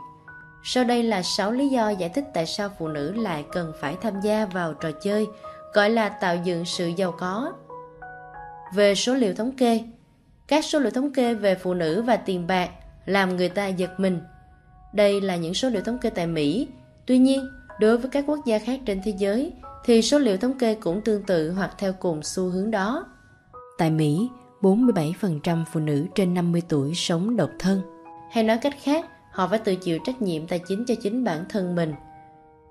[0.70, 3.98] Sau đây là 6 lý do giải thích tại sao phụ nữ lại cần phải
[4.02, 5.28] tham gia vào trò chơi
[5.74, 7.54] gọi là tạo dựng sự giàu có.
[8.74, 9.82] Về số liệu thống kê,
[10.48, 12.70] các số liệu thống kê về phụ nữ và tiền bạc
[13.06, 14.22] làm người ta giật mình.
[14.94, 16.68] Đây là những số liệu thống kê tại Mỹ.
[17.06, 19.54] Tuy nhiên, đối với các quốc gia khác trên thế giới
[19.86, 23.06] thì số liệu thống kê cũng tương tự hoặc theo cùng xu hướng đó.
[23.78, 24.30] Tại Mỹ,
[24.62, 27.82] 47% phụ nữ trên 50 tuổi sống độc thân.
[28.32, 29.06] Hay nói cách khác,
[29.38, 31.94] họ phải tự chịu trách nhiệm tài chính cho chính bản thân mình.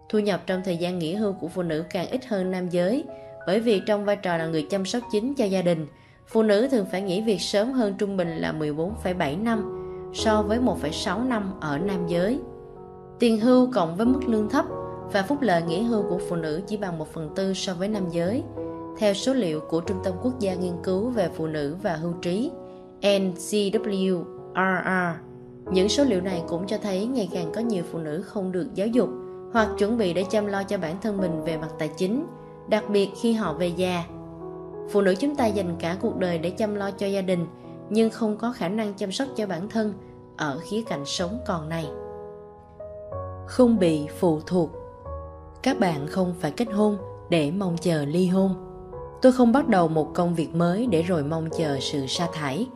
[0.09, 3.05] Thu nhập trong thời gian nghỉ hưu của phụ nữ càng ít hơn nam giới,
[3.47, 5.87] bởi vì trong vai trò là người chăm sóc chính cho gia đình,
[6.27, 9.73] phụ nữ thường phải nghỉ việc sớm hơn trung bình là 14,7 năm
[10.15, 12.39] so với 1,6 năm ở nam giới.
[13.19, 14.65] Tiền hưu cộng với mức lương thấp
[15.13, 17.89] và phúc lợi nghỉ hưu của phụ nữ chỉ bằng 1 phần tư so với
[17.89, 18.43] nam giới.
[18.99, 22.13] Theo số liệu của Trung tâm Quốc gia Nghiên cứu về Phụ nữ và Hưu
[22.13, 22.51] trí
[23.01, 24.25] NCWRR,
[25.71, 28.75] những số liệu này cũng cho thấy ngày càng có nhiều phụ nữ không được
[28.75, 29.09] giáo dục
[29.53, 32.27] hoặc chuẩn bị để chăm lo cho bản thân mình về mặt tài chính,
[32.69, 34.05] đặc biệt khi họ về già.
[34.91, 37.47] Phụ nữ chúng ta dành cả cuộc đời để chăm lo cho gia đình,
[37.91, 39.95] nhưng không có khả năng chăm sóc cho bản thân
[40.37, 41.87] ở khía cạnh sống còn này.
[43.47, 44.71] Không bị phụ thuộc
[45.63, 46.97] Các bạn không phải kết hôn
[47.31, 48.55] để mong chờ ly hôn.
[49.23, 52.67] Tôi không bắt đầu một công việc mới để rồi mong chờ sự sa thải.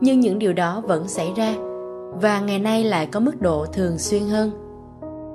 [0.00, 1.69] Nhưng những điều đó vẫn xảy ra
[2.12, 4.50] và ngày nay lại có mức độ thường xuyên hơn.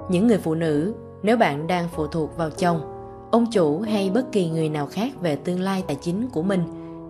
[0.09, 2.81] Những người phụ nữ, nếu bạn đang phụ thuộc vào chồng,
[3.31, 6.61] ông chủ hay bất kỳ người nào khác về tương lai tài chính của mình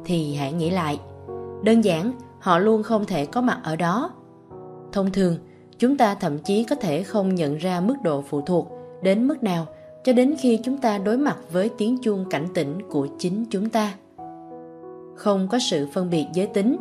[0.05, 0.99] thì hãy nghĩ lại.
[1.63, 4.09] Đơn giản, họ luôn không thể có mặt ở đó.
[4.91, 5.37] Thông thường,
[5.79, 8.71] chúng ta thậm chí có thể không nhận ra mức độ phụ thuộc
[9.01, 9.65] đến mức nào
[10.03, 13.69] cho đến khi chúng ta đối mặt với tiếng chuông cảnh tỉnh của chính chúng
[13.69, 13.93] ta.
[15.15, 16.75] Không có sự phân biệt giới tính.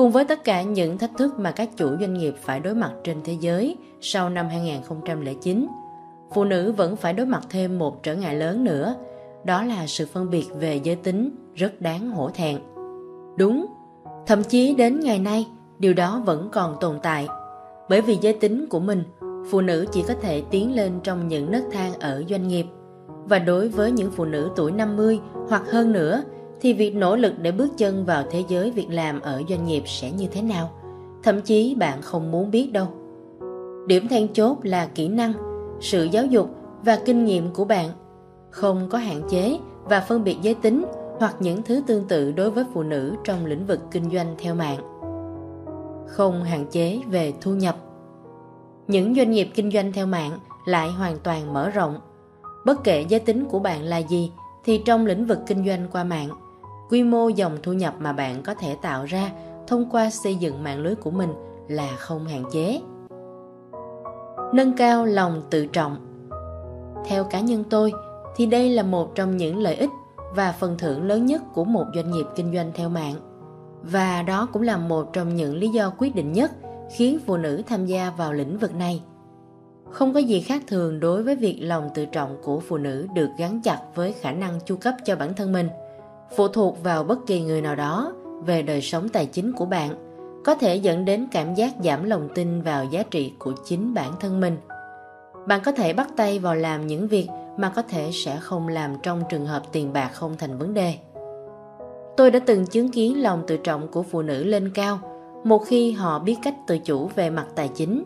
[0.00, 2.92] Cùng với tất cả những thách thức mà các chủ doanh nghiệp phải đối mặt
[3.04, 5.66] trên thế giới sau năm 2009,
[6.34, 8.94] phụ nữ vẫn phải đối mặt thêm một trở ngại lớn nữa,
[9.44, 12.58] đó là sự phân biệt về giới tính rất đáng hổ thẹn.
[13.36, 13.66] Đúng,
[14.26, 15.46] thậm chí đến ngày nay,
[15.78, 17.28] điều đó vẫn còn tồn tại.
[17.88, 19.02] Bởi vì giới tính của mình
[19.50, 22.66] phụ nữ chỉ có thể tiến lên trong những nấc thang ở doanh nghiệp.
[23.24, 26.22] Và đối với những phụ nữ tuổi 50 hoặc hơn nữa,
[26.60, 29.82] thì việc nỗ lực để bước chân vào thế giới việc làm ở doanh nghiệp
[29.86, 30.70] sẽ như thế nào?
[31.22, 32.86] Thậm chí bạn không muốn biết đâu.
[33.86, 35.32] Điểm then chốt là kỹ năng,
[35.80, 36.50] sự giáo dục
[36.84, 37.88] và kinh nghiệm của bạn.
[38.50, 40.84] Không có hạn chế và phân biệt giới tính
[41.18, 44.54] hoặc những thứ tương tự đối với phụ nữ trong lĩnh vực kinh doanh theo
[44.54, 44.78] mạng.
[46.06, 47.76] Không hạn chế về thu nhập
[48.90, 52.00] những doanh nghiệp kinh doanh theo mạng lại hoàn toàn mở rộng.
[52.66, 54.32] Bất kể giới tính của bạn là gì
[54.64, 56.28] thì trong lĩnh vực kinh doanh qua mạng,
[56.90, 59.30] quy mô dòng thu nhập mà bạn có thể tạo ra
[59.66, 61.32] thông qua xây dựng mạng lưới của mình
[61.68, 62.80] là không hạn chế.
[64.52, 65.96] Nâng cao lòng tự trọng
[67.06, 67.92] Theo cá nhân tôi
[68.36, 69.90] thì đây là một trong những lợi ích
[70.34, 73.14] và phần thưởng lớn nhất của một doanh nghiệp kinh doanh theo mạng.
[73.82, 76.52] Và đó cũng là một trong những lý do quyết định nhất
[76.96, 79.02] khiến phụ nữ tham gia vào lĩnh vực này.
[79.90, 83.28] Không có gì khác thường đối với việc lòng tự trọng của phụ nữ được
[83.38, 85.68] gắn chặt với khả năng chu cấp cho bản thân mình,
[86.36, 88.12] phụ thuộc vào bất kỳ người nào đó
[88.46, 89.94] về đời sống tài chính của bạn,
[90.44, 94.12] có thể dẫn đến cảm giác giảm lòng tin vào giá trị của chính bản
[94.20, 94.56] thân mình.
[95.46, 98.96] Bạn có thể bắt tay vào làm những việc mà có thể sẽ không làm
[99.02, 100.94] trong trường hợp tiền bạc không thành vấn đề.
[102.16, 104.98] Tôi đã từng chứng kiến lòng tự trọng của phụ nữ lên cao
[105.44, 108.04] một khi họ biết cách tự chủ về mặt tài chính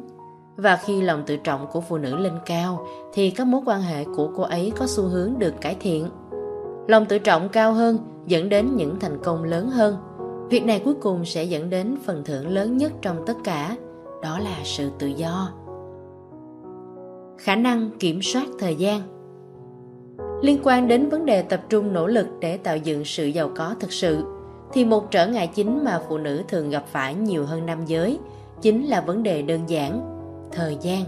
[0.56, 4.04] và khi lòng tự trọng của phụ nữ lên cao thì các mối quan hệ
[4.16, 6.08] của cô ấy có xu hướng được cải thiện
[6.86, 9.96] lòng tự trọng cao hơn dẫn đến những thành công lớn hơn
[10.50, 13.76] việc này cuối cùng sẽ dẫn đến phần thưởng lớn nhất trong tất cả
[14.22, 15.48] đó là sự tự do
[17.38, 19.00] khả năng kiểm soát thời gian
[20.42, 23.74] liên quan đến vấn đề tập trung nỗ lực để tạo dựng sự giàu có
[23.80, 24.24] thực sự
[24.72, 28.18] thì một trở ngại chính mà phụ nữ thường gặp phải nhiều hơn nam giới
[28.62, 30.00] chính là vấn đề đơn giản,
[30.52, 31.04] thời gian.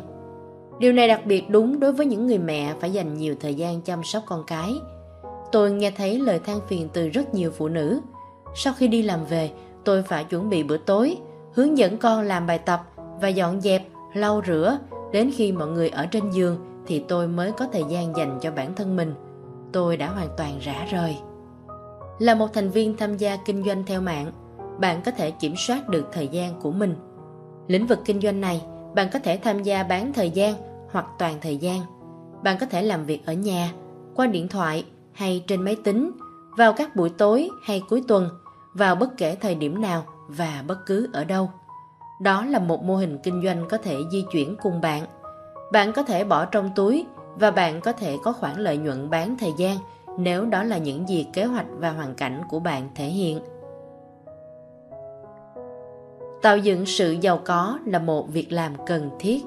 [0.78, 3.80] Điều này đặc biệt đúng đối với những người mẹ phải dành nhiều thời gian
[3.80, 4.72] chăm sóc con cái.
[5.52, 8.00] Tôi nghe thấy lời than phiền từ rất nhiều phụ nữ.
[8.55, 9.50] Sau khi đi làm về,
[9.84, 11.16] tôi phải chuẩn bị bữa tối,
[11.55, 12.83] hướng dẫn con làm bài tập
[13.20, 13.83] và dọn dẹp,
[14.15, 14.78] lau rửa.
[15.12, 18.50] Đến khi mọi người ở trên giường thì tôi mới có thời gian dành cho
[18.50, 19.15] bản thân mình.
[19.73, 21.16] Tôi đã hoàn toàn rã rời.
[22.18, 24.33] Là một thành viên tham gia kinh doanh theo mạng,
[24.81, 26.94] bạn có thể kiểm soát được thời gian của mình.
[27.66, 28.62] Lĩnh vực kinh doanh này,
[28.94, 30.55] bạn có thể tham gia bán thời gian
[30.91, 31.81] hoặc toàn thời gian.
[32.42, 33.73] Bạn có thể làm việc ở nhà,
[34.15, 34.84] qua điện thoại
[35.17, 36.11] hay trên máy tính,
[36.57, 38.28] vào các buổi tối hay cuối tuần,
[38.75, 41.51] vào bất kể thời điểm nào và bất cứ ở đâu.
[42.20, 45.03] Đó là một mô hình kinh doanh có thể di chuyển cùng bạn.
[45.73, 49.36] Bạn có thể bỏ trong túi và bạn có thể có khoản lợi nhuận bán
[49.39, 49.77] thời gian
[50.19, 53.41] nếu đó là những gì kế hoạch và hoàn cảnh của bạn thể hiện.
[56.43, 59.45] Tạo dựng sự giàu có là một việc làm cần thiết.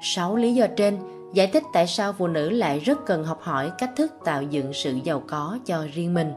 [0.00, 0.98] 6 lý do trên
[1.32, 4.72] giải thích tại sao phụ nữ lại rất cần học hỏi cách thức tạo dựng
[4.72, 6.32] sự giàu có cho riêng mình.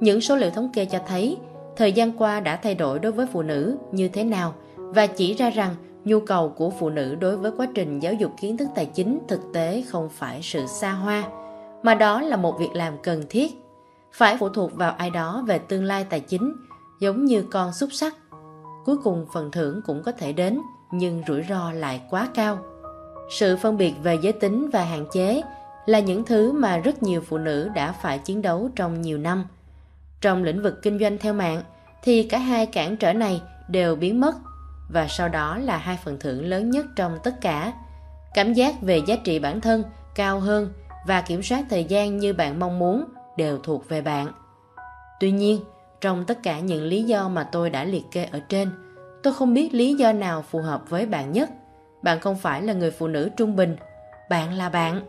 [0.00, 1.36] Những số liệu thống kê cho thấy
[1.76, 5.34] thời gian qua đã thay đổi đối với phụ nữ như thế nào và chỉ
[5.34, 5.74] ra rằng
[6.04, 9.18] nhu cầu của phụ nữ đối với quá trình giáo dục kiến thức tài chính
[9.28, 11.24] thực tế không phải sự xa hoa
[11.82, 13.52] mà đó là một việc làm cần thiết.
[14.12, 16.52] Phải phụ thuộc vào ai đó về tương lai tài chính,
[17.00, 18.16] giống như con xúc sắc.
[18.84, 20.60] Cuối cùng phần thưởng cũng có thể đến,
[20.92, 22.58] nhưng rủi ro lại quá cao.
[23.30, 25.42] Sự phân biệt về giới tính và hạn chế
[25.86, 29.44] là những thứ mà rất nhiều phụ nữ đã phải chiến đấu trong nhiều năm.
[30.20, 31.62] Trong lĩnh vực kinh doanh theo mạng
[32.02, 34.34] thì cả hai cản trở này đều biến mất
[34.88, 37.72] và sau đó là hai phần thưởng lớn nhất trong tất cả.
[38.34, 39.84] Cảm giác về giá trị bản thân
[40.14, 40.72] cao hơn
[41.06, 43.04] và kiểm soát thời gian như bạn mong muốn
[43.36, 44.32] đều thuộc về bạn.
[45.20, 45.60] Tuy nhiên,
[46.00, 48.70] trong tất cả những lý do mà tôi đã liệt kê ở trên,
[49.22, 51.50] tôi không biết lý do nào phù hợp với bạn nhất.
[52.02, 53.76] Bạn không phải là người phụ nữ trung bình,
[54.30, 55.00] bạn là bạn.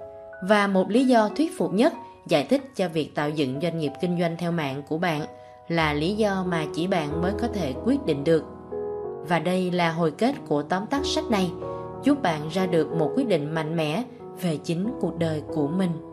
[0.43, 1.93] Và một lý do thuyết phục nhất
[2.27, 5.21] giải thích cho việc tạo dựng doanh nghiệp kinh doanh theo mạng của bạn
[5.67, 8.43] là lý do mà chỉ bạn mới có thể quyết định được.
[9.27, 11.51] Và đây là hồi kết của tóm tắt sách này,
[12.03, 14.03] giúp bạn ra được một quyết định mạnh mẽ
[14.41, 16.10] về chính cuộc đời của mình.